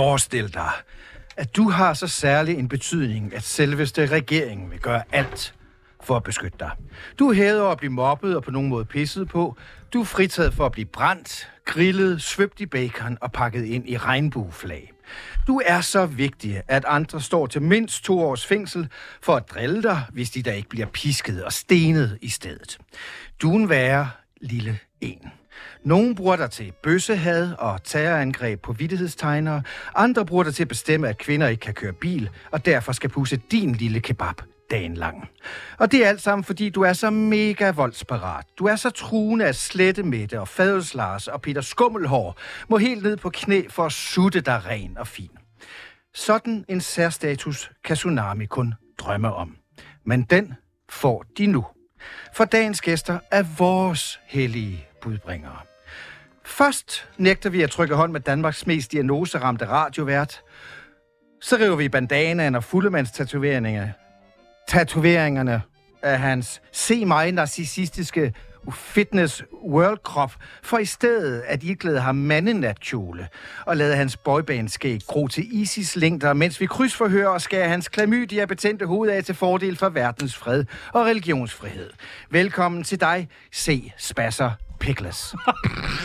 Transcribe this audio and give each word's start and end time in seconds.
forestil 0.00 0.54
dig, 0.54 0.70
at 1.36 1.56
du 1.56 1.70
har 1.70 1.94
så 1.94 2.06
særlig 2.06 2.58
en 2.58 2.68
betydning, 2.68 3.34
at 3.34 3.42
selveste 3.42 4.06
regeringen 4.06 4.70
vil 4.70 4.78
gøre 4.78 5.02
alt 5.12 5.54
for 6.02 6.16
at 6.16 6.22
beskytte 6.22 6.58
dig. 6.60 6.70
Du 7.18 7.28
er 7.28 7.34
hævet 7.34 7.60
over 7.60 7.72
at 7.72 7.78
blive 7.78 7.92
mobbet 7.92 8.36
og 8.36 8.42
på 8.42 8.50
nogen 8.50 8.68
måde 8.68 8.84
pisset 8.84 9.28
på. 9.28 9.56
Du 9.92 10.00
er 10.00 10.04
fritaget 10.04 10.54
for 10.54 10.66
at 10.66 10.72
blive 10.72 10.86
brændt, 10.86 11.50
grillet, 11.64 12.22
svøbt 12.22 12.60
i 12.60 12.66
bacon 12.66 13.18
og 13.20 13.32
pakket 13.32 13.64
ind 13.64 13.88
i 13.88 13.96
regnbueflag. 13.96 14.92
Du 15.46 15.62
er 15.66 15.80
så 15.80 16.06
vigtig, 16.06 16.62
at 16.68 16.84
andre 16.88 17.20
står 17.20 17.46
til 17.46 17.62
mindst 17.62 18.04
to 18.04 18.20
års 18.20 18.46
fængsel 18.46 18.88
for 19.22 19.36
at 19.36 19.50
drille 19.50 19.82
dig, 19.82 20.02
hvis 20.12 20.30
de 20.30 20.42
da 20.42 20.52
ikke 20.52 20.68
bliver 20.68 20.86
pisket 20.86 21.44
og 21.44 21.52
stenet 21.52 22.18
i 22.22 22.28
stedet. 22.28 22.78
Du 23.42 23.52
er 23.52 23.56
en 23.56 23.68
værre 23.68 24.10
lille 24.40 24.78
en. 25.00 25.39
Nogle 25.84 26.14
bruger 26.14 26.36
dig 26.36 26.50
til 26.50 26.72
bøssehad 26.82 27.52
og 27.58 27.84
terrorangreb 27.84 28.62
på 28.62 28.72
vidtighedstegnere. 28.72 29.62
Andre 29.94 30.26
bruger 30.26 30.44
dig 30.44 30.54
til 30.54 30.62
at 30.62 30.68
bestemme, 30.68 31.08
at 31.08 31.18
kvinder 31.18 31.48
ikke 31.48 31.60
kan 31.60 31.74
køre 31.74 31.92
bil, 31.92 32.30
og 32.50 32.66
derfor 32.66 32.92
skal 32.92 33.10
pusse 33.10 33.40
din 33.50 33.72
lille 33.72 34.00
kebab 34.00 34.42
dagen 34.70 34.94
lang. 34.94 35.28
Og 35.78 35.92
det 35.92 36.04
er 36.04 36.08
alt 36.08 36.20
sammen, 36.20 36.44
fordi 36.44 36.70
du 36.70 36.82
er 36.82 36.92
så 36.92 37.10
mega 37.10 37.70
voldsparat. 37.70 38.46
Du 38.58 38.66
er 38.66 38.76
så 38.76 38.90
truende 38.90 39.44
af 39.44 39.54
Slettemette 39.54 40.40
og 40.40 40.48
Fadels 40.48 40.94
Lars 40.94 41.28
og 41.28 41.42
Peter 41.42 41.60
Skummelhår 41.60 42.38
må 42.68 42.78
helt 42.78 43.02
ned 43.02 43.16
på 43.16 43.30
knæ 43.30 43.62
for 43.68 43.86
at 43.86 43.92
sutte 43.92 44.40
dig 44.40 44.66
ren 44.66 44.98
og 44.98 45.06
fin. 45.06 45.30
Sådan 46.14 46.64
en 46.68 46.80
særstatus 46.80 47.70
kan 47.84 47.96
Tsunami 47.96 48.46
kun 48.46 48.74
drømme 48.98 49.34
om. 49.34 49.56
Men 50.04 50.22
den 50.22 50.54
får 50.88 51.24
de 51.38 51.46
nu. 51.46 51.66
For 52.34 52.44
dagens 52.44 52.80
gæster 52.80 53.18
er 53.30 53.42
vores 53.58 54.20
hellige 54.26 54.86
budbringere. 55.02 55.69
Først 56.50 57.08
nægter 57.18 57.50
vi 57.50 57.62
at 57.62 57.70
trykke 57.70 57.94
hånd 57.94 58.12
med 58.12 58.20
Danmarks 58.20 58.66
mest 58.66 58.92
diagnoseramte 58.92 59.68
radiovært. 59.68 60.42
Så 61.40 61.56
river 61.56 61.76
vi 61.76 61.88
bandanaen 61.88 62.54
og 62.54 62.64
fuldemandstatoveringerne 62.64 63.94
tatoveringerne 64.68 65.62
af 66.02 66.18
hans 66.18 66.62
se 66.72 67.04
mig 67.04 67.32
narcissistiske 67.32 68.34
fitness 68.72 69.44
world 69.64 69.98
crop, 70.04 70.32
for 70.62 70.78
i 70.78 70.84
stedet 70.84 71.40
at 71.40 71.62
iklæde 71.62 72.00
ham 72.00 72.14
mandenatkjole 72.14 73.28
og 73.66 73.76
lade 73.76 73.96
hans 73.96 74.16
boybandskæg 74.16 75.00
gro 75.06 75.28
til 75.28 75.60
ISIS 75.60 75.96
længder, 75.96 76.32
mens 76.32 76.60
vi 76.60 76.66
krydsforhører 76.66 77.28
og 77.28 77.40
skærer 77.40 77.68
hans 77.68 77.88
klamydia 77.88 78.44
betændte 78.44 78.86
hoved 78.86 79.10
af 79.10 79.24
til 79.24 79.34
fordel 79.34 79.76
for 79.76 79.88
verdens 79.88 80.36
fred 80.36 80.64
og 80.92 81.06
religionsfrihed. 81.06 81.90
Velkommen 82.30 82.84
til 82.84 83.00
dig, 83.00 83.28
C. 83.54 83.92
Spasser 83.96 84.69
Pickles. 84.80 85.34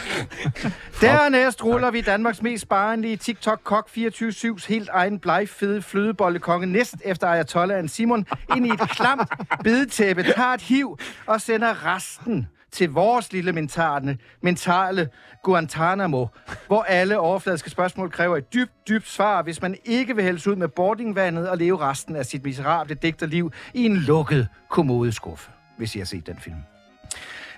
Dernæst 1.02 1.64
ruller 1.64 1.92
vi 1.92 2.02
Danmarks 2.02 2.42
mest 2.42 2.70
barnlige 2.70 3.18
TikTok-kok 3.18 3.90
24-7's 3.98 4.68
helt 4.68 4.90
egen 4.90 5.20
blegfede 5.20 5.82
flødebollekonge 5.82 6.68
næst 6.68 6.96
efter 7.06 7.28
Ayatollahen 7.28 7.88
Simon 7.88 8.26
ind 8.56 8.68
i 8.68 8.70
et 8.70 8.80
klamt 8.80 9.30
bedetæppe, 9.64 10.24
tager 10.24 10.54
et 10.54 10.62
hiv 10.62 10.98
og 11.26 11.42
sender 11.42 11.96
resten 11.96 12.48
til 12.72 12.90
vores 12.90 13.32
lille 13.34 13.52
mentale, 13.52 14.18
mentale 14.42 15.10
Guantanamo, 15.44 16.28
hvor 16.68 16.84
alle 16.84 17.20
overfladiske 17.20 17.70
spørgsmål 17.70 18.12
kræver 18.12 18.38
et 18.38 18.54
dybt, 18.54 18.72
dybt 18.88 19.08
svar, 19.08 19.42
hvis 19.42 19.62
man 19.62 19.76
ikke 19.86 20.16
vil 20.16 20.24
hældes 20.24 20.48
ud 20.48 20.56
med 20.56 20.68
boardingvandet 20.68 21.50
og 21.50 21.58
leve 21.58 21.78
resten 21.80 22.16
af 22.16 22.26
sit 22.26 22.44
miserable 22.44 22.96
digterliv 22.96 23.52
i 23.74 23.86
en 23.86 23.96
lukket 23.96 24.48
kommodeskuffe, 24.70 25.52
hvis 25.78 25.96
I 25.96 25.98
har 25.98 26.06
set 26.06 26.28
den 26.28 26.40
film. 26.40 26.75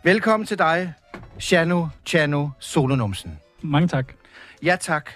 Velkommen 0.04 0.48
til 0.48 0.58
dig, 0.58 0.94
Shano 1.40 1.88
Chano 2.06 2.50
Solonumsen. 2.60 3.40
Mange 3.62 3.88
tak. 3.88 4.14
Ja 4.64 4.76
tak, 4.76 5.12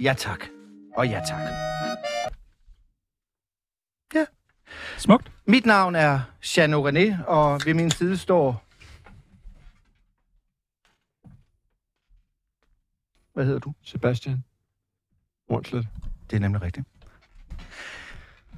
ja 0.00 0.14
tak 0.18 0.44
og 0.96 1.08
ja 1.08 1.22
tak. 1.28 1.40
Ja. 4.14 4.24
Smukt. 4.98 5.32
Mit 5.46 5.66
navn 5.66 5.94
er 5.94 6.20
Shano 6.40 6.88
René, 6.88 7.24
og 7.26 7.60
ved 7.64 7.74
min 7.74 7.90
side 7.90 8.16
står... 8.16 8.62
Hvad 13.34 13.44
hedder 13.44 13.60
du? 13.60 13.74
Sebastian. 13.82 14.44
Hornslet. 15.50 15.88
Det 16.30 16.36
er 16.36 16.40
nemlig 16.40 16.62
rigtigt. 16.62 16.86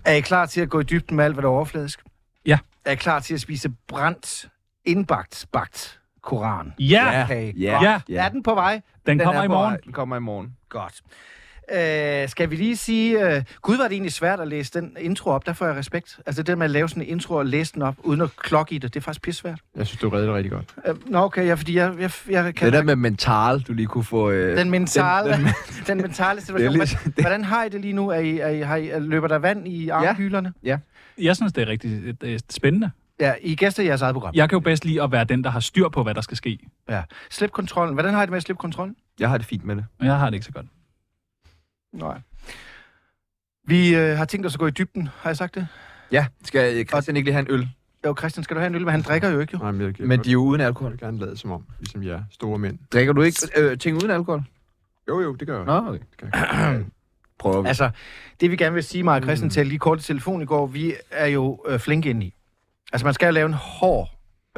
Er 0.04 0.12
I 0.12 0.20
klar 0.20 0.46
til 0.46 0.60
at 0.60 0.70
gå 0.70 0.80
i 0.80 0.84
dybden 0.84 1.16
med 1.16 1.24
alt, 1.24 1.34
hvad 1.34 1.42
der 1.42 1.48
er 1.48 1.52
overfladisk? 1.52 2.04
Ja. 2.46 2.58
Er 2.84 2.90
I 2.90 2.96
klar 2.96 3.20
til 3.20 3.34
at 3.34 3.40
spise 3.40 3.68
brændt, 3.86 4.48
indbagt, 4.88 5.46
bagt 5.52 6.00
koran? 6.22 6.72
Ja! 6.78 7.26
Ja. 7.58 7.72
godt. 7.72 8.02
Ja. 8.08 8.24
Er 8.24 8.28
den 8.28 8.42
på 8.42 8.54
vej? 8.54 8.80
Den 9.06 9.18
kommer 9.18 9.40
er 9.40 9.44
i 9.44 9.48
morgen. 9.48 9.70
vej. 9.72 9.76
Den 9.84 9.92
kommer 9.92 10.16
i 10.16 10.20
morgen. 10.20 10.56
Godt. 10.68 10.94
Øh, 11.72 12.28
skal 12.28 12.50
vi 12.50 12.56
lige 12.56 12.76
sige... 12.76 13.34
Øh, 13.36 13.42
Gud, 13.62 13.76
var 13.76 13.82
det 13.84 13.92
egentlig 13.92 14.12
svært 14.12 14.40
at 14.40 14.48
læse 14.48 14.72
den 14.80 14.96
intro 15.00 15.30
op. 15.30 15.46
Der 15.46 15.52
får 15.52 15.66
jeg 15.66 15.76
respekt. 15.76 16.18
Altså 16.26 16.42
det 16.42 16.58
med 16.58 16.64
at 16.64 16.70
lave 16.70 16.88
sådan 16.88 17.02
en 17.02 17.08
intro 17.08 17.34
og 17.34 17.46
læse 17.46 17.74
den 17.74 17.82
op, 17.82 17.94
uden 18.02 18.20
at 18.20 18.36
klokke 18.36 18.74
i 18.74 18.78
det, 18.78 18.94
det 18.94 19.00
er 19.00 19.04
faktisk 19.04 19.22
pissvært. 19.22 19.58
Jeg 19.76 19.86
synes, 19.86 20.00
du 20.00 20.08
redder 20.08 20.26
det 20.26 20.34
rigtig 20.34 20.52
godt. 20.52 20.64
Øh, 20.86 20.94
nå, 21.10 21.18
okay, 21.18 21.46
ja, 21.46 21.54
fordi 21.54 21.76
jeg, 21.76 21.94
jeg, 21.98 22.10
jeg 22.30 22.54
kan... 22.54 22.66
Det 22.66 22.72
der 22.72 22.82
med 22.82 22.96
mental, 22.96 23.60
du 23.60 23.72
lige 23.72 23.86
kunne 23.86 24.04
få... 24.04 24.30
Øh, 24.30 24.56
den 24.58 24.70
mentale, 24.70 25.32
Den- 25.32 25.38
den, 25.40 25.44
den- 25.46 25.86
den, 25.86 25.96
mentale 25.96 26.40
situation. 26.40 26.72
Det 26.72 26.80
er 26.80 26.86
Hvordan, 26.86 27.12
det- 27.16 27.24
hvordan 27.24 27.44
har 27.44 27.64
I 27.64 27.68
det 27.68 27.80
lige 27.80 27.92
nu? 27.92 28.08
Er 28.08 28.18
I, 28.18 28.38
er 28.38 28.48
I, 28.48 28.60
har 28.60 28.76
I, 28.76 29.00
løber 29.00 29.28
der 29.28 29.38
vand 29.38 29.68
i 29.68 29.88
armhylerne? 29.88 30.52
Jeg 31.18 31.36
synes, 31.36 31.52
det 31.52 31.62
er 31.62 31.66
rigtig 31.68 32.14
øh, 32.22 32.38
spændende. 32.50 32.90
Ja, 33.20 33.34
I 33.42 33.52
er 33.52 33.56
gæster 33.56 33.82
i 33.82 33.86
jeres 33.86 34.02
eget 34.02 34.14
program. 34.14 34.34
Jeg 34.34 34.48
kan 34.48 34.56
jo 34.56 34.60
bedst 34.60 34.84
lide 34.84 35.02
at 35.02 35.12
være 35.12 35.24
den, 35.24 35.44
der 35.44 35.50
har 35.50 35.60
styr 35.60 35.88
på, 35.88 36.02
hvad 36.02 36.14
der 36.14 36.20
skal 36.20 36.36
ske. 36.36 36.58
Ja. 36.88 37.02
Slip 37.30 37.50
kontrollen. 37.50 37.94
Hvordan 37.94 38.14
har 38.14 38.20
I 38.22 38.22
det 38.22 38.30
med 38.30 38.36
at 38.36 38.42
slippe 38.42 38.60
kontrollen? 38.60 38.96
Jeg 39.20 39.28
har 39.28 39.38
det 39.38 39.46
fint 39.46 39.64
med 39.64 39.76
det. 39.76 39.84
Men 39.98 40.06
jeg 40.08 40.18
har 40.18 40.26
det 40.30 40.34
ikke 40.34 40.46
så 40.46 40.52
godt. 40.52 40.66
Nej. 41.92 42.20
Vi 43.66 43.94
øh, 43.96 44.16
har 44.16 44.24
tænkt 44.24 44.46
os 44.46 44.54
at 44.54 44.60
gå 44.60 44.66
i 44.66 44.70
dybden, 44.70 45.08
har 45.20 45.30
jeg 45.30 45.36
sagt 45.36 45.54
det? 45.54 45.66
Ja, 46.12 46.26
skal 46.44 46.86
Christian 46.88 47.16
ikke 47.16 47.26
lige 47.26 47.32
have 47.34 47.46
en 47.48 47.54
øl? 47.54 47.68
Jo, 48.06 48.14
Christian, 48.18 48.44
skal 48.44 48.54
du 48.56 48.60
have 48.60 48.66
en 48.66 48.74
øl? 48.74 48.80
Men 48.84 48.90
han 48.90 49.02
drikker 49.02 49.28
jo 49.28 49.40
ikke, 49.40 49.50
jo. 49.52 49.58
Nej, 49.58 49.70
men, 49.70 49.80
jeg, 49.86 49.98
jeg, 50.00 50.06
Men 50.08 50.24
de 50.24 50.28
er 50.28 50.32
jo 50.32 50.42
uden 50.42 50.60
alkohol. 50.60 50.90
vil 50.92 51.00
gerne 51.00 51.18
lade 51.18 51.36
som 51.36 51.50
om, 51.50 51.64
ligesom 51.78 52.02
jeg 52.02 52.12
er 52.12 52.22
store 52.30 52.58
mænd. 52.58 52.78
Drikker 52.92 53.12
du 53.12 53.22
ikke 53.22 53.38
øh, 53.56 53.78
ting 53.78 53.96
uden 53.96 54.10
alkohol? 54.10 54.42
Jo, 55.08 55.20
jo, 55.20 55.34
det 55.34 55.46
gør 55.48 55.56
jeg. 55.56 55.66
Nå, 55.66 55.88
okay. 55.88 55.98
Det 56.10 56.18
gør 56.18 56.28
jeg. 56.32 56.84
Prøver 57.38 57.62
vi. 57.62 57.68
Altså, 57.68 57.90
det 58.40 58.50
vi 58.50 58.56
gerne 58.56 58.74
vil 58.74 58.84
sige, 58.84 59.02
mig 59.02 59.16
og 59.16 59.22
Christian, 59.22 59.46
Mm. 59.46 59.50
talte 59.50 59.68
lige 59.68 59.78
kort 59.78 60.00
i 60.00 60.02
telefon 60.02 60.42
i 60.42 60.44
går, 60.44 60.66
vi 60.66 60.94
er 61.10 61.26
jo 61.26 61.64
øh, 61.68 61.78
flinke 61.78 62.10
ind 62.10 62.22
i. 62.22 62.34
Altså, 62.92 63.06
man 63.06 63.14
skal 63.14 63.34
lave 63.34 63.46
en 63.46 63.54
hård 63.54 64.08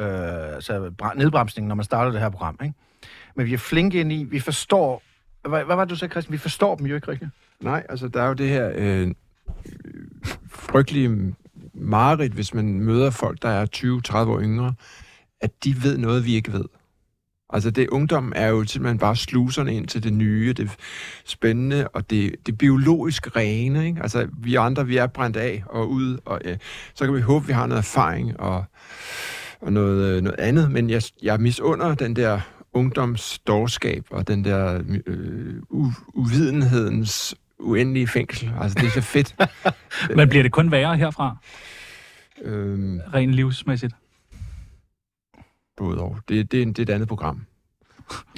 øh, 0.01 0.55
altså, 0.55 0.91
nedbremsning, 1.15 1.67
når 1.67 1.75
man 1.75 1.85
starter 1.85 2.11
det 2.11 2.21
her 2.21 2.29
program, 2.29 2.59
ikke? 2.63 2.75
Men 3.35 3.45
vi 3.45 3.53
er 3.53 3.57
flinke 3.57 3.99
ind 3.99 4.11
i, 4.11 4.23
vi 4.23 4.39
forstår... 4.39 5.03
Hvad, 5.49 5.63
hvad 5.63 5.75
var 5.75 5.85
det, 5.85 5.89
du 5.89 5.95
sagde, 5.95 6.11
Christian? 6.11 6.33
Vi 6.33 6.37
forstår 6.37 6.75
dem 6.75 6.85
jo 6.85 6.95
ikke 6.95 7.11
rigtigt. 7.11 7.31
Nej, 7.61 7.85
altså, 7.89 8.07
der 8.07 8.21
er 8.21 8.27
jo 8.27 8.33
det 8.33 8.49
her 8.49 8.71
øh, 8.75 9.11
frygtelige 10.49 11.35
mareridt, 11.73 12.33
hvis 12.33 12.53
man 12.53 12.79
møder 12.79 13.09
folk, 13.09 13.41
der 13.41 13.49
er 13.49 13.65
20-30 13.75 14.17
år 14.17 14.41
yngre, 14.41 14.73
at 15.41 15.63
de 15.63 15.83
ved 15.83 15.97
noget, 15.97 16.25
vi 16.25 16.33
ikke 16.35 16.53
ved. 16.53 16.65
Altså, 17.53 17.71
det 17.71 17.89
ungdom 17.89 18.33
er 18.35 18.47
jo 18.47 18.65
simpelthen 18.65 18.97
bare 18.99 19.15
sluserne 19.15 19.75
ind 19.75 19.87
til 19.87 20.03
det 20.03 20.13
nye, 20.13 20.53
det 20.57 20.69
spændende, 21.25 21.87
og 21.87 22.09
det, 22.09 22.35
det 22.45 22.57
biologisk 22.57 23.35
rene, 23.35 23.87
ikke? 23.87 24.01
Altså, 24.01 24.27
vi 24.37 24.55
andre, 24.55 24.87
vi 24.87 24.97
er 24.97 25.07
brændt 25.07 25.37
af 25.37 25.63
og 25.65 25.89
ud, 25.89 26.17
og 26.25 26.41
øh, 26.45 26.57
så 26.93 27.05
kan 27.05 27.15
vi 27.15 27.21
håbe, 27.21 27.47
vi 27.47 27.53
har 27.53 27.67
noget 27.67 27.79
erfaring 27.79 28.39
og, 28.39 28.65
og 29.61 29.73
noget, 29.73 30.15
øh, 30.15 30.21
noget 30.21 30.39
andet, 30.39 30.71
men 30.71 30.89
jeg, 30.89 31.01
jeg 31.23 31.39
misunder 31.39 31.95
den 31.95 32.15
der 32.15 32.39
ungdomsdårskab 32.73 34.05
og 34.09 34.27
den 34.27 34.45
der 34.45 34.81
øh, 35.07 35.55
u- 35.73 36.11
uvidenhedens 36.13 37.35
uendelige 37.59 38.07
fængsel. 38.07 38.51
Altså, 38.61 38.79
det 38.79 38.87
er 38.87 38.91
så 38.91 39.01
fedt. 39.01 39.35
Men 40.17 40.29
bliver 40.29 40.43
det 40.43 40.51
kun 40.51 40.71
værre 40.71 40.97
herfra, 40.97 41.37
øhm, 42.41 42.99
rent 43.13 43.33
livsmæssigt? 43.33 43.95
Både 45.81 45.99
og. 46.01 46.17
Det, 46.29 46.51
det, 46.51 46.61
er, 46.61 46.65
det 46.65 46.79
er 46.79 46.83
et 46.83 46.89
andet 46.89 47.07
program. 47.07 47.45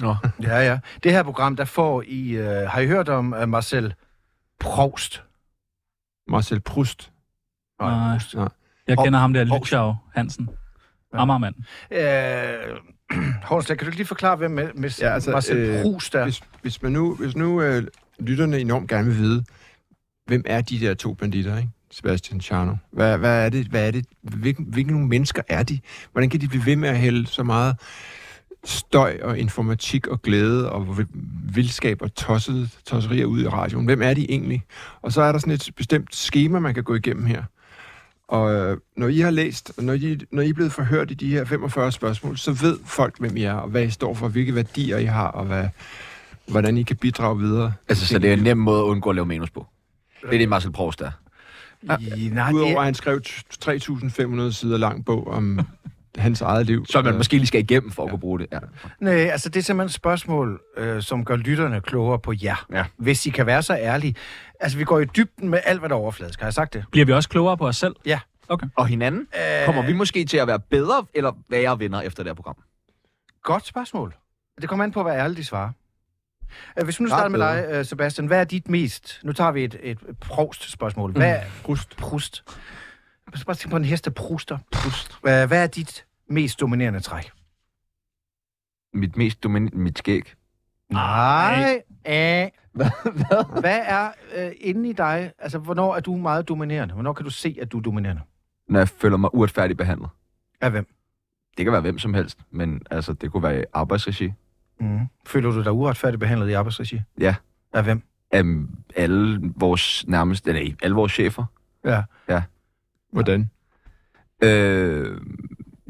Nå. 0.00 0.16
Ja, 0.42 0.56
ja. 0.58 0.78
Det 1.02 1.12
her 1.12 1.22
program, 1.22 1.56
der 1.56 1.64
får 1.64 2.02
I... 2.06 2.30
Øh, 2.30 2.68
har 2.68 2.80
I 2.80 2.86
hørt 2.86 3.08
om 3.08 3.32
uh, 3.42 3.48
Marcel 3.48 3.94
Proust? 4.60 5.22
Marcel 6.28 6.60
Proust. 6.60 7.12
Nej. 7.80 8.10
Proust. 8.10 8.34
Jeg 8.88 8.98
Og- 8.98 9.04
kender 9.04 9.18
ham 9.18 9.32
der, 9.32 9.44
Lytschau 9.44 9.94
Hansen. 10.14 10.48
Ja. 11.14 11.18
Amagermand. 11.22 11.54
Øh, 11.90 12.78
Hornslet, 13.48 13.78
kan 13.78 13.84
du 13.84 13.88
ikke 13.88 13.96
lige 13.96 14.06
forklare, 14.06 14.36
hvem 14.36 14.50
med, 14.50 14.72
med 14.74 14.90
Ja, 15.00 15.14
altså, 15.14 15.30
Marcel 15.30 15.56
øh, 15.56 15.82
Proust 15.82 16.14
er? 16.14 16.22
Hvis, 16.24 16.40
hvis, 16.62 16.82
man 16.82 16.92
nu, 16.92 17.14
hvis 17.14 17.36
nu 17.36 17.62
øh, 17.62 17.86
lytterne 18.20 18.58
enormt 18.58 18.88
gerne 18.88 19.06
vil 19.08 19.16
vide, 19.18 19.44
hvem 20.26 20.42
er 20.46 20.60
de 20.60 20.80
der 20.80 20.94
to 20.94 21.14
banditter, 21.14 21.56
ikke? 21.56 21.68
Sebastian 21.94 22.40
Charno. 22.40 22.76
Hvad, 22.92 23.18
hvad 23.18 23.44
er 23.44 23.48
det? 23.48 23.66
Hvad 23.66 23.86
er 23.86 23.90
det? 23.90 24.06
Hvilke, 24.22 24.62
hvilke 24.62 24.92
nogle 24.92 25.08
mennesker 25.08 25.42
er 25.48 25.62
de? 25.62 25.78
Hvordan 26.12 26.30
kan 26.30 26.40
de 26.40 26.48
blive 26.48 26.66
ved 26.66 26.76
med 26.76 26.88
at 26.88 26.98
hælde 26.98 27.26
så 27.26 27.42
meget 27.42 27.76
støj 28.64 29.18
og 29.22 29.38
informatik 29.38 30.06
og 30.06 30.22
glæde 30.22 30.72
og 30.72 30.98
vildskab 31.54 32.02
og 32.02 32.14
tosset, 32.14 32.78
tosserier 32.86 33.26
ud 33.26 33.42
i 33.42 33.48
radioen? 33.48 33.84
Hvem 33.84 34.02
er 34.02 34.14
de 34.14 34.30
egentlig? 34.30 34.62
Og 35.02 35.12
så 35.12 35.22
er 35.22 35.32
der 35.32 35.38
sådan 35.38 35.52
et 35.52 35.70
bestemt 35.76 36.14
schema, 36.14 36.58
man 36.58 36.74
kan 36.74 36.84
gå 36.84 36.94
igennem 36.94 37.26
her. 37.26 37.42
Og 38.28 38.54
øh, 38.54 38.76
når 38.96 39.08
I 39.08 39.18
har 39.18 39.30
læst, 39.30 39.72
og 39.76 39.84
når 39.84 39.92
I, 39.92 40.18
når 40.32 40.42
I 40.42 40.48
er 40.48 40.54
blevet 40.54 40.72
forhørt 40.72 41.10
i 41.10 41.14
de 41.14 41.30
her 41.30 41.44
45 41.44 41.92
spørgsmål, 41.92 42.38
så 42.38 42.52
ved 42.52 42.78
folk, 42.84 43.18
hvem 43.18 43.36
I 43.36 43.42
er, 43.42 43.54
og 43.54 43.68
hvad 43.68 43.84
I 43.84 43.90
står 43.90 44.14
for, 44.14 44.28
hvilke 44.28 44.54
værdier 44.54 44.98
I 44.98 45.04
har, 45.04 45.28
og 45.28 45.44
hvad, 45.44 45.68
hvordan 46.46 46.78
I 46.78 46.82
kan 46.82 46.96
bidrage 46.96 47.38
videre. 47.38 47.72
Altså, 47.88 48.06
så 48.06 48.18
det 48.18 48.30
er 48.30 48.34
en 48.34 48.42
nem 48.42 48.58
måde 48.58 48.78
at 48.78 48.84
undgå 48.84 49.10
at 49.10 49.16
lave 49.16 49.26
manus 49.26 49.50
på. 49.50 49.66
Det 50.22 50.34
er 50.34 50.38
det, 50.38 50.48
Marcel 50.48 50.72
Proust 50.72 51.00
er. 51.00 51.10
I, 52.16 52.28
nej, 52.32 52.52
Udover 52.52 52.78
at 52.78 52.84
han 52.84 52.94
skrev 52.94 53.20
t- 53.26 53.42
3.500 53.64 54.52
sider 54.52 54.76
lang 54.78 55.04
bog 55.04 55.28
om 55.28 55.60
hans 56.18 56.40
eget 56.40 56.66
liv. 56.66 56.86
Så 56.86 57.02
man 57.02 57.12
Øh, 57.12 57.16
måske 57.16 57.36
lige 57.36 57.46
skal 57.46 57.60
igennem 57.60 57.90
for 57.90 58.04
at 58.04 58.10
kunne 58.10 58.20
bruge 58.20 58.38
det. 58.38 58.46
Ja. 58.52 58.58
nej, 59.00 59.14
altså 59.14 59.48
det 59.48 59.60
er 59.60 59.64
simpelthen 59.64 59.86
et 59.86 59.92
spørgsmål, 59.94 60.60
øh, 60.76 61.02
som 61.02 61.24
gør 61.24 61.36
lytterne 61.36 61.80
klogere 61.80 62.18
på 62.18 62.32
jer. 62.42 62.66
Ja. 62.72 62.84
Hvis 62.96 63.26
I 63.26 63.30
kan 63.30 63.46
være 63.46 63.62
så 63.62 63.74
ærlige. 63.76 64.14
Altså, 64.60 64.78
vi 64.78 64.84
går 64.84 64.98
i 65.00 65.04
dybden 65.04 65.48
med 65.48 65.60
alt, 65.64 65.78
hvad 65.80 65.88
der 65.88 65.94
er 65.94 65.98
overfladisk. 65.98 66.38
Har 66.40 66.46
jeg 66.46 66.54
sagt 66.54 66.72
det? 66.74 66.84
Bliver 66.90 67.06
vi 67.06 67.12
også 67.12 67.28
klogere 67.28 67.56
på 67.56 67.66
os 67.66 67.76
selv? 67.76 67.96
Ja. 68.06 68.20
Okay. 68.48 68.66
Og 68.76 68.86
hinanden? 68.86 69.26
Øh, 69.60 69.66
Kommer 69.66 69.82
vi 69.86 69.92
måske 69.92 70.24
til 70.24 70.36
at 70.36 70.46
være 70.46 70.60
bedre 70.60 71.04
eller 71.14 71.32
værre 71.48 71.78
venner 71.78 72.00
efter 72.00 72.22
det 72.22 72.30
her 72.30 72.34
program? 72.34 72.56
Godt 73.42 73.66
spørgsmål. 73.66 74.14
Det 74.60 74.68
kommer 74.68 74.84
an 74.84 74.92
på, 74.92 75.02
hvad 75.02 75.12
ærligt 75.16 75.38
de 75.38 75.44
svarer. 75.44 75.70
Øh, 76.78 76.84
Hvis 76.84 77.00
vi 77.00 77.02
nu 77.02 77.08
starter 77.08 77.28
med 77.28 77.38
dig, 77.38 77.66
øh, 77.70 77.84
Sebastian. 77.84 78.26
Hvad 78.26 78.40
er 78.40 78.44
dit 78.44 78.68
mest... 78.68 79.20
Nu 79.24 79.32
tager 79.32 79.52
vi 79.52 79.64
et, 79.64 79.76
et 79.82 79.98
proust-spørgsmål. 80.20 81.12
Hvad 81.12 81.30
er... 81.30 81.40
Proust. 81.98 82.44
Jeg 83.32 83.38
skal 83.38 83.46
bare 83.46 83.56
tænke 83.56 83.70
på 83.70 83.76
en 83.76 83.84
hest, 83.84 84.04
der 84.04 84.10
pruster. 84.10 84.58
Proust. 84.72 85.20
Hvad 85.22 85.52
er 85.62 85.66
dit 85.66 86.06
mest 86.30 86.60
dominerende 86.60 87.00
træk? 87.00 87.30
Mit 88.94 89.16
mest 89.16 89.42
dominerende... 89.42 89.78
Mit 89.78 89.98
skæg. 89.98 90.32
Nej. 90.90 91.82
Æh. 92.06 92.48
Hvad 93.60 93.80
er 93.84 94.10
øh, 94.36 94.52
inde 94.60 94.88
i 94.88 94.92
dig? 94.92 95.32
Altså, 95.38 95.58
hvornår 95.58 95.96
er 95.96 96.00
du 96.00 96.16
meget 96.16 96.48
dominerende? 96.48 96.94
Hvornår 96.94 97.12
kan 97.12 97.24
du 97.24 97.30
se, 97.30 97.56
at 97.60 97.72
du 97.72 97.78
er 97.78 97.82
dominerende? 97.82 98.22
Når 98.68 98.80
jeg 98.80 98.88
føler 98.88 99.16
mig 99.16 99.34
uretfærdigt 99.34 99.78
behandlet. 99.78 100.08
Af 100.60 100.70
hvem? 100.70 100.86
Det 101.56 101.64
kan 101.64 101.72
være 101.72 101.80
hvem 101.80 101.98
som 101.98 102.14
helst, 102.14 102.38
men 102.50 102.82
altså, 102.90 103.12
det 103.12 103.32
kunne 103.32 103.42
være 103.42 103.60
i 103.60 103.64
arbejdsregi. 103.72 104.32
Mm. 104.80 105.00
Føler 105.26 105.50
du 105.50 105.62
dig 105.62 105.72
uretfærdigt 105.72 106.20
behandlet 106.20 106.48
i 106.48 106.52
arbejdsregi? 106.52 107.00
Ja. 107.20 107.34
Af 107.72 107.84
hvem? 107.84 108.02
Af 108.30 108.42
alle 108.96 109.52
vores 109.56 110.04
nærmeste... 110.08 110.52
Nej, 110.52 110.74
alle 110.82 110.94
vores 110.94 111.12
chefer. 111.12 111.44
Ja. 112.28 112.42
Hvordan? 113.12 113.50
Øh, 114.42 115.20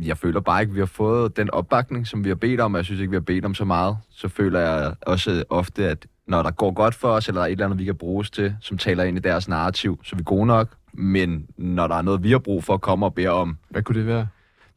jeg 0.03 0.19
føler 0.19 0.41
bare 0.41 0.61
ikke, 0.61 0.71
at 0.71 0.75
vi 0.75 0.81
har 0.81 0.87
fået 0.87 1.37
den 1.37 1.51
opbakning, 1.51 2.07
som 2.07 2.25
vi 2.25 2.29
har 2.29 2.37
bedt 2.37 2.61
om, 2.61 2.75
og 2.75 2.79
jeg 2.79 2.85
synes 2.85 3.01
ikke, 3.01 3.11
vi 3.11 3.17
har 3.17 3.21
bedt 3.21 3.45
om 3.45 3.55
så 3.55 3.65
meget. 3.65 3.97
Så 4.11 4.29
føler 4.29 4.61
jeg 4.61 4.95
også 5.03 5.45
ofte, 5.51 5.89
at 5.89 6.07
når 6.27 6.43
der 6.43 6.51
går 6.51 6.71
godt 6.71 6.95
for 6.95 7.09
os, 7.09 7.29
eller 7.29 7.41
der 7.41 7.45
er 7.45 7.49
et 7.49 7.53
eller 7.53 7.65
andet, 7.65 7.79
vi 7.79 7.85
kan 7.85 7.95
bruges 7.97 8.31
til, 8.31 8.57
som 8.61 8.79
taler 8.79 9.05
ind 9.05 9.17
i 9.17 9.21
deres 9.21 9.49
narrativ, 9.49 10.01
så 10.05 10.11
er 10.13 10.17
vi 10.17 10.23
gode 10.27 10.47
nok. 10.47 10.69
Men 10.93 11.47
når 11.57 11.87
der 11.87 11.95
er 11.95 12.03
noget, 12.03 12.23
vi 12.23 12.31
har 12.31 12.39
brug 12.39 12.65
for 12.65 12.75
at 12.75 12.81
komme 12.81 13.07
og 13.07 13.15
bede 13.15 13.29
om, 13.29 13.59
Hvad 13.69 13.83
kunne 13.83 13.99
det 13.99 14.07
være? 14.07 14.27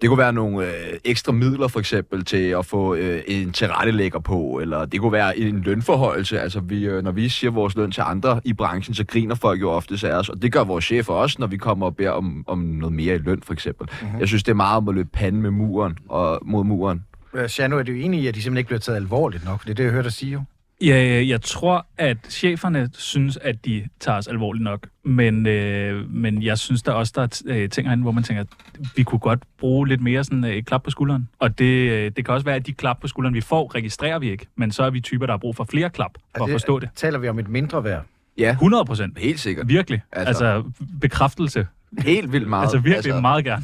Det 0.02 0.10
kunne 0.10 0.18
være 0.18 0.34
nogle 0.34 0.66
øh, 0.66 1.00
ekstra 1.06 1.32
midler 1.32 1.68
for 1.68 1.80
eksempel 1.80 2.26
til 2.26 2.38
at 2.38 2.66
få 2.66 2.96
øh, 2.96 3.22
en 3.28 3.52
tilrettelægger 3.52 4.20
på, 4.20 4.60
eller 4.62 4.86
det 4.86 5.00
kunne 5.00 5.12
være 5.12 5.40
en 5.40 5.62
lønforhøjelse. 5.62 6.40
Altså 6.40 6.60
vi, 6.60 6.86
øh, 6.86 7.04
når 7.04 7.12
vi 7.12 7.30
siger 7.30 7.52
vores 7.52 7.76
løn 7.76 7.92
til 7.92 8.04
andre 8.06 8.42
i 8.44 8.54
branchen, 8.54 8.96
så 8.96 9.06
griner 9.06 9.36
folk 9.36 9.62
jo 9.62 9.70
ofte 9.70 10.08
af 10.08 10.14
os, 10.18 10.30
og 10.30 10.42
det 10.42 10.52
gør 10.52 10.64
vores 10.64 10.86
chefer 10.86 11.14
også, 11.14 11.36
når 11.40 11.48
vi 11.48 11.58
kommer 11.58 11.86
og 11.86 11.96
beder 11.96 12.12
om, 12.12 12.44
om 12.48 12.60
noget 12.60 12.96
mere 12.96 13.16
i 13.16 13.18
løn 13.18 13.42
for 13.42 13.54
eksempel. 13.54 13.88
Mm-hmm. 14.02 14.20
Jeg 14.20 14.28
synes, 14.28 14.44
det 14.44 14.52
er 14.52 14.56
meget 14.56 14.78
om 14.78 14.90
at 14.90 14.96
løbe 14.96 15.10
panden 15.14 15.42
med 15.42 15.52
muren 15.52 15.98
og 16.10 16.40
mod 16.42 16.64
muren. 16.64 17.04
Øh, 17.34 17.48
Shano, 17.48 17.78
er 17.78 17.84
du 17.84 17.92
enig 17.92 18.22
i, 18.22 18.28
at 18.28 18.36
de 18.36 18.42
simpelthen 18.42 18.58
ikke 18.58 18.68
bliver 18.68 18.80
taget 18.80 18.96
alvorligt 18.96 19.46
nok? 19.46 19.64
Det 19.64 19.70
er 19.70 19.74
det, 19.74 19.84
jeg 19.84 19.92
hørte 19.92 20.04
dig 20.04 20.14
sige 20.14 20.32
jo. 20.32 20.42
Ja, 20.82 21.26
jeg 21.28 21.42
tror, 21.42 21.86
at 21.98 22.18
cheferne 22.30 22.90
synes, 22.94 23.38
at 23.38 23.66
de 23.66 23.88
tager 24.00 24.18
os 24.18 24.28
alvorligt 24.28 24.64
nok. 24.64 24.88
Men, 25.04 25.48
øh, 25.48 26.10
men 26.10 26.44
jeg 26.44 26.58
synes 26.58 26.84
der 26.84 26.92
også, 26.92 27.14
der 27.16 27.22
er 27.22 27.42
øh, 27.46 27.70
ting 27.70 27.88
herinde, 27.88 28.02
hvor 28.02 28.12
man 28.12 28.24
tænker, 28.24 28.42
at 28.44 28.48
vi 28.96 29.04
kunne 29.04 29.20
godt 29.20 29.40
bruge 29.60 29.88
lidt 29.88 30.02
mere 30.02 30.24
sådan 30.24 30.44
øh, 30.44 30.52
et 30.52 30.66
klap 30.66 30.84
på 30.84 30.90
skulderen. 30.90 31.30
Og 31.40 31.60
det, 31.60 31.92
øh, 31.92 32.12
det 32.16 32.26
kan 32.26 32.34
også 32.34 32.46
være, 32.46 32.56
at 32.56 32.66
de 32.68 32.74
klap 32.74 33.02
på 33.02 33.08
skulderen, 33.08 33.34
vi 33.36 33.42
får, 33.42 33.76
registrerer 33.76 34.20
vi 34.20 34.32
ikke. 34.32 34.46
Men 34.56 34.72
så 34.72 34.84
er 34.84 34.90
vi 34.90 35.02
typer, 35.02 35.26
der 35.26 35.34
har 35.34 35.38
brug 35.38 35.56
for 35.56 35.64
flere 35.64 35.90
klap, 35.90 36.12
for 36.38 36.44
at 36.44 36.48
det- 36.48 36.54
forstå 36.54 36.80
det. 36.80 36.90
Taler 36.96 37.20
vi 37.20 37.28
om 37.28 37.40
et 37.40 37.48
mindre 37.48 37.84
værd? 37.84 38.04
Ja, 38.38 38.52
100 38.52 38.86
procent. 38.86 39.18
helt 39.20 39.40
sikkert. 39.40 39.68
Virkelig. 39.68 40.02
Altså- 40.12 40.28
Altså, 40.30 40.46
altså 40.46 40.72
bekræftelse. 41.02 41.68
Helt 42.00 42.32
vildt 42.32 42.48
meget. 42.50 42.64
Altså 42.64 42.78
virkelig 42.78 42.96
altså, 42.96 43.22
meget 43.22 43.46
gerne. 43.46 43.64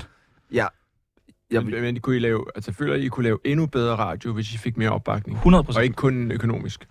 Ja. 0.54 0.66
Jeg, 1.52 1.64
Men, 1.64 1.82
men 1.82 2.00
kunne 2.00 2.16
I 2.16 2.20
lave, 2.20 2.46
altså, 2.56 2.74
føler 2.74 2.96
I, 2.96 3.06
I 3.06 3.08
kunne 3.08 3.24
lave 3.24 3.40
endnu 3.46 3.66
bedre 3.66 3.96
radio, 3.96 4.34
hvis 4.34 4.54
I 4.54 4.58
fik 4.58 4.78
mere 4.78 4.90
opbakning? 4.90 5.38
100 5.38 5.66
Og 5.76 5.84
ikke 5.84 5.96
kun 5.96 6.32
økonomisk. 6.32 6.88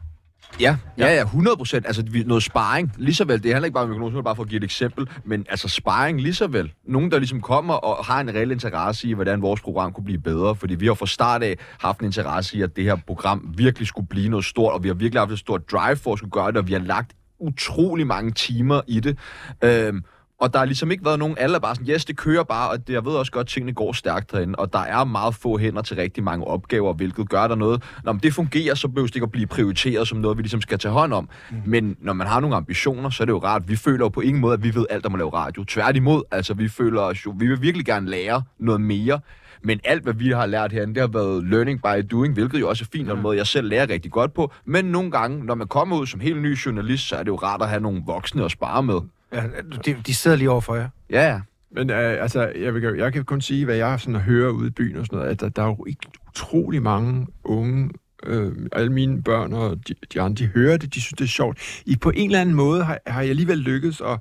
Ja, 0.60 0.76
ja, 0.98 1.14
ja, 1.14 1.22
100 1.22 1.56
procent. 1.56 1.86
Altså, 1.86 2.04
noget 2.26 2.42
sparring, 2.42 2.92
lige 2.96 3.14
så 3.14 3.24
vel. 3.24 3.42
Det 3.42 3.52
handler 3.52 3.66
ikke 3.66 3.74
bare 3.74 3.84
om 3.84 3.90
økonomisk, 3.90 4.16
er 4.16 4.22
bare 4.22 4.36
for 4.36 4.42
at 4.42 4.48
give 4.48 4.56
et 4.56 4.64
eksempel. 4.64 5.08
Men 5.24 5.46
altså, 5.50 5.68
sparring 5.68 6.20
lige 6.20 6.34
så 6.34 6.46
vel. 6.46 6.72
Nogen, 6.88 7.10
der 7.10 7.18
ligesom 7.18 7.40
kommer 7.40 7.74
og 7.74 8.04
har 8.04 8.20
en 8.20 8.34
reel 8.34 8.50
interesse 8.50 9.08
i, 9.08 9.12
hvordan 9.12 9.42
vores 9.42 9.60
program 9.60 9.92
kunne 9.92 10.04
blive 10.04 10.18
bedre. 10.18 10.54
Fordi 10.56 10.74
vi 10.74 10.86
har 10.86 10.94
fra 10.94 11.06
start 11.06 11.42
af 11.42 11.56
haft 11.78 12.00
en 12.00 12.06
interesse 12.06 12.56
i, 12.56 12.62
at 12.62 12.76
det 12.76 12.84
her 12.84 12.96
program 13.06 13.54
virkelig 13.56 13.88
skulle 13.88 14.08
blive 14.08 14.28
noget 14.28 14.44
stort. 14.44 14.72
Og 14.72 14.82
vi 14.82 14.88
har 14.88 14.94
virkelig 14.94 15.20
haft 15.20 15.32
et 15.32 15.38
stort 15.38 15.70
drive 15.72 15.96
for 15.96 16.12
at 16.12 16.18
skulle 16.18 16.30
gøre 16.30 16.48
det, 16.48 16.56
og 16.56 16.68
vi 16.68 16.72
har 16.72 16.80
lagt 16.80 17.12
utrolig 17.40 18.06
mange 18.06 18.30
timer 18.30 18.80
i 18.86 19.00
det. 19.00 19.18
Øhm, 19.64 20.04
og 20.42 20.52
der 20.52 20.58
har 20.58 20.66
ligesom 20.66 20.90
ikke 20.90 21.04
været 21.04 21.18
nogen, 21.18 21.36
alle 21.38 21.56
er 21.56 21.60
bare 21.60 21.74
sådan, 21.74 21.90
yes, 21.90 22.04
det 22.04 22.16
kører 22.16 22.42
bare, 22.42 22.70
og 22.70 22.86
det, 22.86 22.92
jeg 22.92 23.04
ved 23.04 23.12
også 23.12 23.32
godt, 23.32 23.44
at 23.44 23.48
tingene 23.48 23.72
går 23.72 23.92
stærkt 23.92 24.32
derinde, 24.32 24.58
og 24.58 24.72
der 24.72 24.78
er 24.78 25.04
meget 25.04 25.34
få 25.34 25.58
hænder 25.58 25.82
til 25.82 25.96
rigtig 25.96 26.24
mange 26.24 26.46
opgaver, 26.46 26.94
hvilket 26.94 27.28
gør 27.28 27.48
der 27.48 27.54
noget. 27.54 27.82
Når 28.04 28.12
det 28.12 28.34
fungerer, 28.34 28.74
så 28.74 28.88
behøver 28.88 29.06
det 29.06 29.16
ikke 29.16 29.24
at 29.24 29.30
blive 29.30 29.46
prioriteret 29.46 30.08
som 30.08 30.18
noget, 30.18 30.36
vi 30.38 30.42
ligesom 30.42 30.60
skal 30.60 30.78
tage 30.78 30.92
hånd 30.92 31.12
om. 31.12 31.28
Mm. 31.50 31.56
Men 31.66 31.96
når 32.00 32.12
man 32.12 32.26
har 32.26 32.40
nogle 32.40 32.56
ambitioner, 32.56 33.10
så 33.10 33.22
er 33.22 33.24
det 33.24 33.32
jo 33.32 33.38
rart. 33.38 33.68
Vi 33.68 33.76
føler 33.76 34.04
jo 34.04 34.08
på 34.08 34.20
ingen 34.20 34.40
måde, 34.40 34.54
at 34.54 34.62
vi 34.62 34.74
ved 34.74 34.86
alt 34.90 35.06
om 35.06 35.14
at 35.14 35.18
lave 35.18 35.30
radio. 35.34 35.64
Tværtimod, 35.64 36.22
altså 36.30 36.54
vi 36.54 36.68
føler 36.68 37.00
os 37.00 37.26
jo, 37.26 37.34
vi 37.38 37.46
vil 37.46 37.62
virkelig 37.62 37.86
gerne 37.86 38.10
lære 38.10 38.42
noget 38.58 38.80
mere. 38.80 39.20
Men 39.64 39.80
alt, 39.84 40.02
hvad 40.02 40.14
vi 40.14 40.30
har 40.30 40.46
lært 40.46 40.72
herinde, 40.72 40.94
det 40.94 41.00
har 41.00 41.08
været 41.08 41.44
learning 41.44 41.82
by 41.82 42.06
doing, 42.10 42.34
hvilket 42.34 42.60
jo 42.60 42.68
også 42.68 42.84
er 42.84 42.88
fint, 42.92 43.10
og 43.10 43.16
en 43.16 43.22
måde, 43.22 43.36
jeg 43.36 43.46
selv 43.46 43.68
lærer 43.68 43.88
rigtig 43.88 44.10
godt 44.10 44.34
på. 44.34 44.52
Men 44.64 44.84
nogle 44.84 45.10
gange, 45.10 45.44
når 45.44 45.54
man 45.54 45.66
kommer 45.66 45.96
ud 45.96 46.06
som 46.06 46.20
helt 46.20 46.42
ny 46.42 46.56
journalist, 46.66 47.08
så 47.08 47.16
er 47.16 47.22
det 47.22 47.28
jo 47.28 47.36
rart 47.36 47.62
at 47.62 47.68
have 47.68 47.80
nogle 47.80 48.02
voksne 48.06 48.44
at 48.44 48.50
spare 48.50 48.82
med. 48.82 49.00
Ja, 49.32 49.42
de, 49.86 49.96
de 50.06 50.14
sidder 50.14 50.36
lige 50.36 50.50
over 50.50 50.60
for 50.60 50.74
jer. 50.74 50.88
Ja, 51.10 51.28
ja. 51.28 51.40
Men 51.74 51.90
øh, 51.90 52.22
altså, 52.22 52.52
jeg, 52.56 52.74
vil, 52.74 52.82
jeg 52.82 53.12
kan 53.12 53.24
kun 53.24 53.40
sige, 53.40 53.64
hvad 53.64 53.76
jeg 53.76 54.00
sådan 54.00 54.20
hører 54.20 54.50
ude 54.50 54.66
i 54.66 54.70
byen 54.70 54.96
og 54.96 55.06
sådan 55.06 55.18
noget, 55.18 55.30
at 55.30 55.40
der, 55.40 55.48
der 55.48 55.62
er 55.62 55.66
jo 55.66 55.84
ikke 55.88 56.06
utrolig 56.28 56.82
mange 56.82 57.26
unge, 57.44 57.90
øh, 58.26 58.52
alle 58.72 58.92
mine 58.92 59.22
børn 59.22 59.52
og 59.52 59.88
de, 59.88 59.94
de 60.14 60.20
andre, 60.20 60.44
de 60.44 60.46
hører 60.46 60.76
det, 60.76 60.94
de 60.94 61.00
synes, 61.00 61.18
det 61.18 61.24
er 61.24 61.28
sjovt. 61.28 61.82
I 61.86 61.96
på 61.96 62.10
en 62.10 62.26
eller 62.26 62.40
anden 62.40 62.54
måde 62.54 62.84
har, 62.84 62.98
har 63.06 63.20
jeg 63.20 63.30
alligevel 63.30 63.58
lykkes 63.58 64.00
at, 64.00 64.18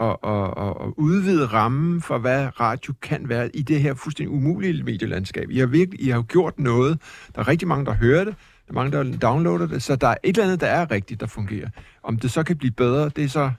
at, 0.00 0.16
at, 0.24 0.44
at, 0.56 0.68
at 0.68 0.92
udvide 0.96 1.46
rammen 1.46 2.02
for, 2.02 2.18
hvad 2.18 2.60
radio 2.60 2.94
kan 3.02 3.28
være 3.28 3.56
i 3.56 3.62
det 3.62 3.80
her 3.80 3.94
fuldstændig 3.94 4.34
umulige 4.34 4.82
medielandskab. 4.82 5.50
I 5.50 5.58
har 5.58 5.66
virkelig, 5.66 6.02
I 6.02 6.08
har 6.08 6.16
jo 6.16 6.24
gjort 6.28 6.58
noget. 6.58 6.98
Der 7.34 7.40
er 7.40 7.48
rigtig 7.48 7.68
mange, 7.68 7.86
der 7.86 7.92
hører 7.92 8.24
det. 8.24 8.34
Der 8.66 8.72
er 8.72 8.74
mange, 8.74 8.92
der 8.92 9.18
downloader 9.18 9.66
det. 9.66 9.82
Så 9.82 9.96
der 9.96 10.08
er 10.08 10.16
et 10.24 10.28
eller 10.28 10.44
andet, 10.44 10.60
der 10.60 10.66
er 10.66 10.90
rigtigt, 10.90 11.20
der 11.20 11.26
fungerer. 11.26 11.68
Om 12.02 12.18
det 12.18 12.30
så 12.30 12.42
kan 12.42 12.56
blive 12.56 12.72
bedre, 12.72 13.08
det 13.08 13.24
er 13.24 13.28
så... 13.28 13.50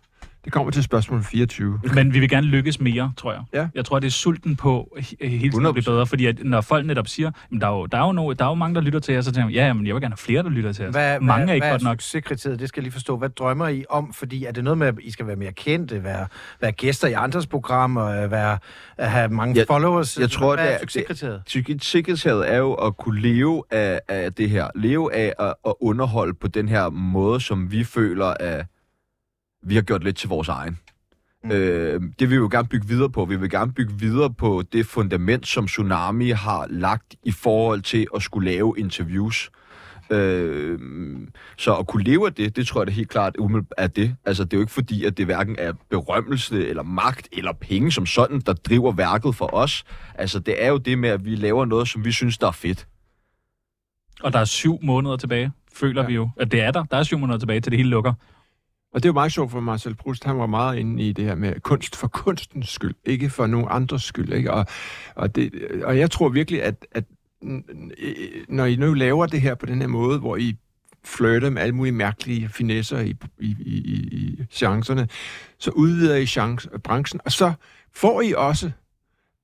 Det 0.45 0.53
kommer 0.53 0.71
til 0.71 0.83
spørgsmål 0.83 1.23
24. 1.23 1.79
Men 1.93 2.13
vi 2.13 2.19
vil 2.19 2.29
gerne 2.29 2.47
lykkes 2.47 2.79
mere, 2.79 3.11
tror 3.17 3.31
jeg. 3.31 3.41
Ja. 3.53 3.67
Jeg 3.75 3.85
tror, 3.85 3.99
det 3.99 4.07
er 4.07 4.11
sulten 4.11 4.55
på 4.55 4.97
he- 4.99 5.27
hele 5.27 5.51
tiden 5.51 5.65
at 5.65 5.73
blive 5.73 5.83
100%. 5.83 5.89
bedre, 5.91 6.05
fordi 6.07 6.25
at 6.25 6.35
når 6.43 6.61
folk 6.61 6.85
netop 6.85 7.07
siger, 7.07 7.31
der, 7.61 7.67
er 7.67 7.71
jo, 7.71 7.85
der, 7.85 7.97
er 7.97 8.05
jo 8.05 8.11
no, 8.11 8.33
der 8.33 8.45
er 8.45 8.49
jo 8.49 8.55
mange, 8.55 8.75
der 8.75 8.81
lytter 8.81 8.99
til 8.99 9.13
jer, 9.13 9.21
så 9.21 9.31
tænker 9.31 9.49
jeg, 9.49 9.55
ja, 9.55 9.65
jamen, 9.65 9.87
jeg 9.87 9.95
vil 9.95 10.01
gerne 10.01 10.11
have 10.13 10.17
flere, 10.17 10.43
der 10.43 10.49
lytter 10.49 10.73
til 10.73 10.85
os. 10.87 10.91
Hvad, 10.95 11.19
mange 11.19 11.39
hvad, 11.45 11.49
er 11.49 11.53
ikke 11.53 11.65
hvad 11.65 11.71
godt 11.73 11.83
nok. 11.83 12.01
succeskriteriet? 12.01 12.59
Det 12.59 12.69
skal 12.69 12.81
jeg 12.81 12.83
lige 12.83 12.91
forstå. 12.93 13.17
Hvad 13.17 13.29
drømmer 13.29 13.67
I 13.67 13.83
om? 13.89 14.13
Fordi 14.13 14.45
er 14.45 14.51
det 14.51 14.63
noget 14.63 14.77
med, 14.77 14.87
at 14.87 14.95
I 15.01 15.11
skal 15.11 15.27
være 15.27 15.35
mere 15.35 15.51
kendte, 15.51 16.03
være, 16.03 16.27
være 16.61 16.71
gæster 16.71 17.07
i 17.07 17.13
andres 17.13 17.47
programmer, 17.47 18.23
øh, 18.23 18.31
være, 18.31 18.57
at 18.97 19.11
have 19.11 19.29
mange 19.29 19.57
Jeg- 19.57 19.67
followers? 19.67 20.17
jeg 20.19 20.31
tror, 20.31 20.55
hvad 20.55 20.63
det 20.65 20.71
er 20.73 20.75
er- 20.75 20.79
succeskriteriet? 20.79 21.83
Sikkerhedshavet 21.83 22.51
er 22.53 22.57
jo 22.57 22.73
at 22.73 22.97
kunne 22.97 23.21
leve 23.21 23.63
af, 23.71 23.99
af 24.07 24.33
det 24.33 24.49
her. 24.49 24.67
Leve 24.75 25.13
af 25.15 25.33
at, 25.39 25.53
at 25.67 25.73
underholde 25.81 26.33
på 26.41 26.47
den 26.47 26.69
her 26.69 26.89
måde, 26.89 27.39
som 27.39 27.71
vi 27.71 27.83
føler, 27.83 28.25
at 28.39 28.65
vi 29.63 29.75
har 29.75 29.81
gjort 29.81 30.03
lidt 30.03 30.17
til 30.17 30.29
vores 30.29 30.47
egen. 30.47 30.79
Mm. 31.43 31.51
Øh, 31.51 32.01
det 32.19 32.29
vil 32.29 32.29
vi 32.29 32.35
jo 32.35 32.49
gerne 32.51 32.67
bygge 32.67 32.87
videre 32.87 33.09
på. 33.09 33.25
Vi 33.25 33.35
vil 33.35 33.49
gerne 33.49 33.71
bygge 33.71 33.93
videre 33.99 34.33
på 34.33 34.63
det 34.73 34.85
fundament, 34.85 35.47
som 35.47 35.67
Tsunami 35.67 36.29
har 36.29 36.67
lagt 36.69 37.15
i 37.23 37.31
forhold 37.31 37.81
til 37.81 38.07
at 38.15 38.21
skulle 38.21 38.51
lave 38.51 38.75
interviews. 38.77 39.51
Øh, 40.11 40.79
så 41.57 41.75
at 41.75 41.87
kunne 41.87 42.03
leve 42.03 42.25
af 42.27 42.33
det, 42.33 42.55
det 42.55 42.67
tror 42.67 42.81
jeg 42.81 42.87
det 42.87 42.95
helt 42.95 43.09
klart 43.09 43.35
er 43.77 43.87
det. 43.87 44.15
Altså, 44.25 44.43
det 44.43 44.53
er 44.53 44.57
jo 44.57 44.61
ikke 44.61 44.73
fordi, 44.73 45.05
at 45.05 45.17
det 45.17 45.25
hverken 45.25 45.55
er 45.59 45.73
berømmelse, 45.89 46.67
eller 46.67 46.83
magt, 46.83 47.29
eller 47.31 47.53
penge 47.53 47.91
som 47.91 48.05
sådan, 48.05 48.39
der 48.39 48.53
driver 48.53 48.91
værket 48.91 49.35
for 49.35 49.53
os. 49.53 49.83
Altså, 50.15 50.39
det 50.39 50.63
er 50.63 50.67
jo 50.69 50.77
det 50.77 50.99
med, 50.99 51.09
at 51.09 51.25
vi 51.25 51.35
laver 51.35 51.65
noget, 51.65 51.87
som 51.87 52.05
vi 52.05 52.11
synes, 52.11 52.37
der 52.37 52.47
er 52.47 52.51
fedt. 52.51 52.87
Og 54.23 54.33
der 54.33 54.39
er 54.39 54.45
syv 54.45 54.79
måneder 54.83 55.17
tilbage, 55.17 55.51
føler 55.73 56.01
ja. 56.01 56.07
vi 56.07 56.13
jo. 56.13 56.29
At 56.37 56.51
det 56.51 56.61
er 56.61 56.71
der. 56.71 56.83
Der 56.83 56.97
er 56.97 57.03
syv 57.03 57.17
måneder 57.17 57.39
tilbage, 57.39 57.61
til 57.61 57.71
det 57.71 57.79
hele 57.79 57.89
lukker. 57.89 58.13
Og 58.93 59.03
det 59.03 59.05
er 59.05 59.09
jo 59.09 59.13
meget 59.13 59.31
sjovt 59.31 59.51
for 59.51 59.59
Marcel 59.59 59.95
Proust. 59.95 60.23
Han 60.23 60.37
var 60.37 60.45
meget 60.45 60.79
inde 60.79 61.03
i 61.03 61.13
det 61.13 61.25
her 61.25 61.35
med 61.35 61.59
kunst 61.59 61.95
for 61.95 62.07
kunstens 62.07 62.69
skyld, 62.69 62.95
ikke 63.05 63.29
for 63.29 63.47
nogen 63.47 63.67
andres 63.69 64.03
skyld. 64.03 64.33
Ikke? 64.33 64.53
Og, 64.53 64.65
og, 65.15 65.35
det, 65.35 65.51
og 65.83 65.97
jeg 65.97 66.11
tror 66.11 66.29
virkelig, 66.29 66.63
at, 66.63 66.85
at 66.91 67.03
når 68.47 68.65
I 68.65 68.75
nu 68.75 68.93
laver 68.93 69.25
det 69.25 69.41
her 69.41 69.55
på 69.55 69.65
den 69.65 69.81
her 69.81 69.87
måde, 69.87 70.19
hvor 70.19 70.37
I 70.37 70.55
flirter 71.03 71.49
med 71.49 71.61
alle 71.61 71.75
mulige 71.75 71.93
mærkelige 71.93 72.49
finesser 72.49 72.99
i, 72.99 73.15
i, 73.39 73.55
i, 73.59 73.77
i, 73.77 73.95
i 74.11 74.45
chancerne, 74.51 75.07
så 75.57 75.71
udvider 75.71 76.15
I 76.15 76.25
chance, 76.25 76.69
branchen, 76.83 77.21
og 77.25 77.31
så 77.31 77.53
får 77.95 78.21
I 78.21 78.33
også 78.33 78.71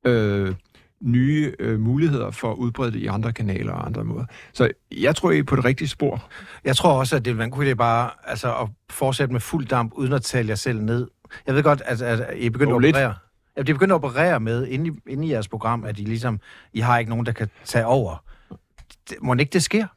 øh, 0.05 0.55
nye 1.01 1.53
øh, 1.59 1.79
muligheder 1.79 2.31
for 2.31 2.51
at 2.51 2.55
udbrede 2.55 2.91
det 2.91 2.99
i 2.99 3.07
andre 3.07 3.33
kanaler 3.33 3.73
og 3.73 3.85
andre 3.85 4.03
måder. 4.03 4.25
Så 4.53 4.69
jeg 4.91 5.15
tror, 5.15 5.31
I 5.31 5.39
er 5.39 5.43
på 5.43 5.55
det 5.55 5.65
rigtige 5.65 5.87
spor. 5.87 6.29
Jeg 6.63 6.75
tror 6.75 6.99
også, 6.99 7.15
at 7.15 7.25
det 7.25 7.41
en 7.41 7.51
god 7.51 7.65
idé 7.65 7.73
bare 7.73 8.09
altså, 8.23 8.55
at 8.55 8.69
fortsætte 8.89 9.33
med 9.33 9.41
fuld 9.41 9.67
damp, 9.67 9.93
uden 9.93 10.13
at 10.13 10.21
tale 10.21 10.49
jer 10.49 10.55
selv 10.55 10.81
ned. 10.81 11.07
Jeg 11.47 11.55
ved 11.55 11.63
godt, 11.63 11.81
at, 11.85 12.01
at 12.01 12.37
I 12.37 12.45
er 12.45 12.49
begyndt 12.49 12.75
at 12.75 12.81
lidt. 12.81 12.95
operere. 12.95 13.13
Ja, 13.57 13.61
de 13.61 13.71
er 13.71 13.75
begyndt 13.75 13.91
at 13.91 13.95
operere 13.95 14.39
med, 14.39 14.67
inde 14.67 14.89
i, 14.89 15.11
inde 15.11 15.27
i 15.27 15.31
jeres 15.31 15.47
program, 15.47 15.83
at 15.83 15.99
I 15.99 16.01
ligesom, 16.01 16.39
I 16.73 16.79
har 16.79 16.97
ikke 16.97 17.09
nogen, 17.09 17.25
der 17.25 17.31
kan 17.31 17.49
tage 17.65 17.85
over. 17.85 18.23
Det, 19.09 19.17
må 19.21 19.33
ikke 19.33 19.53
det 19.53 19.63
sker? 19.63 19.87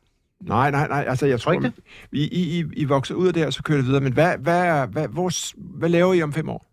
Nej, 0.41 0.71
nej, 0.71 0.89
nej. 0.89 1.05
Altså, 1.09 1.27
jeg 1.27 1.41
tror, 1.41 1.53
ikke 1.53 1.65
det? 1.65 1.75
I, 2.13 2.59
I, 2.59 2.65
I, 2.73 2.85
vokser 2.85 3.15
ud 3.15 3.27
af 3.27 3.35
det 3.35 3.43
her, 3.43 3.51
så 3.51 3.63
kører 3.63 3.79
det 3.79 3.87
videre. 3.87 4.01
Men 4.01 4.13
hvad, 4.13 4.39
hvad, 4.39 4.87
hvad, 4.87 5.09
hvor, 5.09 5.33
hvad 5.79 5.89
laver 5.89 6.15
I 6.15 6.23
om 6.23 6.33
fem 6.33 6.49
år? 6.49 6.67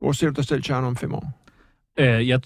Hvor 0.00 0.12
ser 0.12 0.26
du 0.26 0.32
dig 0.32 0.44
selv, 0.44 0.62
Tjerno, 0.62 0.86
om 0.86 0.96
fem 0.96 1.14
år? 1.14 1.47
Øh, 1.98 2.28
jeg, 2.28 2.40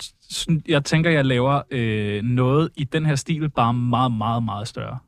jeg 0.69 0.85
tænker, 0.85 1.11
jeg 1.11 1.25
laver 1.25 1.63
øh, 1.71 2.23
noget 2.23 2.71
i 2.77 2.85
den 2.85 3.07
her 3.07 3.15
stil, 3.15 3.49
bare 3.49 3.75
meget, 3.75 4.13
meget, 4.13 4.43
meget 4.43 4.69
større. 4.69 4.99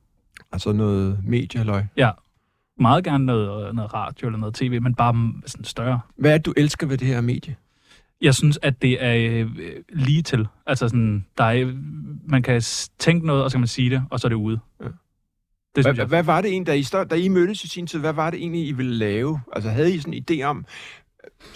Altså 0.53 0.73
noget 0.73 1.19
medieløg. 1.25 1.85
Ja, 1.97 2.11
meget 2.81 3.05
gerne 3.05 3.27
noget, 3.27 3.75
noget 3.75 3.95
radio 3.95 4.29
eller 4.29 4.39
noget 4.39 4.55
tv, 4.55 4.81
men 4.81 4.95
bare 4.95 5.13
mm, 5.13 5.43
sådan 5.47 5.65
større. 5.65 6.01
Hvad 6.17 6.33
er 6.33 6.39
det, 6.39 6.47
du 6.47 6.55
elsker 6.57 6.87
ved 6.87 6.99
det 6.99 7.07
her 7.09 7.21
medie? 7.21 7.57
Jeg 8.21 8.35
synes, 8.35 8.59
at 8.63 8.83
det 8.83 9.05
er 9.05 9.41
øh, 9.45 9.51
lige 9.89 10.23
til. 10.23 10.47
Altså 10.67 10.89
sådan, 10.89 11.27
der 11.39 11.45
er, 11.45 11.73
man 12.29 12.43
kan 12.43 12.63
tænke 12.99 13.27
noget, 13.27 13.45
og 13.45 13.51
så 13.51 13.55
kan 13.55 13.61
man 13.61 13.69
sige 13.69 13.91
det, 13.91 14.03
og 14.11 14.21
så 14.21 14.27
er 14.27 14.29
det 14.29 14.37
ude. 14.37 14.59
Ja. 14.81 14.89
Det 15.77 15.85
Hvad, 15.85 15.95
jeg. 15.95 16.07
hvad 16.07 16.23
var 16.23 16.41
det 16.41 16.51
egentlig, 16.51 16.67
da 16.67 16.73
I, 16.73 16.83
stod, 16.83 17.07
da 17.07 17.15
I 17.15 17.29
mødtes 17.29 17.65
i 17.65 17.69
sin 17.69 17.87
tid, 17.87 18.01
hvad 18.01 18.13
var 18.13 18.31
det 18.31 18.41
egentlig, 18.41 18.69
I 18.69 18.73
ville 18.73 18.95
lave? 18.95 19.41
Altså, 19.53 19.71
havde 19.71 19.95
I 19.95 19.99
sådan 19.99 20.15
en 20.15 20.25
idé 20.31 20.43
om... 20.43 20.65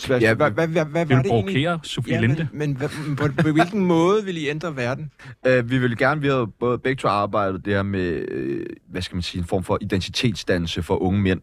Hvad, 0.06 0.20
Ja, 0.20 0.34
hvad, 0.34 0.50
hvad, 0.50 0.66
hvad, 0.68 0.84
hvad 0.84 1.06
Vi 1.06 1.14
var 1.14 1.22
vil 1.22 1.30
det 1.30 1.38
egentlig? 1.38 1.78
Sofie 1.82 2.14
Ja, 2.14 2.20
Linde. 2.20 2.48
men, 2.52 2.68
men 2.68 2.76
hvad, 2.76 2.88
men 3.06 3.16
på, 3.16 3.28
på 3.42 3.50
hvilken 3.52 3.84
måde 3.94 4.24
vil 4.24 4.36
I 4.36 4.48
ændre 4.48 4.76
verden? 4.76 5.10
Uh, 5.48 5.70
vi 5.70 5.78
vil 5.78 5.96
gerne, 5.96 6.20
vi 6.20 6.28
har 6.28 6.48
både 6.60 6.78
begge 6.78 7.00
to 7.00 7.08
arbejdet 7.08 7.64
det 7.64 7.72
her 7.74 7.82
med, 7.82 8.24
øh, 8.28 8.66
hvad 8.90 9.02
skal 9.02 9.16
man 9.16 9.22
sige, 9.22 9.40
en 9.40 9.46
form 9.46 9.64
for 9.64 9.78
identitetsdannelse 9.80 10.82
for 10.82 11.02
unge 11.02 11.20
mænd 11.20 11.40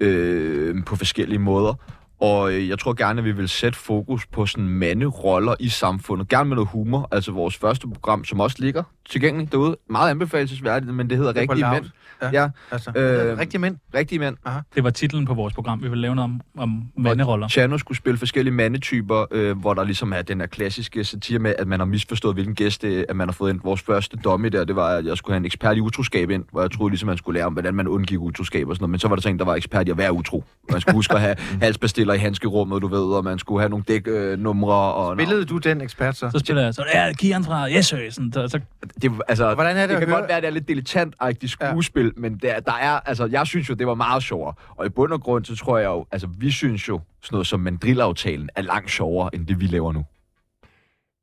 øh, 0.00 0.84
på 0.86 0.96
forskellige 0.96 1.38
måder. 1.38 1.74
Og 2.20 2.52
øh, 2.52 2.68
jeg 2.68 2.78
tror 2.78 2.92
gerne, 2.92 3.18
at 3.18 3.24
vi 3.24 3.32
vil 3.32 3.48
sætte 3.48 3.78
fokus 3.78 4.26
på 4.26 4.46
sådan 4.46 4.68
manderoller 4.68 5.54
i 5.60 5.68
samfundet. 5.68 6.28
Gerne 6.28 6.48
med 6.48 6.56
noget 6.56 6.68
humor. 6.72 7.08
Altså 7.12 7.32
vores 7.32 7.56
første 7.56 7.88
program, 7.88 8.24
som 8.24 8.40
også 8.40 8.56
ligger 8.60 8.82
tilgængeligt 9.10 9.52
derude. 9.52 9.76
Meget 9.90 10.10
anbefalesværdigt, 10.10 10.94
men 10.94 11.10
det 11.10 11.16
hedder 11.18 11.32
Det 11.32 11.40
Rigtige. 11.40 11.70
Mænd. 11.70 11.84
Ja. 12.22 12.42
Ja, 12.42 12.48
Altså, 12.70 12.92
Øh, 12.96 13.32
øh, 13.32 13.38
rigtige 13.38 13.60
mænd. 13.60 13.76
Rigtige 13.94 14.18
Mænd. 14.18 14.36
Det 14.74 14.84
var 14.84 14.90
titlen 14.90 15.24
på 15.26 15.34
vores 15.34 15.54
program. 15.54 15.82
Vi 15.82 15.88
vil 15.88 15.98
lave 15.98 16.14
noget 16.14 16.30
om, 16.30 16.40
om 16.58 16.82
manderoller. 16.96 17.48
Chano 17.48 17.78
skulle 17.78 17.98
spille 17.98 18.18
forskellige 18.18 18.54
mandetyper, 18.54 19.26
øh, 19.30 19.58
hvor 19.58 19.74
der 19.74 19.84
ligesom 19.84 20.12
er 20.12 20.22
den 20.22 20.40
her 20.40 20.46
klassiske 20.46 21.04
satire 21.04 21.38
med, 21.38 21.54
at 21.58 21.68
man 21.68 21.80
har 21.80 21.86
misforstået, 21.86 22.34
hvilken 22.36 22.54
gæst 22.54 22.82
det 22.82 22.98
er, 22.98 23.04
at 23.08 23.16
man 23.16 23.28
har 23.28 23.32
fået 23.32 23.50
ind. 23.50 23.60
Vores 23.64 23.80
første 23.82 24.16
domme 24.24 24.48
der, 24.48 24.64
det 24.64 24.76
var, 24.76 24.88
at 24.88 25.04
jeg 25.06 25.16
skulle 25.16 25.34
have 25.34 25.38
en 25.38 25.44
ekspert 25.44 25.76
i 25.76 25.80
utroskab 25.80 26.30
ind, 26.30 26.44
hvor 26.52 26.60
jeg 26.60 26.70
troede 26.70 26.90
ligesom, 26.90 27.06
man 27.06 27.16
skulle 27.18 27.38
lære 27.38 27.46
om, 27.46 27.52
hvordan 27.52 27.74
man 27.74 27.88
undgik 27.88 28.18
utroskab 28.20 28.68
og 28.68 28.76
sådan 28.76 28.82
noget. 28.82 28.90
Men 28.90 28.98
så 29.00 29.08
var 29.08 29.16
der 29.16 29.22
så 29.22 29.28
en, 29.28 29.38
der 29.38 29.44
var 29.44 29.54
ekspert 29.54 29.88
i 29.88 29.90
at 29.90 29.98
være 29.98 30.12
utro. 30.12 30.44
Man 30.70 30.80
skulle 30.80 30.94
huske 30.94 31.14
at 31.14 31.20
have 31.20 31.36
halsbastiller 32.10 32.14
i 32.14 32.18
handskerummet, 32.18 32.82
du 32.82 32.88
ved, 32.88 33.16
og 33.16 33.24
man 33.24 33.38
skulle 33.38 33.60
have 33.60 33.68
nogle 33.68 33.84
dæknumre. 33.88 34.20
Øh, 34.32 34.38
numre 34.38 34.74
og, 34.74 35.16
Spillede 35.16 35.44
du 35.44 35.58
den 35.58 35.80
ekspert 35.80 36.16
så? 36.16 36.30
Så 36.30 36.38
spiller 36.38 36.62
jeg 36.62 36.74
så, 36.74 36.84
ja, 36.94 37.12
Kian 37.12 37.44
fra 37.44 37.70
Yesø. 37.70 38.10
Sådan, 38.10 38.32
så, 38.32 38.48
så, 38.48 38.60
det, 39.02 39.12
altså, 39.28 39.54
Hvordan 39.54 39.76
er 39.76 39.80
det 39.80 39.88
det 39.90 39.98
kan 39.98 40.08
høre- 40.08 40.18
godt 40.18 40.28
være, 40.28 40.36
at 40.36 40.42
det 40.42 40.48
er 40.48 40.52
lidt 40.52 40.68
dilettantagtigt 40.68 41.52
skuespil, 41.52 42.04
ja. 42.04 42.10
men 42.16 42.36
der, 42.42 42.60
der 42.60 42.72
er, 42.72 43.00
altså, 43.00 43.26
jeg 43.26 43.46
synes 43.46 43.68
jo, 43.68 43.74
det 43.74 43.86
var 43.86 43.94
meget 43.94 44.22
sjovere. 44.22 44.54
Og 44.76 44.86
i 44.86 44.88
bund 44.88 45.12
og 45.12 45.20
grund, 45.20 45.44
så 45.44 45.56
tror 45.56 45.78
jeg 45.78 45.86
jo, 45.86 46.06
altså, 46.12 46.28
vi 46.38 46.50
synes 46.50 46.88
jo, 46.88 47.00
sådan 47.22 47.34
noget 47.34 47.46
som 47.46 47.60
mandrillaftalen 47.60 48.48
er 48.56 48.62
langt 48.62 48.90
sjovere, 48.90 49.34
end 49.34 49.46
det 49.46 49.60
vi 49.60 49.66
laver 49.66 49.92
nu. 49.92 50.04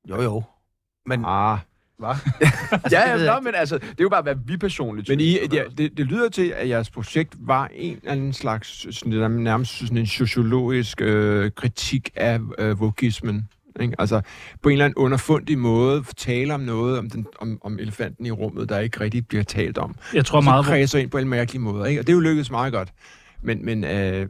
Jo, 0.09 0.21
jo. 0.21 0.43
Men, 1.05 1.25
Ah, 1.25 1.57
hvad? 1.97 2.09
ja, 2.91 3.15
det 3.15 3.21
ja 3.21 3.33
nå, 3.33 3.39
men 3.39 3.55
altså, 3.55 3.77
det 3.77 3.89
er 3.89 3.95
jo 4.01 4.09
bare, 4.09 4.21
hvad 4.21 4.35
vi 4.45 4.57
personligt 4.57 5.09
men 5.09 5.19
synes. 5.19 5.53
I, 5.53 5.55
ja, 5.55 5.63
det, 5.77 5.97
det 5.97 6.05
lyder 6.05 6.29
til, 6.29 6.53
at 6.55 6.69
jeres 6.69 6.89
projekt 6.89 7.35
var 7.39 7.69
en 7.73 7.97
eller 7.97 8.11
anden 8.11 8.33
slags, 8.33 8.95
sådan, 8.97 9.31
nærmest 9.31 9.79
sådan 9.79 9.97
en 9.97 10.07
sociologisk 10.07 11.01
øh, 11.01 11.51
kritik 11.51 12.09
af 12.15 12.39
øh, 12.59 12.79
vokismen. 12.79 13.47
Ikke? 13.79 13.95
Altså 13.99 14.21
på 14.61 14.69
en 14.69 14.73
eller 14.73 14.85
anden 14.85 14.97
underfundig 14.97 15.57
måde 15.57 16.03
tale 16.17 16.53
om 16.53 16.59
noget, 16.59 16.99
om, 16.99 17.09
den, 17.09 17.27
om, 17.39 17.59
om 17.61 17.79
elefanten 17.79 18.25
i 18.25 18.31
rummet, 18.31 18.69
der 18.69 18.79
ikke 18.79 18.99
rigtig 18.99 19.27
bliver 19.27 19.43
talt 19.43 19.77
om. 19.77 19.95
jeg 20.13 20.25
tror 20.25 20.41
så 20.41 20.43
meget, 20.43 20.65
hvor, 20.65 20.71
kredser 20.71 20.99
ind 20.99 21.09
på 21.09 21.17
en 21.17 21.29
mærkelig 21.29 21.61
måde. 21.61 21.89
Ikke? 21.89 22.01
Og 22.01 22.07
det 22.07 22.13
er 22.13 22.15
jo 22.15 22.19
lykkedes 22.19 22.51
meget 22.51 22.73
godt. 22.73 22.93
Men, 23.41 23.65
men 23.65 23.83
øh, 23.83 24.29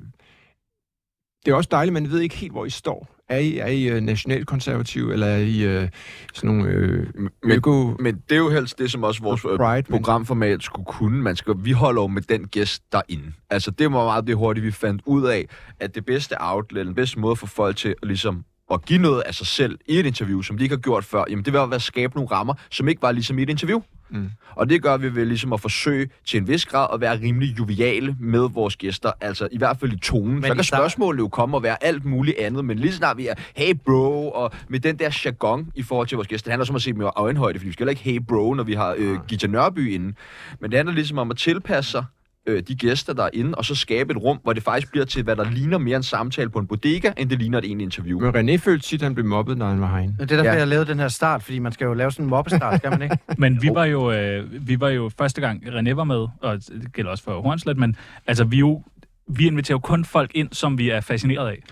det 1.45 1.51
er 1.51 1.55
også 1.55 1.69
dejligt, 1.71 1.93
man 1.93 2.11
ved 2.11 2.19
ikke 2.19 2.35
helt, 2.35 2.51
hvor 2.51 2.65
I 2.65 2.69
står. 2.69 3.16
Er 3.29 3.37
I, 3.37 3.57
er 3.57 3.67
I 3.67 3.83
øh, 3.89 4.01
nationalkonservative, 4.01 5.13
eller 5.13 5.27
er 5.27 5.37
I 5.37 5.61
øh, 5.63 5.89
sådan 6.33 6.55
nogle 6.55 6.69
øh, 6.71 7.07
Men, 7.43 7.51
øko... 7.57 7.95
men 7.99 8.15
det 8.29 8.35
er 8.35 8.39
jo 8.39 8.49
helst 8.49 8.79
det, 8.79 8.91
som 8.91 9.03
også 9.03 9.21
vores 9.23 9.45
øh, 9.45 9.57
Pride, 9.57 9.75
men- 9.75 9.83
programformat 9.99 10.63
skulle 10.63 10.85
kunne. 10.85 11.21
Man 11.21 11.35
skal, 11.35 11.53
vi 11.57 11.71
holder 11.71 12.01
jo 12.01 12.07
med 12.07 12.21
den 12.21 12.47
gæst 12.47 12.83
derinde. 12.91 13.31
Altså, 13.49 13.71
det 13.71 13.85
var 13.85 13.89
meget 14.05 14.27
det 14.27 14.35
hurtigt, 14.35 14.65
vi 14.65 14.71
fandt 14.71 15.01
ud 15.05 15.25
af, 15.27 15.45
at 15.79 15.95
det 15.95 16.05
bedste 16.05 16.35
outlet, 16.39 16.85
den 16.85 16.95
bedste 16.95 17.19
måde 17.19 17.35
for 17.35 17.47
folk 17.47 17.75
til 17.77 17.89
at 17.89 17.95
ligesom 18.07 18.43
at 18.73 18.85
give 18.85 18.99
noget 18.99 19.21
af 19.21 19.35
sig 19.35 19.47
selv 19.47 19.79
i 19.87 19.99
et 19.99 20.05
interview, 20.05 20.41
som 20.41 20.57
de 20.57 20.63
ikke 20.63 20.75
har 20.75 20.81
gjort 20.81 21.03
før, 21.05 21.23
jamen 21.29 21.45
det 21.45 21.53
var 21.53 21.67
at 21.67 21.81
skabe 21.81 22.15
nogle 22.15 22.31
rammer, 22.31 22.53
som 22.71 22.87
ikke 22.87 23.01
var 23.01 23.11
ligesom 23.11 23.39
i 23.39 23.43
et 23.43 23.49
interview. 23.49 23.81
Mm. 24.09 24.29
Og 24.55 24.69
det 24.69 24.81
gør 24.83 24.97
vi 24.97 25.15
ved 25.15 25.25
ligesom 25.25 25.53
at 25.53 25.61
forsøge 25.61 26.09
til 26.25 26.37
en 26.37 26.47
vis 26.47 26.65
grad 26.65 26.87
at 26.93 27.01
være 27.01 27.19
rimelig 27.21 27.59
joviale 27.59 28.15
med 28.19 28.39
vores 28.53 28.75
gæster, 28.75 29.11
altså 29.21 29.47
i 29.51 29.57
hvert 29.57 29.77
fald 29.79 29.93
i 29.93 29.99
tonen. 29.99 30.33
Men 30.33 30.43
så 30.43 30.53
kan 30.55 30.63
start- 30.63 30.79
spørgsmålet 30.79 31.19
jo 31.19 31.27
komme 31.27 31.57
og 31.57 31.63
være 31.63 31.83
alt 31.83 32.05
muligt 32.05 32.37
andet, 32.37 32.65
men 32.65 32.79
lige 32.79 32.93
snart 32.93 33.17
vi 33.17 33.27
er, 33.27 33.33
hey 33.55 33.73
bro, 33.85 34.31
og 34.31 34.51
med 34.67 34.79
den 34.79 34.99
der 34.99 35.21
jargon 35.25 35.71
i 35.75 35.83
forhold 35.83 36.07
til 36.07 36.15
vores 36.15 36.27
gæster, 36.27 36.45
det 36.45 36.51
handler 36.51 36.65
som 36.65 36.75
at 36.75 36.81
se 36.81 36.93
dem 36.93 37.01
i 37.01 37.03
øjenhøjde, 37.03 37.59
fordi 37.59 37.67
vi 37.67 37.73
skal 37.73 37.83
heller 37.83 37.99
ikke 37.99 38.03
hey 38.03 38.19
bro, 38.27 38.53
når 38.53 38.63
vi 38.63 38.73
har 38.73 38.95
øh, 38.97 39.17
Gita 39.27 39.47
Nørby 39.47 39.93
inde. 39.93 40.13
Men 40.61 40.71
det 40.71 40.77
handler 40.77 40.95
ligesom 40.95 41.17
om 41.17 41.31
at 41.31 41.37
tilpasse 41.37 41.91
sig 41.91 42.05
øh, 42.47 42.63
de 42.67 42.75
gæster, 42.75 43.13
der 43.13 43.23
er 43.23 43.29
inde, 43.33 43.55
og 43.55 43.65
så 43.65 43.75
skabe 43.75 44.11
et 44.11 44.17
rum, 44.17 44.39
hvor 44.43 44.53
det 44.53 44.63
faktisk 44.63 44.91
bliver 44.91 45.05
til, 45.05 45.23
hvad 45.23 45.35
der 45.35 45.51
ligner 45.51 45.77
mere 45.77 45.97
en 45.97 46.03
samtale 46.03 46.49
på 46.49 46.59
en 46.59 46.67
bodega, 46.67 47.11
end 47.17 47.29
det 47.29 47.39
ligner 47.39 47.57
et 47.57 47.65
egentligt 47.65 47.85
interview. 47.97 48.31
Men 48.31 48.49
René 48.49 48.55
følte 48.57 48.87
sit, 48.87 49.01
at 49.01 49.03
han 49.05 49.13
blev 49.15 49.25
mobbet, 49.25 49.57
når 49.57 49.67
han 49.69 49.81
var 49.81 49.87
herinde. 49.95 50.13
Det 50.13 50.21
er 50.21 50.25
derfor, 50.35 50.51
Ja. 50.51 50.57
jeg 50.57 50.67
lavede 50.67 50.85
den 50.85 50.99
her 50.99 51.07
start, 51.07 51.43
fordi 51.43 51.59
man 51.59 51.71
skal 51.71 51.85
jo 51.85 51.93
lave 51.93 52.11
sådan 52.11 52.25
en 52.25 52.29
mobbestart, 52.29 52.77
skal 52.79 52.89
man 52.91 53.01
ikke? 53.01 53.17
Men 53.37 53.61
vi 53.61 53.69
var 53.73 53.85
jo, 53.85 54.11
øh, 54.11 54.67
vi 54.67 54.79
var 54.79 54.89
jo 54.89 55.11
første 55.17 55.41
gang, 55.41 55.63
René 55.67 55.93
var 55.93 56.03
med, 56.03 56.27
og 56.41 56.57
det 56.67 56.93
gælder 56.93 57.11
også 57.11 57.23
for 57.23 57.41
Hornslet, 57.41 57.77
men 57.77 57.95
altså, 58.27 58.43
vi, 58.43 58.57
jo, 58.57 58.83
vi 59.29 59.47
inviterer 59.47 59.75
jo 59.75 59.79
kun 59.79 60.05
folk 60.05 60.31
ind, 60.35 60.49
som 60.51 60.77
vi 60.77 60.89
er 60.89 61.01
fascineret 61.01 61.47
af. 61.49 61.63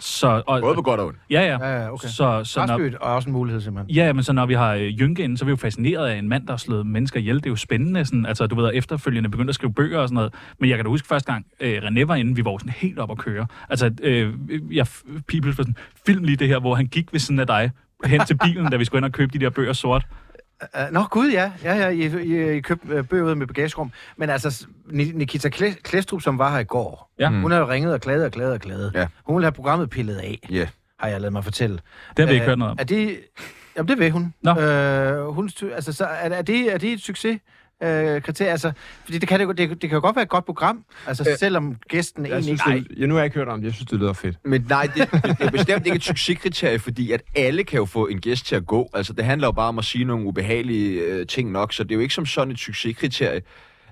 Så, 0.00 0.42
og, 0.46 0.60
Både 0.60 0.74
på 0.74 0.82
godt 0.82 1.00
og 1.00 1.06
ondt. 1.06 1.18
Ja, 1.30 1.40
ja. 1.40 1.68
Ja, 1.68 1.82
ja, 1.82 1.92
okay. 1.92 2.08
Så, 2.08 2.40
så 2.44 2.66
når, 2.66 2.78
er 2.78 2.98
også 2.98 3.28
en 3.28 3.32
mulighed, 3.32 3.60
simpelthen. 3.60 3.96
ja, 3.96 4.12
men 4.12 4.24
så 4.24 4.32
når 4.32 4.46
vi 4.46 4.54
har 4.54 4.74
øh, 4.74 5.00
Jynke 5.00 5.22
inde, 5.22 5.38
så 5.38 5.44
er 5.44 5.46
vi 5.46 5.50
jo 5.50 5.56
fascineret 5.56 6.06
af 6.06 6.16
en 6.16 6.28
mand, 6.28 6.46
der 6.46 6.52
har 6.52 6.58
slået 6.58 6.86
mennesker 6.86 7.20
ihjel. 7.20 7.36
Det 7.36 7.46
er 7.46 7.50
jo 7.50 7.56
spændende. 7.56 8.04
Sådan, 8.04 8.26
altså, 8.26 8.46
du 8.46 8.54
ved, 8.54 8.68
at 8.68 8.74
efterfølgende 8.74 9.28
begyndte 9.28 9.50
at 9.50 9.54
skrive 9.54 9.72
bøger 9.72 9.98
og 9.98 10.08
sådan 10.08 10.14
noget. 10.14 10.34
Men 10.58 10.70
jeg 10.70 10.78
kan 10.78 10.84
da 10.84 10.88
huske 10.88 11.08
første 11.08 11.32
gang, 11.32 11.46
øh, 11.60 11.78
René 11.82 12.04
var 12.04 12.14
inde, 12.14 12.36
vi 12.36 12.44
var 12.44 12.58
sådan 12.58 12.72
helt 12.76 12.98
op 12.98 13.10
at 13.10 13.18
køre. 13.18 13.46
Altså, 13.68 13.90
øh, 14.02 14.32
jeg, 14.70 14.86
people 15.28 15.48
var 15.50 15.54
sådan, 15.54 15.76
film 16.06 16.24
lige 16.24 16.36
det 16.36 16.48
her, 16.48 16.58
hvor 16.60 16.74
han 16.74 16.86
gik 16.86 17.12
ved 17.12 17.20
siden 17.20 17.40
af 17.40 17.46
dig, 17.46 17.70
hen 18.04 18.20
til 18.20 18.38
bilen, 18.44 18.70
da 18.70 18.76
vi 18.76 18.84
skulle 18.84 18.98
ind 18.98 19.04
og 19.04 19.12
købe 19.12 19.38
de 19.38 19.44
der 19.44 19.50
bøger 19.50 19.72
sort. 19.72 20.06
Uh, 20.62 20.92
nå, 20.92 21.04
gud, 21.10 21.30
ja. 21.30 21.52
Ja, 21.64 21.74
ja, 21.74 21.88
I, 21.88 22.22
I, 22.22 22.56
I 22.56 22.60
købte 22.60 22.98
uh, 22.98 23.04
bøger 23.06 23.34
med 23.34 23.46
bagagerum. 23.46 23.92
Men 24.16 24.30
altså, 24.30 24.66
Nikita 24.90 25.48
Klæ- 25.48 25.80
Klæstrup, 25.82 26.22
som 26.22 26.38
var 26.38 26.50
her 26.52 26.58
i 26.58 26.64
går, 26.64 27.10
Ja. 27.18 27.28
hun 27.30 27.50
har 27.50 27.58
jo 27.58 27.68
ringet 27.68 27.92
og 27.92 28.00
klaget 28.00 28.24
og 28.24 28.30
klaget 28.32 28.52
og 28.52 28.60
klaget. 28.60 28.92
Ja. 28.94 29.06
Hun 29.24 29.36
vil 29.36 29.44
have 29.44 29.52
programmet 29.52 29.90
pillet 29.90 30.16
af, 30.16 30.38
Ja. 30.50 30.68
har 31.00 31.08
jeg 31.08 31.20
lavet 31.20 31.32
mig 31.32 31.44
fortælle. 31.44 31.76
Det 31.76 32.18
har 32.18 32.26
vi 32.26 32.32
ikke 32.32 32.42
Øh, 32.44 32.48
hørt 32.48 32.58
noget 32.58 32.70
om. 32.72 32.76
Er 32.80 32.84
det... 32.84 33.20
Jamen, 33.76 33.88
det 33.88 33.98
vil 33.98 34.10
hun. 34.10 34.34
Nå. 34.42 34.60
Øh, 34.60 35.26
hun 35.34 35.50
altså, 35.74 35.92
så 35.92 36.04
er, 36.04 36.08
er, 36.30 36.42
det, 36.42 36.74
er 36.74 36.78
det 36.78 36.92
et 36.92 37.00
succes? 37.00 37.38
Øh, 37.82 38.22
kriterie, 38.22 38.50
altså, 38.50 38.72
fordi 39.04 39.18
det 39.18 39.28
kan, 39.28 39.40
det, 39.40 39.46
jo- 39.46 39.52
det, 39.52 39.68
det 39.70 39.80
kan 39.80 39.90
jo 39.90 40.00
godt 40.00 40.16
være 40.16 40.22
et 40.22 40.28
godt 40.28 40.44
program, 40.44 40.84
altså 41.06 41.24
Øh, 41.30 41.38
selvom 41.38 41.76
gæsten 41.88 42.26
Jeg 42.26 42.32
egentlig 42.32 42.58
synes, 42.60 42.76
ikke... 42.76 42.88
det, 42.88 42.98
jeg, 42.98 43.06
nu 43.08 43.14
har 43.14 43.20
jeg 43.20 43.24
ikke 43.26 43.36
hørt 43.36 43.48
om 43.48 43.60
det. 43.60 43.66
Jeg 43.66 43.74
synes, 43.74 43.90
det 43.90 43.98
lyder 43.98 44.12
fedt. 44.12 44.36
Men 44.44 44.66
nej, 44.68 44.88
det, 44.96 45.12
det, 45.12 45.22
det 45.38 45.46
er 45.46 45.50
bestemt 45.50 45.86
ikke 45.86 45.96
et 45.96 46.04
succeskriterie, 46.04 46.78
fordi 46.78 47.12
at 47.12 47.22
alle 47.34 47.64
kan 47.64 47.76
jo 47.78 47.84
få 47.84 48.06
en 48.06 48.20
gæst 48.20 48.46
til 48.46 48.56
at 48.56 48.66
gå. 48.66 48.90
Altså, 48.94 49.12
det 49.12 49.24
handler 49.24 49.46
jo 49.48 49.52
bare 49.52 49.68
om 49.68 49.78
at 49.78 49.84
sige 49.84 50.04
nogle 50.04 50.26
ubehagelige 50.26 51.00
øh, 51.00 51.26
ting 51.26 51.50
nok, 51.50 51.72
så 51.72 51.82
det 51.84 51.90
er 51.90 51.94
jo 51.94 52.00
ikke 52.00 52.14
som 52.14 52.26
sådan 52.26 52.50
et 52.52 52.58
succeskriterie. 52.58 53.42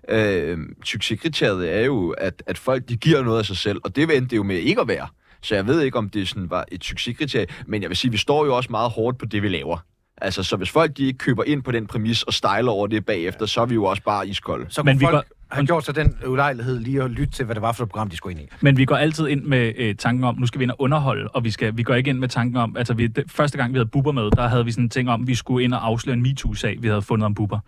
Øh, 0.08 0.58
succeskriteriet 0.84 1.74
er 1.74 1.80
jo, 1.80 2.10
at, 2.10 2.42
at 2.46 2.58
folk 2.58 2.88
de 2.88 2.96
giver 2.96 3.22
noget 3.22 3.38
af 3.38 3.44
sig 3.46 3.56
selv, 3.56 3.80
og 3.84 3.96
det 3.96 4.02
endte 4.02 4.30
det 4.30 4.36
jo 4.36 4.42
med 4.42 4.56
ikke 4.56 4.80
at 4.80 4.88
være. 4.88 5.06
Så 5.42 5.54
jeg 5.54 5.66
ved 5.66 5.82
ikke, 5.82 5.98
om 5.98 6.08
det 6.10 6.28
sådan 6.28 6.50
var 6.50 6.64
et 6.72 6.84
succeskriterie, 6.84 7.46
men 7.66 7.82
jeg 7.82 7.88
vil 7.90 7.96
sige, 7.96 8.10
vi 8.10 8.16
står 8.18 8.44
jo 8.44 8.56
også 8.56 8.68
meget 8.70 8.90
hårdt 8.90 9.18
på 9.18 9.26
det, 9.26 9.42
vi 9.42 9.48
laver. 9.48 9.78
Altså, 10.20 10.42
så 10.42 10.56
hvis 10.56 10.70
folk 10.70 10.96
de 10.96 11.04
ikke 11.06 11.18
køber 11.18 11.44
ind 11.44 11.62
på 11.62 11.72
den 11.72 11.86
præmis 11.86 12.22
og 12.22 12.32
stejler 12.32 12.70
over 12.72 12.86
det 12.86 13.06
bagefter, 13.06 13.46
så 13.46 13.60
er 13.60 13.66
vi 13.66 13.74
jo 13.74 13.84
også 13.84 14.02
bare 14.02 14.28
iskolde. 14.28 14.66
Så 14.68 14.82
Men 14.82 14.94
kunne 14.94 14.98
vi 15.00 15.04
folk 15.04 15.14
går- 15.28 15.54
have 15.54 15.66
gjort 15.66 15.84
sig 15.84 15.94
den 15.96 16.16
ulejlighed 16.26 16.78
lige 16.80 17.02
at 17.02 17.10
lytte 17.10 17.32
til, 17.32 17.44
hvad 17.44 17.54
det 17.54 17.62
var 17.62 17.72
for 17.72 17.82
et 17.84 17.88
program, 17.90 18.10
de 18.10 18.16
skulle 18.16 18.40
ind 18.40 18.48
i. 18.48 18.52
Men 18.60 18.76
vi 18.76 18.84
går 18.84 18.96
altid 18.96 19.26
ind 19.28 19.42
med 19.44 19.72
øh, 19.76 19.94
tanken 19.94 20.24
om, 20.24 20.36
nu 20.38 20.46
skal 20.46 20.58
vi 20.58 20.62
ind 20.62 20.70
og 20.70 20.80
underholde, 20.80 21.28
og 21.28 21.44
vi, 21.44 21.50
skal, 21.50 21.76
vi 21.76 21.82
går 21.82 21.94
ikke 21.94 22.10
ind 22.10 22.18
med 22.18 22.28
tanken 22.28 22.56
om, 22.56 22.76
altså 22.76 22.94
vi, 22.94 23.06
det, 23.06 23.24
første 23.30 23.58
gang 23.58 23.72
vi 23.72 23.78
havde 23.78 23.88
Bubber 23.88 24.12
med, 24.12 24.30
der 24.30 24.48
havde 24.48 24.64
vi 24.64 24.70
sådan 24.72 24.84
en 24.84 24.90
ting 24.90 25.10
om, 25.10 25.26
vi 25.26 25.34
skulle 25.34 25.64
ind 25.64 25.74
og 25.74 25.86
afsløre 25.86 26.16
en 26.16 26.22
MeToo-sag, 26.22 26.76
vi 26.82 26.88
havde 26.88 27.02
fundet 27.02 27.26
om 27.26 27.34
Bubber. 27.34 27.58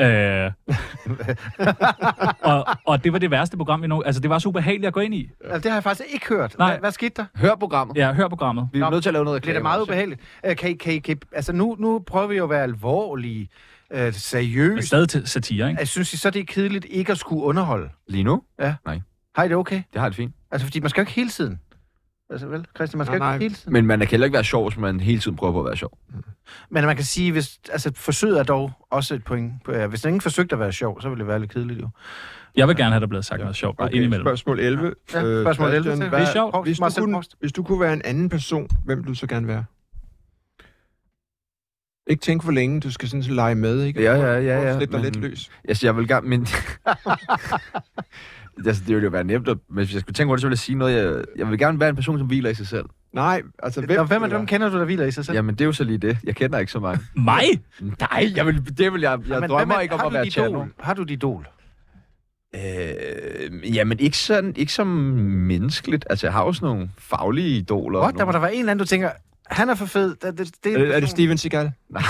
Øh, 0.00 0.50
og, 2.42 2.66
og 2.86 3.04
det 3.04 3.12
var 3.12 3.18
det 3.18 3.30
værste 3.30 3.56
program, 3.56 3.82
vi 3.82 3.86
nu... 3.86 4.02
Altså, 4.02 4.20
det 4.20 4.30
var 4.30 4.38
så 4.38 4.48
ubehageligt 4.48 4.86
at 4.86 4.92
gå 4.92 5.00
ind 5.00 5.14
i. 5.14 5.30
Altså, 5.44 5.58
det 5.58 5.64
har 5.70 5.76
jeg 5.76 5.82
faktisk 5.82 6.08
ikke 6.12 6.26
hørt. 6.28 6.58
Nej. 6.58 6.70
Hvad, 6.70 6.78
hvad 6.80 6.90
skete 6.92 7.12
der? 7.16 7.24
Hør 7.36 7.54
programmet. 7.54 7.96
Ja, 7.96 8.12
hør 8.12 8.28
programmet. 8.28 8.68
Vi 8.72 8.78
er 8.78 8.84
Nå, 8.84 8.90
nødt 8.90 9.02
til 9.02 9.08
at 9.10 9.12
lave 9.12 9.24
noget 9.24 9.44
det 9.44 9.62
meget 9.62 9.80
også. 9.80 9.90
ubehageligt? 9.90 10.20
Øh, 10.46 10.56
Kan, 10.56 10.70
I- 10.70 10.74
kan, 10.74 10.92
I- 10.92 10.98
kan, 10.98 11.16
I- 11.16 11.26
altså, 11.36 11.52
nu, 11.52 11.76
nu 11.78 11.98
prøver 12.06 12.26
vi 12.26 12.36
jo 12.36 12.44
at 12.44 12.50
være 12.50 12.62
alvorlige, 12.62 13.48
øh, 13.92 14.00
er 14.00 14.10
seriøse. 14.10 14.86
stadig 14.86 15.08
til 15.08 15.26
satire, 15.26 15.68
ikke? 15.68 15.80
Jeg 15.80 15.88
synes 15.88 16.12
I 16.12 16.16
så, 16.16 16.30
det 16.30 16.40
er 16.40 16.44
kedeligt 16.44 16.86
ikke 16.90 17.12
at 17.12 17.18
skulle 17.18 17.44
underholde. 17.44 17.88
Lige 18.08 18.24
nu? 18.24 18.42
Har 19.36 19.44
I 19.44 19.48
det 19.48 19.56
okay? 19.56 19.76
Det 19.76 19.84
har 19.96 20.02
jeg 20.02 20.10
det 20.10 20.16
fint. 20.16 20.34
Altså, 20.50 20.66
fordi 20.66 20.80
man 20.80 20.90
skal 20.90 21.00
jo 21.00 21.02
ikke 21.02 21.12
hele 21.12 21.28
tiden. 21.30 21.60
Altså, 22.30 22.46
vel, 22.46 22.66
Christian, 22.76 22.98
man 22.98 23.06
skal 23.06 23.18
Nej, 23.18 23.34
ikke 23.34 23.34
nej. 23.34 23.38
hele 23.42 23.54
tiden. 23.54 23.72
Men 23.72 23.86
man 23.86 23.98
kan 23.98 24.08
heller 24.08 24.24
ikke 24.24 24.34
være 24.34 24.44
sjov, 24.44 24.68
hvis 24.68 24.78
man 24.78 25.00
hele 25.00 25.20
tiden 25.20 25.36
prøver 25.36 25.52
på 25.52 25.60
at 25.60 25.66
være 25.66 25.76
sjov. 25.76 25.98
Men 26.70 26.84
man 26.84 26.96
kan 26.96 27.04
sige, 27.04 27.32
hvis, 27.32 27.60
altså, 27.72 27.92
forsøget 27.94 28.38
er 28.38 28.42
dog 28.42 28.72
også 28.90 29.14
et 29.14 29.24
point. 29.24 29.52
Ja, 29.68 29.86
Hvis 29.86 30.04
ingen 30.04 30.20
forsøgte 30.20 30.54
at 30.54 30.60
være 30.60 30.72
sjov, 30.72 31.00
så 31.00 31.08
ville 31.08 31.18
det 31.20 31.28
være 31.28 31.40
lidt 31.40 31.50
kedeligt 31.52 31.80
jo. 31.80 31.88
Jeg 32.56 32.68
vil 32.68 32.76
gerne 32.76 32.90
have, 32.92 33.00
der 33.00 33.06
blevet 33.06 33.24
sagt 33.24 33.40
noget 33.40 33.56
sjovt, 33.56 33.76
bare 33.76 33.86
Okay, 33.88 33.96
indimellem. 33.96 34.24
spørgsmål 34.24 34.60
11. 34.60 34.94
Ja, 35.14 35.22
Øh, 35.24 35.44
spørgsmål 35.44 35.68
11. 35.68 35.82
Christian, 35.82 36.00
Det 36.00 36.08
hvad- 36.08 36.20
Det 36.20 36.28
er 36.28 36.32
sjovt. 36.32 36.66
Hvis 36.66 36.78
du, 36.78 36.90
kunne, 37.04 37.22
hvis 37.40 37.52
du 37.52 37.62
kunne 37.62 37.80
være 37.80 37.92
en 37.92 38.02
anden 38.04 38.28
person, 38.28 38.68
hvem 38.84 38.98
vil 38.98 39.06
du 39.08 39.14
så 39.14 39.26
gerne 39.26 39.48
være? 39.48 39.64
Ikke 42.10 42.20
tænk 42.20 42.42
for 42.44 42.52
længe, 42.52 42.80
du 42.80 42.90
skal 42.90 43.08
sådan 43.08 43.22
så 43.22 43.32
lege 43.32 43.54
med, 43.54 43.82
ikke? 43.82 44.02
Ja, 44.02 44.14
ja, 44.14 44.38
ja, 44.40 44.60
ja, 44.62 44.76
Slippe 44.76 44.92
dig 44.96 45.04
men- 45.04 45.12
lidt 45.12 45.24
løs. 45.30 45.50
Altså, 45.68 45.86
jeg 45.86 45.96
vil 45.96 46.08
gerne, 46.08 46.28
men... 46.28 46.40
altså, 48.66 48.82
det 48.86 48.94
ville 48.94 49.04
jo 49.04 49.10
være 49.10 49.24
nemt, 49.24 49.48
at- 49.48 49.58
men 49.68 49.76
hvis 49.76 49.92
jeg 49.94 50.00
skulle 50.00 50.14
tænke 50.14 50.28
over 50.30 50.36
det, 50.36 50.40
så 50.40 50.46
ville 50.46 50.52
jeg 50.52 50.58
sige 50.58 50.78
noget. 50.78 50.94
Jeg, 51.16 51.24
jeg 51.36 51.50
vil 51.50 51.58
gerne 51.58 51.80
være 51.80 51.88
en 51.88 51.94
person, 51.96 52.18
som 52.18 52.26
hviler 52.26 52.50
i 52.50 52.54
sig 52.54 52.66
selv. 52.66 52.84
Nej, 53.14 53.42
altså 53.62 53.80
hvem? 53.80 54.06
Hvem, 54.06 54.20
hvem, 54.20 54.30
hvem 54.30 54.46
kender 54.46 54.68
du, 54.70 54.78
der 54.78 54.84
hviler 54.84 55.04
i 55.04 55.10
sig 55.10 55.24
selv? 55.24 55.34
Jamen, 55.36 55.54
det 55.54 55.60
er 55.60 55.64
jo 55.64 55.72
så 55.72 55.84
lige 55.84 55.98
det. 55.98 56.18
Jeg 56.24 56.36
kender 56.36 56.58
ikke 56.58 56.72
så 56.72 56.80
mange. 56.80 57.00
Mig? 57.16 57.44
Nej, 58.00 58.32
jeg 58.36 58.46
vil, 58.46 58.78
det 58.78 58.92
vil 58.92 59.00
jeg... 59.00 59.18
Jeg 59.28 59.40
Men 59.40 59.50
drømmer 59.50 59.74
er- 59.74 59.80
ikke 59.80 59.94
om 59.94 60.00
har 60.00 60.06
at 60.06 60.10
du 60.12 60.14
være 60.14 60.26
idol? 60.26 60.68
Har 60.80 60.94
du 60.94 61.02
dit 61.02 61.10
idol? 61.10 61.48
Øh, 62.54 63.76
jamen, 63.76 63.98
ikke, 63.98 64.16
sådan, 64.16 64.52
ikke 64.56 64.72
som 64.72 64.86
menneskeligt. 64.86 66.06
Altså, 66.10 66.26
jeg 66.26 66.32
har 66.32 66.52
sådan 66.52 66.66
nogle 66.66 66.90
faglige 66.98 67.48
idoler. 67.58 68.00
What? 68.00 68.14
Der 68.18 68.24
må 68.24 68.32
der 68.32 68.38
være 68.38 68.54
en 68.54 68.58
eller 68.60 68.70
anden, 68.72 68.84
du 68.84 68.88
tænker, 68.88 69.10
han 69.50 69.68
er 69.68 69.74
for 69.74 69.86
fed. 69.86 70.14
Det, 70.14 70.38
det, 70.38 70.50
det, 70.64 70.72
Er, 70.74 70.78
det- 70.78 70.96
er 70.96 71.00
det 71.00 71.08
Steven 71.08 71.38
Seagal? 71.38 71.72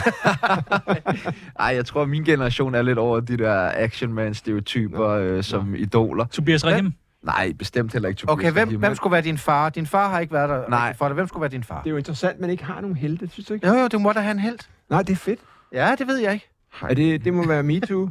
Ej, 1.58 1.66
jeg 1.74 1.86
tror, 1.86 2.02
at 2.02 2.08
min 2.08 2.24
generation 2.24 2.74
er 2.74 2.82
lidt 2.82 2.98
over 2.98 3.20
de 3.20 3.36
der 3.36 3.72
action 3.74 4.12
man 4.12 4.34
stereotyper 4.34 5.08
øh, 5.08 5.42
som 5.44 5.74
idoler. 5.74 6.24
Tobias 6.26 6.64
Rahim? 6.66 6.92
Nej, 7.22 7.52
bestemt 7.58 7.92
heller 7.92 8.08
ikke 8.08 8.18
Tobias 8.18 8.32
Okay, 8.32 8.52
hvem, 8.52 8.78
hvem 8.78 8.94
skulle 8.94 9.12
være 9.12 9.22
din 9.22 9.38
far? 9.38 9.68
Din 9.68 9.86
far 9.86 10.08
har 10.08 10.20
ikke 10.20 10.32
været 10.32 10.48
der 10.48 10.68
Nej. 10.68 10.94
for 10.96 11.08
dig. 11.08 11.14
Hvem 11.14 11.28
skulle 11.28 11.40
være 11.40 11.50
din 11.50 11.62
far? 11.64 11.78
Det 11.82 11.86
er 11.86 11.90
jo 11.90 11.96
interessant, 11.96 12.34
at 12.34 12.40
man 12.40 12.50
ikke 12.50 12.64
har 12.64 12.80
nogen 12.80 12.96
helte, 12.96 13.28
synes 13.32 13.46
du 13.46 13.54
ikke? 13.54 13.68
Jo, 13.68 13.74
jo, 13.74 13.88
du 13.88 13.98
må 13.98 14.12
da 14.12 14.20
have 14.20 14.30
en 14.32 14.38
held. 14.38 14.58
Nej, 14.90 15.02
det 15.02 15.12
er 15.12 15.16
fedt. 15.16 15.40
Ja, 15.72 15.94
det 15.98 16.06
ved 16.06 16.16
jeg 16.18 16.32
ikke. 16.32 16.48
Er 16.82 16.94
det, 16.94 17.24
det 17.24 17.34
må 17.34 17.46
være 17.46 17.62
MeToo. 17.62 18.08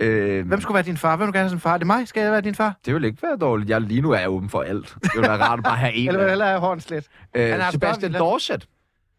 Øh, 0.00 0.46
Hvem 0.48 0.60
skulle 0.60 0.74
være 0.74 0.82
din 0.84 0.96
far? 0.96 1.16
Hvem 1.16 1.26
vil 1.26 1.32
du 1.32 1.36
gerne 1.38 1.44
have 1.44 1.50
som 1.50 1.60
far? 1.60 1.74
Er 1.74 1.78
det 1.78 1.86
mig? 1.86 2.08
Skal 2.08 2.22
jeg 2.22 2.32
være 2.32 2.40
din 2.40 2.54
far? 2.54 2.76
Det 2.86 2.94
vil 2.94 3.04
ikke 3.04 3.22
være 3.22 3.36
dårligt. 3.36 3.70
Jeg 3.70 3.80
lige 3.80 4.00
nu 4.00 4.10
er 4.10 4.18
jeg 4.18 4.30
åben 4.30 4.48
for 4.48 4.60
alt. 4.62 4.94
Det 5.02 5.10
vil 5.14 5.22
være 5.22 5.38
rart 5.38 5.58
at 5.58 5.64
bare 5.64 5.76
have 5.76 5.94
en. 5.94 6.06
Eller 6.08 6.20
vil 6.20 6.28
hellere 6.28 6.48
have 6.48 6.60
Hornslet? 6.60 7.04
øh, 7.34 7.42
Han 7.42 7.52
har 7.52 7.60
haft 7.60 7.72
Sebastian 7.72 8.12
Dorset. 8.12 8.66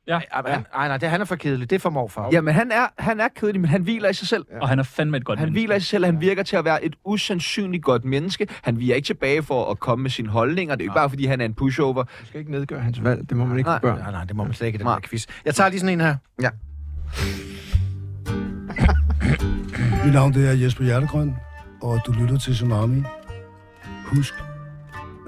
Ja. 0.07 0.19
Ej, 0.33 0.51
han, 0.51 0.65
ej, 0.75 0.87
nej, 0.87 0.97
det, 0.97 1.09
han 1.09 1.21
er 1.21 1.25
for 1.25 1.35
kedelig. 1.35 1.69
Det 1.69 1.75
er 1.75 1.79
for 1.79 1.89
morfar. 1.89 2.29
Jamen, 2.31 2.53
han 2.53 2.71
er, 2.71 2.87
han 2.97 3.19
er 3.19 3.27
kedelig, 3.35 3.61
men 3.61 3.69
han 3.69 3.81
hviler 3.81 4.09
i 4.09 4.13
sig 4.13 4.27
selv. 4.27 4.45
Og 4.61 4.69
han 4.69 4.79
er 4.79 4.83
fandme 4.83 5.17
et 5.17 5.25
godt 5.25 5.39
Han 5.39 5.45
menneske. 5.45 5.61
hviler 5.61 5.75
i 5.75 5.79
sig 5.79 5.87
selv, 5.87 6.03
og 6.03 6.07
han 6.07 6.21
virker 6.21 6.43
til 6.43 6.55
at 6.55 6.65
være 6.65 6.83
et 6.85 6.95
usandsynligt 7.05 7.83
godt 7.83 8.05
menneske. 8.05 8.47
Han 8.61 8.79
viger 8.79 8.95
ikke 8.95 9.05
tilbage 9.05 9.43
for 9.43 9.71
at 9.71 9.79
komme 9.79 10.01
med 10.03 10.09
sine 10.09 10.29
holdninger. 10.29 10.75
Det 10.75 10.81
er 10.81 10.85
jo 10.85 10.91
ikke 10.91 10.95
bare, 10.99 11.09
fordi 11.09 11.25
han 11.25 11.41
er 11.41 11.45
en 11.45 11.53
pushover. 11.53 12.03
Du 12.03 12.25
skal 12.25 12.39
ikke 12.39 12.51
nedgøre 12.51 12.79
hans 12.79 13.03
valg. 13.03 13.29
Det 13.29 13.37
må 13.37 13.45
man 13.45 13.57
ikke 13.57 13.69
Nej. 13.69 13.79
Nej, 13.83 14.11
nej, 14.11 14.23
det 14.23 14.35
må 14.35 14.43
man 14.43 14.53
slet 14.53 14.67
ikke 14.67 14.77
i 14.77 14.79
den 14.79 14.87
her 14.87 14.99
quiz. 15.03 15.25
Jeg 15.45 15.55
tager 15.55 15.69
lige 15.69 15.79
sådan 15.79 15.93
en 16.01 16.01
her. 16.01 16.15
Mit 20.05 20.13
navn 20.13 20.33
det 20.33 20.49
er 20.49 20.53
Jesper 20.53 20.83
Hjertegrøn, 20.83 21.35
og 21.81 21.99
du 22.05 22.11
lytter 22.11 22.37
til 22.37 22.53
Tsunami. 22.53 23.03
Husk. 24.05 24.33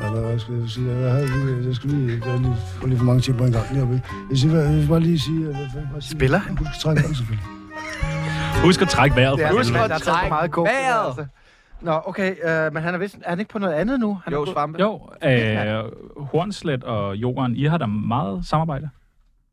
Ja, 0.01 0.09
hvad, 0.09 0.39
skal 0.39 0.53
jeg 0.55 0.69
sige? 0.69 0.91
Jeg, 0.95 1.11
havde 1.11 1.27
lige, 1.27 1.67
jeg 1.67 1.75
skal 1.75 1.89
lige, 1.89 2.21
jeg 2.25 2.39
lige 2.39 2.55
få 2.81 2.87
lige 2.87 2.97
for 2.97 3.05
mange 3.05 3.21
ting 3.21 3.37
på 3.37 3.43
en 3.45 3.51
gang. 3.51 3.65
Lige 3.71 3.81
oppe. 3.83 4.01
Jeg, 4.31 4.49
hvad, 4.51 4.63
jeg 4.65 4.73
vil 4.73 4.87
bare 4.87 4.99
lige 4.99 5.19
sige... 5.19 5.43
Hvad, 5.45 5.53
hvad, 5.53 5.65
hvad, 5.91 6.01
sige? 6.01 6.17
Spiller 6.17 6.37
han? 6.37 6.57
Husk 6.57 6.71
at 6.71 6.79
trække 6.81 7.01
vejret, 7.01 7.17
selvfølgelig. 7.17 7.45
Husk 8.63 8.81
at 8.81 8.87
trække 8.87 9.15
vejret. 9.15 9.37
Det 9.37 9.45
er 9.45 9.49
for 9.49 9.57
Husk 9.57 9.75
at 9.75 9.91
er 9.91 9.97
trække 9.97 10.29
meget 10.29 10.51
coke, 10.51 10.69
vejret. 10.69 11.07
altså. 11.07 11.25
Nå, 11.81 12.01
okay, 12.05 12.35
øh, 12.67 12.73
men 12.73 12.83
han 12.83 12.93
er, 12.93 12.97
vist, 12.97 13.15
er 13.23 13.29
han 13.29 13.39
ikke 13.39 13.51
på 13.51 13.59
noget 13.59 13.73
andet 13.73 13.99
nu? 13.99 14.19
Han 14.23 14.33
er 14.33 14.37
Jo, 14.37 14.43
på- 14.45 14.51
Svampe. 14.51 14.79
Jo, 14.81 15.09
øh, 15.23 15.83
Hornslet 16.17 16.83
og 16.83 17.15
Jorden, 17.15 17.55
I 17.55 17.63
har 17.65 17.77
da 17.77 17.85
meget 17.85 18.45
samarbejde. 18.45 18.89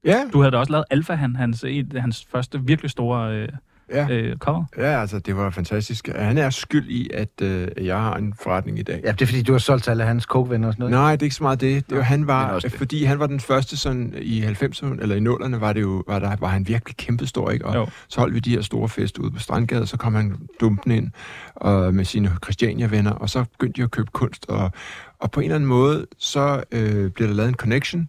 Ja, 0.04 0.22
Du 0.32 0.40
havde 0.40 0.50
da 0.52 0.56
også 0.56 0.72
lavet 0.72 0.84
Alfa, 0.90 1.14
han, 1.14 1.36
hans, 1.36 1.64
et, 1.68 1.92
hans 2.00 2.26
første 2.32 2.60
virkelig 2.60 2.90
store 2.90 3.34
øh, 3.36 3.48
ja. 3.92 4.08
øh, 4.10 4.36
cover. 4.36 4.64
Ja, 4.76 5.00
altså, 5.00 5.18
det 5.18 5.36
var 5.36 5.50
fantastisk. 5.50 6.08
Han 6.16 6.38
er 6.38 6.50
skyld 6.50 6.88
i, 6.88 7.10
at 7.14 7.28
øh, 7.42 7.68
jeg 7.80 7.96
har 7.96 8.14
en 8.14 8.34
forretning 8.42 8.78
i 8.78 8.82
dag. 8.82 9.00
Ja, 9.04 9.12
det 9.12 9.22
er 9.22 9.26
fordi, 9.26 9.42
du 9.42 9.52
har 9.52 9.58
solgt 9.58 9.88
alle 9.88 10.04
hans 10.04 10.24
coke-venner 10.24 10.68
og 10.68 10.74
sådan 10.74 10.90
noget. 10.90 11.04
Nej, 11.04 11.12
det 11.12 11.22
er 11.22 11.26
ikke 11.26 11.36
så 11.36 11.42
meget 11.42 11.60
det. 11.60 11.90
det 11.90 11.96
var, 11.96 12.02
han 12.02 12.26
var, 12.26 12.58
det. 12.58 12.72
fordi 12.72 13.04
han 13.04 13.18
var 13.18 13.26
den 13.26 13.40
første 13.40 13.76
sådan 13.76 14.14
i 14.20 14.42
90'erne, 14.42 15.02
eller 15.02 15.16
i 15.16 15.18
0'erne, 15.18 15.56
var, 15.56 15.72
det 15.72 15.80
jo, 15.80 16.02
var, 16.08 16.18
der, 16.18 16.36
var 16.40 16.48
han 16.48 16.68
virkelig 16.68 16.96
kæmpestor, 16.96 17.50
ikke? 17.50 17.66
Og 17.66 17.74
Jo. 17.74 17.86
så 18.08 18.20
holdt 18.20 18.34
vi 18.34 18.40
de 18.40 18.50
her 18.50 18.60
store 18.62 18.88
fester 18.88 19.22
ude 19.22 19.30
på 19.30 19.38
Strandgade, 19.38 19.82
og 19.82 19.88
så 19.88 19.96
kom 19.96 20.14
han 20.14 20.36
dumpen 20.60 20.92
ind 20.92 21.10
og, 21.54 21.94
med 21.94 22.04
sine 22.04 22.30
Christiania-venner, 22.44 23.10
og 23.10 23.30
så 23.30 23.44
begyndte 23.44 23.80
de 23.80 23.84
at 23.84 23.90
købe 23.90 24.10
kunst, 24.12 24.46
og, 24.48 24.72
og 25.18 25.30
på 25.30 25.40
en 25.40 25.44
eller 25.44 25.54
anden 25.54 25.68
måde, 25.68 26.06
så 26.18 26.62
øh, 26.72 27.10
blev 27.10 27.28
der 27.28 27.34
lavet 27.34 27.48
en 27.48 27.54
connection, 27.54 28.08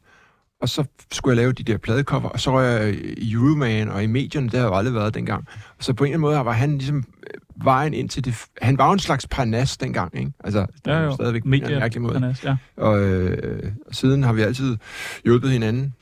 og 0.62 0.70
så 0.70 0.84
skulle 1.12 1.32
jeg 1.32 1.38
lave 1.38 1.52
de 1.54 1.64
der 1.64 1.78
pladecover, 1.78 2.30
og 2.30 2.40
så 2.40 2.52
var 2.52 2.62
jeg 2.62 2.94
i 3.18 3.32
Euroman 3.34 3.90
og 3.90 4.04
i 4.04 4.08
medierne, 4.08 4.46
det 4.48 4.54
havde 4.54 4.64
jeg 4.66 4.72
jo 4.72 4.78
aldrig 4.78 4.94
været 4.96 5.14
dengang. 5.14 5.46
Og 5.78 5.84
så 5.84 5.94
på 5.94 6.04
en 6.04 6.08
eller 6.08 6.28
anden 6.28 6.36
måde 6.40 6.46
var 6.46 6.52
han 6.52 6.78
ligesom 6.78 6.98
øh, 6.98 7.66
vejen 7.66 7.94
ind 7.94 8.10
til 8.10 8.26
det... 8.26 8.36
Han 8.62 8.78
var 8.78 8.86
jo 8.88 8.94
en 8.94 9.00
slags 9.00 9.28
parnas 9.28 9.78
dengang, 9.78 10.20
ikke? 10.20 10.32
Altså, 10.44 10.60
det 10.60 10.92
Ja, 10.92 10.92
er 10.92 11.04
jo. 11.04 11.14
stadigvæk 11.14 11.42
på 11.42 11.46
en 11.46 11.50
Media, 11.50 11.80
mærkelig 11.80 12.02
måde. 12.02 12.14
Parnas, 12.14 12.44
ja. 12.44 12.56
Og 12.78 13.02
øh, 13.04 13.72
siden 13.92 14.24
har 14.24 14.34
vi 14.34 14.42
altid 14.42 14.78
hjulpet 15.24 15.52
hinanden. 15.52 15.94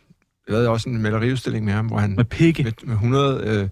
Jeg 0.48 0.54
lavede 0.54 0.70
også 0.70 0.90
en 0.90 1.02
maleriudstilling 1.02 1.66
med 1.66 1.74
ham, 1.74 1.88
hvor 1.88 1.98
han 1.98 2.16
Med 2.16 2.26
pikke. 2.26 2.64
med, 2.64 2.72
med 2.84 2.94
100 2.94 3.44
øh, 3.64 3.70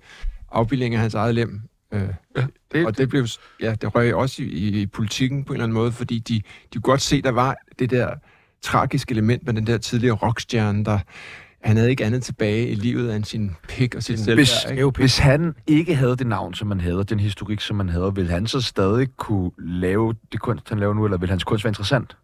afbildninger 0.51 0.97
af 0.97 1.01
hans 1.01 1.13
eget 1.13 1.35
lem. 1.35 1.61
Øh, 1.93 2.01
ja, 2.37 2.45
det- 2.71 2.85
og 2.85 2.97
det 2.97 3.09
blev, 3.09 3.27
ja, 3.61 3.75
det 3.81 3.95
røg 3.95 4.15
også 4.15 4.43
i, 4.43 4.45
i, 4.45 4.81
i 4.81 4.85
politikken 4.85 5.43
på 5.43 5.53
en 5.53 5.55
eller 5.57 5.63
anden 5.63 5.73
måde, 5.73 5.91
fordi 5.91 6.19
de, 6.19 6.33
de 6.33 6.41
kunne 6.73 6.81
godt 6.81 7.01
se, 7.01 7.21
der 7.21 7.31
var 7.31 7.55
det 7.79 7.89
der 7.91 8.09
tragiske 8.61 9.11
element 9.11 9.45
med 9.45 9.53
den 9.53 9.67
der 9.67 9.77
tidligere 9.77 10.15
rockstjerne, 10.15 10.85
der 10.85 10.99
han 11.61 11.77
havde 11.77 11.89
ikke 11.89 12.05
andet 12.05 12.23
tilbage 12.23 12.67
i 12.67 12.75
livet 12.75 13.15
end 13.15 13.23
sin 13.23 13.55
pik 13.67 13.95
og 13.95 14.03
sit 14.03 14.19
selvværd. 14.19 14.37
Hvis, 14.37 14.97
hvis 14.97 15.17
han 15.17 15.55
ikke 15.67 15.95
havde 15.95 16.15
det 16.15 16.27
navn, 16.27 16.53
som 16.53 16.71
han 16.71 16.79
havde, 16.79 16.97
og 16.97 17.09
den 17.09 17.19
historik, 17.19 17.61
som 17.61 17.79
han 17.79 17.89
havde, 17.89 18.15
ville 18.15 18.31
han 18.31 18.47
så 18.47 18.61
stadig 18.61 19.07
kunne 19.17 19.51
lave 19.57 20.15
det 20.31 20.39
kunst, 20.39 20.69
han 20.69 20.79
laver 20.79 20.93
nu, 20.93 21.05
eller 21.05 21.17
vil 21.17 21.29
hans 21.29 21.43
kunst 21.43 21.63
være 21.63 21.69
interessant? 21.69 22.17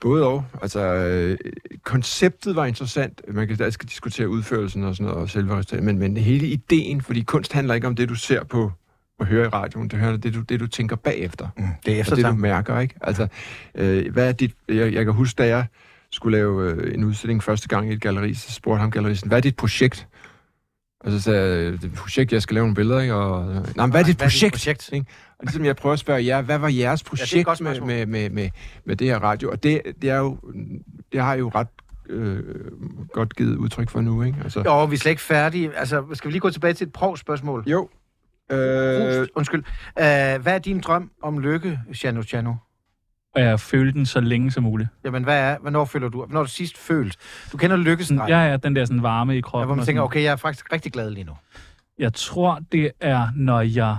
Både 0.00 0.26
og. 0.26 0.44
Altså, 0.62 0.80
øh, 0.80 1.38
konceptet 1.84 2.56
var 2.56 2.66
interessant. 2.66 3.20
Man 3.28 3.48
kan 3.48 3.62
altid 3.62 3.88
diskutere 3.88 4.28
udførelsen 4.28 4.84
og 4.84 4.96
sådan 4.96 5.06
noget, 5.06 5.22
og 5.22 5.30
selve 5.30 5.56
resultatet, 5.56 5.84
men, 5.84 5.98
men 5.98 6.16
hele 6.16 6.46
ideen, 6.46 7.00
fordi 7.00 7.22
kunst 7.22 7.52
handler 7.52 7.74
ikke 7.74 7.86
om 7.86 7.94
det, 7.94 8.08
du 8.08 8.14
ser 8.14 8.44
på 8.44 8.72
hører 9.24 9.44
i 9.44 9.48
radioen, 9.48 9.88
det 9.88 9.98
hører 9.98 10.16
det, 10.16 10.34
du, 10.34 10.40
det, 10.40 10.60
du 10.60 10.66
tænker 10.66 10.96
bagefter. 10.96 11.48
Mm, 11.56 11.64
det 11.86 12.00
er 12.00 12.04
Og 12.10 12.16
det, 12.16 12.24
du 12.24 12.32
mærker, 12.32 12.78
ikke? 12.78 12.94
Altså, 13.00 13.26
øh, 13.74 14.12
hvad 14.12 14.28
er 14.28 14.32
dit... 14.32 14.54
Jeg, 14.68 14.92
jeg 14.92 15.04
kan 15.04 15.14
huske, 15.14 15.38
da 15.38 15.46
jeg 15.46 15.66
skulle 16.10 16.38
lave 16.38 16.70
øh, 16.70 16.94
en 16.94 17.04
udstilling 17.04 17.42
første 17.42 17.68
gang 17.68 17.90
i 17.90 17.92
et 17.92 18.00
galleri, 18.00 18.34
så 18.34 18.52
spurgte 18.52 18.80
ham 18.80 18.90
galleristen, 18.90 19.28
hvad 19.28 19.38
er 19.38 19.42
dit 19.42 19.56
projekt? 19.56 20.08
Og 21.00 21.12
så 21.12 21.20
sagde 21.20 21.40
jeg, 21.40 21.72
det 21.72 21.84
er 21.84 21.86
et 21.86 21.94
projekt, 21.94 22.32
jeg 22.32 22.42
skal 22.42 22.54
lave 22.54 22.64
nogle 22.64 22.74
billeder, 22.74 23.00
ikke? 23.00 23.14
Og, 23.14 23.54
øh, 23.54 23.54
nej, 23.76 23.86
men 23.86 23.90
hvad 23.90 24.00
er 24.00 24.04
dit 24.04 24.18
projekt? 24.18 24.54
projekt? 24.54 24.90
Ikke? 24.92 25.06
Og 25.38 25.44
ligesom 25.44 25.64
jeg 25.64 25.76
prøver 25.76 25.92
at 25.92 25.98
spørge 25.98 26.26
jer, 26.26 26.42
hvad 26.42 26.58
var 26.58 26.68
jeres 26.68 27.02
projekt 27.02 27.44
godt 27.44 27.60
med, 27.60 27.80
med, 27.80 28.06
med, 28.06 28.30
med, 28.30 28.50
med 28.84 28.96
det 28.96 29.06
her 29.06 29.18
radio? 29.18 29.50
Og 29.50 29.62
det, 29.62 29.82
det, 30.02 30.10
er 30.10 30.18
jo, 30.18 30.38
det 31.12 31.20
har 31.20 31.34
jo 31.34 31.50
ret 31.54 31.68
øh, 32.08 32.44
godt 33.12 33.36
givet 33.36 33.56
udtryk 33.56 33.90
for 33.90 34.00
nu, 34.00 34.22
ikke? 34.22 34.38
Altså, 34.44 34.62
Jo, 34.66 34.84
vi 34.84 34.94
er 34.94 34.98
slet 34.98 35.10
ikke 35.10 35.22
færdige. 35.22 35.76
Altså, 35.76 36.04
skal 36.12 36.28
vi 36.28 36.32
lige 36.32 36.40
gå 36.40 36.50
tilbage 36.50 36.74
til 36.74 36.86
et 36.86 36.92
prov-spørgsmål? 36.92 37.64
jo. 37.66 37.88
Øh, 38.52 39.26
undskyld. 39.34 39.60
Uh, 39.96 40.42
hvad 40.42 40.46
er 40.46 40.58
din 40.58 40.80
drøm 40.80 41.10
om 41.22 41.38
lykke, 41.38 41.80
Chano 41.94 42.22
Chano? 42.22 42.54
Og 43.34 43.40
jeg 43.42 43.60
følte 43.60 43.92
den 43.98 44.06
så 44.06 44.20
længe 44.20 44.50
som 44.50 44.62
muligt. 44.62 44.88
Jamen, 45.04 45.24
hvad 45.24 45.38
er, 45.40 45.58
hvornår 45.58 45.84
føler 45.84 46.08
du? 46.08 46.18
Hvornår 46.24 46.42
du 46.42 46.48
sidst 46.48 46.78
følt? 46.78 47.16
Du 47.52 47.56
kender 47.56 47.76
Sådan, 47.76 47.84
lykkestreg. 47.90 48.28
ja, 48.28 48.38
ja, 48.50 48.56
den 48.56 48.76
der 48.76 48.84
sådan 48.84 49.02
varme 49.02 49.32
i 49.32 49.36
ja, 49.36 49.40
kroppen. 49.42 49.66
hvor 49.66 49.74
man 49.74 49.84
tænker, 49.84 50.00
sådan. 50.00 50.04
okay, 50.06 50.22
jeg 50.22 50.32
er 50.32 50.36
faktisk 50.36 50.72
rigtig 50.72 50.92
glad 50.92 51.10
lige 51.10 51.24
nu. 51.24 51.32
Jeg 51.98 52.12
tror, 52.14 52.60
det 52.72 52.90
er, 53.00 53.28
når 53.36 53.60
jeg... 53.60 53.96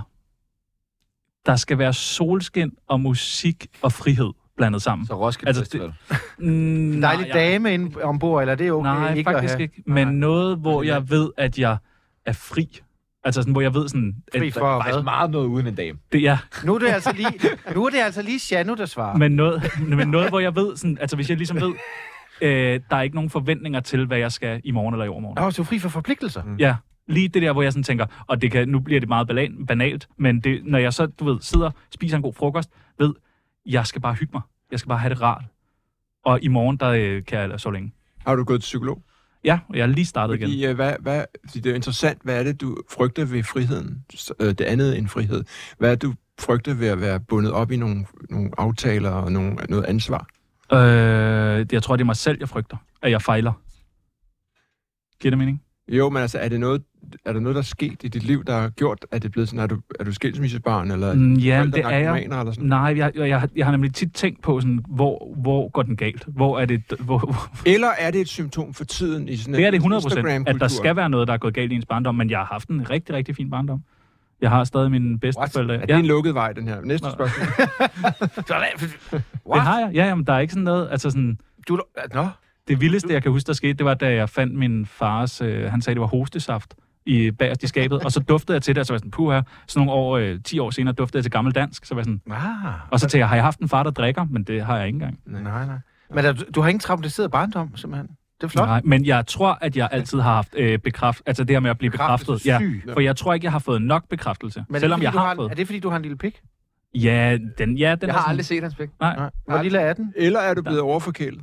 Der 1.46 1.56
skal 1.56 1.78
være 1.78 1.92
solskin 1.92 2.72
og 2.88 3.00
musik 3.00 3.66
og 3.82 3.92
frihed 3.92 4.30
blandet 4.56 4.82
sammen. 4.82 5.06
Så 5.06 5.14
Roskilde 5.20 5.48
Altså, 5.48 5.60
altså, 5.62 5.78
det- 5.78 5.94
Festival. 6.08 6.52
Mm, 6.52 7.00
dejlig 7.00 7.26
nej, 7.26 7.28
jeg- 7.28 7.34
dame 7.52 7.74
inde 7.74 8.02
ombord, 8.02 8.40
eller 8.42 8.54
det 8.54 8.66
er 8.66 8.72
okay 8.72 8.84
Nej, 8.90 9.14
ikke 9.14 9.30
faktisk 9.30 9.44
at 9.54 9.58
have 9.58 9.62
ikke. 9.62 9.82
Men 9.86 10.06
Nej. 10.06 10.14
noget, 10.14 10.58
hvor 10.58 10.82
Nej, 10.82 10.92
jeg 10.92 11.10
ved, 11.10 11.30
at 11.36 11.58
jeg 11.58 11.76
er 12.26 12.32
fri. 12.32 12.80
Altså 13.24 13.42
sådan, 13.42 13.52
hvor 13.52 13.60
jeg 13.60 13.74
ved 13.74 13.88
sådan... 13.88 14.14
fri 14.38 14.46
at, 14.46 14.52
for 14.54 14.60
Faktisk 14.80 14.94
hvad? 14.94 15.02
meget 15.02 15.30
noget 15.30 15.46
uden 15.46 15.66
en 15.66 15.74
dame. 15.74 15.98
det 16.12 16.26
er, 16.28 16.36
Nu 16.64 16.74
er 16.74 16.78
det 16.78 16.86
altså 16.88 17.12
lige, 17.16 17.32
nu 17.74 17.84
er 17.86 17.90
det 17.90 17.98
altså 17.98 18.22
lige 18.22 18.38
Chano, 18.38 18.74
der 18.74 18.86
svarer. 18.86 19.16
men 19.16 19.32
noget, 19.32 19.62
men 19.88 20.08
noget, 20.08 20.28
hvor 20.28 20.40
jeg 20.40 20.56
ved 20.56 20.76
sådan... 20.76 20.98
Altså 21.00 21.16
hvis 21.16 21.28
jeg 21.30 21.36
ligesom 21.36 21.60
ved, 21.60 21.72
øh, 22.40 22.80
der 22.90 22.96
er 22.96 23.02
ikke 23.02 23.14
nogen 23.14 23.30
forventninger 23.30 23.80
til, 23.80 24.06
hvad 24.06 24.18
jeg 24.18 24.32
skal 24.32 24.60
i 24.64 24.70
morgen 24.70 24.94
eller 24.94 25.04
i 25.04 25.08
overmorgen. 25.08 25.44
Nå, 25.44 25.50
så 25.50 25.62
er 25.62 25.64
du 25.64 25.68
fri 25.68 25.78
for 25.78 25.88
forpligtelser. 25.88 26.42
Mm. 26.42 26.56
Ja, 26.56 26.76
Lige 27.08 27.28
det 27.28 27.42
der, 27.42 27.52
hvor 27.52 27.62
jeg 27.62 27.72
sådan 27.72 27.82
tænker, 27.82 28.06
og 28.26 28.42
det 28.42 28.50
kan, 28.50 28.68
nu 28.68 28.80
bliver 28.80 29.00
det 29.00 29.08
meget 29.08 29.30
balan- 29.30 29.66
banalt, 29.66 30.08
men 30.18 30.40
det, 30.40 30.60
når 30.64 30.78
jeg 30.78 30.92
så, 30.92 31.06
du 31.06 31.24
ved, 31.24 31.40
sidder, 31.40 31.70
spiser 31.94 32.16
en 32.16 32.22
god 32.22 32.34
frokost, 32.34 32.70
ved, 32.98 33.14
jeg 33.66 33.86
skal 33.86 34.00
bare 34.00 34.14
hygge 34.14 34.30
mig. 34.32 34.42
Jeg 34.70 34.78
skal 34.78 34.88
bare 34.88 34.98
have 34.98 35.14
det 35.14 35.22
rart. 35.22 35.44
Og 36.24 36.38
i 36.42 36.48
morgen, 36.48 36.76
der 36.76 36.88
øh, 36.90 37.24
kan 37.24 37.50
jeg 37.50 37.60
så 37.60 37.70
længe. 37.70 37.92
Har 38.26 38.34
du 38.36 38.44
gået 38.44 38.60
til 38.60 38.66
psykolog? 38.66 39.02
Ja, 39.44 39.58
og 39.68 39.76
jeg 39.76 39.82
er 39.82 39.86
lige 39.86 40.04
startet 40.04 40.34
igen. 40.34 40.48
Fordi, 40.48 40.66
øh, 40.66 40.74
hvad, 40.74 40.94
hvad, 41.00 41.24
fordi 41.46 41.60
det 41.60 41.70
er 41.70 41.74
interessant, 41.74 42.22
hvad 42.22 42.38
er 42.38 42.42
det, 42.42 42.60
du 42.60 42.76
frygter 42.90 43.24
ved 43.24 43.42
friheden? 43.42 44.04
Øh, 44.40 44.48
Det 44.48 44.60
andet 44.60 44.98
end 44.98 45.08
frihed. 45.08 45.44
Hvad 45.78 45.90
er 45.90 45.94
det, 45.94 46.02
du 46.02 46.14
frygter 46.40 46.74
ved 46.74 46.88
at 46.88 47.00
være 47.00 47.20
bundet 47.20 47.52
op 47.52 47.70
i 47.70 47.76
nogle, 47.76 48.06
nogle 48.30 48.50
aftaler 48.58 49.10
og 49.10 49.32
nogle, 49.32 49.56
noget 49.68 49.84
ansvar? 49.84 50.26
Øh, 50.72 51.66
jeg 51.72 51.82
tror, 51.82 51.96
det 51.96 52.00
er 52.00 52.06
mig 52.06 52.16
selv, 52.16 52.36
jeg 52.40 52.48
frygter, 52.48 52.76
at 53.02 53.10
jeg 53.10 53.22
fejler. 53.22 53.52
Giver 55.20 55.30
det 55.30 55.38
mening? 55.38 55.62
Jo, 55.88 56.10
men 56.10 56.22
altså, 56.22 56.38
er, 56.38 56.48
det 56.48 56.60
noget, 56.60 56.82
er 57.24 57.32
der 57.32 57.40
noget, 57.40 57.54
der 57.54 57.60
er 57.60 57.64
sket 57.64 57.96
i 58.02 58.08
dit 58.08 58.24
liv, 58.24 58.44
der 58.44 58.60
har 58.60 58.68
gjort, 58.68 59.06
at 59.12 59.22
det 59.22 59.28
er 59.28 59.32
blevet 59.32 59.48
sådan, 59.48 59.60
er 59.60 59.66
du, 59.66 59.80
er 60.00 60.04
du 60.04 60.12
skilsmissebarn, 60.12 60.90
eller 60.90 61.14
Mm, 61.14 61.34
ja, 61.34 61.66
det 61.74 61.84
er 61.84 61.88
jeg. 61.88 62.22
eller 62.22 62.52
sådan? 62.52 62.68
Nej, 62.68 62.94
jeg, 62.96 63.12
jeg, 63.16 63.28
jeg, 63.28 63.40
har- 63.40 63.48
jeg 63.56 63.66
har 63.66 63.72
nemlig 63.72 63.94
tit 63.94 64.14
tænkt 64.14 64.42
på, 64.42 64.60
sådan, 64.60 64.84
hvor, 64.88 65.34
hvor 65.42 65.68
går 65.68 65.82
den 65.82 65.96
galt? 65.96 66.24
Hvor 66.26 66.58
er 66.58 66.64
det, 66.64 66.82
hvor, 67.00 67.18
hvor, 67.18 67.50
Eller 67.66 67.88
er 67.98 68.10
det 68.10 68.20
et 68.20 68.28
symptom 68.28 68.74
for 68.74 68.84
tiden 68.84 69.28
i 69.28 69.36
sådan 69.36 69.54
det 69.54 69.64
er 69.66 69.70
det 69.70 69.76
en 69.84 69.94
100 69.94 70.42
at 70.46 70.56
der 70.60 70.68
skal 70.68 70.96
være 70.96 71.10
noget, 71.10 71.28
der 71.28 71.34
er 71.34 71.38
gået 71.38 71.54
galt 71.54 71.72
i 71.72 71.74
ens 71.74 71.86
barndom, 71.86 72.14
men 72.14 72.30
jeg 72.30 72.38
har 72.38 72.48
haft 72.52 72.68
en 72.68 72.90
rigtig, 72.90 73.14
rigtig 73.14 73.36
fin 73.36 73.50
barndom. 73.50 73.82
Jeg 74.40 74.50
har 74.50 74.64
stadig 74.64 74.90
mine 74.90 75.18
bedsteforældre. 75.18 75.74
Er 75.74 75.80
det 75.80 75.88
Ja, 75.88 75.98
en 75.98 76.06
lukket 76.06 76.34
vej, 76.34 76.52
den 76.52 76.68
her? 76.68 76.80
Næste 76.80 77.06
Nå. 77.06 77.12
spørgsmål. 77.12 77.46
det 79.54 79.62
har 79.62 79.78
jeg. 79.80 79.90
Ja, 79.94 80.06
jamen, 80.06 80.26
der 80.26 80.32
er 80.32 80.38
ikke 80.38 80.52
sådan 80.52 80.64
noget, 80.64 80.88
altså 80.90 81.10
sådan, 81.10 81.38
Du, 81.68 81.80
nå, 82.14 82.26
det 82.68 82.80
vildeste, 82.80 83.12
jeg 83.12 83.22
kan 83.22 83.32
huske, 83.32 83.46
der 83.46 83.52
skete, 83.52 83.72
det 83.74 83.86
var, 83.86 83.94
da 83.94 84.14
jeg 84.14 84.28
fandt 84.28 84.54
min 84.54 84.86
fars, 84.86 85.40
øh, 85.40 85.70
han 85.70 85.82
sagde, 85.82 85.94
det 85.94 86.00
var 86.00 86.06
hostesaft 86.06 86.74
i 87.06 87.30
bagerst 87.30 87.62
i 87.62 87.66
skabet, 87.66 88.04
og 88.04 88.12
så 88.12 88.20
duftede 88.20 88.54
jeg 88.54 88.62
til 88.62 88.74
det, 88.74 88.80
og 88.80 88.86
så 88.86 88.92
var 88.92 88.94
jeg 88.94 89.00
sådan, 89.00 89.10
puha, 89.10 89.40
sådan 89.66 89.86
nogle 89.86 89.92
år, 90.02 90.16
øh, 90.16 90.38
10 90.44 90.58
år 90.58 90.70
senere 90.70 90.94
duftede 90.94 91.18
jeg 91.18 91.24
til 91.24 91.30
gammel 91.32 91.54
dansk, 91.54 91.84
så 91.84 91.94
var 91.94 92.00
jeg 92.00 92.04
sådan, 92.04 92.20
ah, 92.30 92.74
og 92.90 93.00
så 93.00 93.06
tænkte 93.06 93.18
jeg, 93.18 93.28
har 93.28 93.36
jeg 93.36 93.44
haft 93.44 93.58
en 93.60 93.68
far, 93.68 93.82
der 93.82 93.90
drikker? 93.90 94.24
Men 94.30 94.42
det 94.42 94.64
har 94.64 94.76
jeg 94.78 94.86
ikke 94.86 94.96
engang. 94.96 95.18
nej, 95.26 95.66
nej. 95.66 95.76
Men 96.14 96.24
er, 96.24 96.32
du, 96.32 96.44
du 96.54 96.60
har 96.60 96.68
ingen 96.68 96.80
traumatiseret 96.80 97.30
barndom, 97.30 97.76
simpelthen. 97.76 98.08
Det 98.40 98.44
er 98.44 98.48
flot. 98.48 98.66
Nej, 98.68 98.80
men 98.84 99.04
jeg 99.06 99.26
tror, 99.26 99.58
at 99.60 99.76
jeg 99.76 99.88
altid 99.92 100.20
har 100.20 100.34
haft 100.34 100.54
øh, 100.56 100.78
bekræft, 100.78 101.22
altså 101.26 101.44
det 101.44 101.54
her 101.54 101.60
med 101.60 101.70
at 101.70 101.78
blive 101.78 101.90
bekræftet. 101.90 102.46
Ja, 102.46 102.58
Syg. 102.58 102.82
for 102.92 103.00
jeg 103.00 103.16
tror 103.16 103.34
ikke, 103.34 103.44
jeg 103.44 103.52
har 103.52 103.58
fået 103.58 103.82
nok 103.82 104.08
bekræftelse, 104.08 104.64
Men 104.68 104.74
er 104.74 104.78
det, 104.78 104.80
selvom 104.80 104.98
fordi, 104.98 105.04
jeg 105.04 105.12
du 105.12 105.18
har, 105.18 105.26
har, 105.26 105.34
fået. 105.34 105.50
Er 105.50 105.54
det, 105.54 105.66
fordi 105.66 105.78
du 105.80 105.88
har 105.88 105.96
en 105.96 106.02
lille 106.02 106.16
pik? 106.18 106.40
Ja, 106.94 107.38
den, 107.58 107.78
ja, 107.78 107.94
den 107.94 108.02
Jeg 108.02 108.08
er 108.08 108.12
har 108.12 108.20
sådan, 108.20 108.30
aldrig 108.30 108.44
set 108.46 108.62
hans 108.62 108.74
pik. 108.74 108.88
Nej, 109.00 109.16
Nej. 109.16 109.30
Hvor 109.46 109.62
lille 109.62 109.78
er 109.78 109.92
den? 109.92 110.12
Eller 110.16 110.40
er 110.40 110.54
du 110.54 110.62
blevet 110.62 110.80
overforkælet? 110.80 111.40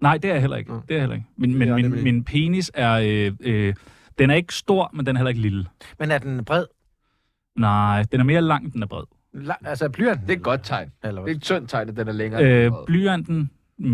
Nej, 0.00 0.16
det 0.18 0.28
er 0.28 0.32
jeg 0.32 0.40
heller 0.40 0.56
ikke. 0.56 0.72
Det 0.72 0.80
er 0.88 0.94
jeg 0.94 1.00
heller 1.00 1.16
ikke. 1.16 1.26
Min, 1.36 1.60
Det 1.60 1.74
min, 1.74 2.02
min, 2.04 2.24
penis 2.24 2.70
er, 2.74 2.92
øh, 3.04 3.32
øh, 3.40 3.74
den 4.18 4.30
er 4.30 4.34
ikke 4.34 4.54
stor, 4.54 4.90
men 4.94 5.06
den 5.06 5.16
er 5.16 5.18
heller 5.20 5.28
ikke 5.28 5.40
lille. 5.40 5.66
Men 5.98 6.10
er 6.10 6.18
den 6.18 6.44
bred? 6.44 6.64
Nej, 7.56 8.02
den 8.12 8.20
er 8.20 8.24
mere 8.24 8.40
lang, 8.42 8.64
end 8.64 8.72
den 8.72 8.82
er 8.82 8.86
bred. 8.86 9.02
La, 9.34 9.54
altså 9.64 9.88
blyanten? 9.88 10.26
Det 10.26 10.32
er 10.32 10.36
et 10.36 10.42
godt 10.42 10.60
tegn. 10.64 10.90
Eller 11.04 11.22
Det 11.22 11.30
er 11.30 11.34
et 11.36 11.42
tyndt 11.42 11.70
tegn, 11.70 11.88
at 11.88 11.96
den 11.96 12.08
er 12.08 12.12
længere. 12.12 12.44
Øh, 12.44 12.72
blyanten, 12.86 13.50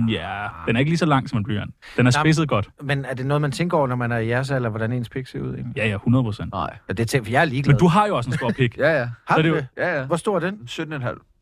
ja, 0.09 0.47
den 0.67 0.77
er 0.77 0.81
ikke 0.81 0.91
lige 0.91 0.99
så 0.99 1.07
lang 1.07 1.29
som 1.29 1.39
en 1.39 1.45
blyant. 1.45 1.75
Den 1.97 2.07
er 2.07 2.11
Nå, 2.19 2.23
spidset 2.23 2.49
godt. 2.49 2.69
Men 2.83 3.05
er 3.05 3.15
det 3.15 3.27
noget, 3.27 3.41
man 3.41 3.53
tænker 3.53 3.77
over, 3.79 3.87
når 3.87 3.97
man 3.97 4.13
er 4.13 4.19
i 4.19 4.29
jeres 4.29 4.51
alder, 4.51 4.69
hvordan 4.71 4.93
ens 4.93 5.09
pik 5.09 5.27
ser 5.27 5.41
ud? 5.41 5.57
Ikke? 5.57 5.71
Ja, 5.77 5.89
ja, 5.89 5.95
100 5.95 6.25
procent. 6.25 6.53
Nej. 6.53 6.77
Ja, 6.89 6.93
det 6.93 7.09
tænker 7.09 7.25
for 7.25 7.31
jeg 7.33 7.41
er 7.41 7.45
ligeglad. 7.45 7.75
Men 7.75 7.79
du 7.81 7.87
har 7.87 8.07
jo 8.07 8.17
også 8.17 8.31
en 8.31 8.37
stor 8.37 8.51
pik. 8.51 8.79
Ja, 8.79 8.99
ja. 8.99 9.09
har 9.27 9.35
så 9.37 9.43
du 9.43 9.43
det 9.43 9.49
jo- 9.49 9.57
det? 9.57 9.67
Ja, 9.77 9.99
ja. 9.99 10.07
Hvor 10.07 10.17
stor 10.17 10.37
er 10.37 10.41
den? 10.41 10.59
17,5. 10.67 11.36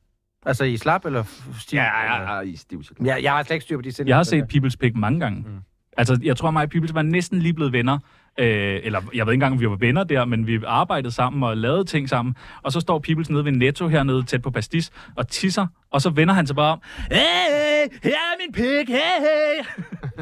Altså 0.46 0.64
i 0.64 0.76
slap 0.76 1.04
eller 1.04 1.24
stiv? 1.60 1.76
Ja, 1.76 1.84
ja, 1.84 2.34
ja, 2.34 2.40
i 2.40 2.56
stiv 2.56 2.82
til. 2.82 2.96
Ja, 3.04 3.16
jeg 3.22 3.32
har 3.32 3.42
slet 3.42 3.54
ikke 3.54 3.64
styr 3.64 3.76
på 3.76 3.82
de 3.82 3.90
centimeter. 3.90 4.10
Jeg 4.10 4.16
har 4.16 4.22
set 4.22 4.48
Peoples 4.48 4.76
pik 4.76 4.96
mange 4.96 5.20
gange. 5.20 5.40
Mm. 5.40 5.58
Altså, 5.96 6.18
jeg 6.22 6.36
tror, 6.36 6.50
mig 6.50 6.62
og 6.62 6.70
Peoples 6.70 6.94
var 6.94 7.02
næsten 7.02 7.38
lige 7.38 7.54
blevet 7.54 7.72
venner. 7.72 7.98
Øh, 8.38 8.80
eller, 8.82 9.00
jeg 9.14 9.26
ved 9.26 9.32
ikke 9.32 9.36
engang, 9.36 9.52
om 9.52 9.60
vi 9.60 9.68
var 9.68 9.76
venner 9.76 10.04
der, 10.04 10.24
men 10.24 10.46
vi 10.46 10.60
arbejdede 10.66 11.12
sammen 11.12 11.42
og 11.42 11.56
lavede 11.56 11.84
ting 11.84 12.08
sammen. 12.08 12.34
Og 12.62 12.72
så 12.72 12.80
står 12.80 12.98
Peoples 12.98 13.30
nede 13.30 13.44
ved 13.44 13.52
Netto 13.52 13.88
hernede, 13.88 14.22
tæt 14.22 14.42
på 14.42 14.50
Pastis, 14.50 14.90
og 15.16 15.28
tisser. 15.28 15.66
Og 15.90 16.00
så 16.00 16.10
vender 16.10 16.34
han 16.34 16.46
sig 16.46 16.56
bare 16.56 16.72
om. 16.72 16.82
Hey, 17.10 17.18
hey, 17.18 17.98
her 18.02 18.10
er 18.12 18.38
min 18.40 18.52
pik, 18.52 18.88
hey, 18.88 19.20
hey. 19.20 19.64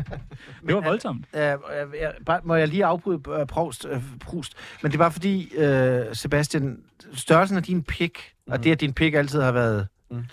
det 0.67 0.75
var 0.75 0.81
voldsomt. 0.81 1.27
Øh, 1.37 1.43
øh, 1.43 1.57
jeg, 2.01 2.13
bare, 2.27 2.41
må 2.45 2.55
jeg 2.55 2.69
lige 2.69 2.85
afbryde 2.85 3.21
øh, 3.41 3.47
Proust, 3.47 3.87
øh, 3.91 4.03
Proust? 4.21 4.55
Men 4.83 4.93
det 4.93 4.97
er 4.97 5.03
bare 5.03 5.13
fordi, 5.13 5.55
øh, 5.57 6.01
Sebastian, 6.13 6.79
størrelsen 7.13 7.57
af 7.57 7.63
din 7.63 7.83
pik, 7.83 8.33
mm. 8.47 8.53
og 8.53 8.65
det, 8.65 8.73
at 8.73 8.81
din 8.81 8.93
pik 8.93 9.15
altid 9.15 9.41
har 9.43 9.53
været 9.53 9.89
Mm, 10.12 10.25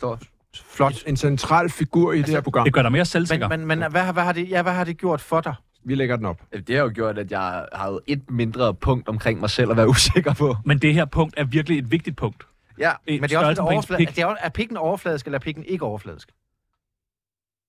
flot. 0.55 1.03
En 1.07 1.17
central 1.17 1.69
figur 1.69 2.13
i 2.13 2.17
det 2.17 2.29
her 2.29 2.41
program. 2.41 2.63
Det 2.63 2.73
gør 2.73 2.81
dig 2.81 2.91
mere 2.91 3.05
selvsikker. 3.05 3.47
Men, 3.47 3.59
men, 3.65 3.79
men 3.79 3.91
hvad, 3.91 4.01
har- 4.01 4.13
hvad, 4.13 4.23
har 4.23 4.31
det, 4.31 4.49
ja, 4.49 4.61
hvad 4.61 4.73
har 4.73 4.83
det 4.83 4.97
gjort 4.97 5.21
for 5.21 5.41
dig? 5.41 5.55
Vi 5.83 5.95
lægger 5.95 6.15
den 6.15 6.25
op. 6.25 6.41
Det 6.67 6.75
har 6.75 6.83
jo 6.83 6.91
gjort, 6.95 7.17
at 7.17 7.31
jeg 7.31 7.65
har 7.73 7.99
et 8.07 8.31
mindre 8.31 8.73
punkt 8.73 9.07
omkring 9.07 9.39
mig 9.39 9.49
selv 9.49 9.71
at 9.71 9.77
være 9.77 9.89
usikker 9.95 10.33
på. 10.33 10.55
Men 10.65 10.77
det 10.79 10.93
her 10.93 11.05
punkt 11.05 11.33
er 11.37 11.43
virkelig 11.43 11.77
et 11.79 11.91
vigtigt 11.91 12.17
punkt. 12.17 12.47
Ja. 12.79 12.91
Et 13.07 13.21
Men 13.21 13.29
det 13.29 13.35
er 13.35 13.39
også 13.39 13.61
en 13.61 13.67
overflade. 13.67 13.97
pik. 14.05 14.15
Det 14.15 14.21
er, 14.23 14.35
er 14.39 14.49
pikken 14.49 14.77
overfladisk, 14.77 15.25
eller 15.25 15.39
er 15.39 15.43
pikken 15.43 15.63
ikke 15.65 15.85
overfladisk? 15.85 16.29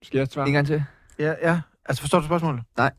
Skal 0.03 0.18
jeg 0.18 0.29
svare? 0.29 0.46
En 0.46 0.53
gang 0.53 0.66
til. 0.66 0.85
Ja, 1.18 1.35
ja. 1.42 1.61
Altså, 1.88 2.01
forstår 2.03 2.20
du 2.20 2.27
spørgsmålet? 2.27 2.62
Nej. 2.77 2.90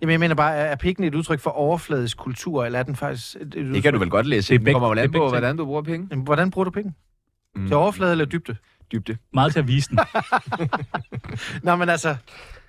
Jamen, 0.00 0.10
jeg 0.12 0.20
mener 0.20 0.34
bare, 0.34 0.54
er 0.56 0.64
er 0.64 0.76
pikken 0.76 1.04
et 1.04 1.14
udtryk 1.14 1.40
for 1.40 1.50
overfladisk 1.50 2.16
kultur, 2.16 2.64
eller 2.64 2.78
er 2.78 2.82
den 2.82 2.96
faktisk 2.96 3.36
et, 3.36 3.54
et? 3.54 3.74
Det 3.74 3.82
kan 3.82 3.92
du 3.92 3.98
vel 3.98 4.10
godt 4.10 4.26
læse. 4.26 4.58
Det 4.58 4.68
er 4.68 4.72
kommer 4.72 4.94
det 4.94 5.00
an 5.02 5.08
er 5.14 5.18
på, 5.18 5.28
hvordan 5.28 5.56
du 5.56 5.64
bruger 5.64 5.82
penge. 5.82 6.06
Jamen, 6.10 6.24
hvordan 6.24 6.50
bruger 6.50 6.64
du 6.64 6.70
pikken? 6.70 6.94
Mm. 7.58 7.66
Til 7.66 7.76
overflade 7.76 8.12
eller 8.12 8.24
dybde? 8.24 8.56
Dybde. 8.92 9.16
Meget 9.34 9.52
til 9.52 9.58
at 9.58 9.68
vise 9.68 9.90
den. 9.90 9.98
Nå, 11.64 11.76
men 11.76 11.88
altså, 11.88 12.16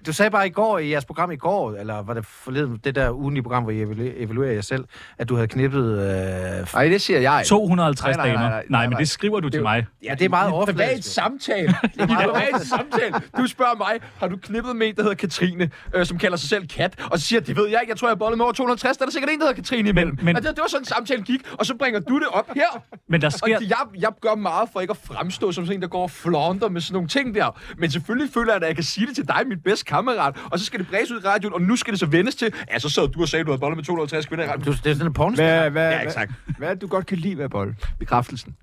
du 0.05 0.13
sagde 0.13 0.31
bare 0.31 0.47
i 0.47 0.49
går, 0.49 0.77
i 0.79 0.89
jeres 0.91 1.05
program 1.05 1.31
i 1.31 1.35
går, 1.35 1.71
eller 1.75 2.01
var 2.01 2.13
det 2.13 2.25
forleden, 2.25 2.79
det 2.83 2.95
der 2.95 3.11
ugenlige 3.11 3.43
program, 3.43 3.63
hvor 3.63 3.71
I 3.71 3.81
evaluerer, 4.17 4.51
jer 4.53 4.61
selv, 4.61 4.85
at 5.17 5.29
du 5.29 5.35
havde 5.35 5.47
knippet... 5.47 5.99
Øh, 5.99 6.67
Nej, 6.73 6.87
det 6.87 7.01
siger 7.01 7.19
jeg. 7.19 7.43
250 7.45 8.17
Nej, 8.17 8.27
nej, 8.27 8.35
nej, 8.35 8.43
damer. 8.43 8.49
nej, 8.49 8.63
Nej, 8.69 8.81
nej, 8.81 8.87
men 8.87 8.97
det 8.97 9.09
skriver 9.09 9.39
du 9.39 9.49
til 9.49 9.61
mig. 9.61 9.85
ja, 10.03 10.13
det 10.19 10.25
er 10.25 10.29
meget 10.29 10.45
I 10.45 10.47
en 10.47 10.51
privat 10.51 10.67
overfladisk. 10.67 11.13
samtale. 11.13 11.67
I 11.99 12.01
en 12.01 12.07
privat 12.07 12.61
samtale. 12.61 13.13
Du 13.37 13.47
spørger 13.47 13.75
mig, 13.77 13.99
har 14.19 14.27
du 14.27 14.37
knippet 14.37 14.75
med 14.75 14.87
en, 14.87 14.95
der 14.95 15.01
hedder 15.01 15.15
Katrine, 15.15 15.69
øh, 15.95 16.05
som 16.05 16.17
kalder 16.17 16.37
sig 16.37 16.49
selv 16.49 16.67
Kat, 16.67 16.93
og 17.11 17.19
så 17.19 17.25
siger, 17.25 17.39
det 17.39 17.55
ved 17.57 17.67
jeg 17.69 17.79
ikke, 17.81 17.91
jeg 17.91 17.97
tror, 17.97 18.07
jeg 18.07 18.19
bollede 18.19 18.37
med 18.37 18.43
over 18.45 18.53
250, 18.53 18.97
der 18.97 19.03
er 19.03 19.05
der 19.05 19.11
sikkert 19.11 19.31
en, 19.33 19.39
der 19.39 19.45
hedder 19.45 19.55
Katrine 19.55 19.89
imellem. 19.89 20.15
Men- 20.15 20.25
Men, 20.25 20.35
og 20.35 20.41
det, 20.41 20.49
det 20.49 20.59
var 20.61 20.67
sådan, 20.69 20.85
samtalen 20.85 21.23
gik, 21.23 21.39
og 21.59 21.65
så 21.65 21.75
bringer 21.75 21.99
du 21.99 22.19
det 22.19 22.27
op 22.31 22.49
her. 22.55 22.83
Men 23.07 23.21
der 23.21 23.27
Og 23.27 23.31
sker... 23.33 23.57
jeg, 23.61 23.77
jeg 23.99 24.09
gør 24.21 24.35
meget 24.35 24.69
for 24.73 24.79
ikke 24.79 24.91
at 24.91 24.97
fremstå 25.03 25.51
som 25.51 25.65
sådan 25.65 25.77
en, 25.77 25.81
der 25.81 25.87
går 25.87 26.03
og 26.03 26.11
flaunter 26.11 26.69
med 26.69 26.81
sådan 26.81 26.93
nogle 26.93 27.07
ting 27.07 27.35
der. 27.35 27.59
Men 27.77 27.91
selvfølgelig 27.91 28.33
føler 28.33 28.53
jeg, 28.53 28.61
at 28.61 28.67
jeg 28.67 28.75
kan 28.75 28.83
sige 28.83 29.07
det 29.07 29.15
til 29.15 29.27
dig, 29.27 29.41
mit 29.47 29.63
bedste 29.63 29.85
kammerat, 29.89 30.35
og 30.51 30.59
så 30.59 30.65
skal 30.65 30.79
det 30.79 30.87
bræse 30.87 31.15
ud 31.15 31.21
i 31.21 31.25
radioen, 31.27 31.53
og 31.53 31.61
nu 31.61 31.75
skal 31.75 31.91
det 31.91 31.99
så 31.99 32.05
vendes 32.05 32.35
til, 32.35 32.53
ja, 32.71 32.79
så 32.79 32.89
sad 32.89 33.07
du 33.07 33.21
og 33.21 33.27
sagde, 33.27 33.41
at 33.41 33.45
du 33.45 33.51
havde 33.51 33.59
bollet 33.59 33.77
med 33.77 33.83
250 33.83 34.25
kvinder 34.25 34.43
i 34.43 34.47
Du, 34.47 34.51
radioen. 34.53 34.77
det 34.83 34.89
er 34.89 34.93
sådan 34.93 35.07
en 35.07 35.13
porno. 35.13 35.35
Hvad, 35.35 35.69
hvad, 35.69 35.89
Ja, 35.91 35.97
hvad, 35.97 36.07
exakt. 36.07 36.31
hvad 36.57 36.69
det, 36.69 36.81
du 36.81 36.87
godt 36.87 37.05
kan 37.05 37.17
lide 37.17 37.37
ved 37.37 37.43
at 37.43 37.51
bolle? 37.51 37.75
Bekræftelsen. 37.99 38.55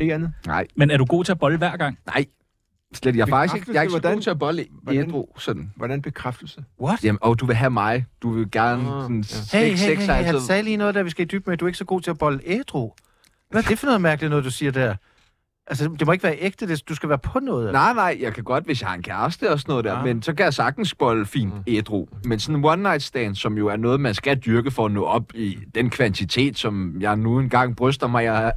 Ikke 0.00 0.14
andet? 0.14 0.32
Nej, 0.46 0.66
Men 0.76 0.90
er 0.90 0.96
du 0.96 1.04
god 1.04 1.24
til 1.24 1.32
at 1.32 1.38
bolle 1.38 1.58
hver 1.58 1.76
gang? 1.76 1.98
nej. 2.06 2.26
Slet, 2.94 3.16
jeg 3.16 3.22
er 3.22 3.26
faktisk 3.26 3.54
ikke, 3.56 3.72
jeg 3.72 3.78
er 3.78 3.82
ikke 3.82 3.90
så 3.92 3.98
Hvordan- 3.98 4.16
god 4.16 4.22
til 4.22 4.30
at 4.30 4.38
bolle 4.38 4.66
hvordan- 4.82 5.08
ædru, 5.08 5.26
sådan. 5.38 5.72
Hvordan 5.76 6.02
bekræftelse? 6.02 6.64
What? 6.82 7.04
Jamen, 7.04 7.18
og 7.22 7.40
du 7.40 7.46
vil 7.46 7.56
have 7.56 7.70
mig. 7.70 8.04
Du 8.22 8.30
vil 8.32 8.50
gerne 8.50 8.82
Ah, 8.82 9.02
sådan 9.02 9.24
ja. 9.52 9.58
Hey, 9.58 9.66
hey, 9.68 9.76
sex 9.76 10.06
hey, 10.06 10.14
hey, 10.14 10.24
han 10.24 10.40
sagde 10.40 10.62
lige 10.62 10.76
noget, 10.76 10.94
der 10.94 11.02
vi 11.02 11.10
skal 11.10 11.22
i 11.24 11.28
dybden 11.28 11.50
med. 11.50 11.56
Du 11.58 11.64
er 11.64 11.68
ikke 11.68 11.78
så 11.78 11.84
god 11.84 12.00
til 12.00 12.10
at 12.10 12.18
bolle 12.18 12.40
ædru. 12.44 12.90
Hvad 13.50 13.64
er 13.64 13.68
det 13.68 13.78
for 13.78 13.86
noget 13.86 14.00
mærkeligt, 14.00 14.30
noget 14.30 14.44
du 14.44 14.50
siger 14.50 14.72
der? 14.72 14.94
Altså, 15.70 15.88
det 15.98 16.06
må 16.06 16.12
ikke 16.12 16.24
være 16.24 16.36
ægte, 16.40 16.68
det, 16.68 16.88
du 16.88 16.94
skal 16.94 17.08
være 17.08 17.18
på 17.18 17.38
noget. 17.40 17.66
eller? 17.68 17.80
Nej, 17.80 17.92
nej, 17.92 18.18
jeg 18.20 18.34
kan 18.34 18.44
godt, 18.44 18.64
hvis 18.64 18.80
jeg 18.80 18.88
har 18.88 18.96
en 18.96 19.02
kæreste 19.02 19.50
og 19.50 19.60
sådan 19.60 19.70
noget 19.72 19.84
der, 19.84 19.98
Ja. 19.98 20.04
men 20.04 20.22
så 20.22 20.32
kan 20.34 20.44
jeg 20.44 20.54
sagtens 20.54 20.94
bolle 20.94 21.26
fint 21.26 21.54
Mm. 21.54 21.62
ædru. 21.66 22.06
Men 22.24 22.38
sådan 22.38 22.56
en 22.56 22.64
one 22.64 22.82
night 22.82 23.02
stand, 23.02 23.34
som 23.34 23.58
jo 23.58 23.66
er 23.68 23.76
noget, 23.76 24.00
man 24.00 24.14
skal 24.14 24.36
dyrke 24.38 24.70
for 24.70 24.86
at 24.86 24.92
nå 24.92 25.04
op 25.04 25.22
i 25.34 25.58
den 25.74 25.90
kvantitet, 25.90 26.58
som 26.58 26.94
jeg 27.00 27.16
nu 27.16 27.38
engang 27.38 27.76
bryster 27.76 28.06
mig, 28.06 28.24
jeg 28.24 28.52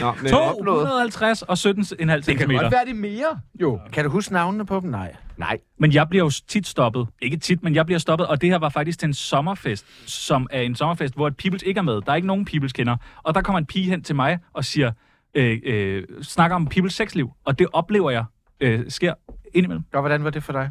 Nå, 0.00 0.12
men, 0.22 0.30
250 0.30 1.42
og 1.42 1.56
17,5 1.58 2.26
Det 2.26 2.38
kan 2.38 2.46
cm. 2.48 2.52
godt 2.52 2.72
være 2.72 2.84
det 2.86 2.96
mere. 2.96 3.40
jo. 3.60 3.80
Kan 3.92 4.04
du 4.04 4.10
huske 4.10 4.32
navnene 4.32 4.66
på 4.66 4.80
dem? 4.80 4.90
Nej. 4.90 5.14
Nej. 5.36 5.58
Men 5.78 5.92
jeg 5.92 6.08
bliver 6.08 6.24
jo 6.24 6.30
tit 6.48 6.66
stoppet. 6.66 7.06
Ikke 7.22 7.36
tit, 7.36 7.62
men 7.62 7.74
jeg 7.74 7.86
bliver 7.86 7.98
stoppet. 7.98 8.26
Og 8.26 8.40
det 8.40 8.48
her 8.50 8.58
var 8.58 8.68
faktisk 8.68 8.98
til 8.98 9.06
en 9.06 9.14
sommerfest, 9.14 9.86
som 10.06 10.46
er 10.50 10.60
en 10.60 10.74
sommerfest, 10.74 11.14
hvor 11.14 11.26
et 11.26 11.36
Peoples 11.36 11.62
ikke 11.62 11.78
er 11.78 11.82
med. 11.82 12.00
Der 12.06 12.12
er 12.12 12.16
ikke 12.16 12.26
nogen 12.28 12.44
Peoples 12.44 12.72
kender. 12.72 12.96
Og 13.22 13.34
der 13.34 13.40
kommer 13.42 13.58
en 13.58 13.66
pige 13.66 13.90
hen 13.90 14.02
til 14.02 14.16
mig 14.16 14.38
og 14.52 14.64
siger, 14.64 14.92
øh, 15.34 15.58
øh, 15.64 16.04
snakker 16.22 16.54
om 16.54 16.66
Peoples 16.66 16.94
sexliv. 16.94 17.30
Og 17.44 17.58
det 17.58 17.66
oplever 17.72 18.10
jeg 18.10 18.24
øh, 18.60 18.90
sker 18.90 19.14
indimellem. 19.54 19.84
Og 19.92 20.00
hvordan 20.00 20.24
var 20.24 20.30
det 20.30 20.42
for 20.42 20.52
dig? 20.52 20.70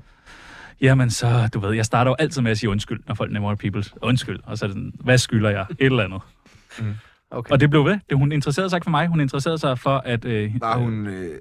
Jamen 0.81 1.09
så, 1.09 1.49
du 1.53 1.59
ved, 1.59 1.73
jeg 1.73 1.85
starter 1.85 2.11
jo 2.11 2.15
altid 2.19 2.41
med 2.41 2.51
at 2.51 2.57
sige 2.57 2.69
undskyld, 2.69 2.99
når 3.07 3.15
folk 3.15 3.31
nemmer 3.31 3.55
Peoples. 3.55 3.93
Undskyld. 4.01 4.39
Og 4.43 4.57
så 4.57 4.65
er 4.65 4.67
det 4.67 4.73
sådan, 4.75 4.93
hvad 4.99 5.17
skylder 5.17 5.49
jeg? 5.49 5.65
Et 5.69 5.85
eller 5.85 6.03
andet. 6.03 6.21
Okay. 7.31 7.51
Og 7.51 7.59
det 7.59 7.69
blev 7.69 7.85
ved. 7.85 7.99
Det, 8.09 8.17
hun 8.17 8.31
interesserede 8.31 8.69
sig 8.69 8.77
ikke 8.77 8.83
for 8.85 8.91
mig. 8.91 9.07
Hun 9.07 9.19
interesserede 9.19 9.57
sig 9.57 9.79
for, 9.79 9.97
at 9.97 10.25
øh, 10.25 10.61
Var 10.61 10.77
hun, 10.77 11.07
øh, 11.07 11.39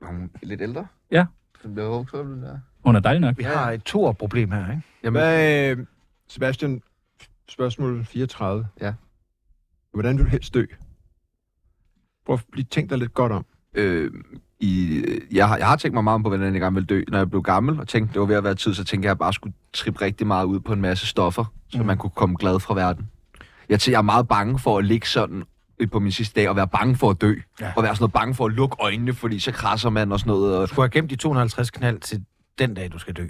var 0.00 0.06
hun 0.08 0.30
lidt 0.42 0.60
ældre? 0.60 0.86
Ja. 1.10 1.24
Den 1.62 1.74
blev 1.74 2.06
den 2.12 2.42
der. 2.42 2.58
hun 2.84 2.96
er 2.96 3.00
dejlig 3.00 3.20
nok. 3.20 3.38
Vi 3.38 3.42
har 3.42 3.70
et 3.70 3.82
toer-problem 3.82 4.50
her, 4.50 4.70
ikke? 4.70 4.82
Jamen, 5.02 5.20
Hvad, 5.20 5.70
øh, 5.70 5.86
Sebastian, 6.28 6.82
spørgsmål 7.48 8.04
34. 8.04 8.66
Ja. 8.80 8.92
Hvordan 9.92 10.18
vil 10.18 10.24
du 10.24 10.30
helst 10.30 10.54
dø? 10.54 10.64
Prøv 12.26 12.34
at 12.34 12.40
lige 12.54 12.66
tænke 12.70 12.90
dig 12.90 12.98
lidt 12.98 13.14
godt 13.14 13.32
om. 13.32 13.44
øh, 13.74 14.10
i, 14.60 15.04
jeg, 15.32 15.48
har, 15.48 15.56
jeg 15.56 15.66
har 15.66 15.76
tænkt 15.76 15.94
mig 15.94 16.04
meget 16.04 16.14
om 16.14 16.22
på, 16.22 16.28
hvordan 16.28 16.52
jeg 16.52 16.60
gerne 16.60 16.74
vil 16.74 16.84
dø. 16.84 17.02
Når 17.08 17.18
jeg 17.18 17.30
blev 17.30 17.42
gammel 17.42 17.80
og 17.80 17.88
tænkte, 17.88 18.12
det 18.12 18.20
var 18.20 18.26
ved 18.26 18.36
at 18.36 18.44
være 18.44 18.54
tid, 18.54 18.74
så 18.74 18.84
tænkte 18.84 19.06
jeg, 19.06 19.10
at 19.10 19.14
jeg 19.14 19.18
bare 19.18 19.32
skulle 19.32 19.54
trippe 19.72 20.00
rigtig 20.00 20.26
meget 20.26 20.44
ud 20.44 20.60
på 20.60 20.72
en 20.72 20.80
masse 20.80 21.06
stoffer, 21.06 21.44
så 21.68 21.78
Mm. 21.78 21.86
man 21.86 21.98
kunne 21.98 22.10
komme 22.10 22.36
glad 22.36 22.60
fra 22.60 22.74
verden. 22.74 23.08
Jeg, 23.68 23.80
jeg 23.88 23.94
er 23.98 24.02
meget 24.02 24.28
bange 24.28 24.58
for 24.58 24.78
at 24.78 24.84
ligge 24.84 25.06
sådan 25.08 25.42
øh, 25.78 25.90
på 25.90 25.98
min 26.00 26.12
sidste 26.12 26.40
dag 26.40 26.48
og 26.48 26.56
være 26.56 26.68
bange 26.68 26.96
for 26.96 27.10
at 27.10 27.20
dø. 27.20 27.34
Ja. 27.60 27.72
Og 27.76 27.82
være 27.82 27.94
sådan 27.94 28.02
noget 28.02 28.12
bange 28.12 28.34
for 28.34 28.46
at 28.46 28.52
lukke 28.52 28.76
øjnene, 28.80 29.12
fordi 29.14 29.38
så 29.38 29.52
krasser 29.52 29.90
man 29.90 30.12
og 30.12 30.18
sådan 30.20 30.30
noget. 30.30 30.56
Og 30.56 30.70
Du 30.76 30.80
har 30.80 30.88
gemt 30.88 31.10
de 31.10 31.16
250 31.16 31.70
knald 31.70 32.00
til 32.00 32.24
den 32.58 32.74
dag, 32.74 32.92
du 32.92 32.98
skal 32.98 33.14
dø. 33.14 33.26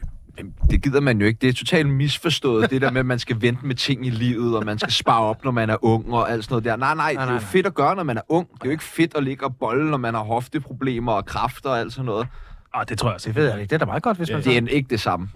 Det 0.71 0.83
gider 0.83 1.01
man 1.01 1.21
jo 1.21 1.27
ikke. 1.27 1.39
Det 1.41 1.49
er 1.49 1.53
totalt 1.53 1.89
misforstået, 1.89 2.71
det 2.71 2.83
der 2.83 2.91
med, 2.91 3.01
at 3.01 3.07
man 3.07 3.19
skal 3.19 3.43
vente 3.43 3.67
med 3.67 3.75
ting 3.75 4.07
i 4.07 4.11
livet, 4.11 4.57
og 4.57 4.65
man 4.65 4.79
skal 4.79 4.93
spare 4.93 5.21
op, 5.21 5.45
når 5.45 5.51
man 5.51 5.71
er 5.71 5.85
ung 5.85 6.15
og 6.15 6.31
alt 6.31 6.45
sådan 6.45 6.53
noget 6.53 6.65
der. 6.65 6.77
Nej, 6.77 6.95
nej, 6.95 7.11
det 7.11 7.17
er 7.21 7.25
nej, 7.25 7.35
jo 7.35 7.41
nej. 7.41 7.49
fedt 7.49 7.67
at 7.67 7.75
gøre, 7.75 7.97
når 7.97 8.03
man 8.03 8.17
er 8.17 8.23
ung. 8.29 8.49
Det 8.55 8.61
er 8.63 8.67
jo 8.67 8.71
ikke 8.71 8.85
fedt 8.85 9.17
at 9.17 9.25
ligge 9.25 9.45
og 9.45 9.57
bolle, 9.57 9.91
når 9.91 9.97
man 9.99 10.15
har 10.15 10.23
hofteproblemer 10.23 11.13
og 11.13 11.27
kræfter 11.27 11.71
og 11.71 11.79
alt 11.79 11.93
sådan 11.93 12.05
noget. 12.07 12.27
Ah, 12.75 12.89
det 12.89 12.99
tror 12.99 13.09
jeg 13.09 13.15
også. 13.15 13.29
Det 13.29 13.37
ved 13.37 13.45
jeg 13.51 13.61
ikke. 13.61 13.71
Det 13.71 13.75
er 13.75 13.79
da 13.79 13.85
meget 13.85 14.03
godt, 14.03 14.17
hvis 14.17 14.31
man... 14.31 14.43
Det 14.43 14.57
er 14.57 14.67
ikke 14.69 14.91
det 14.91 15.01
samme. 15.01 15.29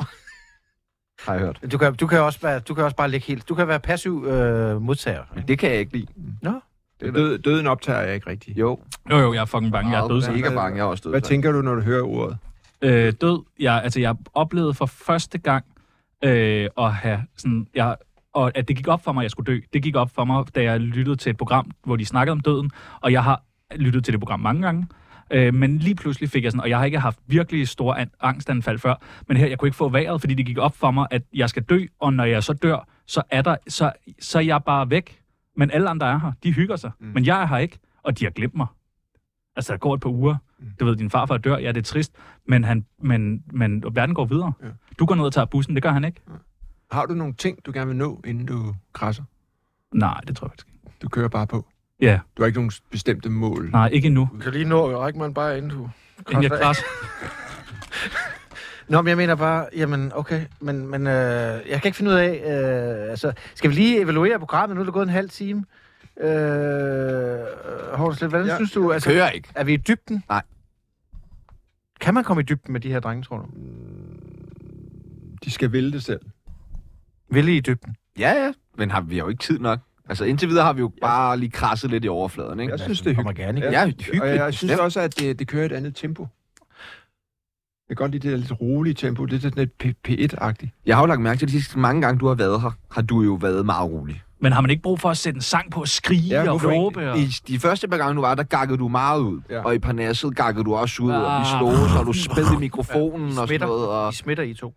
Har 1.26 1.32
jeg 1.32 1.42
hørt. 1.42 1.61
Du 1.72 1.78
kan, 1.78 1.94
du 1.94 2.06
kan 2.06 2.20
også 2.20 2.38
være, 2.42 2.58
du 2.61 2.74
kan 2.74 2.84
også 2.84 2.96
bare 2.96 3.11
ligge 3.11 3.26
helt... 3.26 3.48
Du 3.48 3.54
kan 3.54 3.68
være 3.68 3.80
passiv 3.80 4.24
øh, 4.26 4.82
modtager. 4.82 5.22
Men 5.34 5.44
det 5.48 5.58
kan 5.58 5.70
jeg 5.70 5.78
ikke 5.78 5.92
lide. 5.92 6.06
Død, 7.00 7.38
døden 7.38 7.66
optager 7.66 8.00
jeg 8.00 8.14
ikke 8.14 8.30
rigtigt. 8.30 8.58
Jo, 8.58 8.78
Jo, 9.11 9.18
jo, 9.18 9.32
jeg 9.32 9.40
er 9.40 9.44
fucking 9.44 9.72
bange. 9.72 9.90
Jeg 9.90 9.98
er 9.98 10.02
jeg 10.02 10.11
dødsang. 10.11 10.37
er 10.37 10.40
mega 10.42 10.54
bange. 10.54 10.76
Jeg 10.76 10.82
er 10.82 10.87
også 10.87 11.02
død. 11.04 11.11
Hvad 11.11 11.20
tænker 11.20 11.52
du, 11.52 11.62
når 11.62 11.74
du 11.74 11.80
hører 11.80 12.02
ordet? 12.02 12.38
Øh, 12.82 13.12
død, 13.20 13.44
jeg, 13.60 13.82
altså 13.82 14.00
jeg 14.00 14.16
oplevede 14.34 14.74
for 14.74 14.86
første 14.86 15.38
gang 15.38 15.64
øh, 16.24 16.68
at 16.78 16.94
have 16.94 17.22
sådan, 17.36 17.66
jeg, 17.74 17.96
og 18.32 18.52
at 18.54 18.68
det 18.68 18.76
gik 18.76 18.88
op 18.88 19.04
for 19.04 19.12
mig, 19.12 19.20
at 19.20 19.24
jeg 19.24 19.30
skulle 19.30 19.54
dø. 19.54 19.60
Det 19.72 19.82
gik 19.82 19.96
op 19.96 20.10
for 20.14 20.24
mig, 20.24 20.54
da 20.54 20.62
jeg 20.62 20.80
lyttede 20.80 21.16
til 21.16 21.30
et 21.30 21.36
program, 21.36 21.70
hvor 21.84 21.96
de 21.96 22.04
snakkede 22.04 22.32
om 22.32 22.40
døden, 22.40 22.70
og 23.00 23.12
jeg 23.12 23.24
har 23.24 23.42
lyttet 23.76 24.04
til 24.04 24.12
det 24.12 24.20
program 24.20 24.40
mange 24.40 24.62
gange. 24.62 24.86
Øh, 25.30 25.54
men 25.54 25.78
lige 25.78 25.94
pludselig 25.94 26.30
fik 26.30 26.44
jeg 26.44 26.52
sådan, 26.52 26.62
og 26.62 26.68
jeg 26.68 26.78
har 26.78 26.84
ikke 26.84 26.98
haft 26.98 27.18
virkelig 27.26 27.68
store 27.68 28.00
an- 28.00 28.10
angstanfald 28.20 28.78
før, 28.78 28.94
men 29.28 29.36
her, 29.36 29.46
jeg 29.46 29.58
kunne 29.58 29.66
ikke 29.66 29.76
få 29.76 29.88
vejret, 29.88 30.20
fordi 30.20 30.34
det 30.34 30.46
gik 30.46 30.58
op 30.58 30.76
for 30.76 30.90
mig, 30.90 31.06
at 31.10 31.22
jeg 31.34 31.48
skal 31.48 31.62
dø, 31.62 31.84
og 32.00 32.12
når 32.12 32.24
jeg 32.24 32.42
så 32.42 32.52
dør, 32.52 32.88
så 33.06 33.22
er, 33.30 33.42
der, 33.42 33.56
så, 33.68 33.92
så 34.20 34.38
er 34.38 34.42
jeg 34.42 34.64
bare 34.64 34.90
væk. 34.90 35.22
Men 35.56 35.70
alle 35.70 35.88
andre 35.88 36.06
er 36.06 36.18
her, 36.18 36.32
de 36.42 36.52
hygger 36.52 36.76
sig, 36.76 36.90
mm. 37.00 37.06
men 37.06 37.26
jeg 37.26 37.42
er 37.42 37.46
her 37.46 37.56
ikke, 37.56 37.78
og 38.02 38.18
de 38.18 38.24
har 38.24 38.30
glemt 38.30 38.54
mig. 38.54 38.66
Altså, 39.56 39.72
der 39.72 39.78
går 39.78 39.94
et 39.94 40.00
par 40.00 40.10
uger. 40.10 40.36
Du 40.81 40.85
ved, 40.85 40.97
din 40.97 41.11
farfar 41.11 41.37
dør, 41.37 41.59
ja, 41.59 41.68
det 41.68 41.77
er 41.77 41.83
trist, 41.83 42.12
men, 42.47 42.64
han, 42.64 42.87
men, 43.03 43.42
men 43.53 43.85
verden 43.92 44.14
går 44.14 44.25
videre. 44.25 44.53
Ja. 44.62 44.66
Ja. 44.66 44.73
Du 44.99 45.07
går 45.07 45.14
ned 45.14 45.25
og 45.25 45.33
tager 45.33 45.44
bussen, 45.44 45.75
det 45.75 45.83
gør 45.83 45.90
han 45.90 46.05
ikke. 46.05 46.21
Har 46.90 47.07
du 47.07 47.14
nogle 47.14 47.35
ting, 47.35 47.59
du 47.66 47.73
gerne 47.75 47.87
vil 47.87 47.97
nå, 47.97 48.21
inden 48.27 48.47
du 48.47 48.75
krasser? 48.92 49.23
Nej, 49.94 50.21
det 50.29 50.37
tror 50.37 50.47
jeg 50.47 50.51
faktisk 50.51 50.66
ikke. 50.68 50.97
Du 51.03 51.09
kører 51.09 51.29
bare 51.29 51.47
på. 51.47 51.66
Ja, 52.01 52.21
Du 52.37 52.42
har 52.42 52.47
ikke 52.47 52.59
nogen 52.59 52.73
bestemte 52.90 53.29
mål. 53.31 53.71
nej, 53.73 53.88
ikke 53.88 54.07
endnu. 54.07 54.29
Du 54.33 54.38
kan 54.38 54.53
lige 54.53 54.64
nå 54.64 55.11
mig 55.14 55.35
bare 55.35 55.59
inden 55.59 55.71
du... 55.71 55.88
Inden 56.31 56.42
jeg 56.42 56.51
krasser. 56.51 56.85
Nå, 58.88 59.03
men 59.03 59.09
jeg 59.09 59.16
mener 59.16 59.35
bare, 59.35 59.66
jamen 59.77 60.12
okay, 60.14 60.47
men, 60.61 60.87
men 60.87 61.07
øh, 61.07 61.12
jeg 61.68 61.83
kan 61.83 61.83
ikke 61.85 61.97
finde 61.97 62.11
ud 62.11 62.16
af, 62.16 62.31
øh, 63.05 63.11
altså, 63.11 63.33
skal 63.55 63.71
vi 63.71 63.75
lige 63.75 64.01
evaluere 64.01 64.38
programmet? 64.38 64.77
Nu 64.77 64.81
er 64.81 64.85
det 64.85 64.94
gået 64.94 65.03
en 65.03 65.09
halv 65.12 65.31
time. 65.31 65.64
Øh, 66.20 66.28
Horsleth, 67.94 68.28
hvordan 68.31 68.46
Ja. 68.46 68.57
synes 68.57 68.72
du, 68.72 68.92
altså, 68.92 69.09
Kører 69.11 69.31
ikke. 69.31 69.48
er 69.54 69.64
vi 69.64 69.72
i 69.72 69.76
dybden? 69.76 70.22
Nej. 70.28 70.42
Kan 72.00 72.14
man 72.14 72.24
komme 72.24 72.40
i 72.42 72.44
dybden 72.44 72.72
med 72.72 72.81
de 72.81 72.92
her 72.92 73.00
drenge, 73.00 73.22
tror 73.22 73.38
du? 73.38 73.46
De 75.44 75.50
skal 75.50 75.72
vælge 75.72 75.92
det 75.92 76.02
selv. 76.04 76.20
Vil 77.31 77.48
I 77.48 77.61
dybden? 77.61 77.96
Ja, 78.18 78.31
ja. 78.44 78.52
Men 78.76 78.90
har, 78.90 79.00
vi 79.00 79.16
har 79.16 79.24
jo 79.24 79.28
ikke 79.28 79.42
tid 79.42 79.59
nok. 79.59 79.78
Altså 80.09 80.24
indtil 80.24 80.48
videre 80.48 80.64
har 80.64 80.72
vi 80.72 80.81
jo 80.81 80.92
bare 81.00 81.37
lige 81.38 81.50
krasset 81.50 81.90
lidt 81.90 82.04
i 82.04 82.09
overfladen, 82.09 82.61
ikke? 82.61 82.70
Jeg 82.70 82.81
synes, 82.81 83.00
det 83.00 83.11
er 83.11 83.14
Kommer 83.14 83.33
hyggeligt. 83.33 83.64
Ja, 83.72 83.83
Og 83.83 83.87
hyggeligt. 83.88 84.24
jeg 84.24 84.54
synes 84.54 84.72
også, 84.78 85.00
at 85.00 85.18
det, 85.18 85.38
det 85.38 85.48
kører 85.48 85.64
et 85.66 85.72
andet 85.72 85.96
tempo. 85.96 86.26
Jeg 87.88 87.96
kan 87.96 88.05
godt 88.05 88.12
lide 88.12 88.29
det 88.29 88.33
der 88.33 88.38
lidt 88.38 88.61
rolige 88.61 88.94
tempo. 88.94 89.24
Det 89.24 89.37
er 89.37 89.40
sådan 89.40 89.59
lidt 89.59 89.70
P- 89.85 90.09
P1-agtigt. 90.09 90.83
Jeg 90.87 90.96
har 90.96 91.03
jo 91.03 91.07
lagt 91.07 91.20
mærke 91.20 91.38
til, 91.38 91.46
at 91.46 91.53
de 91.53 91.53
sidste 91.53 91.79
mange 91.79 92.03
gange, 92.03 92.18
du 92.18 92.27
har 92.27 92.35
været 92.35 92.61
her, 92.61 92.70
har 92.90 93.03
du 93.03 93.22
jo 93.22 93.35
været 93.35 93.66
meget 93.66 93.90
rolig. 93.90 94.22
Men 94.40 94.53
har 94.53 94.61
man 94.61 94.70
ikke 94.70 94.83
brug 94.83 95.01
for 95.01 95.11
at 95.11 95.16
sætte 95.16 95.37
en 95.37 95.40
sang 95.40 95.70
på 95.70 95.81
og 95.81 95.88
skrige 95.88 96.22
Ja, 96.29 96.42
ja, 96.42 96.51
og 96.53 96.64
råbe? 96.64 97.11
Og... 97.11 97.18
I 97.18 97.27
de 97.48 97.59
første 97.59 97.88
par 97.88 97.96
gange, 97.96 98.14
du 98.16 98.20
var 98.20 98.35
der, 98.35 98.42
gakkede 98.42 98.79
du 98.79 98.88
meget 98.88 99.20
ud. 99.20 99.40
Ja. 99.51 99.55
Ja. 99.55 99.62
Og 99.64 99.74
i 99.74 99.79
Parnasset 99.79 100.37
gakkede 100.37 100.64
du 100.64 100.74
også 100.74 101.03
ud, 101.03 101.11
og 101.11 101.20
vi 101.20 101.24
Ah. 101.27 101.46
slog 101.59 101.98
og 102.01 102.07
du 102.07 102.12
spændte 102.12 102.55
i 102.57 102.59
mikrofonen 102.59 103.29
og 103.38 103.48
sådan 103.48 103.61
noget. 103.61 103.88
Og 103.88 104.12
I 104.12 104.14
smitter, 104.16 104.42
I 104.44 104.55
to. 104.55 104.74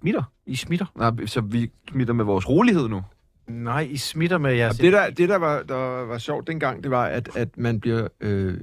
smitter. 0.00 0.22
I 0.46 0.56
smitter. 0.56 0.86
Nå, 0.96 1.26
så 1.26 1.40
vi 1.40 1.70
smitter 1.90 2.14
med 2.14 2.24
vores 2.24 2.48
rolighed 2.48 2.88
nu. 2.88 3.02
Nej, 3.48 3.80
I 3.90 3.96
smitter 3.96 4.38
med 4.38 4.52
jeres... 4.54 4.76
Og 4.78 4.82
det, 4.82 4.92
der, 4.92 5.10
det, 5.10 5.28
der, 5.28 5.36
var, 5.36 5.62
der 5.68 6.06
var 6.06 6.18
sjovt 6.18 6.46
dengang, 6.46 6.82
det 6.82 6.90
var, 6.90 7.04
at, 7.04 7.28
at 7.36 7.48
man 7.58 7.80
bliver... 7.80 8.08
Øh, 8.20 8.54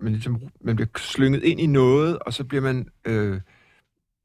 man, 0.00 0.12
ligesom, 0.12 0.40
man 0.60 0.76
bliver 0.76 0.88
slynget 0.96 1.42
ind 1.42 1.60
i 1.60 1.66
noget, 1.66 2.18
og 2.18 2.32
så 2.32 2.44
bliver 2.44 2.62
man 2.62 2.88
øh, 3.04 3.40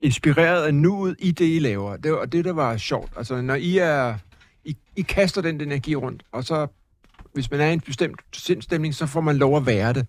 inspireret 0.01 0.63
af 0.63 0.73
nuet 0.73 1.15
i 1.19 1.31
det, 1.31 1.55
I 1.55 1.59
laver. 1.59 1.97
Det 1.97 2.11
var 2.11 2.25
det, 2.25 2.45
der 2.45 2.53
var 2.53 2.77
sjovt. 2.77 3.13
Altså, 3.17 3.41
når 3.41 3.55
I 3.55 3.77
er... 3.77 4.17
I, 4.63 4.77
I 4.95 5.01
kaster 5.01 5.41
den 5.41 5.61
energi 5.61 5.95
rundt, 5.95 6.23
og 6.31 6.43
så... 6.43 6.67
Hvis 7.33 7.51
man 7.51 7.61
er 7.61 7.67
i 7.67 7.73
en 7.73 7.79
bestemt 7.79 8.21
sindstemning, 8.33 8.95
så 8.95 9.05
får 9.05 9.21
man 9.21 9.37
lov 9.37 9.57
at 9.57 9.65
være 9.65 9.93
det. 9.93 10.07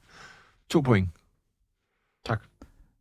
To 0.70 0.80
point. 0.80 1.08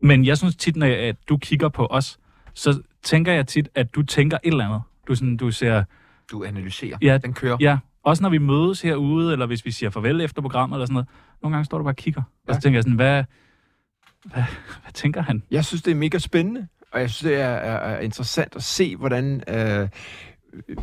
Men 0.02 0.26
jeg 0.26 0.38
synes 0.38 0.56
tit, 0.56 0.76
når 0.76 0.86
jeg, 0.86 0.98
at 0.98 1.16
du 1.30 1.38
kigger 1.38 1.70
på 1.70 1.88
os, 1.90 2.20
så 2.54 2.82
tænker 3.04 3.34
jeg 3.34 3.48
tit, 3.48 3.70
at 3.76 3.96
du 3.96 4.04
tænker 4.04 4.38
et 4.44 4.52
eller 4.52 4.66
andet. 4.66 4.82
Du, 5.08 5.16
sådan, 5.16 5.38
du 5.38 5.52
ser, 5.52 5.84
Du 6.32 6.44
analyserer. 6.44 6.98
Ja. 7.02 7.18
Den 7.18 7.34
kører. 7.34 7.58
ja, 7.60 7.78
også 8.04 8.24
når 8.24 8.30
vi 8.30 8.38
mødes 8.38 8.82
herude, 8.82 9.32
eller 9.32 9.46
hvis 9.46 9.66
vi 9.66 9.72
siger 9.72 9.90
farvel 9.90 10.22
efter 10.22 10.42
programmet, 10.42 10.76
eller 10.76 10.86
sådan 10.86 10.94
noget. 10.94 11.10
Nogle 11.42 11.56
gange 11.56 11.66
står 11.66 11.78
du 11.78 11.84
bare 11.84 11.92
og 11.92 11.98
kigger. 11.98 12.22
Ja. 12.48 12.50
Og 12.50 12.56
så 12.56 12.62
tænker 12.62 12.78
jeg 12.78 12.84
sådan, 12.84 12.96
hvad, 12.96 13.24
hvad, 14.26 14.44
hvad 14.82 14.92
tænker 14.94 15.22
han? 15.22 15.44
Jeg 15.52 15.66
synes, 15.66 15.82
det 15.82 15.92
er 15.92 15.96
mega 15.96 16.18
spændende, 16.18 16.68
og 16.92 17.02
jeg 17.02 17.10
synes, 17.10 17.32
det 17.32 17.42
er, 17.42 17.48
er, 17.48 17.78
er 17.78 18.00
interessant 18.00 18.56
at 18.56 18.64
se, 18.64 18.96
hvordan... 18.96 19.44
Øh, 19.48 19.90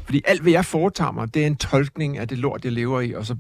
fordi 0.05 0.23
alt, 0.25 0.43
hvad 0.43 0.53
jeg 0.53 0.65
foretager 0.65 1.13
mig, 1.13 1.35
det 1.35 1.43
er 1.43 1.47
en 1.47 1.57
tolkning 1.57 2.19
af 2.19 2.29
det 2.29 2.39
lort, 2.39 2.65
jeg 2.65 2.73
lever 2.73 3.01
i, 3.01 3.13
og 3.13 3.27
så 3.27 3.37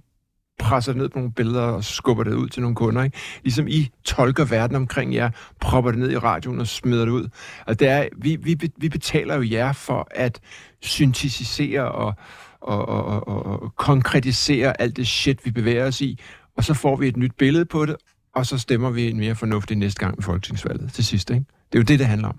presser 0.58 0.92
det 0.92 1.00
ned 1.00 1.08
på 1.08 1.18
nogle 1.18 1.32
billeder 1.32 1.62
og 1.62 1.84
skubber 1.84 2.24
det 2.24 2.34
ud 2.34 2.48
til 2.48 2.62
nogle 2.62 2.76
kunder. 2.76 3.02
Ikke? 3.02 3.16
Ligesom 3.42 3.68
I 3.68 3.90
tolker 4.04 4.44
verden 4.44 4.76
omkring 4.76 5.14
jer, 5.14 5.30
propper 5.60 5.90
det 5.90 6.00
ned 6.00 6.10
i 6.10 6.18
radioen 6.18 6.60
og 6.60 6.66
smider 6.66 7.04
det 7.04 7.12
ud. 7.12 7.28
Og 7.66 7.80
det 7.80 7.88
er, 7.88 8.08
vi, 8.16 8.36
vi, 8.36 8.70
vi 8.76 8.88
betaler 8.88 9.34
jo 9.34 9.42
jer 9.50 9.72
for 9.72 10.08
at 10.10 10.40
syntetisere 10.80 11.92
og, 11.92 12.14
og, 12.60 12.88
og, 12.88 13.28
og, 13.28 13.46
og, 13.46 13.74
konkretisere 13.76 14.80
alt 14.80 14.96
det 14.96 15.08
shit, 15.08 15.44
vi 15.44 15.50
bevæger 15.50 15.86
os 15.86 16.00
i. 16.00 16.18
Og 16.56 16.64
så 16.64 16.74
får 16.74 16.96
vi 16.96 17.08
et 17.08 17.16
nyt 17.16 17.32
billede 17.38 17.64
på 17.64 17.86
det, 17.86 17.96
og 18.34 18.46
så 18.46 18.58
stemmer 18.58 18.90
vi 18.90 19.10
en 19.10 19.18
mere 19.18 19.34
fornuftig 19.34 19.76
næste 19.76 20.00
gang 20.00 20.16
ved 20.16 20.22
folketingsvalget 20.22 20.92
til 20.92 21.04
sidst. 21.04 21.30
Ikke? 21.30 21.44
Det 21.72 21.78
er 21.78 21.82
jo 21.82 21.84
det, 21.84 21.98
det 21.98 22.06
handler 22.06 22.28
om. 22.28 22.36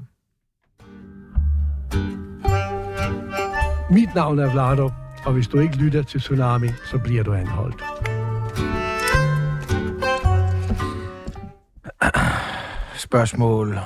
Mit 3.91 4.15
navn 4.15 4.39
er 4.39 4.51
Vlado, 4.51 4.89
og 5.25 5.34
hvis 5.34 5.47
du 5.47 5.60
ikke 5.60 5.75
lytter 5.75 6.03
til 6.03 6.19
Tsunami, 6.19 6.67
så 6.91 6.97
bliver 6.97 7.23
du 7.23 7.34
anholdt. 7.34 7.84
Spørgsmål 12.95 13.79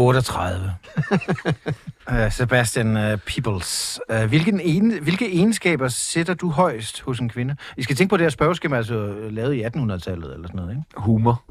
38. 0.00 0.74
uh, 2.10 2.32
Sebastian 2.38 2.96
uh, 3.12 3.18
Peoples. 3.26 4.00
Uh, 4.12 4.24
hvilken 4.24 4.60
ene, 4.60 5.00
hvilke 5.00 5.26
egenskaber 5.34 5.88
sætter 5.88 6.34
du 6.34 6.50
højst 6.50 7.00
hos 7.00 7.18
en 7.20 7.28
kvinde? 7.28 7.56
I 7.76 7.82
skal 7.82 7.96
tænke 7.96 8.10
på 8.10 8.16
det 8.16 8.24
her 8.24 8.30
spørgeskema, 8.30 8.76
altså 8.76 8.94
øh, 8.94 9.32
lavet 9.32 9.54
i 9.54 9.62
1800-tallet 9.64 10.34
eller 10.34 10.48
sådan 10.48 10.56
noget, 10.56 10.70
ikke? 10.70 10.82
Humor. 10.96 11.42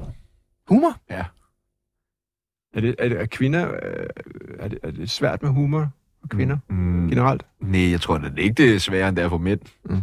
Humor? 0.68 0.96
Er, 2.74 2.80
det, 2.80 2.94
er, 2.98 3.08
det, 3.08 3.20
er 3.20 3.26
kvinder... 3.26 3.74
øh, 3.82 4.06
Er 4.58 4.68
det, 4.68 4.78
er 4.82 4.90
det 4.90 5.10
svært 5.10 5.42
med 5.42 5.50
humor 5.50 5.88
for 6.20 6.28
kvinder 6.28 6.58
mm. 6.68 6.76
Mm, 6.76 7.08
generelt? 7.08 7.42
nej, 7.60 7.90
jeg 7.90 8.00
tror 8.00 8.18
da 8.18 8.30
ikke, 8.38 8.54
det 8.62 8.74
er 8.74 8.78
sværere, 8.78 9.08
end 9.08 9.16
det 9.16 9.24
er 9.24 9.28
for 9.28 9.38
mænd. 9.38 9.60
Mm. 9.84 10.02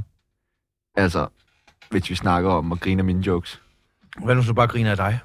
Altså, 0.96 1.28
hvis 1.90 2.10
vi 2.10 2.16
snakker 2.16 2.50
om 2.50 2.72
at 2.72 2.80
grine 2.80 3.00
af 3.00 3.06
mine 3.06 3.26
jokes. 3.28 3.62
Hvad 4.24 4.36
nu 4.36 4.44
så 4.44 4.54
bare 4.54 4.68
griner 4.68 4.92
af 4.92 4.98
dig? 4.98 5.20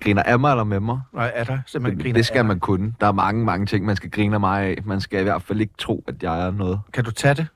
Griner 0.00 0.22
af 0.22 0.38
mig 0.38 0.50
eller 0.50 0.64
med 0.64 0.80
mig? 0.80 1.00
Nej, 1.14 1.32
af 1.34 1.46
dig? 1.46 1.60
Simpelthen 1.66 1.98
Det, 1.98 2.04
griner 2.04 2.14
det 2.18 2.26
skal 2.26 2.44
man 2.44 2.60
kunne. 2.60 2.94
Der 3.00 3.06
er 3.06 3.12
mange, 3.12 3.44
mange 3.44 3.66
ting, 3.66 3.84
man 3.84 3.96
skal 3.96 4.10
grine 4.10 4.34
af 4.34 4.40
mig 4.40 4.62
af. 4.64 4.78
Man 4.84 5.00
skal 5.00 5.20
i 5.20 5.22
hvert 5.22 5.42
fald 5.42 5.60
ikke 5.60 5.74
tro, 5.78 6.04
at 6.08 6.22
jeg 6.22 6.46
er 6.46 6.50
noget. 6.50 6.80
Kan 6.92 7.04
du 7.04 7.10
tage 7.10 7.34
det? 7.34 7.46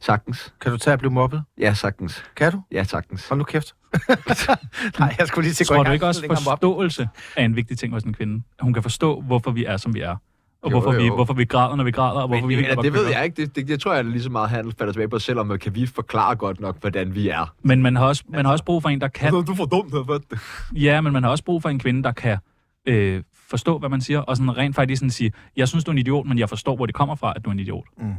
Sagtens. 0.00 0.54
Kan 0.60 0.72
du 0.72 0.78
tage 0.78 0.92
at 0.92 0.98
blive 0.98 1.12
mobbet? 1.12 1.42
Ja, 1.58 1.74
sagtens. 1.74 2.24
Kan 2.36 2.52
du? 2.52 2.62
Ja, 2.72 2.84
sagtens. 2.84 3.28
Hold 3.28 3.38
nu 3.38 3.44
kæft. 3.44 3.74
Nej, 4.98 5.14
jeg 5.18 5.26
skulle 5.26 5.44
lige 5.44 5.54
til 5.54 5.64
at 5.64 5.68
Tror 5.68 5.82
du 5.82 5.92
ikke 5.92 6.06
også, 6.06 6.26
forståelse 6.44 7.08
er 7.36 7.44
en 7.44 7.56
vigtig 7.56 7.78
ting 7.78 7.92
hos 7.92 8.02
en 8.02 8.14
kvinde? 8.14 8.42
At 8.58 8.62
hun 8.62 8.72
kan 8.72 8.82
forstå, 8.82 9.20
hvorfor 9.20 9.50
vi 9.50 9.64
er, 9.64 9.76
som 9.76 9.94
vi 9.94 10.00
er. 10.00 10.16
Og 10.64 10.70
Jo, 10.70 10.80
hvorfor, 10.80 10.98
vi, 10.98 11.06
jo. 11.06 11.14
hvorfor 11.14 11.34
vi 11.34 11.44
græder, 11.44 11.76
når 11.76 11.84
vi 11.84 11.90
græder, 11.90 12.20
og 12.20 12.28
hvorfor 12.28 12.46
Men, 12.46 12.48
vi 12.48 12.56
men, 12.56 12.64
hylder, 12.64 12.82
det 12.82 12.92
ved 12.92 13.06
jeg 13.06 13.24
ikke. 13.24 13.42
Det, 13.42 13.56
det, 13.56 13.68
det 13.68 13.80
tror 13.80 13.92
jeg 13.92 13.98
er 13.98 14.02
lige 14.02 14.22
så 14.22 14.30
meget 14.30 14.50
handel 14.50 14.74
falder 14.78 14.92
tilbage 14.92 15.08
på 15.08 15.16
os 15.16 15.22
selv, 15.22 15.38
om 15.38 15.58
kan 15.58 15.74
vi 15.74 15.86
forklare 15.86 16.36
godt 16.36 16.60
nok, 16.60 16.80
hvordan 16.80 17.14
vi 17.14 17.28
er. 17.28 17.54
Men 17.62 17.82
man 17.82 17.96
har, 17.96 18.06
også, 18.06 18.24
man 18.28 18.44
har 18.44 18.52
også 18.52 18.64
brug 18.64 18.82
for 18.82 18.88
en, 18.88 19.00
der 19.00 19.08
kan... 19.08 19.32
du 19.32 19.38
er 19.38 19.56
for 19.56 19.64
dumt, 19.64 19.90
hvad? 19.90 20.38
Ja, 20.72 21.00
men 21.00 21.12
man 21.12 21.22
har 21.22 21.30
også 21.30 21.44
brug 21.44 21.62
for 21.62 21.68
en 21.68 21.78
kvinde, 21.78 22.02
der 22.02 22.12
kan 22.12 22.38
øh, 22.86 23.22
forstå, 23.48 23.78
hvad 23.78 23.88
man 23.88 24.00
siger, 24.00 24.20
og 24.20 24.36
sådan 24.36 24.56
rent 24.56 24.76
faktisk 24.76 24.98
sådan 24.98 25.10
sige, 25.10 25.32
jeg 25.56 25.68
synes, 25.68 25.84
du 25.84 25.90
er 25.90 25.92
en 25.92 25.98
idiot, 25.98 26.26
men 26.26 26.38
jeg 26.38 26.48
forstår, 26.48 26.76
hvor 26.76 26.86
det 26.86 26.94
kommer 26.94 27.14
fra, 27.14 27.32
at 27.36 27.44
du 27.44 27.50
er 27.50 27.52
en 27.52 27.60
idiot. 27.60 27.84
Mm. 27.98 28.14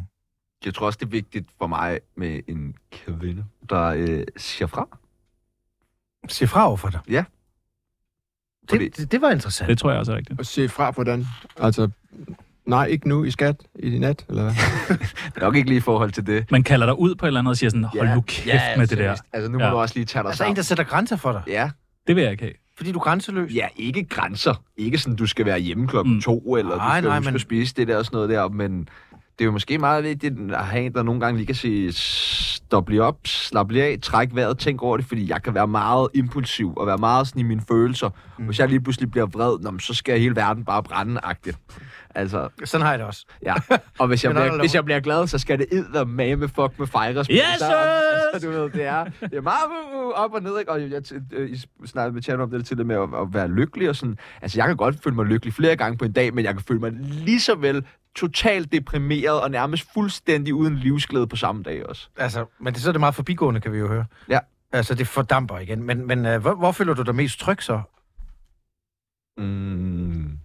Jeg 0.65 0.73
tror 0.73 0.85
også, 0.85 0.97
det 1.01 1.05
er 1.05 1.09
vigtigt 1.09 1.49
for 1.57 1.67
mig 1.67 1.99
med 2.17 2.39
en 2.47 2.75
kvinde, 2.91 3.45
der 3.69 3.83
øh, 3.85 4.23
siger 4.37 4.67
fra. 4.67 4.87
Se 6.29 6.47
fra 6.47 6.67
over 6.67 6.77
for 6.77 6.89
dig. 6.89 6.99
Ja. 7.09 7.23
Det, 8.71 8.97
det, 8.97 9.11
det 9.11 9.21
var 9.21 9.31
interessant. 9.31 9.69
Det 9.69 9.77
tror 9.77 9.89
jeg 9.91 9.99
også 9.99 10.11
er 10.11 10.15
rigtigt. 10.17 10.39
Og 10.39 10.45
se 10.45 10.69
fra, 10.69 10.91
hvordan... 10.91 11.27
Altså, 11.59 11.89
Nej, 12.65 12.85
ikke 12.85 13.07
nu 13.07 13.23
i 13.23 13.31
skat 13.31 13.55
i 13.79 13.99
nat, 13.99 14.25
eller 14.29 14.43
hvad? 14.43 14.97
Nok 15.41 15.55
ikke 15.55 15.69
lige 15.69 15.77
i 15.77 15.81
forhold 15.81 16.11
til 16.11 16.27
det. 16.27 16.51
Man 16.51 16.63
kalder 16.63 16.85
dig 16.85 16.99
ud 16.99 17.15
på 17.15 17.25
et 17.25 17.27
eller 17.27 17.39
andet 17.39 17.49
og 17.51 17.57
siger 17.57 17.69
sådan, 17.69 17.83
hold 17.83 18.09
nu 18.15 18.21
kæft 18.21 18.63
med 18.77 18.87
det 18.87 18.97
der. 18.97 19.15
Altså, 19.33 19.51
nu 19.51 19.57
må 19.57 19.63
Ja. 19.65 19.71
du 19.71 19.75
også 19.77 19.95
lige 19.95 20.05
tage 20.05 20.23
dig 20.23 20.29
Altså 20.29 20.43
en, 20.43 20.45
sammen. 20.47 20.55
der 20.55 20.61
sætter 20.61 20.83
grænser 20.83 21.15
for 21.15 21.31
dig, 21.31 21.41
Ja, 21.47 21.69
Det 22.07 22.15
vil 22.15 22.21
jeg 22.21 22.31
ikke 22.31 22.43
have. 22.43 22.53
fordi 22.77 22.91
du 22.91 22.99
er 22.99 23.03
grænseløs. 23.03 23.53
ja, 23.55 23.67
ikke 23.75 24.03
grænser. 24.09 24.61
Ikke 24.77 24.97
sådan, 24.97 25.15
du 25.15 25.25
skal 25.27 25.45
være 25.45 25.59
hjemme 25.59 25.87
klokken 25.87 26.13
Mm. 26.13 26.21
to, 26.21 26.55
eller 26.57 26.75
Nej, 26.77 27.01
du 27.01 27.03
skal 27.07 27.21
nej, 27.21 27.31
men- 27.31 27.39
spise 27.39 27.73
det 27.75 27.87
der 27.87 27.97
og 27.97 28.05
sådan 28.05 28.15
noget 28.15 28.29
der, 28.29 28.49
men 28.49 28.89
det 29.39 29.43
er 29.43 29.45
jo 29.45 29.51
måske 29.51 29.77
meget 29.77 30.03
vigtigt 30.03 30.51
at 30.51 30.65
have 30.65 30.85
en, 30.85 30.93
der 30.93 31.03
nogle 31.03 31.21
gange 31.21 31.37
lige 31.37 31.45
kan 31.45 31.55
sige, 31.55 31.93
stop 31.93 32.89
lige 32.89 33.03
op, 33.03 33.17
slap 33.25 33.71
lige 33.71 33.83
af, 33.83 33.97
træk 34.01 34.29
vejret, 34.35 34.57
tænk 34.57 34.81
over 34.81 34.97
det, 34.97 35.05
fordi 35.05 35.29
jeg 35.29 35.43
kan 35.43 35.53
være 35.53 35.67
meget 35.67 36.07
impulsiv 36.13 36.73
og 36.77 36.87
være 36.87 36.97
meget 36.97 37.27
sådan 37.27 37.39
i 37.39 37.43
mine 37.43 37.61
følelser. 37.67 38.09
Mm. 38.39 38.45
Hvis 38.45 38.59
jeg 38.59 38.69
lige 38.69 38.81
pludselig 38.81 39.11
bliver 39.11 39.25
vred, 39.25 39.59
nå, 39.59 39.79
så 39.79 39.93
skal 39.93 40.19
hele 40.19 40.35
verden 40.35 40.65
bare 40.65 40.83
brænde 40.83 41.21
-agtigt. 41.25 41.79
Altså, 42.15 42.49
Sådan 42.65 42.85
har 42.85 42.91
jeg 42.91 42.99
det 42.99 43.07
også. 43.07 43.25
ja. 43.45 43.53
Og 43.99 44.07
hvis 44.07 44.23
jeg, 44.23 44.29
er 44.29 44.33
bliver, 44.33 44.59
hvis 44.59 44.75
jeg 44.75 44.85
bliver 44.85 44.99
glad, 44.99 45.27
så 45.27 45.37
skal 45.37 45.59
det 45.59 45.67
eddermame 45.71 46.47
fuck 46.47 46.79
med 46.79 46.87
fejres. 46.87 47.27
Yes, 47.27 47.39
sir! 47.57 48.39
så 48.39 48.39
du 48.47 48.51
ved, 48.51 48.69
det 48.69 48.83
er, 48.85 49.03
det 49.03 49.33
er 49.33 49.41
meget 49.41 49.63
uh, 49.95 50.05
uh, 50.05 50.11
op 50.13 50.33
og 50.33 50.41
ned, 50.43 50.59
ikke? 50.59 50.71
Og 50.71 50.81
jeg 50.81 51.01
t- 51.07 51.35
øh, 51.35 51.49
I 51.49 51.87
snakkede 51.87 52.13
med 52.13 52.21
Tjerno 52.21 52.43
om 52.43 52.49
det 52.49 52.65
til 52.65 52.77
det 52.77 52.85
med 52.85 52.95
at, 52.95 53.01
at, 53.21 53.33
være 53.33 53.47
lykkelig 53.47 53.89
og 53.89 53.95
sådan. 53.95 54.17
Altså, 54.41 54.59
jeg 54.59 54.67
kan 54.67 54.77
godt 54.77 54.95
føle 55.03 55.15
mig 55.15 55.25
lykkelig 55.25 55.53
flere 55.53 55.75
gange 55.75 55.97
på 55.97 56.05
en 56.05 56.11
dag, 56.11 56.33
men 56.33 56.45
jeg 56.45 56.53
kan 56.53 56.63
føle 56.67 56.79
mig 56.79 56.91
lige 57.01 57.39
så 57.39 57.55
vel 57.55 57.85
totalt 58.15 58.71
deprimeret 58.71 59.41
og 59.41 59.51
nærmest 59.51 59.93
fuldstændig 59.93 60.53
uden 60.53 60.75
livsglæde 60.75 61.27
på 61.27 61.35
samme 61.35 61.63
dag 61.63 61.85
også. 61.89 62.07
Altså, 62.17 62.45
men 62.59 62.73
det, 62.73 62.81
så 62.81 62.89
er 62.89 62.91
det 62.91 62.99
meget 62.99 63.15
forbigående, 63.15 63.61
kan 63.61 63.71
vi 63.71 63.77
jo 63.77 63.87
høre. 63.87 64.05
Ja. 64.29 64.39
Altså, 64.71 64.95
det 64.95 65.07
fordamper 65.07 65.57
igen. 65.57 65.83
Men, 65.83 66.07
men 66.07 66.25
uh, 66.25 66.35
hvor, 66.35 66.53
hvor 66.55 66.71
føler 66.71 66.93
du 66.93 67.01
dig 67.01 67.15
mest 67.15 67.39
tryg 67.39 67.63
så? 67.63 67.81
Mm. 69.37 70.39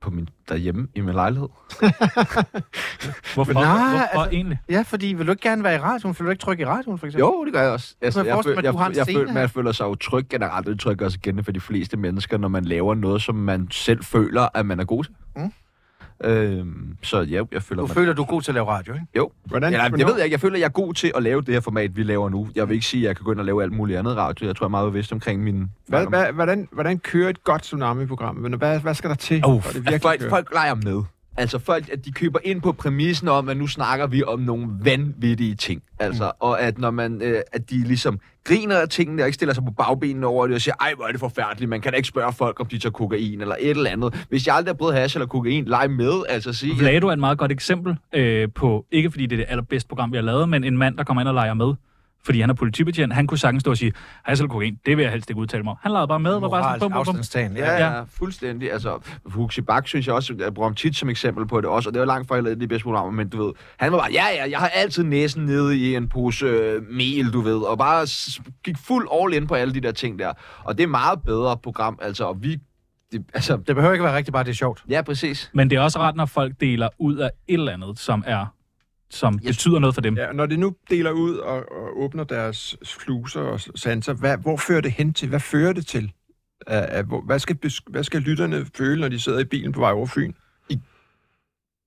På 0.00 0.10
min, 0.10 0.28
derhjemme 0.48 0.88
i 0.94 1.00
min 1.00 1.14
lejlighed. 1.14 1.48
Hvorfor, 3.34 3.52
Nej, 3.52 3.88
hvorfor 3.90 4.20
altså- 4.20 4.28
egentlig? 4.36 4.58
Ja, 4.68 4.82
fordi 4.82 5.06
vil 5.06 5.26
du 5.26 5.30
ikke 5.32 5.48
gerne 5.48 5.64
være 5.64 5.74
i 5.74 5.78
radioen? 5.78 6.14
Føler 6.14 6.28
du 6.28 6.30
ikke 6.30 6.40
tryg 6.42 6.60
i 6.60 6.64
radioen, 6.64 6.98
for 6.98 7.06
eksempel? 7.06 7.20
Jo, 7.20 7.44
det 7.44 7.52
gør 7.52 7.62
jeg 7.62 7.70
også. 7.70 7.94
Altså, 8.00 8.20
jeg 8.20 8.36
jeg, 8.36 8.44
føl, 8.44 8.54
jeg, 8.64 8.74
jeg, 8.96 9.04
scene 9.04 9.18
føl, 9.18 9.26
her. 9.26 9.34
man 9.34 9.48
føler 9.48 9.72
sig 9.72 9.84
jo 9.84 9.94
tryg 9.94 10.28
generelt. 10.28 10.66
Det 10.66 10.80
trykker 10.80 11.04
også 11.06 11.18
igen 11.24 11.44
for 11.44 11.52
de 11.52 11.60
fleste 11.60 11.96
mennesker, 11.96 12.38
når 12.38 12.48
man 12.48 12.64
laver 12.64 12.94
noget, 12.94 13.22
som 13.22 13.34
man 13.34 13.68
selv 13.70 14.04
føler, 14.04 14.48
at 14.54 14.66
man 14.66 14.80
er 14.80 14.84
god 14.84 15.04
til. 15.04 15.14
Mm. 15.36 15.52
Øhm, 16.24 16.96
så 17.02 17.20
ja, 17.20 17.42
jeg 17.52 17.62
føler 17.62 17.80
Du 17.82 17.86
mig... 17.86 17.94
føler, 17.94 18.12
du 18.12 18.22
er 18.22 18.26
god 18.26 18.42
til 18.42 18.50
at 18.50 18.54
lave 18.54 18.66
radio, 18.66 18.92
ikke? 18.92 19.06
Jo, 19.16 19.30
Hvordan, 19.44 19.72
Eller, 19.72 19.88
det 19.88 20.06
ved 20.06 20.14
jeg 20.16 20.24
ikke. 20.24 20.34
Jeg 20.34 20.40
føler, 20.40 20.54
at 20.56 20.60
jeg 20.60 20.66
er 20.66 20.70
god 20.70 20.94
til 20.94 21.12
at 21.16 21.22
lave 21.22 21.40
det 21.42 21.54
her 21.54 21.60
format, 21.60 21.96
vi 21.96 22.02
laver 22.02 22.28
nu. 22.28 22.48
Jeg 22.54 22.68
vil 22.68 22.74
ikke 22.74 22.86
sige, 22.86 23.02
at 23.02 23.08
jeg 23.08 23.16
kan 23.16 23.24
gå 23.24 23.32
ind 23.32 23.38
og 23.40 23.46
lave 23.46 23.62
alt 23.62 23.72
muligt 23.72 23.98
andet 23.98 24.16
radio. 24.16 24.46
Jeg 24.46 24.56
tror, 24.56 24.64
jeg 24.64 24.68
er 24.68 24.70
meget 24.70 24.92
bevidst 24.92 25.12
omkring 25.12 25.42
min... 25.42 25.70
Hvad, 25.88 26.06
hvad, 26.06 26.32
hvordan, 26.32 26.68
hvordan 26.72 26.98
kører 26.98 27.28
et 27.30 27.44
godt 27.44 27.62
tsunami-program? 27.62 28.36
Hvad, 28.36 28.80
hvad 28.80 28.94
skal 28.94 29.10
der 29.10 29.16
til, 29.16 29.42
Oh, 29.46 29.62
for 29.62 29.72
det 29.72 30.02
folk, 30.02 30.28
folk 30.28 30.52
leger 30.54 30.74
med. 30.74 31.02
Altså 31.36 31.58
folk, 31.58 31.88
at 31.92 32.04
de 32.04 32.12
køber 32.12 32.38
ind 32.44 32.62
på 32.62 32.72
præmissen 32.72 33.28
om, 33.28 33.48
at 33.48 33.56
nu 33.56 33.66
snakker 33.66 34.06
vi 34.06 34.22
om 34.22 34.40
nogle 34.40 34.68
vanvittige 34.82 35.54
ting. 35.54 35.82
Altså, 35.98 36.24
mm. 36.24 36.30
og 36.40 36.60
at 36.60 36.78
når 36.78 36.90
man, 36.90 37.22
øh, 37.22 37.40
at 37.52 37.70
de 37.70 37.78
ligesom 37.78 38.20
griner 38.44 38.76
af 38.76 38.88
tingene 38.88 39.22
og 39.22 39.26
ikke 39.26 39.34
stiller 39.34 39.54
sig 39.54 39.64
på 39.64 39.70
bagbenene 39.70 40.26
over 40.26 40.46
det 40.46 40.54
og 40.54 40.60
siger, 40.60 40.74
ej, 40.80 40.94
hvor 40.94 41.04
er 41.04 41.10
det 41.10 41.20
forfærdeligt, 41.20 41.68
man 41.68 41.80
kan 41.80 41.92
da 41.92 41.96
ikke 41.96 42.08
spørge 42.08 42.32
folk, 42.32 42.60
om 42.60 42.66
de 42.66 42.78
tager 42.78 42.90
kokain 42.90 43.40
eller 43.40 43.56
et 43.60 43.70
eller 43.70 43.90
andet. 43.90 44.26
Hvis 44.28 44.46
jeg 44.46 44.54
aldrig 44.54 44.72
har 44.72 44.76
prøvet 44.76 44.94
hash 44.94 45.16
eller 45.16 45.26
kokain, 45.26 45.64
leg 45.64 45.90
med, 45.90 46.22
altså 46.28 46.52
sige, 46.52 46.78
Vlado 46.78 47.08
er 47.08 47.12
et 47.12 47.18
meget 47.18 47.38
godt 47.38 47.52
eksempel 47.52 47.96
øh, 48.12 48.48
på, 48.54 48.86
ikke 48.90 49.10
fordi 49.10 49.26
det 49.26 49.32
er 49.36 49.44
det 49.44 49.46
allerbedste 49.48 49.88
program, 49.88 50.12
vi 50.12 50.16
har 50.16 50.24
lavet, 50.24 50.48
men 50.48 50.64
en 50.64 50.78
mand, 50.78 50.96
der 50.96 51.04
kommer 51.04 51.20
ind 51.20 51.28
og 51.28 51.34
leger 51.34 51.54
med. 51.54 51.74
Fordi 52.24 52.40
han 52.40 52.50
er 52.50 52.54
politibetjent. 52.54 53.12
Han 53.12 53.26
kunne 53.26 53.38
sagtens 53.38 53.60
stå 53.60 53.70
og 53.70 53.76
sige, 53.76 53.92
har 53.96 54.30
jeg 54.32 54.38
selv 54.38 54.48
kokain? 54.48 54.78
Det 54.86 54.96
vil 54.96 55.02
jeg 55.02 55.12
helst 55.12 55.30
ikke 55.30 55.40
udtale 55.40 55.62
mig 55.62 55.70
om. 55.70 55.76
Han 55.82 55.92
legede 55.92 56.08
bare 56.08 56.20
med. 56.20 56.32
Var 56.40 56.48
bare 56.48 56.62
sådan, 56.62 56.80
bum, 56.80 57.04
bum, 57.04 57.14
bum. 57.14 57.56
Ja, 57.56 57.72
Ja. 57.72 57.96
ja, 57.96 58.02
fuldstændig. 58.02 58.72
Altså, 58.72 58.98
Huxi 59.24 59.60
Bak 59.60 59.88
synes 59.88 60.06
jeg 60.06 60.14
også, 60.14 60.34
jeg 60.38 60.54
bruger 60.54 60.68
ham 60.68 60.74
tit 60.74 60.96
som 60.96 61.08
eksempel 61.08 61.46
på 61.46 61.60
det 61.60 61.68
også, 61.70 61.88
og 61.88 61.94
det 61.94 62.00
var 62.00 62.06
langt 62.06 62.28
fra 62.28 62.40
de 62.54 62.68
bedste 62.68 62.82
programmer, 62.84 63.12
men 63.12 63.28
du 63.28 63.44
ved, 63.44 63.52
han 63.76 63.92
var 63.92 63.98
bare, 63.98 64.10
ja, 64.12 64.24
ja, 64.36 64.50
jeg 64.50 64.58
har 64.58 64.68
altid 64.68 65.02
næsen 65.04 65.44
nede 65.46 65.78
i 65.78 65.94
en 65.96 66.08
pose 66.08 66.46
øh, 66.46 66.82
mel, 66.90 67.32
du 67.32 67.40
ved, 67.40 67.58
og 67.58 67.78
bare 67.78 68.06
gik 68.64 68.76
fuld 68.78 69.08
all 69.22 69.34
in 69.34 69.46
på 69.46 69.54
alle 69.54 69.74
de 69.74 69.80
der 69.80 69.92
ting 69.92 70.18
der. 70.18 70.32
Og 70.64 70.78
det 70.78 70.84
er 70.84 70.88
meget 70.88 71.22
bedre 71.26 71.56
program, 71.56 71.98
altså, 72.02 72.24
og 72.24 72.42
vi, 72.42 72.56
det, 73.12 73.24
altså, 73.34 73.56
Det 73.56 73.74
behøver 73.76 73.92
ikke 73.92 74.04
være 74.04 74.16
rigtigt, 74.16 74.32
bare 74.32 74.44
det 74.44 74.50
er 74.50 74.54
sjovt. 74.54 74.84
ja, 74.88 75.02
præcis. 75.02 75.50
Men 75.54 75.70
det 75.70 75.76
er 75.76 75.80
også 75.80 75.98
ret, 75.98 76.16
når 76.16 76.26
folk 76.26 76.52
deler 76.60 76.88
ud 76.98 77.16
af 77.16 77.30
et 77.48 77.54
eller 77.54 77.72
andet, 77.72 77.98
som 77.98 78.24
er 78.26 78.46
som 79.12 79.38
betyder 79.38 79.78
noget 79.78 79.94
for 79.94 80.00
dem. 80.00 80.16
Ja, 80.16 80.32
når 80.32 80.46
det 80.46 80.58
nu 80.58 80.74
deler 80.90 81.10
ud 81.10 81.36
og, 81.36 81.56
og 81.56 82.02
åbner 82.02 82.24
deres 82.24 82.76
sluser 82.82 83.40
og 83.40 83.60
sanser, 83.74 84.12
hvad, 84.12 84.36
hvor 84.38 84.56
fører 84.56 84.80
det 84.80 84.92
hen 84.92 85.12
til? 85.12 85.28
Hvad 85.28 85.40
fører 85.40 85.72
det 85.72 85.86
til? 85.86 86.12
Hvad, 87.26 87.38
skal, 87.38 87.56
hvad 87.86 88.04
skal 88.04 88.20
lytterne 88.20 88.66
føle, 88.76 89.00
når 89.00 89.08
de 89.08 89.20
sidder 89.20 89.38
i 89.38 89.44
bilen 89.44 89.72
på 89.72 89.80
vej 89.80 89.92
over 89.92 90.06
Fyn? 90.06 90.32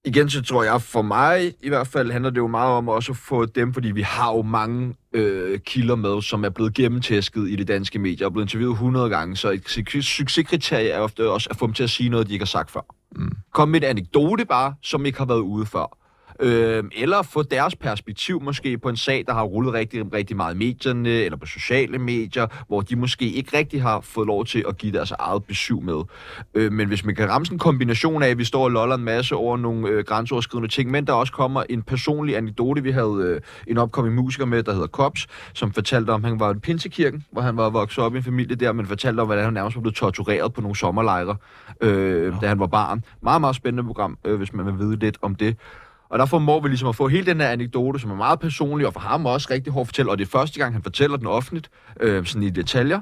Igen, 0.06 0.30
så 0.30 0.42
tror 0.42 0.64
jeg, 0.64 0.82
for 0.82 1.02
mig 1.02 1.54
i 1.62 1.70
hvert 1.70 1.88
fald 1.88 2.12
handler 2.12 2.30
det 2.30 2.38
jo 2.38 2.48
meget 2.48 2.72
om 2.74 2.90
også 2.90 3.12
at 3.12 3.18
få 3.18 3.46
dem, 3.46 3.74
fordi 3.74 3.92
vi 3.92 4.02
har 4.02 4.34
jo 4.34 4.42
mange 4.42 4.96
øh, 5.14 5.60
kilder 5.60 5.96
med, 5.96 6.22
som 6.22 6.46
er 6.46 6.50
blevet 6.50 6.74
gennemtæsket 6.74 7.50
i 7.50 7.56
det 7.56 7.68
danske 7.68 8.00
medier 8.00 8.28
og 8.28 8.34
blevet 8.34 8.46
interviewet 8.46 8.74
100 8.74 9.10
gange, 9.10 9.36
så 9.36 9.52
et 9.52 9.66
suc- 9.66 10.02
succeskriterie 10.02 10.90
er 10.90 11.00
ofte 11.00 11.30
også 11.30 11.50
at 11.52 11.58
få 11.58 11.66
dem 11.68 11.74
til 11.74 11.84
at 11.84 11.90
sige 11.90 12.10
noget, 12.10 12.28
de 12.28 12.34
ikke 12.34 12.44
har 12.44 12.48
sagt 12.48 12.72
før. 12.72 12.82
Mm. 13.16 13.32
Kom 13.54 13.70
med 13.70 13.82
et 13.82 13.88
anekdote 13.88 14.46
bare, 14.46 14.76
som 14.82 15.06
ikke 15.06 15.18
har 15.18 15.26
været 15.26 15.40
ude 15.40 15.66
før. 15.66 15.98
Øh, 16.40 16.84
eller 16.92 17.22
få 17.22 17.44
deres 17.44 17.76
perspektiv 17.76 18.42
måske 18.42 18.78
på 18.78 18.90
en 18.90 18.98
sag, 18.98 19.24
der 19.28 19.34
har 19.34 19.44
rullet 19.44 19.74
rigtig, 19.74 20.14
rigtig 20.14 20.36
meget 20.36 20.56
i 20.56 20.58
medierne, 20.58 21.10
eller 21.10 21.38
på 21.38 21.46
sociale 21.46 21.98
medier, 22.00 22.48
hvor 22.68 22.82
de 22.82 22.96
måske 22.96 23.30
ikke 23.32 23.58
rigtig 23.58 23.82
har 23.82 24.02
fået 24.02 24.28
lov 24.28 24.46
til 24.46 24.66
at 24.68 24.78
give 24.78 24.92
deres 24.92 25.12
eget 25.12 25.44
besøg 25.44 25.84
med. 25.84 26.04
Øh, 26.54 26.72
men 26.72 26.88
hvis 26.88 27.06
man 27.06 27.16
kan 27.16 27.30
ramme 27.30 27.46
sådan 27.46 27.56
en 27.56 27.60
kombination 27.60 28.24
af, 28.24 28.28
at 28.28 28.38
vi 28.38 28.44
står 28.44 28.64
og 28.64 28.72
loller 28.72 28.96
en 28.96 29.04
masse 29.04 29.36
over 29.36 29.58
nogle 29.58 29.88
øh, 29.88 30.04
grænseoverskridende 30.04 30.70
ting, 30.70 30.92
men 30.92 31.08
der 31.08 31.14
også 31.14 31.34
kommer 31.34 31.64
en 31.70 31.82
personlig 31.82 32.38
anekdote. 32.38 32.84
Vi 32.84 32.92
havde 32.92 33.22
øh, 33.26 33.42
en 33.68 33.78
opkommende 33.78 34.22
musiker 34.22 34.46
med, 34.46 34.64
der 34.64 34.74
hedder 34.74 34.88
Kops, 34.88 35.28
som 35.54 35.72
fortalte 35.74 36.10
om, 36.10 36.26
at 36.26 36.30
han 36.30 36.40
var 36.40 36.54
i 36.54 36.60
Pinsekirken, 36.60 37.26
hvor 37.32 37.42
han 37.42 37.58
var 37.58 37.70
vokset 37.70 38.04
op 38.04 38.14
i 38.14 38.18
en 38.18 38.24
familie 38.24 38.56
der, 38.56 38.74
men 38.74 38.86
fortalte 38.86 39.20
om, 39.20 39.28
hvordan 39.28 39.44
han 39.44 39.54
nærmest 39.54 39.76
var 39.76 39.82
blevet 39.82 39.96
tortureret 39.96 40.54
på 40.54 40.62
nogle 40.62 40.76
sommerlejre, 40.76 41.36
øh, 41.82 42.34
da 42.42 42.48
han 42.48 42.60
var 42.60 42.68
barn. 42.68 43.04
Meget, 43.22 43.42
meget 43.42 43.56
spændende 43.56 43.84
program, 43.84 44.18
øh, 44.26 44.36
hvis 44.36 44.54
man 44.54 44.66
vil 44.66 44.80
vide 44.80 45.00
lidt 45.00 45.18
om 45.22 45.36
det. 45.36 45.58
Og 46.16 46.20
der 46.20 46.26
formår 46.26 46.60
vi 46.60 46.68
ligesom 46.68 46.88
at 46.88 46.96
få 46.96 47.08
hele 47.08 47.26
den 47.26 47.42
her 47.42 47.48
anekdote, 47.48 48.00
som 48.00 48.12
er 48.12 48.16
meget 48.16 48.40
personlig, 48.40 48.88
og 48.88 48.94
for 48.94 49.00
ham 49.00 49.26
også 49.26 49.48
rigtig 49.52 49.74
hårdt 49.74 49.88
fortælle, 49.88 50.12
og 50.12 50.18
det 50.18 50.26
er 50.26 50.30
første 50.30 50.60
gang, 50.60 50.74
han 50.74 50.84
fortæller 50.84 51.18
den 51.18 51.28
offentligt, 51.28 51.70
øh, 52.00 52.26
sådan 52.26 52.44
i 52.44 52.50
detaljer. 52.50 53.02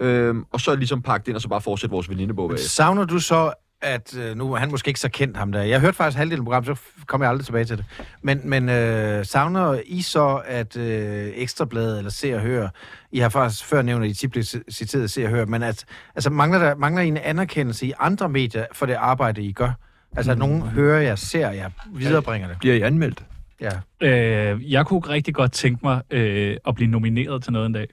Øh, 0.00 0.34
og 0.52 0.60
så 0.60 0.74
ligesom 0.74 1.02
pakke 1.02 1.24
det 1.24 1.28
ind, 1.28 1.36
og 1.36 1.42
så 1.42 1.48
bare 1.48 1.60
fortsætte 1.60 1.92
vores 1.92 2.10
venindebog 2.10 2.50
savner 2.58 3.04
du 3.04 3.18
så, 3.18 3.52
at 3.82 4.16
øh, 4.18 4.36
nu 4.36 4.52
er 4.52 4.58
han 4.58 4.70
måske 4.70 4.88
ikke 4.88 5.00
så 5.00 5.08
kendt 5.08 5.36
ham 5.36 5.52
der. 5.52 5.62
Jeg 5.62 5.80
hørte 5.80 5.96
faktisk 5.96 6.18
halvdelen 6.18 6.40
af 6.40 6.44
programmet, 6.44 6.78
så 6.78 6.84
kommer 7.06 7.24
jeg 7.24 7.30
aldrig 7.30 7.44
tilbage 7.46 7.64
til 7.64 7.76
det. 7.76 7.84
Men, 8.22 8.40
men 8.44 8.68
øh, 8.68 9.24
savner 9.24 9.80
I 9.86 10.02
så, 10.02 10.42
at 10.46 10.76
øh, 10.76 11.32
Ekstrabladet 11.34 11.98
eller 11.98 12.10
Se 12.10 12.34
og 12.34 12.40
Hør, 12.40 12.68
I 13.12 13.18
har 13.18 13.28
faktisk 13.28 13.64
før 13.64 13.82
nævnt, 13.82 14.04
at 14.04 14.10
I 14.10 14.14
tit 14.14 14.30
blev 14.30 14.42
ci- 14.44 14.70
citeret 14.70 15.10
Se 15.10 15.24
og 15.24 15.30
Hør, 15.30 15.46
men 15.46 15.62
at, 15.62 15.84
altså, 16.14 16.30
mangler, 16.30 16.58
der, 16.58 16.74
mangler 16.74 17.02
I 17.02 17.08
en 17.08 17.16
anerkendelse 17.16 17.86
i 17.86 17.92
andre 17.98 18.28
medier 18.28 18.64
for 18.72 18.86
det 18.86 18.94
arbejde, 18.94 19.42
I 19.42 19.52
gør? 19.52 19.70
Altså, 20.16 20.32
at 20.32 20.38
nogen 20.38 20.62
hører 20.62 21.00
jer, 21.00 21.14
ser 21.14 21.50
jer, 21.50 21.70
viderebringer 21.94 22.48
det. 22.48 22.58
Bliver 22.58 22.74
I 22.74 22.80
anmeldt? 22.80 23.24
Ja. 23.60 23.70
Øh, 24.00 24.72
jeg 24.72 24.86
kunne 24.86 25.00
rigtig 25.00 25.34
godt 25.34 25.52
tænke 25.52 25.80
mig 25.82 26.02
øh, 26.10 26.56
at 26.66 26.74
blive 26.74 26.90
nomineret 26.90 27.42
til 27.42 27.52
noget 27.52 27.66
en 27.66 27.72
dag. 27.72 27.86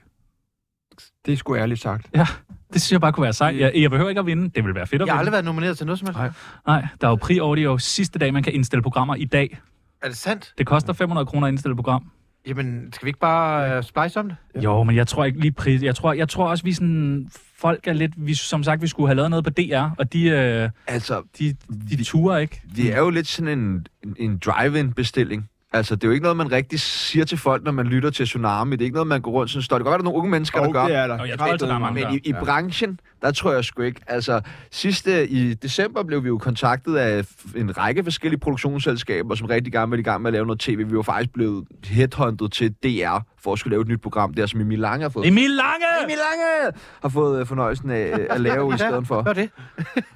Det 1.26 1.32
er 1.32 1.36
sgu 1.36 1.56
ærligt 1.56 1.80
sagt. 1.80 2.06
Det 2.72 2.82
synes 2.82 2.92
jeg 2.92 3.00
bare 3.00 3.12
kunne 3.12 3.24
være 3.24 3.32
sejt. 3.32 3.56
Jeg, 3.58 3.72
jeg 3.74 3.90
behøver 3.90 4.08
ikke 4.08 4.18
at 4.18 4.26
vinde. 4.26 4.50
Det 4.54 4.64
vil 4.64 4.74
være 4.74 4.86
fedt 4.86 5.02
at 5.02 5.06
Jeg 5.06 5.14
har 5.14 5.18
vinde. 5.18 5.20
aldrig 5.20 5.32
været 5.32 5.44
nomineret 5.44 5.76
til 5.76 5.86
noget 5.86 5.98
som 5.98 6.06
helst. 6.06 6.18
Nej. 6.18 6.30
Nej, 6.66 6.86
der 7.00 7.06
er 7.06 7.10
jo 7.10 7.16
pri 7.16 7.40
over 7.40 7.54
det 7.56 7.64
jo 7.64 7.78
sidste 7.78 8.18
dag, 8.18 8.32
man 8.32 8.42
kan 8.42 8.52
indstille 8.54 8.82
programmer 8.82 9.14
i 9.14 9.24
dag. 9.24 9.58
Er 10.02 10.08
det 10.08 10.16
sandt? 10.16 10.52
Det 10.58 10.66
koster 10.66 10.92
500 10.92 11.26
kroner 11.26 11.46
at 11.46 11.50
indstille 11.50 11.72
et 11.72 11.76
program. 11.76 12.10
Jamen, 12.48 12.92
skal 12.92 13.06
vi 13.06 13.08
ikke 13.08 13.18
bare 13.20 13.76
øh, 13.76 13.82
splice 13.82 14.20
om 14.20 14.28
det? 14.28 14.36
Ja. 14.54 14.60
Jo, 14.60 14.82
men 14.82 14.96
jeg 14.96 15.06
tror 15.06 15.24
ikke 15.24 15.40
lige 15.40 15.52
pris. 15.52 15.82
Jeg 15.82 15.94
tror, 15.94 16.12
jeg 16.12 16.28
tror 16.28 16.48
også, 16.48 16.64
vi 16.64 16.72
sådan... 16.72 17.28
Folk 17.58 17.86
er 17.86 17.92
lidt... 17.92 18.12
Vi, 18.16 18.34
som 18.34 18.62
sagt, 18.62 18.82
vi 18.82 18.86
skulle 18.86 19.08
have 19.08 19.16
lavet 19.16 19.30
noget 19.30 19.44
på 19.44 19.50
DR, 19.50 19.88
og 19.98 20.12
de, 20.12 20.28
øh, 20.28 20.70
Altså, 20.86 21.22
de, 21.38 21.56
de 21.90 22.04
turer 22.04 22.38
ikke. 22.38 22.62
det 22.76 22.94
er 22.94 22.98
jo 22.98 23.10
lidt 23.10 23.26
sådan 23.26 23.58
en, 23.58 23.86
en, 24.04 24.16
en 24.18 24.38
drive-in-bestilling. 24.38 25.48
Altså, 25.72 25.94
det 25.94 26.04
er 26.04 26.08
jo 26.08 26.12
ikke 26.12 26.22
noget, 26.22 26.36
man 26.36 26.52
rigtig 26.52 26.80
siger 26.80 27.24
til 27.24 27.38
folk, 27.38 27.64
når 27.64 27.72
man 27.72 27.86
lytter 27.86 28.10
til 28.10 28.26
Tsunami. 28.26 28.76
Det 28.76 28.80
er 28.80 28.84
ikke 28.84 28.94
noget, 28.94 29.06
man 29.06 29.20
går 29.20 29.30
rundt 29.30 29.50
sådan 29.50 29.62
står. 29.62 29.78
Det 29.78 29.84
kan 29.84 29.90
godt 29.92 29.92
være, 29.92 29.98
der 29.98 30.02
er 30.02 30.12
nogle 30.12 30.18
unge 30.18 30.30
mennesker, 30.30 30.58
der 30.58 30.66
Jo, 30.66 30.72
gør. 30.72 30.84
det 30.86 30.96
er 30.96 31.06
der. 31.06 31.18
Og 31.18 31.28
jeg 31.28 31.38
tror 31.38 31.56
der 31.56 31.74
er 31.74 31.78
mange, 31.78 32.04
Men 32.04 32.14
i, 32.24 32.28
i 32.28 32.32
branchen, 32.32 33.00
der 33.22 33.30
tror 33.30 33.52
jeg 33.52 33.64
sgu 33.64 33.82
ikke. 33.82 34.00
Altså, 34.06 34.40
sidste 34.70 35.28
i 35.28 35.54
december 35.54 36.02
blev 36.02 36.22
vi 36.22 36.28
jo 36.28 36.38
kontaktet 36.38 36.96
af 36.96 37.24
en 37.56 37.78
række 37.78 38.04
forskellige 38.04 38.40
produktionsselskaber, 38.40 39.34
som 39.34 39.46
rigtig 39.46 39.72
gerne 39.72 39.90
vil 39.90 40.00
i 40.00 40.02
gang 40.02 40.22
med 40.22 40.28
at 40.28 40.32
lave 40.32 40.46
noget 40.46 40.60
tv. 40.60 40.78
Vi 40.90 40.96
var 40.96 41.02
faktisk 41.02 41.32
blevet 41.32 41.64
headhunted 41.84 42.48
til 42.48 42.72
DR 42.82 43.18
for 43.42 43.52
at 43.52 43.58
skulle 43.58 43.70
lave 43.70 43.82
et 43.82 43.88
nyt 43.88 44.00
program, 44.00 44.34
der 44.34 44.46
som 44.46 44.60
Emil 44.60 44.78
Lange 44.78 45.02
har 45.02 45.10
fået. 45.10 45.26
Emil 45.26 45.50
Lange! 45.50 45.84
Emil 46.04 46.16
Lange 46.16 46.78
har 47.02 47.08
fået 47.08 47.40
øh, 47.40 47.46
fornøjelsen 47.46 47.90
af 47.90 48.14
øh, 48.18 48.26
at 48.30 48.40
lave 48.40 48.74
i 48.74 48.78
stedet 48.88 49.06
for. 49.06 49.22
Hvad 49.22 49.36
er 49.36 49.48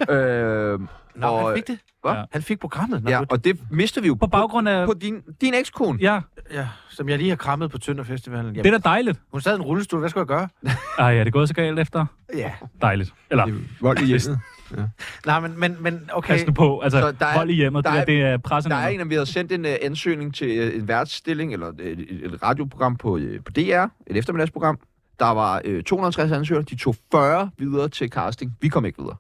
det? 0.09 0.11
Øh, 0.11 0.79
Nå, 1.15 1.27
Og- 1.27 1.47
han 1.49 1.57
fik 1.57 1.67
det. 1.69 1.79
Hvad? 2.03 2.13
Ja. 2.13 2.25
Han 2.33 2.43
fik 2.43 2.61
programmet. 2.61 3.03
Nå, 3.03 3.11
ja, 3.11 3.19
ja. 3.19 3.25
og 3.31 3.45
det 3.45 3.59
mister 3.71 4.01
vi 4.01 4.07
jo 4.07 4.15
På 4.15 4.27
baggrund 4.27 4.69
af... 4.69 4.87
på 4.87 4.95
din, 4.95 5.21
din 5.41 5.55
ekskone. 5.55 5.99
Ja, 6.03 6.21
ja, 6.53 6.69
som 6.91 7.09
jeg 7.09 7.19
lige 7.19 7.29
har 7.29 7.37
krammet 7.37 7.71
på 7.71 7.79
Tønder 7.79 8.05
Festivalen. 8.05 8.55
det 8.55 8.67
er 8.67 8.71
da 8.71 8.79
dejligt. 8.79 9.21
Hun 9.33 9.41
sad 9.41 9.53
i 9.53 9.57
en 9.57 9.63
rullestol. 9.63 10.01
Hvad 10.01 10.11
skulle 10.11 10.21
jeg 10.21 10.27
gøre? 10.27 10.49
Ej, 11.07 11.17
er 11.19 11.25
det 11.25 11.33
gået 11.33 11.49
så 11.49 11.55
galt 11.55 11.79
efter? 11.79 12.07
Ja. 12.37 12.53
Dejligt. 12.81 13.15
Eller, 13.31 13.45
Det 13.45 13.55
er 13.55 13.59
Vold 13.81 13.99
i 13.99 14.05
hjemmet. 14.05 14.39
Nej, 15.27 15.41
men, 15.41 15.61
men, 15.61 15.77
men 15.81 16.11
okay. 16.13 16.33
Pas 16.35 16.47
nu 16.47 16.53
på. 16.53 16.81
Altså, 16.81 17.01
Så 17.01 17.13
der 17.13 17.27
er- 17.27 17.35
hold 17.37 17.51
i 17.51 17.55
hjemmet. 17.55 17.85
der 17.85 17.91
Det, 17.91 18.01
er- 18.01 18.05
det 18.05 18.23
er 18.23 18.37
pressen. 18.39 18.71
Der 18.71 18.77
er 18.77 18.89
en, 18.89 19.09
vi 19.11 19.15
havde 19.15 19.27
sendt 19.27 19.53
en 19.53 19.65
uh, 19.65 19.71
ansøgning 19.83 20.35
til 20.35 20.69
uh, 20.69 20.75
en 20.81 20.89
værtsstilling, 20.89 21.53
eller 21.53 21.67
et, 21.67 21.81
et, 21.81 22.25
et 22.25 22.43
radioprogram 22.43 22.97
på, 22.97 23.09
uh, 23.15 23.23
på 23.45 23.53
DR, 23.57 23.85
et 24.07 24.17
eftermiddagsprogram. 24.17 24.79
Der 25.19 25.27
var 25.31 25.63
uh, 25.69 25.81
250 25.83 26.33
ansøgere, 26.33 26.63
de 26.65 26.77
tog 26.77 26.97
40 27.13 27.51
videre 27.59 27.89
til 27.89 28.09
casting. 28.09 28.57
Vi 28.61 28.69
kom 28.69 28.85
ikke 28.85 28.99
videre. 29.03 29.17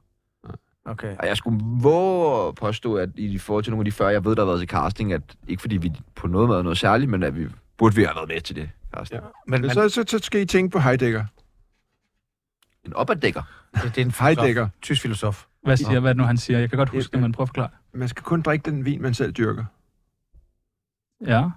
Okay. 0.85 1.17
Og 1.19 1.27
jeg 1.27 1.37
skulle 1.37 1.61
våge 1.65 2.49
at 2.49 2.55
påstå, 2.55 2.95
at 2.95 3.11
i 3.17 3.39
forhold 3.39 3.65
til 3.65 3.71
nogle 3.71 3.81
af 3.81 3.85
de 3.85 3.93
40, 3.93 4.09
jeg 4.09 4.25
ved, 4.25 4.37
der 4.37 4.43
har 4.43 4.47
været 4.47 4.61
til 4.61 4.69
casting, 4.69 5.13
at 5.13 5.23
ikke 5.49 5.61
fordi 5.61 5.77
vi 5.77 5.93
på 6.15 6.27
noget 6.27 6.49
måde 6.49 6.59
er 6.59 6.63
noget 6.63 6.79
særligt, 6.79 7.11
men 7.11 7.23
at 7.23 7.37
vi 7.37 7.47
burde 7.79 7.95
vi 7.97 8.03
have 8.03 8.15
været 8.17 8.29
med 8.29 8.41
til 8.41 8.57
det 8.57 8.71
casting. 8.95 9.21
Ja. 9.23 9.27
Ja. 9.27 9.33
Men, 9.47 9.61
men 9.61 9.71
Så, 9.71 9.89
så, 9.89 10.05
så 10.09 10.19
skal 10.23 10.41
I 10.41 10.45
tænke 10.45 10.73
på 10.73 10.79
Heidegger. 10.79 11.25
En 12.87 12.93
opaddækker. 12.97 13.43
det, 13.75 13.83
det 13.95 13.99
er 14.01 14.05
en 14.05 14.15
Heidegger. 14.27 14.69
tysk 14.83 15.03
filosof. 15.03 15.45
Hvad 15.63 15.77
siger, 15.77 16.01
hvad 16.01 16.11
er 16.11 16.13
det 16.13 16.19
nu, 16.21 16.25
han 16.25 16.37
siger? 16.39 16.59
Jeg 16.59 16.69
kan 16.71 16.77
godt 16.77 16.89
huske 16.89 17.13
det, 17.13 17.21
men 17.23 17.33
prøv 17.33 17.43
at 17.43 17.49
forklare. 17.49 17.69
Man 17.95 18.09
skal 18.09 18.23
kun 18.23 18.43
drikke 18.43 18.71
den 18.71 18.85
vin, 18.85 19.03
man 19.03 19.15
selv 19.15 19.33
dyrker. 19.33 19.65
Ja. 21.27 21.51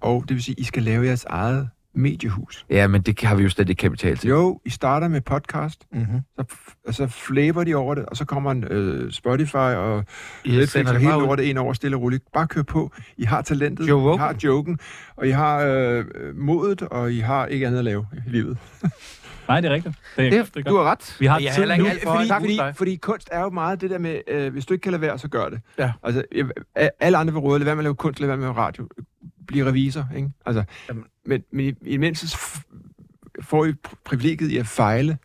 Og 0.00 0.24
det 0.28 0.34
vil 0.34 0.42
sige, 0.42 0.54
I 0.58 0.64
skal 0.64 0.82
lave 0.82 1.04
jeres 1.06 1.24
eget 1.24 1.68
mediehus. 1.94 2.66
Ja, 2.70 2.86
men 2.86 3.02
det 3.02 3.20
har 3.20 3.34
vi 3.34 3.42
jo 3.42 3.48
slet 3.48 3.68
ikke 3.68 3.80
kapital 3.80 4.16
til. 4.16 4.28
Jo, 4.28 4.60
I 4.64 4.70
starter 4.70 5.08
med 5.08 5.20
podcast, 5.20 5.86
Mm-hmm. 5.92 6.20
så, 6.36 6.44
f- 6.52 6.92
så 6.92 7.06
flæber 7.06 7.64
de 7.64 7.74
over 7.74 7.94
det, 7.94 8.06
og 8.06 8.16
så 8.16 8.24
kommer 8.24 8.50
en 8.50 8.64
øh, 8.64 9.12
Spotify 9.12 9.54
og 9.56 10.04
I 10.44 10.48
Netflix 10.50 10.70
sender 10.70 11.12
og 11.12 11.18
ud. 11.20 11.26
lortet 11.26 11.44
ind 11.44 11.58
over 11.58 11.72
stille 11.72 11.96
og 11.96 12.02
roligt. 12.02 12.24
Bare 12.32 12.46
kør 12.46 12.62
på. 12.62 12.90
I 13.16 13.24
har 13.24 13.42
talentet, 13.42 13.88
Joe 13.88 14.00
I 14.02 14.04
Rogan. 14.04 14.18
har 14.18 14.36
joken, 14.44 14.78
og 15.16 15.26
I 15.28 15.30
har 15.30 15.58
øh, 15.60 16.04
modet, 16.34 16.82
og 16.82 17.12
I 17.12 17.18
har 17.18 17.46
ikke 17.46 17.66
andet 17.66 17.78
at 17.78 17.84
lave 17.84 18.06
i 18.26 18.30
livet. 18.30 18.58
Nej, 19.48 19.60
det 19.60 19.70
er 19.70 19.74
rigtigt. 19.74 19.94
Det 20.16 20.26
er, 20.26 20.30
Det, 20.30 20.54
det 20.54 20.66
er 20.66 20.70
du 20.70 20.76
har 20.76 20.84
ret. 20.84 21.16
Vi 21.20 21.26
har 21.26 21.36
er 21.36 21.52
tid 21.54 21.66
nu. 21.78 21.84
for 22.02 22.12
fordi, 22.14 22.28
fordi, 22.28 22.58
fordi 22.76 22.96
kunst 22.96 23.28
er 23.32 23.40
jo 23.40 23.50
meget 23.50 23.80
det 23.80 23.90
der 23.90 23.98
med, 23.98 24.20
øh, 24.28 24.52
hvis 24.52 24.66
du 24.66 24.74
ikke 24.74 24.82
kan 24.82 24.92
lade 24.92 25.00
være, 25.02 25.18
så 25.18 25.28
gør 25.28 25.48
det. 25.48 25.60
Ja. 25.78 25.92
Altså, 26.02 26.22
jeg, 26.76 26.90
alle 27.00 27.18
andre 27.18 27.32
vil 27.32 27.40
råde, 27.40 27.58
lad 27.58 27.64
være 27.64 27.74
med 27.76 27.80
at 27.80 27.84
lave 27.84 27.94
kunst, 27.94 28.20
lad 28.20 28.26
være 28.26 28.36
med 28.36 28.48
at 28.48 28.54
lave 28.54 28.66
radio. 28.66 28.88
Bliv 29.50 29.64
revisor, 29.64 30.06
ikke? 30.16 30.30
Altså, 30.46 30.64
Jamen. 30.88 31.04
men, 31.26 31.42
men 31.52 31.64
i- 31.66 31.88
imens 31.94 32.36
får 33.42 33.64
I 33.64 33.70
pr- 33.88 34.02
privilegiet 34.04 34.50
i 34.50 34.56
at 34.58 34.66
fejle 34.66 35.18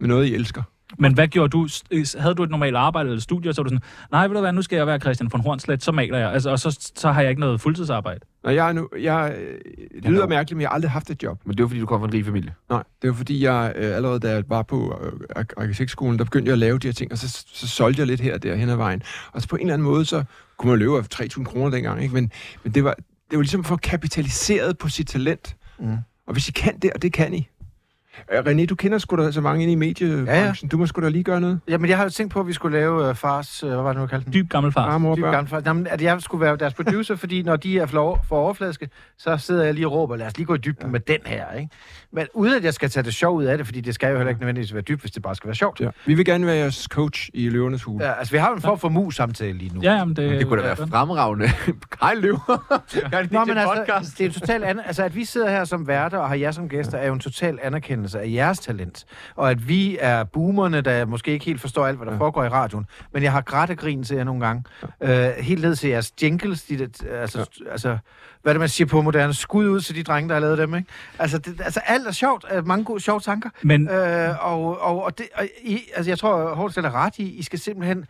med 0.00 0.08
noget, 0.08 0.26
I 0.26 0.34
elsker. 0.34 0.62
Men 0.98 1.14
hvad 1.14 1.28
gjorde 1.28 1.48
du? 1.50 1.68
S- 1.68 2.16
Havde 2.18 2.34
du 2.34 2.42
et 2.42 2.50
normalt 2.50 2.76
arbejde 2.76 3.08
eller 3.08 3.20
studie, 3.20 3.50
og 3.50 3.54
så 3.54 3.62
var 3.62 3.68
du 3.68 3.74
sådan, 3.76 3.82
nej, 4.12 4.26
ved 4.28 4.34
du 4.34 4.40
hvad, 4.40 4.52
nu 4.52 4.62
skal 4.62 4.76
jeg 4.76 4.86
være 4.86 4.98
Christian 5.00 5.28
von 5.32 5.40
Hornslet, 5.40 5.82
så 5.84 5.92
maler 5.92 6.18
jeg. 6.18 6.32
Altså, 6.32 6.50
og 6.50 6.58
så, 6.58 6.90
så 6.96 7.12
har 7.12 7.20
jeg 7.20 7.30
ikke 7.30 7.40
noget 7.40 7.60
fuldtidsarbejde. 7.60 8.20
Når 8.44 8.50
jeg 8.50 8.68
er 8.68 8.72
nu, 8.72 8.88
jeg, 9.00 9.36
øh, 9.40 9.58
det 10.02 10.10
lyder 10.10 10.26
mærkeligt, 10.26 10.56
men 10.56 10.60
jeg 10.62 10.68
har 10.68 10.74
aldrig 10.74 10.90
haft 10.90 11.10
et 11.10 11.22
job. 11.22 11.40
Men 11.44 11.50
det 11.56 11.60
er 11.60 11.64
jo, 11.64 11.68
fordi 11.68 11.80
du 11.80 11.86
kommer 11.86 12.06
fra 12.06 12.10
en 12.10 12.14
rig 12.14 12.24
familie. 12.24 12.54
Nej, 12.70 12.82
det 13.02 13.10
var 13.10 13.16
fordi, 13.16 13.44
jeg 13.44 13.72
øh, 13.76 13.96
allerede 13.96 14.20
da 14.20 14.30
jeg 14.30 14.44
var 14.48 14.62
på 14.62 14.98
øh, 15.02 15.12
ar- 15.36 15.62
arkitektskolen, 15.62 16.18
der 16.18 16.24
begyndte 16.24 16.48
jeg 16.48 16.52
at 16.52 16.58
lave 16.58 16.78
de 16.78 16.86
her 16.88 16.92
ting, 16.92 17.12
og 17.12 17.18
så, 17.18 17.44
så 17.46 17.68
solgte 17.68 18.00
jeg 18.00 18.06
lidt 18.06 18.20
her 18.20 18.34
og 18.34 18.42
der 18.42 18.54
hen 18.56 18.68
ad 18.68 18.76
vejen. 18.76 19.02
Og 19.32 19.42
så 19.42 19.48
på 19.48 19.56
en 19.56 19.62
eller 19.62 19.74
anden 19.74 19.84
måde, 19.88 20.04
så 20.04 20.24
kunne 20.56 20.70
man 20.70 20.78
leve 20.78 20.98
af 20.98 21.04
3.000 21.14 21.44
kroner 21.44 21.70
dengang, 21.70 22.02
ikke? 22.02 22.14
Men, 22.14 22.30
men 22.64 22.72
det, 22.74 22.84
var, 22.84 22.96
det 23.32 23.38
var 23.38 23.42
ligesom 23.42 23.64
for 23.64 23.76
kapitaliseret 23.76 24.78
på 24.78 24.88
sit 24.88 25.08
talent. 25.08 25.56
Mm. 25.78 25.96
Og 26.26 26.32
hvis 26.32 26.48
I 26.48 26.52
kan 26.52 26.78
det, 26.78 26.92
og 26.92 27.02
det 27.02 27.12
kan 27.12 27.34
I. 27.34 27.48
Øh, 28.32 28.38
René, 28.38 28.66
du 28.66 28.74
kender 28.74 28.98
sgu 28.98 29.16
da 29.16 29.32
så 29.32 29.40
mange 29.40 29.62
inde 29.62 29.72
i 29.72 29.76
mediebranchen. 29.76 30.26
Ja, 30.26 30.44
ja. 30.46 30.52
Du 30.72 30.78
må 30.78 30.86
sgu 30.86 31.02
da 31.02 31.08
lige 31.08 31.24
gøre 31.24 31.40
noget. 31.40 31.60
Jamen, 31.68 31.90
jeg 31.90 31.96
har 31.96 32.04
jo 32.04 32.10
tænkt 32.10 32.32
på, 32.32 32.40
at 32.40 32.46
vi 32.46 32.52
skulle 32.52 32.78
lave 32.78 33.08
uh, 33.08 33.16
fars... 33.16 33.64
Uh, 33.64 33.70
hvad 33.70 33.82
var 33.82 33.92
det 33.92 34.00
nu, 34.00 34.06
kaldte 34.06 34.24
den? 34.24 34.32
Dyb 34.32 34.50
gammel 34.50 34.72
far. 34.72 34.90
Far, 34.90 34.98
mor, 34.98 35.14
Dyb 35.14 35.24
gammel 35.24 35.50
far. 35.50 35.62
Jamen, 35.66 35.86
at 35.86 36.02
jeg 36.02 36.22
skulle 36.22 36.44
være 36.44 36.56
deres 36.56 36.74
producer, 36.74 37.16
fordi 37.22 37.42
når 37.42 37.56
de 37.56 37.78
er 37.78 37.86
for, 37.86 38.20
for 38.28 38.36
overfladiske, 38.36 38.88
så 39.18 39.36
sidder 39.36 39.64
jeg 39.64 39.74
lige 39.74 39.86
og 39.86 39.92
råber, 39.92 40.16
lad 40.16 40.26
os 40.26 40.36
lige 40.36 40.46
gå 40.46 40.54
i 40.54 40.58
dybden 40.58 40.86
ja. 40.86 40.90
med 40.90 41.00
den 41.00 41.18
her, 41.26 41.52
ikke? 41.52 41.68
Men 42.12 42.26
uden 42.34 42.54
at 42.54 42.64
jeg 42.64 42.74
skal 42.74 42.90
tage 42.90 43.04
det 43.04 43.14
sjov 43.14 43.36
ud 43.36 43.44
af 43.44 43.56
det, 43.56 43.66
fordi 43.66 43.80
det 43.80 43.94
skal 43.94 44.10
jo 44.10 44.16
heller 44.16 44.28
ikke 44.28 44.40
nødvendigvis 44.40 44.74
være 44.74 44.82
dybt, 44.82 45.00
hvis 45.00 45.10
det 45.10 45.22
bare 45.22 45.34
skal 45.34 45.48
være 45.48 45.54
sjovt. 45.54 45.80
Ja. 45.80 45.88
Vi 46.06 46.14
vil 46.14 46.24
gerne 46.24 46.46
være 46.46 46.56
jeres 46.56 46.88
coach 46.90 47.30
i 47.34 47.48
Løvernes 47.48 47.82
Hule. 47.82 48.04
Ja, 48.04 48.12
altså, 48.18 48.32
vi 48.32 48.38
har 48.38 48.48
jo 48.48 48.54
en 48.54 48.62
form 48.62 48.78
for 48.78 48.88
mus-samtale 48.88 49.58
lige 49.58 49.74
nu. 49.74 49.80
Ja, 49.82 49.92
jamen, 49.92 50.16
det, 50.16 50.30
Det 50.30 50.46
kunne 50.46 50.62
da 50.62 50.66
være 50.66 50.76
fremragende. 50.76 51.48
Hej, 52.02 52.14
Løv. 52.14 52.38
Nå, 53.30 53.44
men 53.44 53.58
altså, 53.58 54.14
det 54.18 54.20
er 54.20 54.28
en 54.28 54.32
total 54.32 54.64
an... 54.64 54.80
altså, 54.86 55.02
at 55.02 55.14
vi 55.14 55.24
sidder 55.24 55.50
her 55.50 55.64
som 55.64 55.88
værter 55.88 56.18
og 56.18 56.28
har 56.28 56.36
jer 56.36 56.50
som 56.50 56.68
gæster, 56.68 56.98
er 56.98 57.06
jo 57.06 57.12
en 57.12 57.20
total 57.20 57.58
anerkendelse 57.62 58.01
af 58.14 58.28
jeres 58.32 58.58
talent. 58.58 59.04
Og 59.36 59.50
at 59.50 59.68
vi 59.68 59.98
er 60.00 60.24
boomerne, 60.24 60.80
der 60.80 61.04
måske 61.04 61.30
ikke 61.32 61.44
helt 61.44 61.60
forstår 61.60 61.86
alt, 61.86 61.96
hvad 61.96 62.06
der 62.06 62.12
Ja. 62.12 62.18
foregår 62.18 62.44
i 62.44 62.48
radioen. 62.48 62.86
Men 63.12 63.22
jeg 63.22 63.32
har 63.32 63.40
grædt 63.40 63.78
grin 63.78 64.04
til 64.04 64.16
jer 64.16 64.24
nogle 64.24 64.46
gange. 64.46 64.64
Øh, 65.00 65.28
helt 65.38 65.62
ned 65.62 65.76
til 65.76 65.90
jeres 65.90 66.12
jingles, 66.22 66.62
de, 66.62 66.78
der, 66.78 67.20
altså, 67.20 67.50
altså, 67.70 67.98
hvad 68.42 68.50
er 68.50 68.54
det, 68.54 68.60
man 68.60 68.68
siger 68.68 68.88
på 68.88 69.02
moderne, 69.02 69.34
skud 69.34 69.68
ud 69.68 69.80
til 69.80 69.94
de 69.94 70.02
drenge, 70.02 70.28
der 70.28 70.34
har 70.34 70.40
lavet 70.40 70.58
dem, 70.58 70.74
ikke? 70.74 70.88
Altså, 71.18 71.38
det, 71.38 71.60
altså 71.60 71.80
alt 71.86 72.06
er 72.06 72.12
sjovt, 72.12 72.44
øh, 72.52 72.66
mange 72.66 72.84
gode, 72.84 73.00
sjove 73.00 73.20
tanker. 73.20 73.50
Men 73.62 73.88
Øh, 73.88 74.46
og, 74.52 74.80
og, 74.80 75.02
og, 75.04 75.18
det, 75.18 75.26
og 75.34 75.44
I, 75.62 75.80
altså, 75.96 76.10
jeg 76.10 76.18
tror, 76.18 76.54
Hårdt 76.54 76.76
er 76.76 76.94
ret 76.94 77.18
i, 77.18 77.22
I 77.22 77.42
skal 77.42 77.58
simpelthen 77.58 78.04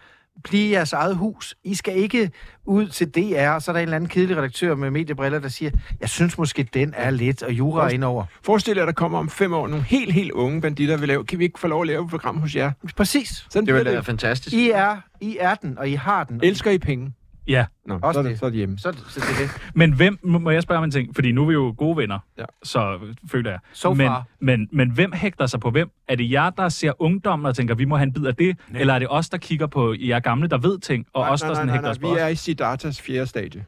blive 0.44 0.70
jeres 0.70 0.92
eget 0.92 1.16
hus. 1.16 1.54
I 1.64 1.74
skal 1.74 1.96
ikke 1.96 2.30
ud 2.64 2.88
til 2.88 3.08
DR, 3.08 3.48
og 3.48 3.62
så 3.62 3.70
er 3.70 3.72
der 3.72 3.80
en 3.80 3.82
eller 3.82 3.96
anden 3.96 4.08
kedelig 4.08 4.36
redaktør 4.36 4.74
med 4.74 4.90
mediebriller, 4.90 5.38
der 5.38 5.48
siger, 5.48 5.70
jeg 6.00 6.08
synes 6.08 6.38
måske, 6.38 6.68
den 6.74 6.94
er 6.96 7.10
lidt, 7.10 7.42
og 7.42 7.52
jura 7.52 7.86
er 7.86 7.88
indover. 7.88 8.24
Forestil 8.42 8.76
jer, 8.76 8.84
der 8.84 8.92
kommer 8.92 9.18
om 9.18 9.30
fem 9.30 9.52
år 9.52 9.68
nogle 9.68 9.84
helt, 9.84 10.12
helt 10.12 10.30
unge 10.32 10.60
banditter, 10.60 10.96
vil 10.96 11.08
lave. 11.08 11.24
Kan 11.24 11.38
vi 11.38 11.44
ikke 11.44 11.58
få 11.60 11.66
lov 11.66 11.80
at 11.80 11.86
lave 11.86 12.04
et 12.04 12.10
program 12.10 12.38
hos 12.38 12.56
jer? 12.56 12.72
Præcis. 12.96 13.46
Sådan 13.50 13.66
Det 13.66 13.74
ville 13.74 13.92
være 13.92 14.04
fantastisk. 14.04 14.56
I 14.56 14.70
er, 14.70 14.96
I 15.20 15.36
er 15.40 15.54
den, 15.54 15.78
og 15.78 15.88
I 15.88 15.94
har 15.94 16.24
den. 16.24 16.40
Elsker 16.42 16.70
I 16.70 16.78
penge? 16.78 17.12
Ja, 17.48 17.64
Nå, 17.86 17.98
Også 18.02 18.12
så, 18.12 18.18
er 18.18 18.22
det. 18.22 18.30
det, 18.30 18.38
så 18.38 18.46
er 18.46 18.50
det 18.50 18.56
hjemme. 18.58 18.78
Så, 18.78 18.92
så 19.08 19.20
det 19.20 19.28
er 19.28 19.42
det. 19.42 19.50
men 19.80 19.92
hvem, 19.92 20.18
må 20.22 20.50
jeg 20.50 20.62
spørge 20.62 20.78
om 20.78 20.84
en 20.84 20.90
ting? 20.90 21.14
Fordi 21.14 21.32
nu 21.32 21.42
er 21.42 21.46
vi 21.46 21.52
jo 21.52 21.74
gode 21.78 21.96
venner, 21.96 22.18
Ja. 22.38 22.44
så 22.62 22.98
føler 23.30 23.50
jeg. 23.50 23.58
So 23.72 23.94
men, 23.94 24.06
far. 24.06 24.24
men, 24.40 24.68
men 24.72 24.90
hvem 24.90 25.12
hægter 25.12 25.46
sig 25.46 25.60
på 25.60 25.70
hvem? 25.70 25.90
Er 26.08 26.14
det 26.16 26.30
jer, 26.30 26.50
der 26.50 26.68
ser 26.68 26.92
ungdommen 27.02 27.46
og 27.46 27.56
tænker, 27.56 27.74
vi 27.74 27.84
må 27.84 27.96
have 27.96 28.06
en 28.06 28.12
bid 28.12 28.26
af 28.26 28.34
det? 28.34 28.56
Nej. 28.70 28.80
Eller 28.80 28.94
er 28.94 28.98
det 28.98 29.08
os, 29.10 29.28
der 29.28 29.38
kigger 29.38 29.66
på 29.66 29.94
jer 29.98 30.20
gamle, 30.20 30.48
der 30.48 30.58
ved 30.58 30.78
ting, 30.78 31.06
og 31.12 31.22
os, 31.22 31.40
der 31.40 31.54
sådan 31.54 31.68
hægter 31.70 31.90
os 31.90 31.98
på 31.98 32.06
Vi 32.08 32.12
os? 32.14 32.20
er 32.20 32.26
i 32.28 32.34
Siddharthas 32.34 33.00
fjerde 33.02 33.26
stadie. 33.26 33.64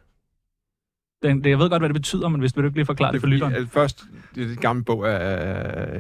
Den, 1.29 1.45
det, 1.45 1.51
jeg 1.51 1.59
ved 1.59 1.71
godt, 1.71 1.81
hvad 1.83 1.89
det 1.89 1.95
betyder, 1.95 2.29
men 2.29 2.41
hvis 2.41 2.57
vil 2.57 2.63
du 2.63 2.67
ikke 2.69 2.79
lige 2.79 2.87
forklare 2.87 3.13
det, 3.13 3.21
for 3.21 3.27
fordi, 3.27 3.33
lytteren? 3.33 3.55
at 3.55 3.67
først, 3.73 4.05
det 4.35 4.43
er 4.43 4.49
det 4.49 4.61
gamle 4.61 4.85
bog 4.85 5.09
af... 5.09 5.19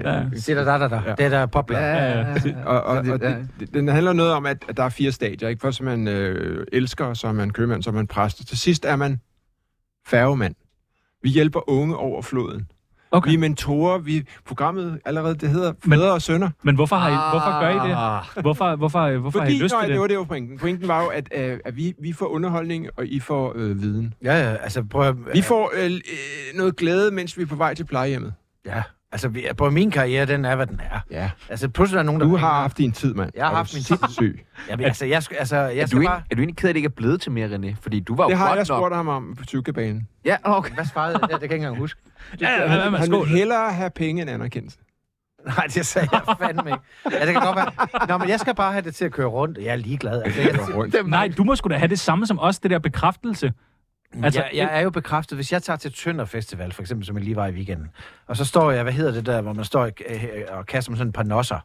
Ja. 0.05 0.25
Det 0.31 0.49
er 0.49 0.55
der, 0.55 0.65
der, 0.65 0.79
der, 0.79 0.89
der. 0.89 1.03
Ja. 1.07 1.15
Det 1.15 1.25
er 1.25 1.29
der 1.29 1.47
popler. 1.47 1.79
Ja, 1.79 2.19
ja. 2.21 2.35
Og, 2.65 2.83
og, 2.83 2.97
og 2.99 3.05
Ja. 3.07 3.13
det, 3.13 3.49
det, 3.61 3.75
den 3.75 3.89
handler 3.89 4.13
noget 4.13 4.33
om, 4.33 4.47
at, 4.47 4.65
at 4.69 4.77
der 4.77 4.83
er 4.83 4.89
fire 4.89 5.13
stadier. 5.13 5.49
Ikke? 5.49 5.61
Først 5.61 5.81
er 5.81 5.85
man 5.85 6.09
øh, 6.09 6.67
elsker, 6.73 7.15
så 7.15 7.29
er 7.29 7.33
man 7.33 7.51
købmand, 7.51 7.83
så 7.83 7.91
er 7.91 7.95
man 7.95 8.07
præst. 8.07 8.41
Og 8.41 8.47
til 8.47 8.59
sidst 8.59 8.85
er 8.85 8.97
man 8.97 9.21
færgemand. 10.07 10.55
Vi 11.23 11.29
hjælper 11.31 11.71
unge 11.71 11.97
over 11.97 12.23
floden. 12.23 12.67
Okay. 13.17 13.29
Vi 13.31 13.35
er 13.35 13.39
mentorer. 13.39 13.99
Vi, 13.99 14.25
programmet 14.47 15.01
allerede, 15.05 15.35
det 15.35 15.49
hedder 15.49 15.73
Men- 15.85 15.99
Fædre 15.99 16.13
og 16.13 16.23
Sønner. 16.23 16.51
Men 16.63 16.75
hvorfor, 16.75 16.97
har 16.97 17.09
I, 17.09 17.13
hvorfor 17.33 17.61
gør 17.61 17.85
I 17.85 17.89
det? 17.89 17.95
Ah. 17.97 18.43
Hvorfor, 18.43 18.77
hvorfor, 18.77 19.19
hvorfor 19.19 19.39
har 19.39 19.47
I 19.47 19.51
Fordi, 19.51 19.63
lyst 19.63 19.75
nej, 19.75 19.83
til 19.83 19.89
det 19.89 19.95
det? 19.95 20.01
var 20.01 20.07
det 20.07 20.19
var 20.19 20.25
pointen. 20.25 20.59
Pointen 20.59 20.89
var 20.89 21.03
jo, 21.03 21.09
at, 21.09 21.29
øh, 21.35 21.59
at 21.65 21.77
vi, 21.77 21.95
vi 22.03 22.13
får 22.13 22.27
underholdning, 22.27 22.87
og 22.97 23.07
I 23.07 23.21
får 23.21 23.53
øh, 23.57 23.83
viden. 23.83 24.15
Ja, 24.23 24.35
ja, 24.51 24.55
altså 24.57 24.85
prøv 24.91 25.09
at, 25.09 25.15
Vi 25.35 25.43
får 25.43 25.73
øh, 25.77 25.85
øh, 25.91 25.99
noget 26.55 26.77
glæde, 26.77 27.11
mens 27.11 27.39
vi 27.39 27.43
er 27.43 27.47
på 27.47 27.55
vej 27.57 27.75
til 27.75 27.85
plejehjemmet. 27.85 28.35
Ja, 28.67 28.83
altså 29.15 29.31
at 29.67 29.73
min 29.73 29.91
karriere, 29.91 30.27
den 30.27 30.45
er, 30.45 30.57
hvad 30.57 30.67
den 30.67 30.81
er. 30.91 30.99
Ja. 31.11 31.31
Altså 31.49 31.69
pludselig 31.69 31.99
er 31.99 32.03
der 32.03 32.07
nogen, 32.07 32.21
der... 32.21 32.27
Du 32.27 32.37
har 32.37 32.61
haft 32.63 32.79
din 32.79 32.93
tid, 32.93 33.15
mand. 33.15 33.31
Jeg 33.35 33.47
har 33.47 33.55
haft 33.55 33.75
min 33.75 33.83
tid. 33.83 33.97
sindssyg. 33.97 34.45
Jamen, 34.71 34.87
altså, 34.87 35.07
jeg, 35.07 35.23
skal, 35.23 35.37
altså, 35.37 35.57
jeg 35.57 35.77
Er 35.77 35.87
skal 35.87 35.97
du, 35.97 36.01
ikke, 36.01 36.11
bare... 36.11 36.23
er 36.31 36.35
du 36.35 36.41
egentlig 36.41 36.57
ked 36.57 36.65
af, 36.65 36.71
at 36.71 36.75
det 36.75 36.79
ikke 36.79 36.87
er 36.87 36.91
blevet 36.97 37.21
til 37.21 37.33
mere, 37.33 37.49
René? 37.49 37.75
Fordi 37.83 38.01
du 38.01 38.17
var 38.17 38.25
jo 38.25 38.29
Det 38.31 38.39
har 38.39 38.47
godt 38.49 38.57
jeg 38.57 38.67
nok. 38.69 38.79
spurgt 38.81 38.95
ham 38.95 39.09
om 39.09 39.35
på 39.39 39.45
cykelbanen. 39.45 40.09
Ja, 40.25 40.37
okay. 40.45 40.75
Hvad 40.75 40.85
svarede 40.85 41.19
jeg? 41.23 41.29
Det, 41.31 41.31
det 41.31 41.41
kan 41.41 41.41
jeg 41.41 41.43
ikke 41.43 41.55
engang 41.55 41.79
huske. 41.79 42.01
Ja, 42.41 42.51
ja, 42.51 42.75
ja, 42.75 42.91
Han 42.91 43.07
skål. 43.07 43.29
vil 43.29 43.29
hellere 43.39 43.73
have 43.73 43.91
penge 43.91 44.23
end 44.23 44.31
anerkendelse. 44.31 44.79
Nej, 45.47 45.67
det 45.75 45.87
sagde 45.87 46.09
jeg 46.13 46.21
fandme 46.39 46.71
ikke. 46.71 46.83
Ja, 47.21 47.27
det 47.27 47.33
kan 47.35 47.43
godt 47.43 47.57
være. 47.57 48.07
Nå, 48.09 48.19
men 48.19 48.29
jeg 48.29 48.41
skal 48.41 48.55
bare 48.55 48.73
have 48.73 48.83
det 48.85 48.95
til 48.95 49.05
at 49.05 49.13
køre 49.13 49.27
rundt. 49.27 49.59
Jeg 49.59 49.67
er 49.67 49.77
ligeglad. 49.77 50.23
Altså, 50.23 50.41
jeg, 50.41 50.75
Rundt. 50.75 51.09
Nej, 51.09 51.33
du 51.37 51.45
må 51.45 51.57
sgu 51.57 51.69
da 51.69 51.77
have 51.77 51.89
det 51.89 51.99
samme 52.01 52.27
som 52.27 52.39
os, 52.41 52.59
det 52.59 52.71
der 52.71 52.79
bekræftelse. 52.79 53.53
Altså, 54.23 54.41
jeg, 54.41 54.51
jeg 54.55 54.79
er 54.79 54.81
jo 54.81 54.91
bekræftet, 54.91 55.39
hvis 55.39 55.53
jeg 55.53 55.63
tager 55.63 55.77
til 55.77 55.93
Tønder 55.93 56.25
Festival, 56.25 56.73
for 56.73 56.83
eksempel, 56.83 57.07
som 57.07 57.17
jeg 57.17 57.25
lige 57.25 57.37
var 57.37 57.47
i 57.47 57.53
weekenden, 57.53 57.91
og 58.27 58.37
så 58.37 58.45
står 58.45 58.71
jeg, 58.71 58.83
hvad 58.83 58.93
hedder 58.93 59.13
det 59.13 59.27
der, 59.27 59.41
hvor 59.41 59.53
man 59.53 59.65
står 59.65 59.85
øh, 59.85 60.25
og 60.49 60.67
kaster 60.67 60.91
med 60.91 60.99
sådan 60.99 61.09
et 61.09 61.15
par 61.15 61.23
nosser, 61.23 61.59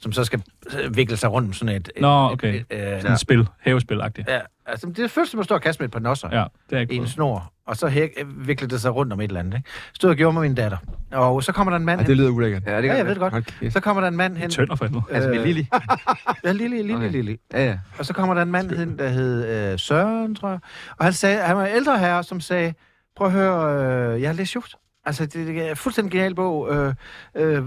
som 0.00 0.12
så 0.12 0.24
skal 0.24 0.42
øh, 0.80 0.96
vikle 0.96 1.16
sig 1.16 1.32
rundt 1.32 1.48
om 1.48 1.52
sådan 1.52 1.76
et... 1.76 1.90
et 1.96 2.02
Nå, 2.02 2.30
okay. 2.32 2.54
Et, 2.54 2.66
et, 2.70 2.94
øh, 2.94 3.00
Sådan 3.00 3.12
et 3.12 3.20
spil, 3.20 3.48
havespil-agtigt. 3.58 4.28
ja, 4.28 4.40
altså, 4.66 4.86
det 4.86 4.98
er 4.98 5.08
først, 5.08 5.30
som 5.30 5.40
at 5.40 5.44
stå 5.44 5.54
og 5.54 5.62
kaste 5.62 5.80
med 5.80 5.88
et 5.88 5.92
par 5.92 6.00
nosser. 6.00 6.28
Ja, 6.32 6.44
det 6.70 6.78
er 6.78 6.86
i 6.90 6.96
en 6.96 7.06
snor, 7.06 7.52
og 7.66 7.76
så 7.76 7.86
hæk, 7.88 8.10
vikler 8.36 8.68
det 8.68 8.80
sig 8.80 8.94
rundt 8.94 9.12
om 9.12 9.20
et 9.20 9.24
eller 9.28 9.40
andet. 9.40 9.54
Ikke? 9.56 9.68
Stod 9.94 10.10
og 10.10 10.16
gjorde 10.16 10.32
med 10.32 10.42
min 10.42 10.54
datter. 10.54 10.76
Og 11.12 11.42
så 11.44 11.52
kommer 11.52 11.70
der 11.70 11.76
en 11.78 11.84
mand 11.84 12.00
Ja, 12.00 12.02
hen. 12.02 12.08
det 12.10 12.16
lyder 12.16 12.30
ulækkert. 12.30 12.62
Ja, 12.66 12.76
det 12.76 12.84
Ja, 12.88 12.94
jeg 12.94 13.04
ved 13.06 13.14
det 13.14 13.20
godt. 13.20 13.46
Kæft. 13.60 13.72
Så 13.72 13.80
kommer 13.80 14.00
der 14.00 14.08
en 14.08 14.16
mand 14.16 14.36
hen. 14.36 14.50
Tønder 14.50 14.74
for 14.76 14.84
helvede. 14.84 15.02
Altså 15.10 15.30
med 15.30 15.38
Øh, 15.38 15.44
Lili. 15.44 15.68
Ja, 16.44 16.52
lille, 16.52 16.76
lille, 16.76 16.96
Okay. 16.96 17.10
lille. 17.10 17.38
Ja, 17.52 17.64
ja. 17.64 17.78
Og 17.98 18.06
så 18.06 18.12
kommer 18.12 18.34
der 18.34 18.42
en 18.42 18.50
mand 18.50 18.70
hen, 18.70 18.98
der 18.98 19.08
hed 19.08 19.72
øh, 19.72 19.78
Søren, 19.78 20.34
tror 20.34 20.48
jeg. 20.48 20.58
Og 20.98 21.04
han, 21.04 21.12
sagde, 21.12 21.38
han 21.42 21.56
var 21.56 21.66
en 21.66 21.76
ældre 21.76 21.98
herre, 21.98 22.24
som 22.24 22.40
sagde, 22.40 22.74
prøv 23.16 23.26
at 23.26 23.32
høre, 23.32 24.14
øh, 24.14 24.20
jeg 24.20 24.28
har 24.28 24.34
læst 24.34 24.48
Schuft. 24.48 24.74
Altså, 25.06 25.26
det, 25.26 25.46
det 25.46 25.66
er 25.66 25.70
en 25.70 25.76
fuldstændig 25.76 26.12
genial 26.12 26.34
bog. 26.34 26.74
Øh, 26.74 26.94
øh, 27.34 27.62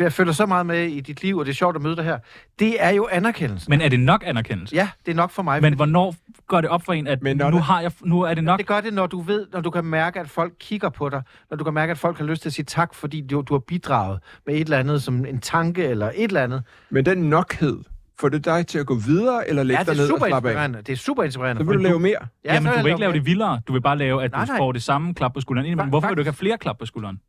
jeg 0.00 0.12
følger 0.12 0.32
så 0.32 0.46
meget 0.46 0.66
med 0.66 0.84
i 0.84 1.00
dit 1.00 1.22
liv, 1.22 1.38
og 1.38 1.46
det 1.46 1.52
er 1.52 1.54
sjovt 1.56 1.76
at 1.76 1.82
møde 1.82 1.96
dig 1.96 2.04
her. 2.04 2.18
Det 2.58 2.82
er 2.84 2.90
jo 2.90 3.08
anerkendelsen. 3.12 3.70
Men 3.70 3.80
er 3.80 3.88
det 3.88 4.00
nok 4.00 4.22
anerkendelse? 4.26 4.74
Ja, 4.76 4.88
det 5.06 5.12
er 5.12 5.16
nok 5.16 5.30
for 5.30 5.42
mig. 5.42 5.62
Men 5.62 5.74
hvornår 5.74 6.14
går 6.46 6.60
det 6.60 6.70
op 6.70 6.84
for 6.84 6.92
en, 6.92 7.06
at 7.06 7.22
Men 7.22 7.36
nu, 7.36 7.44
det- 7.50 7.62
har 7.62 7.80
jeg, 7.80 7.92
nu 8.04 8.20
er 8.20 8.34
det 8.34 8.44
nok? 8.44 8.58
Det 8.58 8.66
gør 8.66 8.80
det, 8.80 8.94
når 8.94 9.06
du 9.06 9.20
ved, 9.20 9.46
når 9.52 9.60
du 9.60 9.70
kan 9.70 9.84
mærke, 9.84 10.20
at 10.20 10.28
folk 10.30 10.52
kigger 10.60 10.88
på 10.88 11.08
dig, 11.08 11.22
når 11.50 11.56
du 11.56 11.64
kan 11.64 11.74
mærke, 11.74 11.90
at 11.90 11.98
folk 11.98 12.18
har 12.18 12.24
lyst 12.24 12.42
til 12.42 12.48
at 12.48 12.52
sige 12.52 12.64
tak, 12.64 12.94
fordi 12.94 13.20
du, 13.20 13.40
du 13.40 13.54
har 13.54 13.58
bidraget 13.58 14.18
med 14.46 14.54
et 14.54 14.60
eller 14.60 14.78
andet, 14.78 15.02
som 15.02 15.24
en 15.26 15.40
tanke 15.40 15.84
eller 15.84 16.10
et 16.14 16.24
eller 16.24 16.42
andet. 16.42 16.62
Men 16.90 17.04
den 17.06 17.18
nokhed, 17.18 17.78
Får 18.20 18.28
det 18.28 18.44
dig 18.44 18.66
til 18.66 18.78
at 18.78 18.86
gå 18.86 18.94
videre, 18.94 19.48
eller 19.48 19.62
lægge 19.62 19.78
Ja, 19.80 19.84
dig 19.84 19.86
det 19.86 19.92
er 20.00 20.02
ned 20.04 20.12
og 20.12 20.18
super 20.18 20.26
slappe 20.26 20.48
af? 20.48 20.52
inspirerende. 20.52 20.78
Det 20.78 20.92
er 20.92 20.96
super 20.96 21.22
inspirerende. 21.22 21.60
Så 21.60 21.66
vil 21.66 21.76
du 21.78 21.82
lave 21.82 22.00
mere. 22.00 22.14
Ja, 22.44 22.54
Jamen, 22.54 22.72
du 22.72 22.78
vil 22.78 22.86
ikke 22.86 23.00
lave 23.00 23.12
det 23.12 23.26
vildere. 23.26 23.60
Du 23.68 23.72
vil 23.72 23.80
bare 23.80 23.98
lave, 23.98 24.22
at 24.24 24.32
Nej, 24.32 24.44
du 24.44 24.46
nej. 24.52 24.58
får 24.58 24.72
det 24.72 24.82
samme 24.82 25.14
klap 25.14 25.34
på 25.34 25.40
skulderen. 25.40 25.76
Men 25.76 25.88
hvorfor 25.88 26.08
vil 26.08 26.16
du 26.16 26.20
ikke 26.20 26.30
have 26.30 26.36
flere 26.36 26.58
klap 26.58 26.78
på 26.78 26.86
skulderen? 26.86 27.20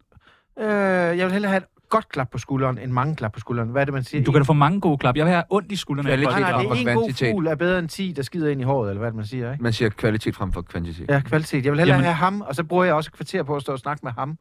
Øh, 0.60 0.66
jeg 0.68 1.26
vil 1.26 1.32
hellere 1.32 1.50
have 1.52 1.58
et 1.58 1.66
godt 1.90 2.10
klap 2.10 2.30
på 2.32 2.38
skulderen, 2.38 2.78
end 2.78 2.92
mange 2.92 3.16
klap 3.16 3.34
på 3.34 3.40
skulderen. 3.40 3.70
Hvad 3.70 3.82
er 3.82 3.86
det, 3.86 3.94
man 3.94 4.04
siger? 4.04 4.24
Du 4.24 4.32
kan 4.32 4.42
da 4.42 4.46
få 4.46 4.54
mange 4.54 4.82
gode 4.82 4.98
klap. 4.98 5.16
Jeg 5.18 5.26
vil 5.26 5.34
have 5.34 5.44
ondt 5.50 5.72
i. 5.72 5.76
Kvalitet 5.76 6.00
at 6.00 6.20
Nej, 6.20 6.40
nej, 6.40 6.62
det 6.62 6.70
er 6.70 6.90
en 6.92 6.96
god 6.98 7.32
fugl 7.32 7.48
er 7.48 7.56
bedre 7.56 7.80
end 7.80 7.90
10, 7.90 8.12
der 8.16 8.22
skider 8.22 8.50
ind 8.50 8.62
i 8.62 8.64
håret, 8.64 8.90
eller 8.90 9.00
hvad 9.00 9.10
det, 9.10 9.16
man 9.16 9.26
siger, 9.26 9.52
ikke? 9.52 9.64
Man 9.64 9.74
siger 9.74 9.90
kvalitet 9.90 10.36
frem 10.36 10.54
for 10.54 10.62
kvantitet. 10.62 11.10
Ja, 11.10 11.20
kvalitet. 11.20 11.66
Jeg 11.66 11.72
vil 11.72 11.80
hellere 11.80 11.96
Jamen- 11.96 12.06
have 12.06 12.16
ham, 12.16 12.42
og 12.42 12.56
så 12.56 12.64
bruger 12.64 12.84
jeg 12.84 12.94
også 12.94 13.10
et 13.10 13.14
kvarter 13.16 13.44
på 13.44 13.56
at 13.56 13.62
stå 13.62 13.72
og 13.72 13.80
snakke 13.80 14.00
med 14.04 14.12
ham. 14.12 14.38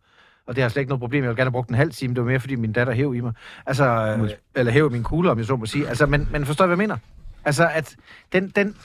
Og 0.47 0.57
det 0.57 0.63
har 0.63 0.69
slet 0.69 0.81
ikke 0.81 0.89
noget 0.89 1.01
problem. 1.01 1.23
Jeg 1.23 1.29
vil 1.29 1.37
gerne 1.37 1.47
have 1.47 1.53
brugt 1.53 1.69
en 1.69 1.75
halv 1.75 1.91
time. 1.91 2.15
Det 2.15 2.23
var 2.23 2.31
mere, 2.31 2.41
fordi 2.41 2.55
min 2.55 2.73
datter 2.73 2.93
hæv 2.93 3.15
i 3.15 3.21
mig. 3.21 3.33
Altså, 3.67 3.85
øh, 3.85 4.31
eller 4.55 4.73
hæv 4.73 4.91
min 4.91 5.03
kugle, 5.03 5.31
om 5.31 5.39
jeg 5.39 5.47
så 5.47 5.57
må 5.57 5.67
sige. 5.67 5.89
Altså, 5.89 6.07
men, 6.07 6.29
men 6.31 6.47
forstår 6.47 6.65
I, 6.65 6.67
hvad 6.67 6.77
jeg 6.77 6.79
mener? 6.79 6.97
Altså, 7.45 7.69
at 7.69 7.97
den, 8.33 8.49
den, 8.49 8.77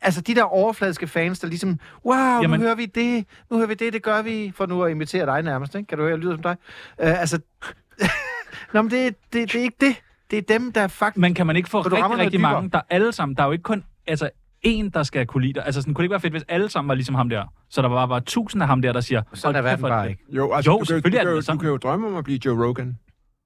altså 0.00 0.20
de 0.20 0.34
der 0.34 0.42
overfladiske 0.42 1.06
fans, 1.06 1.38
der 1.40 1.48
ligesom, 1.48 1.78
wow, 2.04 2.16
Jamen, 2.42 2.60
nu 2.60 2.66
hører 2.66 2.76
vi 2.76 2.86
det, 2.86 3.24
nu 3.50 3.56
hører 3.56 3.68
vi 3.68 3.74
det, 3.74 3.92
det 3.92 4.02
gør 4.02 4.22
vi, 4.22 4.52
for 4.56 4.66
nu 4.66 4.82
at 4.82 4.90
imitere 4.90 5.26
dig 5.26 5.42
nærmest, 5.42 5.74
ikke? 5.74 5.86
Kan 5.86 5.98
du 5.98 6.04
høre, 6.04 6.10
jeg 6.10 6.18
lyder 6.18 6.34
som 6.34 6.42
dig? 6.42 6.56
Uh, 7.02 7.20
altså, 7.20 7.40
Nå, 8.74 8.82
men 8.82 8.90
det, 8.90 9.14
det, 9.32 9.52
det 9.52 9.58
er 9.58 9.62
ikke 9.62 9.76
det. 9.80 10.02
Det 10.30 10.38
er 10.38 10.58
dem, 10.58 10.72
der 10.72 10.86
faktisk... 10.86 11.20
Men 11.20 11.34
kan 11.34 11.46
man 11.46 11.56
ikke 11.56 11.68
få 11.68 11.80
rigtig, 11.80 12.18
rigtig 12.18 12.40
mange, 12.40 12.70
der 12.70 12.80
alle 12.90 13.12
sammen... 13.12 13.36
Der 13.36 13.42
er 13.42 13.46
jo 13.46 13.52
ikke 13.52 13.62
kun 13.62 13.84
altså, 14.06 14.30
en, 14.62 14.90
der 14.90 15.02
skal 15.02 15.26
kunne 15.26 15.42
lide 15.42 15.52
dig. 15.52 15.62
Altså, 15.66 15.80
sådan, 15.80 15.94
kunne 15.94 16.02
det 16.02 16.04
ikke 16.04 16.12
være 16.12 16.20
fedt, 16.20 16.32
hvis 16.32 16.44
alle 16.48 16.68
sammen 16.68 16.88
var 16.88 16.94
ligesom 16.94 17.14
ham 17.14 17.28
der? 17.28 17.42
Så 17.70 17.82
der 17.82 17.88
var 17.88 18.06
bare 18.06 18.20
tusind 18.20 18.62
af 18.62 18.68
ham 18.68 18.82
der, 18.82 18.92
der 18.92 19.00
siger... 19.00 19.22
Sådan 19.34 19.56
er 19.56 19.60
"Hold 19.60 19.70
kæft, 19.70 19.70
verden 19.70 19.80
hvor 19.80 19.88
er 19.88 19.92
bare 19.92 20.04
det 20.04 20.10
ikke. 20.10 20.24
Jo, 20.30 20.52
altså, 20.52 20.70
Jo, 20.70 20.78
du, 20.78 20.84
kan, 20.84 20.94
du, 21.02 21.08
er 21.08 21.10
kan, 21.10 21.26
det 21.26 21.32
jo- 21.32 21.40
sådan. 21.40 21.56
du 21.58 21.60
kan 21.62 21.70
jo 21.70 21.76
drømme 21.76 22.06
om 22.06 22.16
at 22.16 22.24
blive 22.24 22.38
Joe 22.46 22.66
Rogan. 22.66 22.98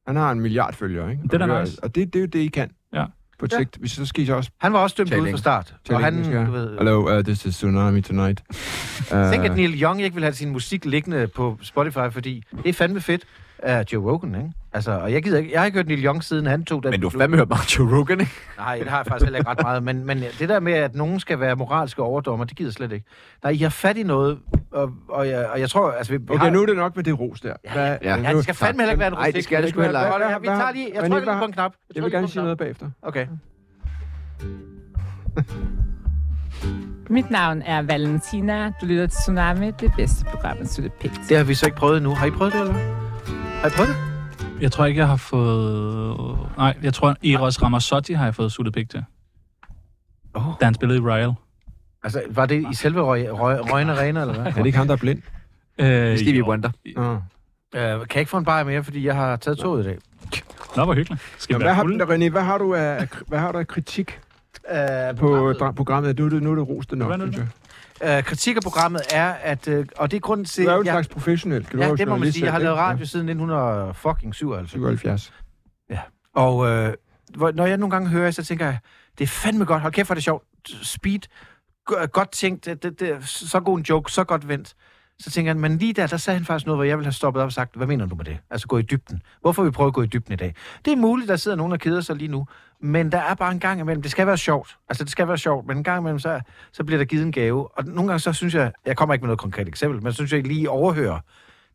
Han 0.07 0.17
har 0.17 0.31
en 0.33 0.41
milliard 0.41 0.75
følgere, 0.75 1.11
ikke? 1.11 1.23
Det 1.23 1.35
er 1.35 1.47
da 1.47 1.53
Og 1.55 1.61
nice. 1.61 1.85
Og 1.85 1.95
det, 1.95 2.13
det 2.13 2.19
er 2.19 2.21
jo 2.21 2.27
det, 2.27 2.39
I 2.39 2.47
kan. 2.49 2.71
Ja. 2.95 3.05
På 3.39 3.45
et 3.45 3.53
Ja. 3.53 3.59
sigt. 3.59 3.77
Hvis 3.77 3.91
så 3.93 4.07
skal 4.07 4.23
I 4.23 4.27
så 4.27 4.35
også 4.35 4.51
Han 4.59 4.73
var 4.73 4.79
også 4.79 4.95
dømt 4.99 5.15
ud 5.15 5.31
fra 5.31 5.37
start. 5.37 5.75
tale 5.85 5.97
og 5.99 6.05
han, 6.05 6.25
ja. 6.25 6.45
du 6.47 6.51
ved... 6.53 6.77
Hello, 6.79 7.19
uh, 7.19 7.25
this 7.25 7.45
is 7.47 7.55
Tsunami 7.57 8.01
tonight. 8.03 8.43
Uh, 8.51 9.31
Tænk, 9.31 9.45
at 9.45 9.57
Neil 9.57 9.83
Young 9.83 10.03
ikke 10.03 10.15
vil 10.15 10.25
have 10.25 10.35
sin 10.35 10.51
musik 10.51 10.85
liggende 10.85 11.27
på 11.27 11.59
Spotify, 11.63 12.11
fordi 12.11 12.43
det 12.63 12.69
er 12.69 12.73
fandme 12.73 13.01
fedt 13.01 13.25
af 13.63 13.85
Joe 13.93 14.13
Rogan, 14.13 14.35
ikke? 14.35 14.53
Altså, 14.73 14.91
og 14.93 15.13
jeg 15.13 15.23
gider 15.23 15.39
ikke... 15.39 15.53
Jeg 15.53 15.61
har 15.61 15.67
ikke 15.67 15.79
hørt 15.79 15.87
Neil 15.87 16.05
Young, 16.05 16.25
siden 16.25 16.47
han 16.47 16.65
tog 16.65 16.83
den... 16.83 16.91
Men 16.91 17.01
du 17.01 17.09
har 17.09 17.19
fandme 17.19 17.37
hørt 17.37 17.49
meget 17.49 17.79
Joe 17.79 17.99
Rogan, 17.99 18.21
ikke? 18.21 18.33
Nej, 18.59 18.79
det 18.79 18.89
har 18.89 18.97
jeg 18.97 19.07
faktisk 19.07 19.25
heller 19.25 19.39
ikke 19.39 19.51
ret 19.51 19.63
meget. 19.63 19.83
Men, 19.83 20.07
men 20.07 20.23
det 20.39 20.49
der 20.49 20.61
med, 20.61 20.73
at 20.73 20.95
nogen 20.95 21.21
skal 21.21 21.41
være 21.41 21.57
moralske 21.57 22.03
overdommer, 22.03 22.45
det 22.45 22.57
gider 22.57 22.69
jeg 22.69 22.73
slet 22.73 22.93
ikke. 22.93 23.07
Nej, 23.43 23.53
I 23.53 23.57
har 23.57 23.69
fat 23.69 23.97
i 23.97 24.03
noget, 24.03 24.39
og, 24.73 24.91
og, 25.09 25.29
jeg, 25.29 25.49
og 25.49 25.61
jeg 25.61 25.71
tror... 25.71 25.91
Altså, 25.91 26.13
vi, 26.13 26.17
vi 26.17 26.25
Okay, 26.29 26.39
har, 26.39 26.51
nu 26.51 26.63
er 26.63 26.67
det 26.67 26.77
nok 26.77 26.97
med 26.97 27.05
det 27.05 27.21
ros 27.21 27.41
der. 27.41 27.55
Hvad, 27.73 27.99
ja. 28.03 28.17
Ja, 28.17 28.33
det 28.33 28.43
skal 28.43 28.55
fandme 28.55 28.83
heller 28.83 28.93
ikke 28.93 29.01
være 29.01 29.09
en 29.09 29.15
Nej, 29.15 29.31
det 29.31 29.45
skal 29.45 29.63
det 29.63 29.71
sgu 29.71 29.81
heller 29.81 30.29
ikke. 30.29 30.41
Vi 30.41 30.47
tager 30.47 30.73
lige... 30.73 30.91
Jeg 30.95 31.03
Men 31.03 31.11
trykker 31.11 31.33
lige 31.33 31.41
på 31.41 31.45
en 31.45 31.53
knap. 31.53 31.73
Jeg 31.95 31.95
vil 31.95 32.03
trykker 32.03 32.19
gerne 32.19 32.27
lige 32.27 32.33
sige 32.33 32.43
noget 32.43 32.59
bagefter. 32.59 32.91
Okay. 33.03 33.27
Mit 37.11 37.31
navn 37.31 37.63
er 37.63 37.83
Valentina. 37.83 38.73
Du 38.81 38.87
lytter 38.87 39.07
til 39.07 39.17
Tsunami, 39.17 39.71
det 39.71 39.93
bedste 39.97 40.25
program, 40.25 40.57
at 40.61 40.69
slutte 40.69 40.91
pænt. 41.01 41.21
Det 41.29 41.37
har 41.37 41.45
vi 41.45 41.55
så 41.55 41.67
ikke 41.67 41.79
prøvet 41.79 41.97
endnu. 41.97 42.15
Har 42.15 42.27
I 42.27 42.31
prøvet 42.31 42.53
det, 42.53 42.61
eller? 42.61 43.02
Har 43.63 43.69
I 43.69 43.71
prøvet 43.71 43.89
det? 43.89 44.63
Jeg 44.63 44.73
tror 44.73 44.85
ikke, 44.87 44.99
jeg 44.99 45.09
har 45.09 45.17
fået... 45.17 46.39
Nej, 46.57 46.77
jeg 46.83 46.95
tror, 46.95 47.17
Eros 47.25 47.63
Ramazzotti 47.63 48.13
har 48.13 48.25
jeg 48.25 48.35
fået 48.35 48.53
suttet 48.53 48.75
pik 48.75 48.91
til. 48.91 49.05
Oh. 50.35 50.43
Da 50.61 50.65
han 50.65 50.75
spillede 50.75 50.99
i 50.99 51.03
Royal. 51.03 51.33
Altså, 52.03 52.23
var 52.31 52.47
det 52.47 52.67
i 52.73 52.75
selve 52.75 53.01
røg, 53.03 53.29
røg, 53.33 53.73
Røgen 53.73 53.91
Arena, 53.91 54.21
eller 54.21 54.35
hvad? 54.35 54.47
Er 54.47 54.51
det 54.57 54.67
ikke 54.67 54.79
ham, 54.79 54.87
der 54.87 54.95
er 54.95 54.99
blind? 54.99 55.23
Øh, 55.79 56.19
Stevie. 56.19 56.45
Wonder. 56.45 56.71
Nå. 56.97 57.13
Øh, 57.15 57.21
kan 57.73 57.99
jeg 58.15 58.17
ikke 58.17 58.31
få 58.31 58.37
en 58.39 58.45
bajer 58.45 58.65
mere, 58.65 58.85
fordi 58.85 59.07
jeg 59.07 59.15
har 59.15 59.37
taget 59.37 59.59
toget 59.59 59.85
i 59.85 59.89
dag? 59.89 59.99
Nå, 60.77 60.85
hvor 60.85 60.95
hyggeligt. 60.95 61.23
Skal 61.39 61.55
Nå, 61.55 61.59
vi 61.59 61.65
hvad, 61.65 61.75
har? 61.75 61.83
René, 61.85 62.31
hvad 62.31 62.43
har 62.43 62.59
du 62.59 62.75
af, 62.75 63.09
hvad 63.27 63.39
har 63.39 63.53
du 63.53 63.59
af 63.59 63.67
kritik 63.69 64.21
Øh, 64.73 65.17
på 65.19 65.51
dra- 65.51 65.71
programmet? 65.73 66.19
Nu 66.19 66.29
det, 66.29 66.43
nu 66.43 66.51
er 66.51 66.55
det 66.55 66.69
rost 66.69 66.93
nok, 66.93 67.09
Hvad 67.09 67.19
er 67.19 67.25
det 67.25 67.35
synes 67.35 67.37
jeg. 67.37 67.49
Øh, 68.03 68.23
kritik 68.23 68.57
af 68.57 68.63
programmet 68.63 69.01
er, 69.13 69.33
at... 69.33 69.69
Øh, 69.69 69.87
og 69.97 70.11
det 70.11 70.17
er 70.17 70.21
grunden 70.21 70.45
til... 70.45 70.65
Du 70.65 70.71
er 70.71 70.75
jo 70.75 70.81
en 70.81 70.87
jeg- 70.87 70.93
slags 70.93 71.09
professionel. 71.09 71.67
Ja, 71.79 71.93
det 71.95 72.09
må 72.09 72.17
man 72.17 72.33
sige. 72.33 72.45
Jeg 72.45 72.53
har 72.53 72.59
lavet 72.59 72.77
radio 72.77 73.07
siden 73.07 73.29
1977. 73.29 74.43
Ja, 74.61 74.67
77. 74.67 75.33
Og 76.35 76.69
øh, 76.69 76.95
når 77.55 77.67
jeg 77.67 77.77
nogle 77.77 77.91
gange 77.91 78.09
hører, 78.09 78.31
så 78.31 78.45
tænker 78.45 78.65
jeg, 78.67 78.79
det 79.19 79.25
er 79.25 79.29
fandme 79.29 79.65
godt. 79.65 79.83
Hold 79.83 79.93
kæft, 79.93 80.09
hvor 80.09 80.13
er 80.13 80.17
det 80.17 80.25
sjovt. 80.25 80.45
Speed. 80.83 81.21
Go- 81.87 82.07
Godt 82.13 82.31
tænkt. 82.33 82.65
Det, 82.65 82.83
det, 82.83 83.01
det, 83.01 83.29
så 83.29 83.61
god 83.61 83.79
en 83.79 83.85
joke. 83.85 84.13
Så 84.13 84.25
godt 84.25 84.49
vendt. 84.49 84.75
Så 85.23 85.31
tænker 85.31 85.51
jeg, 85.53 85.57
men 85.57 85.79
lige 85.79 85.93
der, 85.93 86.07
der 86.07 86.17
sagde 86.17 86.39
han 86.39 86.47
faktisk 86.47 86.67
noget, 86.67 86.77
hvor 86.77 86.85
jeg 86.85 86.99
ville 86.99 87.07
have 87.07 87.13
stoppet 87.13 87.43
op 87.43 87.47
og 87.47 87.53
sagt, 87.53 87.77
hvad 87.77 87.87
mener 87.87 88.07
du 88.07 88.15
med 88.15 88.25
det? 88.25 88.39
Altså 88.51 88.67
gå 88.67 88.79
i 88.79 88.83
dybden. 88.83 89.23
Hvorfor 89.41 89.63
vi 89.65 89.71
prøve 89.71 89.87
at 89.87 89.93
gå 89.93 90.03
i 90.03 90.07
dybden 90.07 90.33
i 90.33 90.37
dag? 90.37 90.55
Det 90.85 90.93
er 90.93 90.97
muligt, 90.97 91.29
der 91.29 91.37
sidder 91.37 91.57
nogen 91.57 91.73
og 91.73 91.79
keder 91.79 92.01
sig 92.01 92.17
lige 92.17 92.29
nu, 92.29 92.47
men 92.81 93.13
der 93.13 93.19
er 93.19 93.35
bare 93.35 93.53
en 93.53 93.61
gang 93.61 93.81
imellem, 93.81 94.03
det 94.03 94.11
skal 94.11 94.27
være 94.27 94.37
sjovt. 94.39 94.77
Altså 94.89 95.05
det 95.05 95.13
skal 95.13 95.29
være 95.29 95.39
sjovt, 95.39 95.67
men 95.67 95.77
en 95.77 95.85
gang 95.85 96.01
imellem, 96.01 96.19
så, 96.19 96.41
så 96.73 96.85
bliver 96.85 96.99
der 96.99 97.05
givet 97.05 97.23
en 97.27 97.33
gave. 97.33 97.79
Og 97.79 97.85
nogle 97.85 98.09
gange 98.09 98.19
så 98.21 98.33
synes 98.33 98.55
jeg, 98.55 98.73
jeg 98.87 98.97
kommer 98.97 99.15
ikke 99.15 99.23
med 99.23 99.29
noget 99.29 99.39
konkret 99.39 99.69
eksempel, 99.69 100.03
men 100.03 100.13
så 100.13 100.17
synes 100.17 100.33
jeg 100.33 100.43
lige 100.47 100.71
overhører 100.71 101.19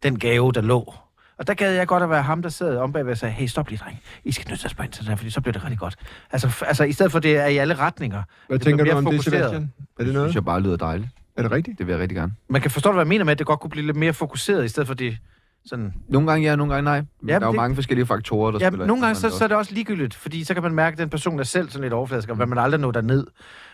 den 0.03 0.19
gave, 0.19 0.51
der 0.51 0.61
lå. 0.61 0.93
Og 1.39 1.47
der 1.47 1.53
gad 1.53 1.73
jeg 1.73 1.87
godt 1.87 2.03
at 2.03 2.09
være 2.09 2.23
ham, 2.23 2.41
der 2.41 2.49
sad 2.49 2.77
om 2.77 2.93
bagved 2.93 3.11
og 3.11 3.17
sagde, 3.17 3.33
hey, 3.33 3.47
stop 3.47 3.69
lige, 3.69 3.79
dreng. 3.83 3.99
I 4.23 4.31
skal 4.31 4.49
nødt 4.49 4.59
til 4.59 4.67
at 4.67 4.71
spørge 4.71 4.85
ind 4.85 4.93
til 4.93 5.01
det 5.03 5.09
her, 5.09 5.15
fordi 5.15 5.29
så 5.29 5.41
bliver 5.41 5.53
det 5.53 5.63
rigtig 5.63 5.79
godt. 5.79 5.95
Altså, 6.31 6.63
altså 6.67 6.83
i 6.83 6.91
stedet 6.91 7.11
for, 7.11 7.19
det 7.19 7.37
er 7.37 7.45
i 7.45 7.57
alle 7.57 7.73
retninger. 7.75 8.23
Hvad 8.47 8.59
Det 8.59 8.65
tænker 8.67 8.85
du 8.85 8.91
om 8.91 9.03
mere 9.03 9.13
det, 9.13 9.17
fokuseret. 9.23 9.43
Sebastian? 9.43 9.63
Er 9.63 9.83
det 9.97 10.05
Det 10.05 10.13
noget? 10.13 10.27
synes 10.29 10.35
jeg 10.35 10.45
bare 10.45 10.61
lyder 10.61 10.77
dejligt. 10.77 11.09
Er 11.37 11.41
det 11.41 11.51
rigtigt? 11.51 11.77
Det 11.79 11.87
vil 11.87 11.93
jeg 11.93 12.01
rigtig 12.01 12.15
gerne. 12.15 12.33
Man 12.49 12.61
kan 12.61 12.71
forstå, 12.71 12.91
hvad 12.91 13.01
jeg 13.01 13.07
mener 13.07 13.25
med, 13.25 13.31
at 13.31 13.39
det 13.39 13.47
godt 13.47 13.59
kunne 13.59 13.69
blive 13.71 13.85
lidt 13.85 13.97
mere 13.97 14.13
fokuseret, 14.13 14.65
i 14.65 14.67
stedet 14.67 14.87
for 14.87 14.93
det 14.93 15.17
sådan... 15.65 15.93
Nogle 16.09 16.27
gange 16.31 16.49
ja, 16.49 16.55
nogle 16.55 16.73
gange 16.73 16.83
nej. 16.85 16.99
Men 17.21 17.29
Ja, 17.29 17.33
der 17.33 17.39
er 17.41 17.45
jo 17.45 17.51
det- 17.51 17.55
mange 17.55 17.75
forskellige 17.75 18.05
faktorer, 18.05 18.51
der 18.51 18.59
Ja, 18.61 18.69
spiller 18.69 18.85
nogle 18.85 19.01
gange 19.05 19.15
så, 19.15 19.29
så 19.29 19.43
er 19.43 19.47
det 19.47 19.57
også 19.57 19.73
ligegyldigt, 19.73 20.13
fordi 20.13 20.43
så 20.43 20.53
kan 20.53 20.63
man 20.63 20.73
mærke, 20.73 20.93
at 20.93 20.97
den 20.99 21.09
person 21.09 21.39
er 21.39 21.43
selv 21.43 21.69
sådan 21.69 21.81
lidt 21.83 21.93
overfladisk, 21.93 22.29
og 22.29 22.35
hvad 22.35 22.45
man 22.47 22.57
aldrig 22.57 22.81
når 22.81 22.91
derned. 22.91 23.27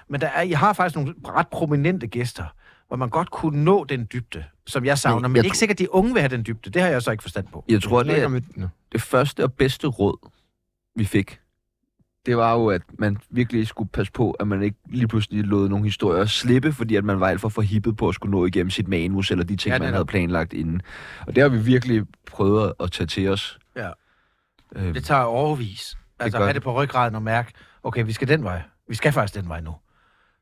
Men 0.10 0.22
der 0.22 0.28
er, 0.28 0.42
jeg 0.42 0.60
har 0.60 0.74
faktisk 0.74 0.96
nogle 0.96 1.14
ret 1.28 1.48
prominente 1.48 2.08
gæster, 2.08 2.44
hvor 2.88 2.98
man 2.98 3.10
godt 3.10 3.32
kunne 3.32 3.64
nå 3.64 3.84
den 3.84 4.08
dybde, 4.14 4.44
som 4.68 4.86
jeg 4.86 4.98
savner. 4.98 5.22
Jo, 5.22 5.28
Men 5.28 5.36
jeg 5.36 5.46
ikke 5.46 5.58
sikkert, 5.58 5.76
at 5.76 5.80
de 5.80 5.94
unge 5.94 6.14
vil 6.14 6.22
have 6.22 6.30
den 6.38 6.46
dybde. 6.48 6.70
Det 6.70 6.82
har 6.82 6.90
jeg 6.90 7.02
så 7.02 7.12
ikke 7.12 7.22
forstand 7.22 7.48
på. 7.54 7.66
Jeg 7.70 7.82
tror, 7.84 8.04
det 8.04 8.24
er 8.24 8.40
det 8.92 9.02
første 9.02 9.44
og 9.44 9.54
bedste 9.54 9.88
råd, 9.88 10.30
vi 10.96 11.06
fik. 11.06 11.40
Det 12.26 12.38
var 12.38 12.54
jo, 12.54 12.68
at 12.68 12.82
man 13.00 13.18
virkelig 13.30 13.68
skulle 13.68 13.90
passe 13.90 14.12
på, 14.12 14.32
at 14.32 14.48
man 14.48 14.64
ikke 14.64 14.78
lige 14.90 15.08
pludselig 15.08 15.44
lod 15.44 15.70
nogle 15.70 15.86
historier 15.86 16.26
slippe, 16.26 16.74
fordi 16.74 16.96
at 16.96 17.04
man 17.04 17.20
var 17.20 17.28
alt 17.28 17.42
for 17.42 17.50
forhippet 17.50 17.98
på 17.98 18.10
at 18.10 18.16
skulle 18.16 18.32
nå 18.32 18.46
igennem 18.46 18.70
sit 18.70 18.88
manus, 18.88 19.32
eller 19.32 19.44
de 19.44 19.56
ting, 19.56 19.74
Ja, 19.74 19.80
man 19.80 19.94
havde 19.94 20.06
planlagt 20.06 20.54
inden. 20.54 20.82
Og 21.28 21.36
det 21.36 21.42
har 21.44 21.50
vi 21.50 21.58
virkelig 21.58 22.04
prøvet 22.32 22.74
at 22.80 22.92
tage 22.92 23.08
til 23.08 23.30
os. 23.30 23.60
Ja. 23.76 23.90
Øh, 24.76 24.94
Det 24.94 25.04
tager 25.04 25.22
overvis. 25.22 25.98
Altså 26.20 26.38
gør 26.38 26.44
have 26.44 26.48
det. 26.48 26.56
det 26.56 26.64
på 26.64 26.84
ryggraden 26.84 27.16
og 27.16 27.22
mærke, 27.22 27.52
okay, 27.84 28.06
vi 28.06 28.12
skal 28.14 28.28
den 28.28 28.44
vej. 28.44 28.62
Vi 28.90 28.96
skal 28.96 29.12
faktisk 29.12 29.42
den 29.42 29.50
vej 29.50 29.62
nu. 29.62 29.76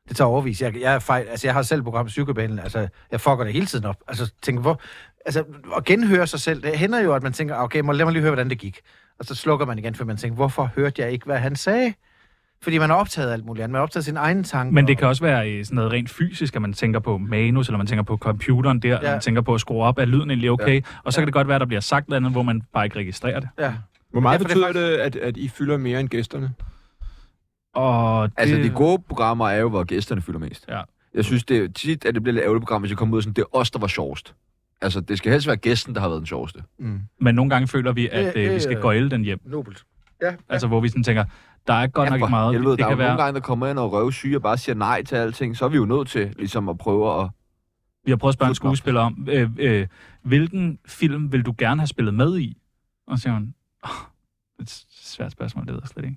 Det 0.08 0.16
tager 0.16 0.28
overvis. 0.28 0.62
Jeg, 0.62 0.80
jeg, 0.80 0.94
er 0.94 0.98
fejl, 0.98 1.26
altså, 1.26 1.46
jeg 1.46 1.54
har 1.54 1.62
selv 1.62 1.82
program 1.82 2.06
Psykobanen. 2.06 2.58
Altså, 2.58 2.88
jeg 3.10 3.20
fucker 3.20 3.44
det 3.44 3.52
hele 3.52 3.66
tiden 3.66 3.84
op. 3.84 3.96
Altså, 4.08 4.32
tænker, 4.42 4.62
hvor, 4.62 4.80
altså, 5.26 5.44
at 5.76 5.84
genhøre 5.84 6.26
sig 6.26 6.40
selv, 6.40 6.62
det 6.62 6.78
hænder 6.78 7.00
jo, 7.00 7.14
at 7.14 7.22
man 7.22 7.32
tænker, 7.32 7.56
okay, 7.56 7.80
må, 7.80 7.92
lad 7.92 8.04
mig 8.06 8.12
lige 8.12 8.20
høre, 8.22 8.30
hvordan 8.30 8.50
det 8.50 8.58
gik. 8.58 8.80
Og 9.18 9.24
så 9.24 9.34
slukker 9.34 9.66
man 9.66 9.78
igen, 9.78 9.94
for 9.94 10.04
man 10.04 10.16
tænker, 10.16 10.34
hvorfor 10.34 10.70
hørte 10.76 11.02
jeg 11.02 11.12
ikke, 11.12 11.26
hvad 11.26 11.38
han 11.38 11.56
sagde? 11.56 11.94
Fordi 12.62 12.78
man 12.78 12.90
er 12.90 12.94
optaget 12.94 13.32
alt 13.32 13.44
muligt 13.44 13.64
andet. 13.64 13.72
Man 13.72 13.78
er 13.78 13.82
optaget 13.82 14.04
sine 14.04 14.20
egne 14.20 14.42
tanker. 14.44 14.72
Men 14.72 14.86
det 14.86 14.98
kan 14.98 15.08
også 15.08 15.22
være 15.24 15.50
øh, 15.50 15.64
sådan 15.64 15.76
noget 15.76 15.92
rent 15.92 16.10
fysisk, 16.10 16.56
at 16.56 16.62
man 16.62 16.72
tænker 16.72 17.00
på 17.00 17.18
manus, 17.18 17.68
eller 17.68 17.78
man 17.78 17.86
tænker 17.86 18.02
på 18.02 18.16
computeren 18.16 18.78
der, 18.78 18.88
ja. 18.88 18.98
Ja. 19.02 19.10
man 19.10 19.20
tænker 19.20 19.40
på 19.42 19.54
at 19.54 19.60
skrue 19.60 19.82
op, 19.84 19.98
er 19.98 20.04
lyden 20.04 20.30
egentlig 20.30 20.50
okay? 20.50 20.74
Ja. 20.74 20.80
Og 21.04 21.12
så 21.12 21.20
kan 21.20 21.26
det 21.26 21.34
godt 21.34 21.48
være, 21.48 21.54
at 21.54 21.60
der 21.60 21.66
bliver 21.66 21.80
sagt 21.80 22.08
noget 22.08 22.16
andet, 22.16 22.32
hvor 22.32 22.42
man 22.42 22.62
bare 22.72 22.84
ikke 22.84 22.98
registrerer 22.98 23.40
det. 23.40 23.48
Ja. 23.58 23.74
Hvor 24.10 24.20
meget 24.20 24.34
Ja, 24.34 24.38
det 24.38 24.44
er 24.44 24.48
betyder 24.48 24.72
det, 24.72 24.96
at, 24.96 25.16
at 25.16 25.36
I 25.36 25.48
fylder 25.48 25.76
mere 25.76 26.00
end 26.00 26.08
gæsterne? 26.08 26.50
Og 27.74 28.28
det, 28.28 28.34
Altså, 28.36 28.56
de 28.56 28.70
gode 28.70 29.02
programmer 29.08 29.48
er 29.48 29.58
jo, 29.60 29.68
hvor 29.68 29.84
gæsterne 29.84 30.22
fylder 30.22 30.38
mest. 30.38 30.64
Ja. 30.68 30.80
Jeg 31.14 31.24
synes, 31.24 31.44
det 31.44 31.56
er 31.64 31.68
tit, 31.68 32.04
at 32.04 32.14
det 32.14 32.22
bliver 32.22 32.32
lidt 32.34 32.42
ærgerligt 32.44 32.62
program, 32.62 32.80
hvis 32.82 32.90
jeg 32.90 32.98
kommer 32.98 33.14
ud 33.14 33.18
og 33.18 33.22
sådan, 33.22 33.34
det 33.34 33.42
er 33.42 33.56
os, 33.56 33.70
der 33.70 33.78
var 33.78 33.86
sjovest. 33.86 34.34
Altså, 34.82 35.00
det 35.00 35.18
skal 35.18 35.32
helst 35.32 35.46
være 35.46 35.56
gæsten, 35.56 35.94
der 35.94 36.00
har 36.00 36.08
været 36.08 36.18
den 36.18 36.26
sjoveste. 36.26 36.62
Mm. 36.78 37.00
Men 37.20 37.34
nogle 37.34 37.50
gange 37.50 37.68
føler 37.68 37.92
vi, 37.92 38.08
at 38.08 38.34
Det- 38.34 38.48
øh, 38.48 38.54
vi 38.54 38.60
skal 38.60 38.76
øh, 38.76 38.82
gøjle 38.82 39.10
den 39.10 39.22
hjem. 39.24 39.40
Nobelt. 39.44 39.84
Ja, 40.22 40.26
ja. 40.30 40.34
Altså, 40.48 40.66
hvor 40.66 40.80
vi 40.80 40.88
sådan 40.88 41.02
tænker, 41.04 41.24
der 41.66 41.72
er 41.74 41.86
godt 41.86 42.10
nok 42.10 42.18
for 42.18 42.26
ikke 42.26 42.30
meget. 42.30 42.52
Helvede, 42.54 42.70
det 42.70 42.78
der 42.78 42.84
er 42.84 42.88
kan 42.88 42.98
nogle 42.98 43.08
være, 43.08 43.24
gange, 43.24 43.34
der 43.34 43.40
kommer 43.40 43.66
ind 43.66 43.78
og 43.78 43.92
røvsyge 43.92 44.36
og 44.36 44.42
bare 44.42 44.58
siger 44.58 44.76
nej 44.76 45.02
til 45.02 45.16
alting, 45.16 45.56
så 45.56 45.64
er 45.64 45.68
vi 45.68 45.76
jo 45.76 45.84
nødt 45.84 46.08
til 46.08 46.34
ligesom 46.38 46.68
at 46.68 46.78
prøve 46.78 47.22
at... 47.22 47.28
vi 48.04 48.10
har 48.10 48.16
prøvet 48.16 48.30
at 48.32 48.34
spørge 48.34 48.48
en 48.48 48.54
skuespiller 48.54 49.00
om, 49.00 49.26
øh, 49.30 49.50
øh, 49.58 49.86
hvilken 50.22 50.78
film 50.86 51.32
vil 51.32 51.42
du 51.42 51.54
gerne 51.58 51.80
have 51.80 51.86
spillet 51.86 52.14
med 52.14 52.38
i? 52.38 52.56
Og 53.06 53.18
så 53.18 53.22
siger 53.22 53.32
hun, 53.34 53.54
oh, 53.82 53.90
det 54.52 54.58
er 54.58 54.62
et 54.62 54.84
svært 54.90 55.32
spørgsmål, 55.32 55.64
det 55.66 55.72
ved 55.74 55.80
jeg 55.82 55.88
slet 55.88 56.04
ikke. 56.04 56.16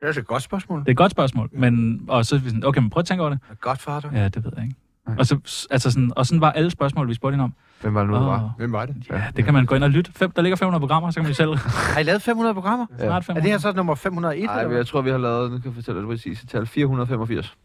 Det 0.00 0.16
er 0.16 0.20
et 0.20 0.26
godt 0.26 0.42
spørgsmål. 0.42 0.80
Det 0.80 0.86
er 0.88 0.90
et 0.90 0.96
godt 0.96 1.10
spørgsmål, 1.10 1.48
men 1.52 2.04
og 2.08 2.24
så 2.26 2.34
er 2.36 2.40
vi 2.40 2.48
sådan, 2.48 2.64
okay, 2.64 2.80
men 2.80 2.90
prøv 2.90 3.00
at 3.00 3.06
tænke 3.06 3.22
over 3.22 3.30
det. 3.30 3.40
Godt, 3.60 3.78
fader. 3.80 4.10
Ja, 4.12 4.28
det 4.28 4.44
ved 4.44 4.52
jeg 4.56 4.64
ikke. 4.64 4.76
Nej. 5.08 5.16
Og, 5.18 5.26
så, 5.26 5.66
altså 5.70 5.90
sådan, 5.90 6.12
og 6.16 6.26
sådan 6.26 6.40
var 6.40 6.52
alle 6.52 6.70
spørgsmål, 6.70 7.08
vi 7.08 7.14
spurgte 7.14 7.32
hende 7.34 7.44
om. 7.44 7.54
Hvem 7.80 7.94
var 7.94 8.00
det 8.00 8.10
nu, 8.10 8.16
det 8.16 8.26
var? 8.26 8.54
Hvem 8.58 8.72
var 8.72 8.86
det? 8.86 8.96
ja, 9.10 9.22
det 9.36 9.44
kan 9.44 9.54
man 9.54 9.66
gå 9.66 9.74
ind 9.74 9.84
og 9.84 9.90
lytte. 9.90 10.12
Fem, 10.12 10.30
der 10.30 10.42
ligger 10.42 10.56
500 10.56 10.80
programmer, 10.80 11.10
så 11.10 11.14
kan 11.20 11.24
man 11.24 11.34
selv 11.34 11.54
Har 11.94 12.00
I 12.00 12.02
lavet 12.02 12.22
500 12.22 12.54
programmer? 12.54 12.86
snart 12.98 13.08
Er 13.08 13.20
500. 13.20 13.42
det 13.44 13.50
her 13.50 13.58
så 13.58 13.72
nummer 13.72 13.94
501? 13.94 14.44
Nej, 14.44 14.54
jeg 14.54 14.86
tror, 14.86 15.00
vi 15.00 15.10
har 15.10 15.18
lavet, 15.18 15.50
nu 15.50 15.58
kan 15.58 15.66
jeg 15.66 15.74
fortælle 15.74 16.00
dig 16.00 16.08
det 16.08 16.16
præcise 16.16 16.46
tal, 16.46 16.66
485 16.66 17.56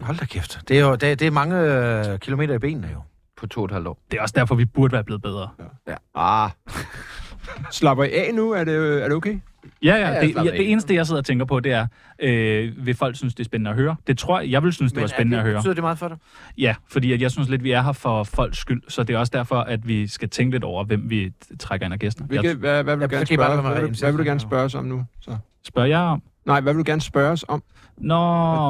Hold 0.00 0.16
da 0.16 0.24
kæft. 0.24 0.60
Det 0.68 0.78
er 0.78 0.84
jo 0.84 0.94
det, 0.94 1.20
det 1.20 1.26
er 1.26 1.30
mange 1.30 1.60
øh, 1.60 2.18
kilometer 2.18 2.54
i 2.54 2.58
benene 2.58 2.88
jo. 2.92 2.98
på 3.36 3.46
to 3.46 3.60
og 3.60 3.64
et 3.64 3.70
halvt 3.70 3.88
år. 3.88 3.98
Det 4.10 4.18
er 4.18 4.22
også 4.22 4.34
derfor, 4.36 4.54
vi 4.54 4.64
burde 4.64 4.92
være 4.92 5.04
blevet 5.04 5.22
bedre. 5.22 5.48
Ja. 5.88 5.94
Ah, 6.14 6.50
Slapper 7.70 8.04
I 8.04 8.12
af 8.12 8.34
nu? 8.34 8.50
Er 8.52 8.64
det, 8.64 9.02
er 9.02 9.08
det 9.08 9.12
okay? 9.16 9.38
Ja, 9.82 9.94
ja. 9.96 10.20
Det, 10.20 10.34
ja, 10.36 10.42
det 10.42 10.70
eneste, 10.70 10.94
jeg 10.94 11.06
sidder 11.06 11.20
og 11.20 11.24
tænker 11.24 11.44
på, 11.44 11.60
det 11.60 11.72
er, 11.72 11.86
øh, 12.18 12.86
vil 12.86 12.94
folk 12.94 13.16
synes, 13.16 13.34
det 13.34 13.40
er 13.40 13.44
spændende 13.44 13.70
at 13.70 13.76
høre? 13.76 13.96
Det 14.06 14.18
tror 14.18 14.40
jeg, 14.40 14.50
jeg 14.50 14.62
vil 14.62 14.72
synes, 14.72 14.92
det 14.92 15.00
var 15.00 15.06
spændende 15.06 15.36
er 15.36 15.40
at 15.40 15.44
det, 15.44 15.52
høre. 15.52 15.60
Betyder 15.60 15.74
det 15.74 15.82
meget 15.82 15.98
for 15.98 16.08
dig? 16.08 16.16
Ja, 16.58 16.74
fordi 16.90 17.12
at 17.12 17.22
jeg 17.22 17.30
synes 17.30 17.48
lidt, 17.48 17.64
vi 17.64 17.70
er 17.70 17.82
her 17.82 17.92
for 17.92 18.24
folks 18.24 18.58
skyld, 18.58 18.82
så 18.88 19.02
det 19.02 19.14
er 19.14 19.18
også 19.18 19.30
derfor, 19.34 19.56
at 19.56 19.88
vi 19.88 20.06
skal 20.06 20.28
tænke 20.28 20.54
lidt 20.54 20.64
over, 20.64 20.84
hvem 20.84 21.10
vi 21.10 21.32
trækker 21.58 21.86
ind 21.86 21.94
af 21.94 22.00
gæster. 22.00 22.24
Hvilke, 22.24 22.48
Jeg 22.48 22.56
hvad, 22.56 22.84
hvad, 22.84 22.96
vil 22.96 23.08
du 23.08 23.14
gerne 23.14 23.26
spørge, 23.26 23.60
hvad, 23.62 24.00
hvad 24.00 24.12
vil 24.12 24.18
du 24.18 24.24
gerne 24.24 24.40
spørge 24.40 24.64
os 24.64 24.74
om 24.74 24.84
nu? 24.84 25.04
Så. 25.20 25.36
spørger 25.64 25.88
jeg 25.88 25.98
om. 25.98 26.22
Nej, 26.46 26.60
hvad 26.60 26.72
vil 26.72 26.84
du 26.84 26.90
gerne 26.90 27.00
spørge 27.00 27.30
os 27.30 27.44
om? 27.48 27.62
Nå, 27.96 28.14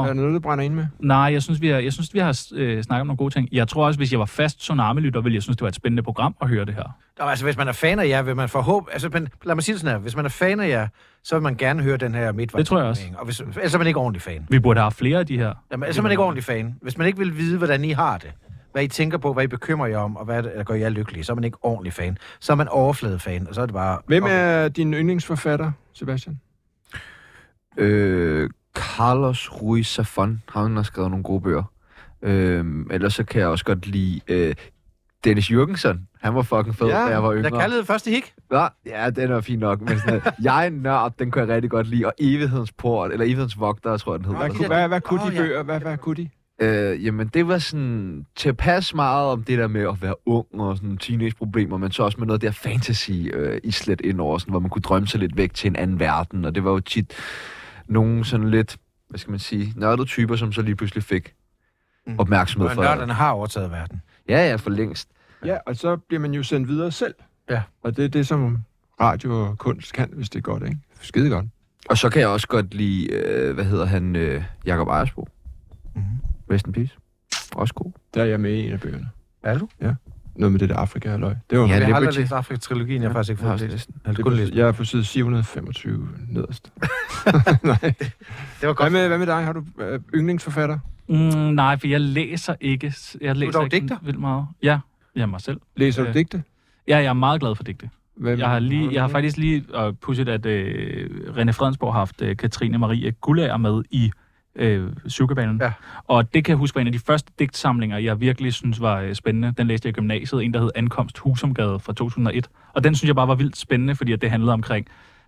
Er 0.03 0.07
der 0.07 0.13
noget, 0.13 0.35
du 0.35 0.41
brænder 0.41 0.65
ind 0.65 0.75
med? 0.75 0.87
nej, 0.99 1.17
jeg 1.17 1.43
synes, 1.43 1.61
vi 1.61 1.69
har, 1.69 1.79
jeg 1.79 1.93
synes, 1.93 2.15
vi 2.15 2.19
har 2.19 2.49
øh, 2.55 2.83
snakket 2.83 3.01
om 3.01 3.07
nogle 3.07 3.17
gode 3.17 3.35
ting. 3.35 3.49
Jeg 3.53 3.69
tror 3.69 3.87
også, 3.87 3.99
hvis 3.99 4.13
jeg 4.13 4.21
var 4.21 4.27
fast 4.27 4.59
tsunami-lytter, 4.59 5.21
ville 5.21 5.35
jeg 5.35 5.43
synes, 5.43 5.57
det 5.57 5.63
var 5.63 5.69
et 5.69 5.75
spændende 5.75 6.03
program 6.03 6.37
at 6.41 6.49
høre 6.49 6.65
det 6.65 6.75
her. 6.75 6.97
Nå, 7.19 7.25
altså, 7.25 7.45
hvis 7.45 7.57
man 7.57 7.69
er 7.69 7.73
fan 7.73 7.99
af 7.99 8.09
jer, 8.09 8.23
vil 8.23 8.37
man 8.37 8.49
forhåb... 8.49 8.89
Altså, 8.93 9.09
men, 9.13 9.29
lad 9.45 9.55
mig 9.55 9.65
sige 9.65 9.73
det 9.73 9.81
sådan 9.81 9.95
her. 9.95 10.01
Hvis 10.01 10.17
man 10.17 10.25
er 10.25 10.29
fan 10.29 10.61
af 10.61 10.69
jer, 10.69 10.89
så 11.23 11.35
vil 11.35 11.43
man 11.43 11.57
gerne 11.57 11.83
høre 11.83 11.97
den 11.97 12.15
her 12.15 12.33
midtvej. 12.33 12.59
Det 12.59 12.67
tror 12.67 12.79
jeg 12.79 12.87
også. 12.87 13.03
Og 13.19 13.25
hvis, 13.25 13.41
ellers 13.41 13.75
er 13.75 13.79
man 13.79 13.87
ikke 13.87 14.01
ordentlig 14.01 14.23
fan. 14.23 14.47
Vi 14.51 14.59
burde 14.59 14.81
have 14.81 14.93
flere 14.93 15.19
af 15.19 15.27
de 15.27 15.39
her. 15.39 15.55
Jamen, 15.73 15.85
ellers 15.85 15.99
er 15.99 16.03
man 16.03 16.11
ikke 16.11 16.23
ordentlig 16.23 16.45
fan. 16.45 16.77
Hvis 16.83 16.99
man 16.99 17.07
ikke 17.07 17.19
vil 17.19 17.37
vide, 17.37 17.59
hvordan 17.59 17.85
I 17.85 17.91
har 17.91 18.19
det, 18.19 18.33
hvad 18.73 18.83
I 18.83 18.89
tænker 18.89 19.19
på, 19.19 19.33
hvad 19.33 19.45
I 19.45 19.47
bekymrer 19.47 19.87
jer 19.87 19.99
om, 19.99 20.17
og 20.17 20.25
hvad 20.25 20.43
der 20.43 20.63
gør 20.63 20.75
jer 20.75 20.89
lykkelige, 20.89 21.25
så 21.25 21.33
er 21.33 21.35
man 21.35 21.45
ikke 21.45 21.59
ordentlig 21.63 21.93
fan. 21.93 22.19
Så 22.41 22.53
er 22.53 22.57
man 22.57 22.69
overfladefan, 22.69 23.49
og 23.49 23.55
så 23.55 23.63
er 23.63 23.67
det 23.67 23.75
bare... 23.75 23.99
Hvem 24.07 24.23
okay. 24.23 24.65
er 24.65 24.69
din 24.69 24.95
yndlingsforfatter, 24.95 25.73
Sebastian? 25.93 26.41
Øh, 27.77 28.51
Carlos 28.75 29.53
Ruiz 29.53 29.99
Zafón, 29.99 30.31
han 30.49 30.77
har 30.77 30.83
skrevet 30.83 31.11
nogle 31.11 31.23
gode 31.25 31.41
bøger. 31.41 31.63
Øh, 32.23 32.65
ellers 32.91 33.15
så 33.15 33.25
kan 33.25 33.41
jeg 33.41 33.49
også 33.49 33.65
godt 33.65 33.87
lide 33.87 34.21
øh, 34.29 34.55
Dennis 35.25 35.51
Jürgensen. 35.51 35.99
Han 36.21 36.35
var 36.35 36.43
fucking 36.43 36.75
fed, 36.77 36.87
Ja, 36.87 36.93
da 36.95 37.01
jeg 37.07 37.23
var 37.23 37.31
Der 37.33 37.45
yngre. 37.45 37.61
kaldede 37.61 37.85
første 37.85 38.11
hik. 38.11 38.33
Nå, 38.51 38.69
ja, 38.87 39.11
den 39.11 39.31
er 39.31 39.41
fin 39.41 39.59
nok. 39.59 39.81
Men 39.81 39.89
sådan, 39.99 40.07
noget, 40.15 40.35
jeg 40.43 40.67
er 40.67 40.71
nørd, 40.71 41.13
den 41.19 41.31
kunne 41.31 41.45
jeg 41.45 41.55
rigtig 41.55 41.71
godt 41.71 41.87
lide. 41.87 42.07
Og 42.07 42.13
Evighedens 42.19 42.73
Port, 42.73 43.13
eller 43.13 43.25
Evighedens 43.25 43.61
Vogter, 43.61 43.97
tror 43.97 44.15
jeg, 44.15 44.19
den 44.19 44.27
hedder. 44.35 44.41
Hvad, 44.49 44.59
der- 44.61 44.67
hvad, 44.67 44.89
hvad 44.89 45.01
kunne 45.01 45.21
de 45.21 45.35
ja. 45.35 45.41
bøger? 45.41 45.63
Hvad, 45.63 45.81
hvad 45.81 45.99
kunne 45.99 46.17
de? 46.17 46.29
Øh, 46.61 47.05
jamen, 47.05 47.29
det 47.29 47.49
var 47.49 47.59
sådan 47.59 48.27
til 48.37 48.49
at 48.49 48.57
passe 48.57 48.97
meget 48.97 49.27
om 49.27 49.43
det 49.45 49.59
der 49.59 49.67
med 49.69 49.81
at 49.89 50.03
være 50.03 50.15
ung 50.27 50.47
og 50.61 50.77
sådan 50.77 50.97
teenageproblemer, 50.99 51.77
men 51.77 51.93
så 51.93 52.03
også 52.03 52.19
med 52.19 52.27
noget 52.27 52.43
der 52.43 52.51
fantasy 52.51 53.11
øh, 53.33 53.61
islet 53.65 54.01
ind 54.01 54.21
over, 54.21 54.39
sådan, 54.39 54.53
hvor 54.53 54.61
man 54.61 54.71
kunne 54.71 54.83
drømme 54.83 55.09
sig 55.09 55.21
lidt 55.21 55.37
væk 55.37 55.55
til 55.55 55.69
en 55.71 55.77
anden 55.77 56.01
verden. 56.01 56.45
Og 56.45 56.55
det 56.55 56.65
var 56.65 56.71
jo 56.71 56.81
tit 56.81 57.13
nogle 57.87 58.25
sådan 58.25 58.51
lidt, 58.51 58.77
hvad 59.09 59.19
skal 59.19 59.31
man 59.31 59.41
sige, 59.41 59.73
nørdede 59.77 60.07
typer, 60.07 60.37
som 60.37 60.53
så 60.53 60.63
lige 60.63 60.77
pludselig 60.77 61.05
fik 61.05 61.35
Mm. 62.07 62.19
opmærksomhed 62.19 62.69
Og 62.69 62.75
for... 62.75 62.83
nørderne 62.83 63.13
har 63.13 63.31
overtaget 63.31 63.71
verden. 63.71 64.03
Ja, 64.29 64.49
ja, 64.49 64.57
for 64.57 64.71
længst. 64.71 65.09
Ja, 65.45 65.59
og 65.67 65.77
så 65.77 65.97
bliver 65.97 66.21
man 66.21 66.35
jo 66.35 66.43
sendt 66.43 66.69
videre 66.69 66.93
selv. 66.93 67.15
Ja. 67.51 67.63
Og 67.83 67.97
det 67.97 68.05
er 68.05 68.09
det, 68.09 68.27
som 68.27 68.59
radio 69.01 69.41
og 69.49 69.59
kunst 69.59 69.93
kan, 69.93 70.11
hvis 70.13 70.31
det 70.31 70.39
er 70.39 70.43
godt, 70.43 70.63
ikke? 70.63 70.79
Skide 71.01 71.31
godt. 71.31 71.47
Og 71.89 71.99
så 71.99 72.11
kan 72.11 72.21
jeg 72.21 72.29
også 72.29 72.49
godt 72.49 72.75
lide, 72.75 73.13
øh, 73.13 73.55
hvad 73.55 73.65
hedder 73.65 73.85
han, 73.85 74.17
øh, 74.17 74.45
Jakob 74.67 74.89
Ejersbo. 74.89 75.29
Mhm. 75.95 76.05
Rest 76.51 76.67
in 76.67 76.73
peace. 76.73 76.97
Også 77.55 77.75
god. 77.75 77.93
Der 78.15 78.23
er 78.23 78.27
jeg 78.27 78.41
med 78.41 78.53
i 78.53 78.67
en 78.67 78.73
af 78.73 78.81
bøgerne. 78.81 79.11
Er 79.43 79.59
du? 79.59 79.69
Noget 80.37 80.53
med 80.53 80.61
det 80.61 80.69
der 80.69 80.77
afrika 80.77 81.11
halløj. 81.11 81.35
Det 81.51 81.59
var 81.59 81.67
Ja, 81.67 81.75
Jeg 81.75 81.87
har 81.87 81.95
aldrig 81.95 82.15
læst 82.15 82.33
Afrika-trilogien, 82.33 83.03
jeg 83.03 83.09
har 83.11 83.15
faktisk 83.15 83.31
ikke 83.31 83.43
Jeg 83.43 83.51
har 83.51 83.57
fået 83.57 83.61
det. 83.71 83.71
læst 83.73 83.87
den. 83.87 83.95
Jeg 84.07 84.17
kun 84.17 84.33
er 84.33 84.37
læst 84.37 84.53
jeg 84.55 84.69
er 84.69 84.73
på 84.73 84.85
side 84.85 85.05
725 85.05 86.09
nederst. 86.29 86.73
Nej. 87.63 87.77
Det 87.93 88.13
var 88.63 88.67
Hvad 88.67 88.75
godt. 88.75 88.93
med, 88.93 89.09
hvad 89.09 89.19
med 89.19 89.27
dig? 89.27 89.45
Har 89.45 89.53
du 89.53 89.65
øh, 89.81 90.01
yndlingsforfatter? 90.15 90.79
Mm, 91.09 91.15
nej, 91.55 91.79
for 91.79 91.87
jeg 91.87 92.01
læser 92.01 92.55
ikke. 92.61 92.95
Jeg 93.21 93.37
læser 93.37 93.53
dog 93.53 93.65
ikke 93.65 93.81
digter? 93.81 93.97
vildt 94.03 94.21
meget. 94.21 94.47
Ja, 94.63 94.79
jeg 95.17 95.29
mig 95.29 95.41
selv. 95.41 95.61
Læser 95.77 96.03
du 96.03 96.09
Øh, 96.09 96.15
digte? 96.15 96.43
Ja, 96.89 96.97
jeg 96.97 97.07
er 97.07 97.13
meget 97.13 97.41
glad 97.41 97.55
for 97.55 97.63
digte. 97.65 97.91
Hvem, 98.17 98.39
Jeg 98.39 98.49
har, 98.49 98.59
lige, 98.59 98.85
du 98.87 98.91
jeg 98.91 99.03
har 99.03 99.07
noget? 99.09 99.13
faktisk 99.13 99.37
lige 99.37 99.65
uh, 99.87 99.95
pusset, 100.01 100.29
at 100.29 100.47
øh, 100.47 101.11
René 101.29 101.51
Fredensborg 101.51 101.93
har 101.93 101.99
haft 102.01 102.23
øh, 102.23 102.37
Katrine 102.37 102.79
Marie 102.79 103.11
Gullager 103.13 103.57
med 103.57 103.83
i 103.91 104.11
øh, 104.57 104.91
Sugarbanen. 105.09 105.59
Ja. 105.63 105.73
Og 106.05 106.35
det 106.35 106.45
kan 106.45 106.53
jeg 106.53 106.59
huske 106.59 106.75
var 106.75 106.81
en 106.81 106.87
af 106.87 106.93
de 106.93 106.99
første 106.99 107.33
digtsamlinger, 107.39 107.99
jeg 107.99 108.21
virkelig 108.21 108.53
synes 108.55 108.81
var 108.81 109.01
øh, 109.01 109.15
spændende. 109.15 109.55
Den 109.59 109.67
læste 109.67 109.87
jeg 109.87 109.91
i 109.91 110.01
gymnasiet, 110.01 110.45
en 110.45 110.55
der 110.55 110.61
hed 110.61 110.71
Ankomst 110.75 111.19
Husumgade 111.19 111.81
fra 111.81 111.93
2001. 111.93 112.49
Og 112.75 112.85
den 112.85 112.95
synes 112.95 113.09
jeg 113.09 113.15
bare 113.17 113.29
var 113.29 113.35
vildt 113.35 113.57
spændende, 113.57 113.95
fordi 113.95 114.13
at 114.13 114.21
det 114.23 114.31
handlede 114.31 114.53
omkring 114.53 114.87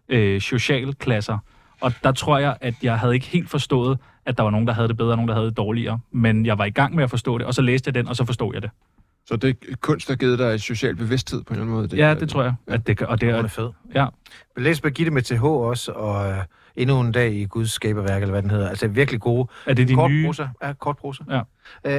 øh, 0.09 0.41
socialklasser. 0.41 1.39
Og 1.81 1.93
der 2.05 2.12
tror 2.12 2.39
jeg, 2.39 2.57
at 2.61 2.74
jeg 2.83 2.99
havde 2.99 3.14
ikke 3.14 3.27
helt 3.27 3.51
forstået, 3.51 3.99
at 4.27 4.37
der 4.37 4.43
var 4.43 4.51
nogen, 4.51 4.66
der 4.66 4.72
havde 4.72 4.89
det 4.89 4.97
bedre, 4.97 5.11
og 5.11 5.16
nogen, 5.16 5.29
der 5.29 5.35
havde 5.35 5.47
det 5.49 5.57
dårligere. 5.57 5.99
Men 6.12 6.47
jeg 6.47 6.59
var 6.59 6.64
i 6.64 6.70
gang 6.70 6.95
med 6.95 7.05
at 7.05 7.11
forstå 7.11 7.39
det, 7.39 7.47
og 7.47 7.55
så 7.55 7.62
læste 7.62 7.89
jeg 7.89 7.95
den, 7.95 8.09
og 8.09 8.16
så 8.16 8.24
forstod 8.24 8.55
jeg 8.55 8.62
det. 8.62 8.70
Så 9.27 9.37
det 9.37 9.57
er 9.70 9.74
kunst, 9.81 10.09
der 10.09 10.12
har 10.12 10.16
givet 10.16 10.39
dig 10.39 10.53
en 10.53 10.59
social 10.59 10.97
bevidsthed 10.97 11.43
på 11.45 11.55
en 11.55 11.55
eller 11.55 11.62
anden 11.64 11.77
måde? 11.77 11.89
Det, 11.89 11.99
Ja, 11.99 12.14
det 12.14 12.29
tror 12.29 12.43
jeg. 12.43 12.55
At 12.66 12.87
det, 12.87 12.97
kan- 12.99 13.07
og 13.07 13.20
det 13.20 13.29
Hun 13.29 13.39
er, 13.39 13.43
er 13.45 13.49
fed. 13.49 13.70
ja. 13.95 14.07
Læste 14.57 14.83
Birgitte 14.83 15.12
med 15.12 15.22
TH 15.22 15.45
også, 15.45 15.93
og 15.93 16.31
øh, 16.31 16.39
endnu 16.77 17.01
en 17.01 17.12
dag 17.12 17.33
i 17.33 17.45
Guds 17.45 17.70
skaberværk, 17.70 18.22
eller 18.22 18.33
hvad 18.33 18.43
den 18.43 18.51
hedder. 18.51 18.68
Altså 18.68 18.89
virkelig 18.89 19.20
gode. 19.20 19.49
er 19.66 19.74
det 19.74 19.89
de 19.89 19.95
kort 19.95 20.11
nye... 20.11 20.27
prosa. 20.27 20.47
Ja, 20.62 20.72
kort 20.72 20.97
prosa. 20.97 21.22
Ja. 21.31 21.41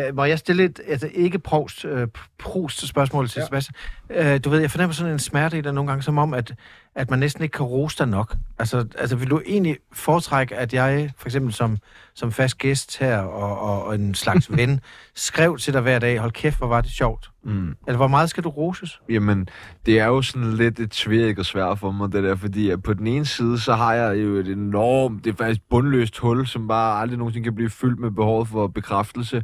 Øh, 0.07 0.15
må 0.15 0.23
jeg 0.23 0.39
stille 0.39 0.63
et, 0.63 0.79
altså 0.87 1.09
ikke 1.13 1.39
prost, 1.39 1.85
øh, 1.85 2.07
prost 2.39 2.87
spørgsmål 2.87 3.29
til 3.29 3.39
ja. 3.39 3.45
Sebastian? 3.45 3.75
Øh, 4.09 4.39
du 4.43 4.49
ved, 4.49 4.59
jeg 4.59 4.71
fornemmer 4.71 4.93
sådan 4.93 5.13
en 5.13 5.19
smerte 5.19 5.57
i 5.57 5.61
dig 5.61 5.73
nogle 5.73 5.87
gange, 5.87 6.03
som 6.03 6.17
om, 6.17 6.33
at, 6.33 6.53
at 6.97 7.09
man 7.09 7.19
næsten 7.19 7.43
ikke 7.43 7.53
kan 7.53 7.65
rose 7.65 7.97
dig 7.97 8.07
nok. 8.07 8.35
Altså, 8.59 8.85
altså 8.97 9.15
vil 9.15 9.29
du 9.29 9.41
egentlig 9.45 9.77
foretrække, 9.93 10.55
at 10.55 10.73
jeg, 10.73 11.11
for 11.17 11.27
eksempel 11.27 11.53
som, 11.53 11.77
som 12.13 12.31
fast 12.31 12.57
gæst 12.57 12.99
her, 12.99 13.17
og, 13.17 13.59
og, 13.59 13.85
og 13.85 13.95
en 13.95 14.13
slags 14.13 14.51
ven, 14.57 14.79
skrev 15.15 15.57
til 15.57 15.73
dig 15.73 15.81
hver 15.81 15.99
dag, 15.99 16.19
hold 16.19 16.31
kæft, 16.31 16.57
hvor 16.57 16.67
var 16.67 16.81
det 16.81 16.91
sjovt. 16.91 17.29
Mm. 17.43 17.75
Eller 17.87 17.97
hvor 17.97 18.07
meget 18.07 18.29
skal 18.29 18.43
du 18.43 18.49
roses? 18.49 19.01
Jamen, 19.09 19.49
det 19.85 19.99
er 19.99 20.05
jo 20.05 20.21
sådan 20.21 20.53
lidt 20.53 20.79
et 20.79 20.91
tvækket 20.91 21.45
svært 21.45 21.79
for 21.79 21.91
mig, 21.91 22.11
det 22.11 22.23
der, 22.23 22.35
fordi 22.35 22.69
at 22.69 22.83
på 22.83 22.93
den 22.93 23.07
ene 23.07 23.25
side, 23.25 23.59
så 23.59 23.73
har 23.73 23.93
jeg 23.93 24.17
jo 24.23 24.35
et 24.35 24.47
enormt, 24.47 25.25
det 25.25 25.31
er 25.33 25.35
faktisk 25.35 25.61
bundløst 25.69 26.17
hul, 26.17 26.47
som 26.47 26.67
bare 26.67 27.01
aldrig 27.01 27.17
nogensinde 27.17 27.43
kan 27.43 27.55
blive 27.55 27.69
fyldt 27.69 27.99
med 27.99 28.11
behovet 28.11 28.47
for 28.47 28.67
bekræftelse. 28.67 29.43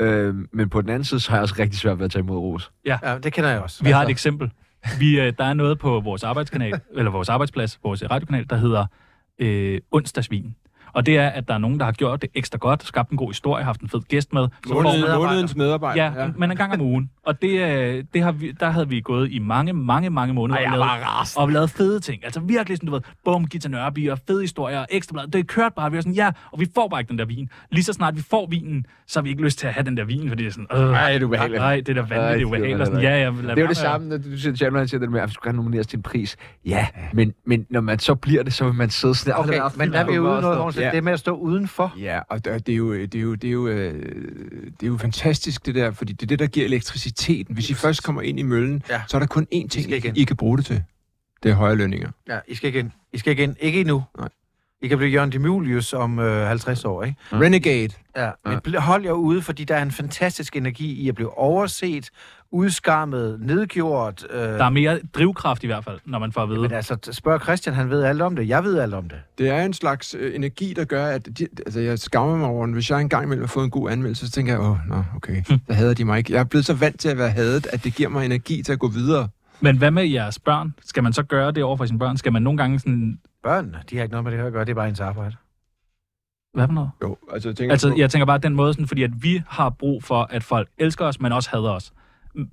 Øh, 0.00 0.34
men 0.52 0.68
på 0.68 0.82
den 0.82 0.90
anden 0.90 1.04
side, 1.04 1.20
så 1.20 1.30
har 1.30 1.36
jeg 1.36 1.42
også 1.42 1.54
rigtig 1.58 1.78
svært 1.78 1.98
ved 1.98 2.04
at 2.04 2.10
tage 2.10 2.22
imod 2.22 2.36
ros. 2.36 2.72
Ja, 2.84 2.98
det 3.22 3.32
kender 3.32 3.50
jeg 3.50 3.60
også. 3.60 3.84
Vi 3.84 3.90
har 3.90 4.02
et 4.02 4.10
eksempel. 4.10 4.50
Vi, 4.98 5.20
øh, 5.20 5.32
der 5.38 5.44
er 5.44 5.54
noget 5.54 5.78
på 5.78 6.00
vores 6.00 6.24
arbejdskanal, 6.24 6.80
eller 6.96 7.10
vores 7.10 7.28
arbejdsplads, 7.28 7.78
vores 7.82 8.10
radiokanal, 8.10 8.46
der 8.50 8.56
hedder 8.56 8.86
øh, 9.38 9.80
onsdagsvin. 9.90 10.54
Og 10.92 11.06
det 11.06 11.16
er, 11.16 11.28
at 11.28 11.48
der 11.48 11.54
er 11.54 11.58
nogen, 11.58 11.78
der 11.78 11.84
har 11.84 11.92
gjort 11.92 12.22
det 12.22 12.30
ekstra 12.34 12.58
godt, 12.58 12.86
skabt 12.86 13.10
en 13.10 13.16
god 13.16 13.28
historie, 13.28 13.64
haft 13.64 13.80
en 13.80 13.88
fed 13.88 14.00
gæst 14.08 14.32
med. 14.32 14.48
Så 14.66 14.74
månedens 15.18 15.56
medarbejder. 15.56 16.04
Ja, 16.04 16.22
ja, 16.22 16.30
men 16.36 16.50
en 16.50 16.56
gang 16.56 16.72
om 16.72 16.80
ugen. 16.80 17.10
Og 17.26 17.42
det, 17.42 17.60
øh, 17.60 18.04
det 18.14 18.22
har 18.22 18.32
vi, 18.32 18.50
der 18.60 18.70
havde 18.70 18.88
vi 18.88 19.00
gået 19.00 19.32
i 19.32 19.38
mange, 19.38 19.72
mange, 19.72 20.10
mange 20.10 20.34
måneder 20.34 20.58
og, 20.58 20.78
lavet, 20.78 21.36
og 21.36 21.48
lavet 21.48 21.70
fede 21.70 22.00
ting. 22.00 22.24
Altså 22.24 22.40
virkelig 22.40 22.76
sådan, 22.76 22.86
du 22.86 22.92
ved, 22.92 23.02
bum, 23.24 23.46
Gita 23.46 23.68
Nørby 23.68 24.10
og 24.10 24.18
fede 24.26 24.40
historier, 24.40 24.86
ekstra 24.90 25.12
blad. 25.12 25.26
Det 25.26 25.46
kørte 25.46 25.74
bare, 25.76 25.90
vi 25.90 25.96
var 25.96 26.00
sådan, 26.00 26.12
ja, 26.12 26.30
og 26.52 26.60
vi 26.60 26.66
får 26.74 26.88
bare 26.88 27.00
ikke 27.00 27.10
den 27.10 27.18
der 27.18 27.24
vin. 27.24 27.48
Lige 27.70 27.84
så 27.84 27.92
snart 27.92 28.16
vi 28.16 28.22
får 28.30 28.46
vinen, 28.50 28.86
så 29.06 29.20
har 29.20 29.22
vi 29.22 29.30
ikke 29.30 29.42
lyst 29.42 29.58
til 29.58 29.66
at 29.66 29.72
have 29.72 29.84
den 29.84 29.96
der 29.96 30.04
vin, 30.04 30.28
fordi 30.28 30.42
det 30.42 30.48
er 30.48 30.52
sådan, 30.52 30.66
øh, 30.72 30.94
Ej, 30.94 31.12
det 31.12 31.22
er 31.22 31.26
ubehageligt. 31.26 31.60
Nej, 31.60 31.76
det 31.86 31.88
er 31.88 31.94
da 31.94 32.00
vanvittigt, 32.00 32.10
det 32.10 32.18
er 32.18 32.28
Ej, 32.28 32.44
ubehageligt. 32.44 32.72
det 32.72 32.80
Og 32.80 32.86
sådan, 32.86 33.02
ja, 33.02 33.22
ja, 33.22 33.30
lad 33.30 33.56
Det 33.56 33.58
er 33.58 33.62
jo 33.62 33.68
det 33.68 33.76
samme, 33.76 34.08
når 34.08 34.16
du 34.16 34.38
siger, 34.38 34.76
han 34.78 34.88
siger 34.88 35.00
det 35.00 35.10
med, 35.10 35.20
at 35.20 35.28
vi 35.28 35.34
gerne 35.44 35.56
nomineres 35.56 35.86
til 35.86 35.96
en 35.96 36.02
pris. 36.02 36.36
Ja, 36.64 36.86
men, 37.12 37.34
men 37.46 37.66
når 37.70 37.80
man 37.80 37.98
så 37.98 38.14
bliver 38.14 38.42
det, 38.42 38.52
så 38.52 38.64
vil 38.64 38.74
man 38.74 38.90
sidde 38.90 39.14
sådan 39.14 39.34
Okay, 39.38 39.60
men 39.76 39.92
der 39.92 39.98
er 39.98 40.06
vi 40.06 40.14
jo 40.14 40.22
ude 40.22 40.40
noget, 40.40 40.76
Ja. 40.82 40.86
ja. 40.86 40.92
det 40.94 41.04
med 41.04 41.12
at 41.12 41.18
stå 41.18 41.36
udenfor. 41.36 41.94
Ja, 42.00 42.20
og 42.28 42.44
det 42.44 42.66
det 42.66 42.72
er 42.72 42.76
jo, 42.76 42.92
det 42.94 43.14
er 43.14 43.20
jo, 43.20 43.34
det 43.34 43.48
er 43.48 43.52
jo, 43.52 43.68
øh, 43.68 43.94
det 44.80 44.82
er 44.82 44.86
jo 44.86 44.96
fantastisk 44.96 45.66
det 45.66 45.74
der, 45.74 45.90
fordi 45.90 46.12
det 46.12 46.22
er 46.22 46.26
det, 46.26 46.38
der 46.38 46.46
giver 46.46 46.66
elektriciteten. 46.66 47.54
Hvis 47.54 47.70
I 47.70 47.74
først 47.74 48.02
kommer 48.02 48.22
ind 48.22 48.38
i 48.38 48.42
møllen, 48.42 48.82
Ja. 48.90 49.00
så 49.08 49.16
er 49.16 49.18
der 49.18 49.26
kun 49.26 49.46
én 49.54 49.68
ting, 49.68 49.90
ikke 49.92 50.08
ind. 50.08 50.16
I 50.18 50.24
kan 50.24 50.36
bruge 50.36 50.58
det 50.58 50.66
til. 50.66 50.82
Det 51.42 51.50
er 51.50 51.54
højere 51.54 51.76
lønninger. 51.76 52.10
Ja, 52.28 52.38
I 52.48 52.54
skal 52.54 52.66
ikke 52.66 52.78
ind. 52.78 52.90
I 53.12 53.18
skal 53.18 53.30
ikke 53.30 53.42
ind. 53.42 53.56
Ikke 53.60 53.80
endnu. 53.80 54.04
Nej. 54.18 54.28
I 54.82 54.88
kan 54.88 54.98
blive 54.98 55.10
Jørgen 55.10 55.32
Demulius 55.32 55.92
om 55.92 56.18
øh, 56.18 56.46
50 56.46 56.84
år, 56.84 57.02
ikke? 57.04 57.16
Mm. 57.32 57.38
Renegade. 57.38 57.88
Ja. 58.16 58.30
Men 58.44 58.74
hold 58.74 59.04
jer 59.04 59.12
ude, 59.12 59.42
fordi 59.42 59.64
der 59.64 59.74
er 59.76 59.82
en 59.82 59.90
fantastisk 59.90 60.56
energi 60.56 60.92
i 60.92 61.08
at 61.08 61.14
blive 61.14 61.38
overset, 61.38 62.10
udskammet, 62.52 63.40
nedgjort. 63.40 64.26
Øh, 64.30 64.40
Der 64.40 64.64
er 64.64 64.70
mere 64.70 65.00
drivkraft 65.14 65.64
i 65.64 65.66
hvert 65.66 65.84
fald, 65.84 65.98
når 66.04 66.18
man 66.18 66.32
får 66.32 66.42
at 66.42 66.48
vide. 66.48 66.60
men 66.60 66.72
altså, 66.72 66.96
spørg 67.10 67.40
Christian, 67.42 67.74
han 67.74 67.90
ved 67.90 68.02
alt 68.02 68.22
om 68.22 68.36
det. 68.36 68.48
Jeg 68.48 68.64
ved 68.64 68.78
alt 68.78 68.94
om 68.94 69.08
det. 69.08 69.18
Det 69.38 69.48
er 69.48 69.62
en 69.64 69.72
slags 69.72 70.14
øh, 70.18 70.34
energi, 70.34 70.72
der 70.76 70.84
gør, 70.84 71.06
at 71.06 71.38
de, 71.38 71.46
altså, 71.66 71.80
jeg 71.80 71.98
skammer 71.98 72.36
mig 72.36 72.46
over 72.48 72.66
den. 72.66 72.72
Hvis 72.72 72.90
jeg 72.90 73.00
engang 73.00 73.24
imellem 73.24 73.42
har 73.42 73.48
fået 73.48 73.64
en 73.64 73.70
god 73.70 73.90
anmeldelse, 73.90 74.26
så 74.26 74.32
tænker 74.32 74.52
jeg, 74.52 74.60
åh, 74.60 74.76
nå, 74.88 75.04
okay, 75.16 75.42
der 75.68 75.74
hader 75.74 75.94
de 75.94 76.04
mig 76.04 76.18
ikke. 76.18 76.32
Jeg 76.32 76.40
er 76.40 76.44
blevet 76.44 76.66
så 76.66 76.74
vant 76.74 77.00
til 77.00 77.08
at 77.08 77.18
være 77.18 77.30
hadet, 77.30 77.66
at 77.72 77.84
det 77.84 77.94
giver 77.94 78.08
mig 78.08 78.24
energi 78.24 78.62
til 78.62 78.72
at 78.72 78.78
gå 78.78 78.88
videre. 78.88 79.28
Men 79.60 79.78
hvad 79.78 79.90
med 79.90 80.04
jeres 80.04 80.38
børn? 80.38 80.74
Skal 80.84 81.02
man 81.02 81.12
så 81.12 81.22
gøre 81.22 81.50
det 81.52 81.64
over 81.64 81.76
for 81.76 81.84
sine 81.86 81.98
børn? 81.98 82.16
Skal 82.16 82.32
man 82.32 82.42
nogle 82.42 82.56
gange 82.56 82.78
sådan... 82.78 83.18
Børnene, 83.42 83.78
de 83.90 83.96
har 83.96 84.02
ikke 84.02 84.12
noget 84.12 84.24
med 84.24 84.32
det 84.32 84.40
her 84.40 84.46
at 84.46 84.52
gøre. 84.52 84.64
Det 84.64 84.70
er 84.70 84.74
bare 84.74 84.88
ens 84.88 85.00
arbejde. 85.00 85.36
Hvad 86.54 86.66
for 86.66 86.72
noget? 86.74 86.90
Jo, 87.02 87.16
altså 87.32 87.48
jeg 87.48 87.56
tænker 87.56 87.72
Altså, 87.72 87.90
på, 87.90 87.94
jeg 87.98 88.10
tænker 88.10 88.26
bare 88.26 88.38
den 88.38 88.54
måde, 88.54 88.72
sådan, 88.72 88.86
fordi 88.88 89.02
at 89.02 89.10
vi 89.22 89.42
har 89.48 89.70
brug 89.70 90.04
for, 90.04 90.26
at 90.30 90.44
folk 90.44 90.68
elsker 90.78 91.04
os, 91.04 91.20
men 91.20 91.32
også 91.32 91.50
hader 91.50 91.70
os. 91.70 91.92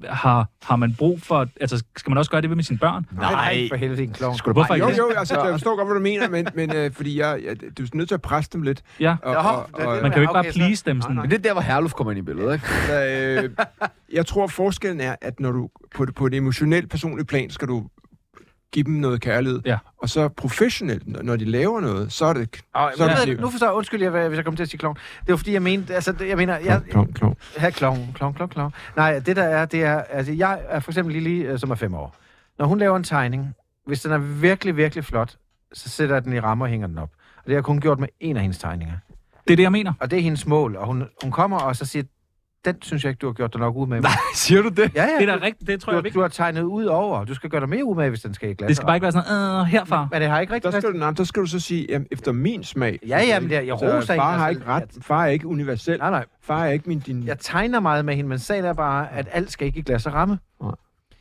Har, 0.10 0.50
har 0.64 0.76
man 0.76 0.96
brug 0.98 1.22
for... 1.22 1.48
Altså, 1.62 1.84
skal 1.98 2.12
man 2.12 2.18
også 2.18 2.32
gøre 2.32 2.42
det 2.42 2.50
ved 2.50 2.56
med 2.56 2.64
sine 2.64 2.80
børn? 2.80 3.06
Nej, 3.12 3.68
for 3.70 3.76
helvede, 3.76 4.02
din 4.02 4.12
klovn. 4.14 4.38
Skulle 4.38 4.56
du 4.56 4.68
bare... 4.68 4.78
ikke 4.78 4.88
Jo, 4.88 5.10
jo, 5.10 5.14
altså, 5.18 5.42
jeg 5.44 5.52
forstår 5.54 5.76
godt, 5.76 5.88
hvad 5.88 5.96
du 5.96 6.02
mener, 6.02 6.30
men, 6.30 6.48
men 6.56 6.76
øh, 6.76 6.92
fordi 6.92 7.20
jeg, 7.20 7.40
jeg, 7.46 7.56
du 7.78 7.84
er 7.84 7.88
nødt 7.94 8.08
til 8.10 8.16
at 8.16 8.22
presse 8.22 8.52
dem 8.54 8.62
lidt. 8.62 8.82
Ja. 9.00 9.16
Og, 9.24 9.36
og, 9.36 9.70
og, 9.74 10.02
Man 10.02 10.12
kan 10.12 10.14
jo 10.16 10.22
ikke 10.22 10.34
bare 10.34 10.40
Okay, 10.40 10.52
så- 10.52 10.60
please 10.60 10.84
dem 10.86 11.02
sådan. 11.02 11.16
Nej, 11.16 11.24
Men 11.24 11.32
det 11.32 11.38
er 11.38 11.42
der, 11.42 11.54
hvor 11.54 11.62
Herluf 11.62 11.94
kommer 11.94 12.12
ind 12.12 12.20
i 12.20 12.22
billedet, 12.22 12.54
ikke? 12.54 13.44
øh, 13.44 13.50
jeg 14.14 14.26
tror, 14.26 14.48
forskellen 14.48 15.02
er, 15.02 15.16
at 15.22 15.40
når 15.40 15.52
du 15.52 15.70
på, 15.96 16.06
på 16.16 16.26
et 16.26 16.34
emotionelt, 16.34 16.90
personligt 16.90 17.30
plan 17.30 17.50
skal 17.50 17.68
du 17.68 17.88
give 18.76 18.84
dem 18.84 18.94
noget 18.94 19.22
kærlighed. 19.22 19.62
Ja. 19.66 19.78
Og 19.98 20.10
så 20.10 20.28
professionelt, 20.28 21.24
når- 21.24 21.36
de 21.36 21.46
laver 21.46 21.80
noget, 21.82 22.12
så 22.12 22.26
er 22.26 22.34
det... 22.34 22.60
Og, 22.74 22.92
Så 22.98 23.04
er 23.04 23.16
det 23.16 23.28
ved, 23.30 23.38
nu 23.38 23.50
forstår 23.50 23.68
jeg, 23.68 23.74
undskyld, 23.74 24.02
jeg, 24.04 24.28
hvis 24.28 24.38
jeg 24.38 24.46
kommer 24.46 24.56
til 24.56 24.64
at 24.64 24.70
sige 24.70 24.78
klovn. 24.80 24.96
Det 25.26 25.30
var 25.32 25.38
fordi, 25.38 25.54
jeg 25.54 25.62
mente, 25.62 25.96
altså, 25.96 26.14
jeg 26.28 26.38
mener, 26.38 26.58
jeg, 26.58 26.82
Klon, 26.90 27.14
klon. 27.14 27.36
her 27.58 27.70
klovn, 27.70 28.12
klovn, 28.14 28.34
klovn, 28.34 28.50
klovn. 28.50 28.74
Nej, 28.96 29.20
det 29.20 29.36
der 29.36 29.44
er, 29.44 29.66
det 29.66 29.84
er, 29.84 30.02
altså, 30.02 30.34
jeg 30.34 30.60
er 30.70 30.80
for 30.80 30.92
eksempel 30.92 31.14
Lili, 31.16 31.38
øh, 31.42 31.60
som 31.60 31.72
er 31.72 31.76
fem 31.76 31.94
år. 31.94 32.16
Når 32.60 32.66
hun 32.66 32.78
laver 32.80 32.98
en 32.98 33.04
tegning, 33.04 33.54
hvis 33.86 34.02
den 34.02 34.12
er 34.12 34.18
virkelig, 34.18 34.78
virkelig 34.78 35.06
flot, 35.06 35.36
så 35.74 35.90
sætter 35.90 36.16
jeg 36.16 36.24
den 36.24 36.34
i 36.34 36.40
rammer 36.40 36.66
og 36.66 36.70
hænger 36.70 36.88
den 36.88 36.98
op. 36.98 37.10
Og 37.38 37.44
det 37.46 37.52
har 37.52 37.58
jeg 37.58 37.64
kun 37.64 37.80
gjort 37.82 38.00
med 38.00 38.08
en 38.20 38.36
af 38.36 38.42
hendes 38.42 38.58
tegninger. 38.58 38.94
Det 39.48 39.52
er 39.52 39.56
det, 39.56 39.64
jeg 39.64 39.72
mener. 39.72 39.94
Og 40.00 40.12
det 40.12 40.20
er 40.20 40.24
hendes 40.24 40.46
mål. 40.48 40.76
Og 40.76 40.86
hun, 40.88 41.04
hun 41.24 41.32
kommer 41.32 41.58
og 41.60 41.76
så 41.76 41.86
siger, 41.86 42.04
den 42.66 42.76
synes 42.82 43.04
jeg 43.04 43.10
ikke, 43.10 43.20
du 43.20 43.26
har 43.28 43.34
gjort 43.34 43.54
dig 43.54 43.60
nok 43.62 43.76
ud 43.76 43.88
med. 43.88 44.02
Nej, 44.02 44.12
siger 44.36 44.62
du 44.62 44.70
det? 44.70 44.92
Ja, 44.96 45.04
ja. 45.04 45.10
Det 45.20 45.30
er 45.30 45.38
da 45.38 45.46
rigtigt, 45.46 45.68
det 45.68 45.82
tror 45.82 45.92
du, 45.92 45.96
jeg 45.96 45.98
har- 45.98 46.02
vigtigt. 46.02 46.16
du 46.16 46.22
har 46.22 46.28
tegnet 46.28 46.62
ud 46.62 46.86
over. 46.86 47.26
Du 47.26 47.34
skal 47.34 47.50
gøre 47.50 47.62
dig 47.62 47.70
mere 47.70 47.86
ud 47.86 47.96
med, 47.96 48.10
hvis 48.10 48.22
den 48.22 48.34
skal 48.34 48.50
i 48.50 48.54
glas. 48.54 48.68
Det 48.68 48.76
skal 48.76 48.86
bare 48.86 48.96
ikke 48.96 49.04
være 49.04 49.12
sådan, 49.12 49.60
øh, 49.62 49.66
herfra. 49.66 50.08
Men 50.12 50.22
det 50.22 50.30
har 50.30 50.40
ikke 50.40 50.54
rigtig 50.54 50.72
Der 50.72 50.80
skal, 50.80 50.94
du, 50.94 50.98
nej, 50.98 51.12
der 51.12 51.24
skal 51.24 51.42
du 51.42 51.48
så 51.48 51.60
sige, 51.60 51.86
jamen, 51.90 52.08
efter 52.12 52.32
min 52.32 52.64
smag. 52.64 53.00
Ja, 53.08 53.20
ja, 53.22 53.40
men 53.40 53.50
det 53.50 53.58
er- 53.58 53.62
jeg 53.62 53.74
roser 53.74 53.96
altså, 53.96 54.14
ikke, 54.14 54.22
Far 54.22 54.38
har 54.38 54.50
ikke 54.50 54.66
ret. 54.68 54.84
Far 55.02 55.24
er 55.24 55.28
ikke 55.30 55.48
universel. 55.48 55.98
Nej, 56.00 56.10
nej. 56.10 56.26
Far 56.44 56.66
er 56.66 56.72
ikke 56.72 56.90
min... 56.90 57.00
Din... 57.00 57.24
Jeg 57.24 57.40
tegner 57.40 57.80
meget 57.80 58.06
med 58.06 58.16
hende, 58.16 58.30
men 58.30 58.40
sagen 58.40 58.66
er 58.66 58.74
bare, 58.74 59.12
at 59.14 59.28
alt 59.32 59.52
skal 59.52 59.68
ikke 59.68 59.80
i 59.80 59.82
glas 59.84 60.06
og 60.06 60.14
ramme. 60.14 60.38
Nej, 60.62 60.72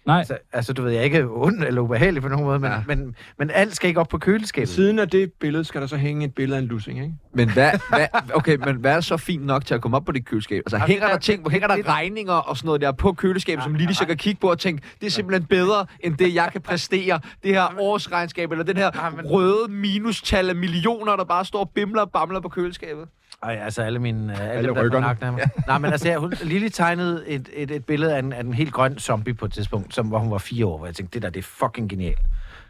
Altså, 0.06 0.38
altså, 0.52 0.72
du 0.72 0.82
ved, 0.82 0.90
jeg 0.90 0.98
er 1.00 1.04
ikke 1.04 1.26
ond 1.30 1.64
eller 1.64 1.80
ubehagelig 1.80 2.22
på 2.22 2.28
nogen 2.28 2.44
måde, 2.46 2.58
men, 2.58 2.70
Ja. 2.70 2.76
ja. 2.76 2.82
men, 2.86 3.14
men 3.38 3.50
alt 3.50 3.76
skal 3.76 3.88
ikke 3.88 4.00
op 4.00 4.08
på 4.08 4.18
køleskabet. 4.18 4.68
siden 4.68 4.98
af 4.98 5.08
det 5.08 5.32
billede 5.40 5.64
skal 5.64 5.80
der 5.80 5.86
så 5.86 5.96
hænge 5.96 6.24
et 6.26 6.34
billede 6.34 6.56
af 6.58 6.62
en 6.62 6.68
lussing, 6.68 6.98
ikke? 6.98 7.14
Men 7.34 7.50
hvad, 7.52 7.70
hvad, 7.88 8.06
okay, 8.34 8.56
men 8.56 8.76
hvad 8.76 8.96
er 8.96 9.00
så 9.00 9.16
fint 9.16 9.46
nok 9.46 9.66
til 9.66 9.74
at 9.74 9.80
komme 9.80 9.96
op 9.96 10.04
på 10.04 10.12
det 10.12 10.24
køleskab? 10.26 10.62
Altså, 10.66 10.76
Jamen, 10.76 10.88
hænger 10.88 11.06
der- 11.06 11.12
der 11.14 11.20
ting, 11.20 11.50
hænger 11.50 11.68
der 11.68 11.88
regninger 11.88 12.32
og 12.32 12.56
sådan 12.56 12.66
noget 12.66 12.80
der 12.80 12.92
på 12.92 13.12
køleskabet, 13.12 13.64
som 13.64 13.74
Lili 13.74 13.94
så 13.94 14.06
kan 14.06 14.16
kigge 14.16 14.40
på 14.40 14.50
og 14.50 14.58
tænke, 14.58 14.82
det 15.00 15.06
er 15.06 15.10
simpelthen 15.10 15.46
bedre, 15.46 15.86
end 16.00 16.16
det, 16.16 16.34
jeg 16.34 16.48
kan 16.52 16.60
præstere. 16.60 17.20
Det 17.42 17.54
her 17.54 17.74
årsregnskab, 17.80 18.50
eller 18.52 18.64
den 18.64 18.76
her 18.76 18.90
Jamen. 19.04 19.26
røde 19.26 19.68
minustal 19.68 20.48
af 20.48 20.56
millioner, 20.56 21.16
der 21.16 21.24
bare 21.24 21.44
står 21.44 21.60
og 21.60 21.70
bimler 21.74 22.00
og 22.00 22.10
bamler 22.12 22.40
på 22.40 22.48
køleskabet. 22.48 23.04
Ej, 23.42 23.58
altså 23.64 23.82
alle 23.82 23.98
mine... 23.98 24.32
Uh, 24.32 24.40
alle, 24.40 24.52
Alle 24.52 24.66
dem, 24.68 24.74
der 24.74 24.80
er 24.80 24.84
ryggerne. 24.86 25.32
mig. 25.36 25.48
Nej, 25.66 25.78
men 25.78 25.92
altså, 25.92 26.08
jeg- 26.08 26.18
hun, 26.18 26.32
Lili 26.42 26.68
tegnede 26.70 27.24
et, 27.28 27.48
et, 27.52 27.70
et 27.70 27.84
billede 27.86 28.14
af 28.14 28.18
en, 28.18 28.32
af 28.32 28.40
en 28.40 28.54
helt 28.54 28.72
grøn 28.72 28.98
zombie 28.98 29.34
på 29.34 29.44
et 29.44 29.52
tidspunkt, 29.52 29.94
som, 29.94 30.06
hvor 30.06 30.18
hun 30.18 30.30
var 30.30 30.38
fire 30.38 30.66
år, 30.66 30.76
hvor 30.78 30.86
jeg 30.86 30.94
tænkte, 30.94 31.14
det 31.14 31.22
der, 31.22 31.30
det 31.30 31.38
er 31.38 31.42
fucking 31.42 31.88
genialt. 31.90 32.18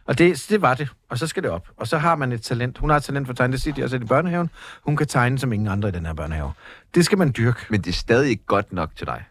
Og 0.07 0.19
det, 0.19 0.47
det 0.51 0.63
var 0.63 0.75
det, 0.75 0.89
og 1.11 1.19
så 1.19 1.27
skal 1.27 1.43
det 1.43 1.51
op. 1.51 1.69
Og 1.77 1.87
så 1.87 1.99
har 1.99 2.17
man 2.17 2.33
et 2.33 2.43
talent. 2.43 2.79
Hun 2.79 2.91
har 2.91 2.97
et 2.97 3.03
talent 3.03 3.27
for 3.27 3.33
at 3.33 3.37
tegne, 3.37 3.53
det 3.53 3.63
siger 3.63 3.75
de 3.75 3.85
også 3.85 3.97
i 3.97 3.99
børnehaven. 3.99 4.51
Hun 4.83 4.97
kan 4.97 5.07
tegne 5.07 5.39
som 5.39 5.53
ingen 5.53 5.69
andre 5.69 5.89
i 5.89 5.93
den 5.93 6.07
her 6.07 6.15
børnehave. 6.15 6.53
Det 6.95 7.05
skal 7.05 7.19
man 7.19 7.33
dyrke. 7.37 7.61
Men 7.69 7.81
det 7.81 7.89
er 7.91 7.93
stadig 7.95 8.31
ikke 8.31 8.45
godt 8.47 8.73
nok 8.73 8.91
til 8.97 9.07
dig. 9.07 9.25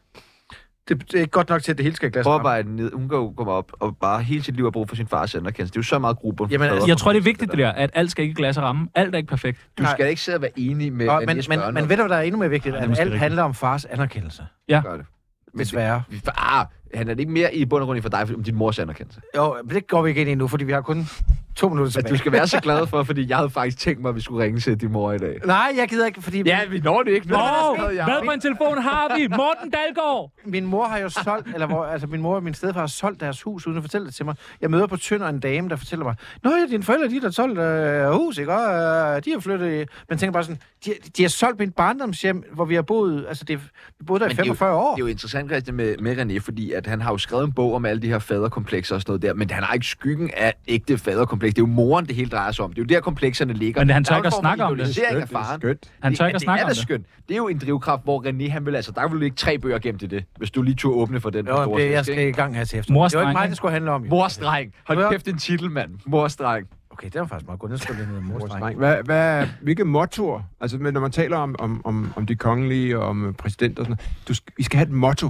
Det, 0.88 1.02
det 1.12 1.14
er 1.18 1.20
ikke 1.20 1.32
godt 1.32 1.50
nok 1.50 1.64
til, 1.64 1.72
at 1.72 1.78
det 1.78 1.84
hele 1.84 1.96
skal 1.96 2.12
glas. 2.12 2.24
Prøv 2.24 2.64
ned. 2.64 2.92
Hun 2.94 3.10
kan 3.10 3.18
jo 3.18 3.34
komme 3.38 3.52
op 3.52 3.72
og 3.80 3.98
bare 3.98 4.22
hele 4.24 4.44
sit 4.44 4.56
liv 4.56 4.66
have 4.66 4.72
brug 4.72 4.90
for 4.90 4.96
sin 4.96 5.08
fars 5.08 5.36
anerkendelse. 5.36 5.72
Det 5.72 5.78
er 5.78 5.80
jo 5.80 5.84
så 5.84 6.00
meget 6.00 6.18
gruppe. 6.18 6.48
Jamen, 6.52 6.70
altså, 6.70 6.88
jeg 6.88 6.98
tror, 6.98 7.12
det 7.14 7.20
er 7.20 7.24
vigtigt 7.24 7.52
det 7.52 7.60
der, 7.60 7.70
at 7.72 7.90
alt 7.94 8.12
skal 8.12 8.24
ikke 8.24 8.36
glas 8.36 8.58
og 8.58 8.64
ramme. 8.64 8.88
Alt 8.96 9.14
er 9.16 9.18
ikke 9.18 9.30
perfekt. 9.30 9.68
Du 9.78 9.86
skal 9.86 10.10
ikke 10.10 10.22
sidde 10.22 10.36
og 10.36 10.42
være 10.42 10.52
enig 10.60 10.94
med 10.94 11.08
Og, 11.08 11.18
hvad 11.18 11.36
men, 11.36 11.44
men, 11.50 11.60
børn 11.60 11.74
men 11.74 11.90
ved 11.90 11.98
du, 11.98 12.02
hvad 12.04 12.10
der 12.10 12.16
er 12.16 12.22
endnu 12.22 12.40
mere 12.40 12.50
vigtigt? 12.50 12.74
Nej, 12.76 12.82
det 12.86 12.92
At 12.92 13.00
alt 13.00 13.00
rigtigt. 13.00 13.20
handler 13.20 13.44
om 13.44 13.54
fars 13.54 13.86
anerkendelse. 13.86 14.46
gør 14.70 14.98
det. 14.98 15.06
Desværre. 15.58 16.04
Vi- 16.10 16.22
Ah, 16.38 16.66
han 16.94 17.10
er 17.10 17.14
det 17.14 17.20
ikke 17.20 17.32
mere 17.32 17.56
i 17.56 17.66
bund 17.66 17.82
og 17.82 17.86
grund 17.88 18.02
for 18.02 18.10
dig, 18.10 18.22
om 18.36 18.44
din 18.44 18.56
mors 18.56 18.80
anerkendelse. 18.80 19.22
Jo, 19.36 19.56
men 19.66 19.76
det 19.76 19.88
går 19.88 20.02
vi 20.02 20.10
ikke 20.10 20.22
ind 20.22 20.30
i 20.30 20.36
nu, 20.36 20.48
fordi 20.48 20.64
vi 20.64 20.72
har 20.72 20.82
kun 20.82 21.06
to 21.56 21.70
minutter 21.70 21.88
At 21.90 21.94
tilbage. 21.94 22.12
du 22.14 22.18
skal 22.18 22.32
være 22.32 22.48
så 22.48 22.60
glad 22.60 22.88
for, 22.88 23.04
fordi 23.04 23.30
jeg 23.30 23.38
havde 23.38 23.50
faktisk 23.50 23.78
tænkt 23.78 24.02
mig, 24.02 24.10
at 24.10 24.16
vi 24.16 24.22
skulle 24.22 24.44
ringe 24.46 24.60
til 24.60 24.82
din 24.82 24.92
mor 24.92 25.12
i 25.12 25.18
dag. 25.18 25.40
Nej, 25.46 25.74
jeg 25.78 25.88
gider 25.90 26.06
ikke, 26.06 26.22
fordi 26.22 26.44
Ja, 26.46 26.60
vi 26.70 26.80
når 26.80 27.04
det 27.04 27.12
ikke. 27.12 27.36
Oh, 27.36 27.78
hvad 27.94 28.22
for 28.26 28.32
en 28.32 28.40
telefon 28.42 28.78
har 28.78 29.16
vi? 29.18 29.28
Morten 29.28 29.70
Dalgaard! 29.72 30.32
min 30.46 30.66
mor 30.66 30.86
har 30.86 30.98
jo 30.98 31.10
solgt, 31.10 31.48
eller 31.54 31.68
hvor, 31.68 31.86
altså 31.86 32.08
min 32.08 32.22
mor 32.22 32.36
og 32.36 32.44
min 32.44 32.54
stedfar 32.54 32.80
har 32.80 32.88
solgt 32.88 33.20
deres 33.22 33.42
hus, 33.42 33.68
uden 33.68 33.78
at 33.78 33.84
fortælle 33.84 34.08
det 34.08 34.16
til 34.16 34.26
mig. 34.26 34.36
Jeg 34.62 34.70
møder 34.72 34.88
på 34.88 34.98
Tønder 34.98 35.28
en 35.30 35.40
dame, 35.40 35.70
der 35.70 35.76
fortæller 35.76 36.06
mig, 36.06 36.16
Nå 36.44 36.50
ja, 36.50 36.66
dine 36.70 36.84
forældre, 36.84 37.10
de 37.10 37.20
har 37.22 37.30
solgt 37.30 37.60
øh, 37.60 38.10
hus, 38.12 38.38
ikke? 38.38 38.54
Og, 38.54 38.74
øh, 39.16 39.22
de 39.26 39.32
har 39.32 39.40
flyttet... 39.40 39.82
i-" 39.84 39.86
Men 40.10 40.18
tænker 40.18 40.32
bare 40.34 40.44
sådan, 40.44 40.60
de, 40.86 40.92
de 41.18 41.22
har 41.22 41.30
solgt 41.30 41.60
mit 41.60 41.76
barndomshjem, 41.76 42.44
hvor 42.54 42.66
vi 42.66 42.76
har 42.76 42.82
boet, 42.82 43.26
altså 43.28 43.44
det, 43.46 43.60
vi 44.00 44.06
boede 44.08 44.20
der 44.20 44.26
i 44.26 44.30
Men 44.30 44.38
det 44.38 44.44
er 44.44 44.48
jo- 44.48 44.54
45 44.54 44.76
år. 44.78 44.96
Det 44.96 45.02
er 45.02 45.06
jo 45.06 45.12
interessant, 45.12 45.50
Christian, 45.52 45.76
med, 45.76 45.98
med 45.98 46.18
René, 46.18 46.40
fordi 46.40 46.72
at 46.72 46.88
han 46.88 47.02
har 47.02 47.12
jo 47.12 47.18
skrevet 47.18 47.44
en 47.46 47.52
bog 47.54 47.74
om 47.76 47.86
alle 47.86 48.02
de 48.02 48.08
her 48.08 48.20
faderkomplekser 48.20 48.96
og 48.96 49.02
sådan 49.02 49.12
noget 49.12 49.22
der, 49.22 49.34
men 49.34 49.50
han 49.50 49.64
har 49.64 49.74
ikke 49.74 49.86
skyggen 49.86 50.30
af 50.38 50.54
ægte 50.68 50.98
faderkompleks. 51.44 51.54
Det 51.56 51.62
er 51.62 51.68
jo 51.68 51.74
moren, 51.74 52.06
det 52.06 52.16
hele 52.16 52.30
drejer 52.30 52.52
sig 52.52 52.66
om. 52.66 52.74
Det 52.74 52.82
er 52.82 52.84
jo 52.84 52.96
der, 52.96 53.02
komplekserne 53.02 53.54
ligger. 53.54 53.82
Men 53.82 53.90
han 53.90 54.04
tør 54.04 54.16
ikke 54.16 54.28
at 54.28 54.34
snakke 54.34 54.64
om 54.64 54.78
det. 54.78 54.88
Det 54.88 54.98
er 54.98 55.58
skønt. 55.58 55.92
Han 56.00 56.16
tør 56.16 56.26
ikke 56.26 56.36
at 56.36 56.40
det 56.40 56.42
snakke 56.42 56.62
er 56.62 56.66
om 56.66 56.70
det. 56.70 56.78
skønt. 56.78 57.06
Det 57.28 57.34
er 57.34 57.38
jo 57.38 57.48
en 57.48 57.58
drivkraft, 57.58 58.04
hvor 58.04 58.24
René, 58.28 58.52
han 58.52 58.66
vil 58.66 58.76
altså, 58.76 58.92
der 58.92 59.08
vil 59.08 59.20
du 59.20 59.24
ikke 59.24 59.38
tre 59.38 59.58
bøger 59.58 59.80
gennem 59.80 60.00
til 60.00 60.12
det, 60.12 60.26
hvis 60.38 60.52
du 60.52 60.62
lige 60.62 60.76
turde 60.76 60.96
åbne 60.96 61.20
for 61.22 61.30
den 61.30 61.48
Jo, 61.48 61.64
store 61.64 61.82
det, 61.82 61.92
jeg 61.92 62.06
skal 62.06 62.28
i 62.28 62.32
gang 62.32 62.56
her 62.56 62.64
til 62.66 62.80
efter. 62.80 62.94
Mors 62.94 63.12
det 63.12 63.22
var 63.22 63.30
ikke 63.30 63.40
mig, 63.40 63.50
det 63.50 63.58
skulle 63.58 63.72
handle 63.72 63.92
om. 63.92 64.04
jo. 64.04 64.10
Morstreng. 64.10 64.74
Hold 64.88 65.12
kæft, 65.12 65.28
en 65.28 65.38
titel, 65.38 65.72
mand. 65.72 65.92
Morstreng. 66.06 66.68
Okay, 66.90 67.10
det 67.14 67.22
var 67.22 67.28
faktisk 67.28 67.48
meget 67.48 67.60
godt. 67.60 67.70
Den 67.70 67.80
skulle 67.80 68.00
lidt 68.00 68.12
ned 68.12 68.22
mors 68.22 68.42
dreng. 68.42 68.64
Dreng. 68.64 68.78
Hvad, 68.78 68.98
hvad, 69.06 69.48
hvilke 69.62 69.84
mottoer, 69.84 70.42
altså 70.62 70.78
men 70.78 70.94
når 70.94 71.02
man 71.02 71.12
taler 71.12 71.38
om, 71.38 71.56
om, 71.60 71.82
om, 71.86 72.14
om 72.16 72.26
de 72.26 72.36
kongelige 72.36 73.00
og 73.00 73.08
om 73.08 73.36
præsidenter 73.38 73.82
og 73.82 73.86
sådan 73.86 73.98
noget, 74.28 74.38
du, 74.48 74.52
I 74.58 74.64
skal 74.64 74.78
have 74.78 74.88
et 74.88 74.94
motto. 74.94 75.30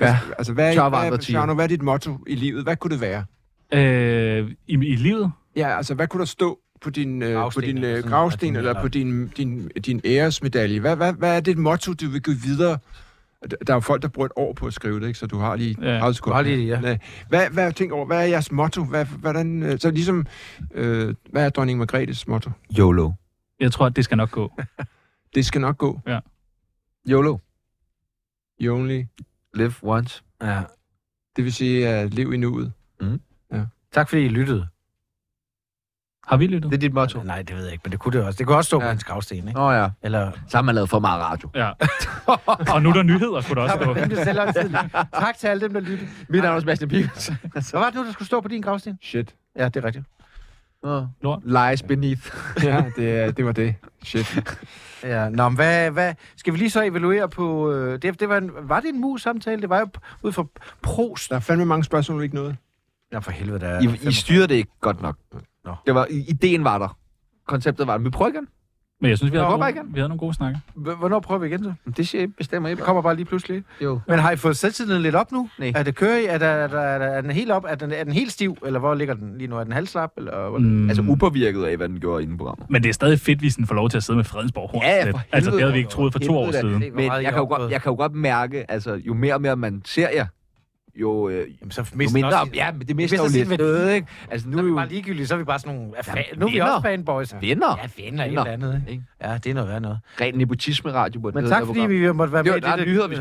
Ja. 0.00 0.18
Altså, 0.38 0.52
hvad, 0.52 0.74
hvad. 1.08 1.18
Tjerno, 1.18 1.54
hvad 1.54 1.64
er 1.64 1.68
dit 1.68 1.82
motto 1.82 2.18
i 2.26 2.34
livet? 2.34 2.62
Hvad 2.64 2.76
kunne 2.76 2.90
det 2.90 3.00
være? 3.00 3.24
Øh, 3.72 4.50
i, 4.66 4.72
I 4.72 4.96
livet? 4.96 5.32
Ja, 5.56 5.76
altså, 5.76 5.94
hvad 5.94 6.06
kunne 6.08 6.18
der 6.20 6.24
stå 6.26 6.58
på 6.80 6.90
din, 6.90 7.22
øh, 7.22 7.34
på 7.34 7.40
Gravsten 7.40 7.62
din 7.64 7.76
eller 7.76 7.96
øh, 7.98 8.04
gravsten 8.04 8.56
eller 8.56 8.80
på 8.80 8.88
din, 8.88 9.28
din, 9.28 9.68
din 9.68 10.00
æresmedalje? 10.04 10.80
Hvad, 10.80 10.96
hvad, 10.96 11.12
hvad 11.12 11.36
er 11.36 11.40
det 11.40 11.58
motto, 11.58 11.92
du 11.92 12.08
vil 12.08 12.22
give 12.22 12.36
videre? 12.36 12.78
Der 13.50 13.72
er 13.72 13.74
jo 13.74 13.80
folk, 13.80 14.02
der 14.02 14.08
bruger 14.08 14.26
et 14.26 14.32
år 14.36 14.52
på 14.52 14.66
at 14.66 14.72
skrive 14.72 15.00
det, 15.00 15.06
ikke? 15.06 15.18
så 15.18 15.26
du 15.26 15.38
har 15.38 15.56
lige 15.56 15.76
Ja. 15.82 15.98
30 15.98 16.14
sekunder. 16.14 16.36
har 16.36 16.42
lige, 16.42 16.66
ja. 16.66 16.80
Nej. 16.80 16.98
Hvad, 17.28 17.50
hvad, 17.50 17.72
tænk 17.72 17.92
over, 17.92 18.06
hvad 18.06 18.18
er 18.18 18.24
jeres 18.24 18.52
motto? 18.52 18.84
Hvad, 18.84 19.04
hvordan, 19.04 19.62
øh, 19.62 19.78
så 19.78 19.90
ligesom, 19.90 20.26
øh, 20.74 21.14
hvad 21.30 21.44
er 21.44 21.48
dronning 21.50 21.78
Margrethes 21.78 22.28
motto? 22.28 22.50
YOLO. 22.78 23.12
Jeg 23.60 23.72
tror, 23.72 23.86
at 23.86 23.96
det 23.96 24.04
skal 24.04 24.16
nok 24.16 24.30
gå. 24.30 24.52
Det 25.34 25.46
skal 25.46 25.60
nok 25.60 25.78
gå. 25.78 26.00
YOLO. 27.08 27.38
You 28.60 28.74
only. 28.76 29.02
Live 29.54 29.72
once. 29.82 30.22
Ja. 30.42 30.62
Det 31.36 31.44
vil 31.44 31.52
sige, 31.52 31.88
at 31.88 32.14
lev 32.14 32.32
i 32.32 32.36
nuet. 32.36 32.72
Tak 33.92 34.08
fordi 34.08 34.22
I 34.24 34.28
lyttede. 34.28 34.66
Har 36.26 36.36
vi 36.36 36.46
lyttet? 36.46 36.70
Det 36.70 36.76
er 36.76 36.80
dit 36.80 36.94
motto. 36.94 37.22
Nej, 37.22 37.42
det 37.42 37.56
ved 37.56 37.62
jeg 37.64 37.72
ikke, 37.72 37.82
men 37.84 37.92
det 37.92 38.00
kunne 38.00 38.18
det 38.18 38.26
også. 38.26 38.38
Det 38.38 38.46
kunne 38.46 38.56
også 38.56 38.68
stå 38.68 38.76
Ja. 38.76 38.84
på 38.84 38.88
hans 38.88 39.04
gravsten, 39.04 39.36
ikke? 39.36 39.52
Nå 39.52 39.70
ja. 39.70 39.88
Eller... 40.02 40.30
Så 40.48 40.56
har 40.56 40.62
man 40.62 40.74
lavet 40.74 40.90
for 40.90 40.98
meget 40.98 41.20
radio. 41.22 41.50
Ja. 41.54 41.70
Og 42.74 42.82
nu 42.82 42.88
er 42.88 42.92
der 42.92 43.02
nyheder, 43.02 43.40
skulle 43.40 43.62
der 43.62 43.62
også 43.62 43.76
stå. 43.82 43.92
var 43.92 43.96
rimelig 44.02 44.24
selvhøjtidligt. 44.24 44.82
Tak 45.14 45.38
til 45.38 45.46
alle 45.46 45.60
dem, 45.60 45.72
der 45.72 45.80
lyttede. 45.80 46.10
Mit 46.28 46.42
navn 46.42 46.56
er 46.56 46.60
Sebastian 46.60 46.88
Pibels. 46.88 47.26
Hvad 47.52 47.80
var 47.80 47.86
det 47.86 47.94
nu, 47.94 48.04
der 48.04 48.12
skulle 48.12 48.26
stå 48.26 48.40
på 48.40 48.48
din 48.48 48.62
gravsten? 48.62 48.98
Shit. 49.02 49.34
Ja, 49.56 49.64
det 49.68 49.76
er 49.76 49.84
rigtigt. 49.84 50.04
Lort. 51.22 51.42
Lies 51.44 51.82
beneath. 51.82 52.30
ja, 52.64 52.84
det, 52.96 53.36
det 53.36 53.44
var 53.44 53.52
det. 53.52 53.74
Shit. 54.02 54.58
Ja, 55.02 55.28
nå, 55.28 55.48
men 55.48 55.56
hvad, 55.56 55.90
hvad, 55.90 56.14
skal 56.36 56.52
vi 56.52 56.58
lige 56.58 56.70
så 56.70 56.82
evaluere 56.82 57.28
på... 57.28 57.72
Øh, 57.72 58.02
det, 58.02 58.20
det 58.20 58.28
var, 58.28 58.36
en, 58.38 58.50
var 58.62 58.80
det 58.80 58.88
en 58.88 59.00
mus-samtale? 59.00 59.60
Det 59.62 59.68
var 59.70 59.78
jo 59.80 59.88
ud 60.22 60.32
fra 60.32 60.44
Prost. 60.82 61.30
Der 61.30 61.36
er 61.36 61.40
fandme 61.40 61.64
mange 61.64 61.84
spørgsmål, 61.84 62.22
ikke 62.22 62.34
noget. 62.34 62.56
Ja, 63.12 63.18
for 63.18 63.30
helvede, 63.30 63.58
der 63.60 63.66
er... 63.66 63.80
I, 63.80 64.08
I 64.08 64.12
styrede 64.12 64.46
det 64.48 64.54
ikke 64.54 64.70
godt 64.80 65.02
nok. 65.02 65.16
Nå. 65.64 65.74
Det 65.86 65.94
var, 65.94 66.06
i- 66.10 66.24
ideen 66.28 66.64
var 66.64 66.78
der. 66.78 66.96
Konceptet 67.46 67.86
var 67.86 67.96
der. 67.96 68.04
Vi 68.04 68.10
prøver 68.10 68.30
igen. 68.30 68.46
Men 69.00 69.10
jeg 69.10 69.18
synes, 69.18 69.32
vi 69.32 69.38
havde, 69.38 69.48
bare 69.58 69.72
gode, 69.72 69.80
igen. 69.80 69.94
vi 69.94 69.98
havde 70.00 70.08
nogle 70.08 70.18
gode 70.18 70.34
snakker. 70.34 70.58
Hvornår 70.74 71.20
prøver 71.20 71.40
vi 71.40 71.46
igen 71.46 71.64
så? 71.64 71.72
Det 71.96 72.08
siger 72.08 72.24
I, 72.24 72.26
bestemmer 72.26 72.68
I. 72.68 72.74
Det 72.74 72.80
kommer 72.82 73.02
bare 73.02 73.16
lige 73.16 73.24
pludselig. 73.26 73.64
Jo. 73.82 74.00
Men 74.08 74.18
har 74.18 74.30
I 74.30 74.36
fået 74.36 74.56
selvtilliden 74.56 75.02
lidt 75.02 75.14
op 75.14 75.32
nu? 75.32 75.48
Nej. 75.58 75.72
Er 75.74 75.82
det 75.82 75.94
kører 75.94 76.18
I? 76.18 76.24
Er, 76.24 76.38
der, 76.38 76.46
er, 76.46 76.66
der, 76.66 76.80
er, 76.80 76.98
der, 76.98 77.06
er 77.06 77.20
den 77.20 77.30
helt 77.30 77.50
op? 77.50 77.64
Er 77.68 77.74
den, 77.74 77.92
er 77.92 78.04
den 78.04 78.12
helt 78.12 78.32
stiv? 78.32 78.56
Eller 78.66 78.78
hvor 78.80 78.94
ligger 78.94 79.14
den 79.14 79.38
lige 79.38 79.48
nu? 79.48 79.56
Er 79.56 79.64
den 79.64 79.72
halvslap? 79.72 80.10
Eller 80.16 80.48
hvor? 80.48 80.58
Mm. 80.58 80.88
Altså 80.88 81.02
upåvirket 81.08 81.64
af, 81.64 81.76
hvad 81.76 81.88
den 81.88 82.00
gjorde 82.00 82.22
inden 82.22 82.38
programmet. 82.38 82.70
Men 82.70 82.82
det 82.82 82.88
er 82.88 82.92
stadig 82.92 83.20
fedt, 83.20 83.38
hvis 83.38 83.54
den 83.56 83.66
får 83.66 83.74
lov 83.74 83.90
til 83.90 83.96
at 83.96 84.02
sidde 84.04 84.16
med 84.16 84.24
Fredensborg 84.24 84.70
Horn. 84.70 84.82
Ja, 84.82 85.10
for 85.10 85.20
Altså, 85.32 85.50
det 85.50 85.60
havde 85.60 85.72
vi 85.72 85.78
ikke 85.78 85.90
troet 85.90 86.12
for 86.12 86.18
to 86.20 86.36
år 86.38 86.50
siden. 86.52 86.78
Men 86.94 87.04
jeg 87.04 87.12
har 87.12 87.20
kan, 87.22 87.34
jo 87.36 87.44
godt, 87.48 87.72
jeg 87.72 87.82
kan 87.82 87.90
jo 87.92 87.96
godt 87.96 88.12
mærke, 88.14 88.70
altså 88.70 88.94
jo 88.94 89.14
mere 89.14 89.34
og 89.34 89.40
mere 89.40 89.56
man 89.56 89.82
ser 89.84 90.08
jer, 90.14 90.26
jo, 91.00 91.28
øh, 91.28 91.46
Jamen, 91.60 91.70
så 91.70 91.80
jo 91.80 91.86
mister 91.96 92.14
mindre... 92.14 92.40
også, 92.40 92.52
ja, 92.54 92.72
men 92.72 92.88
det 92.88 92.96
mister 92.96 93.16
jo 93.16 93.28
lidt 93.48 93.58
noget, 93.58 93.94
ikke? 93.94 94.06
Altså 94.30 94.48
nu 94.48 94.52
Nu 94.52 94.58
er 94.58 94.62
vi 94.62 94.68
jo 94.68 94.74
bare 94.76 94.88
ligegyldige, 94.88 95.26
så 95.26 95.34
er 95.34 95.38
vi 95.38 95.44
bare 95.44 95.58
sådan 95.58 95.74
nogle... 95.74 95.90
Ja, 96.06 96.12
Jamen, 96.16 96.24
nu 96.40 96.46
er 96.46 96.50
vi 96.50 96.58
også 96.60 96.80
fanboys. 96.82 97.34
venner. 97.40 97.78
Ja, 97.82 98.02
venner, 98.04 98.24
et 98.24 98.28
eller 98.28 98.44
andet. 98.44 98.82
ikke? 98.88 99.02
Ja, 99.22 99.38
det 99.44 99.50
er 99.50 99.54
noget 99.54 99.68
værd 99.70 99.82
noget. 99.82 99.98
Ren 100.20 100.34
nepotisme-radio. 100.34 101.20
Men 101.20 101.36
det 101.42 101.48
tak, 101.50 101.66
fordi 101.66 101.80
vi 101.80 102.12
måtte 102.12 102.32
være 102.32 102.42
Det 102.42 102.46
med 102.46 102.52
var- 102.52 102.56
i 102.58 102.60
der 102.60 102.68
er 102.68 102.76
det. 102.76 102.86
nyheder, 102.86 103.08
vi 103.08 103.14
skal 103.14 103.16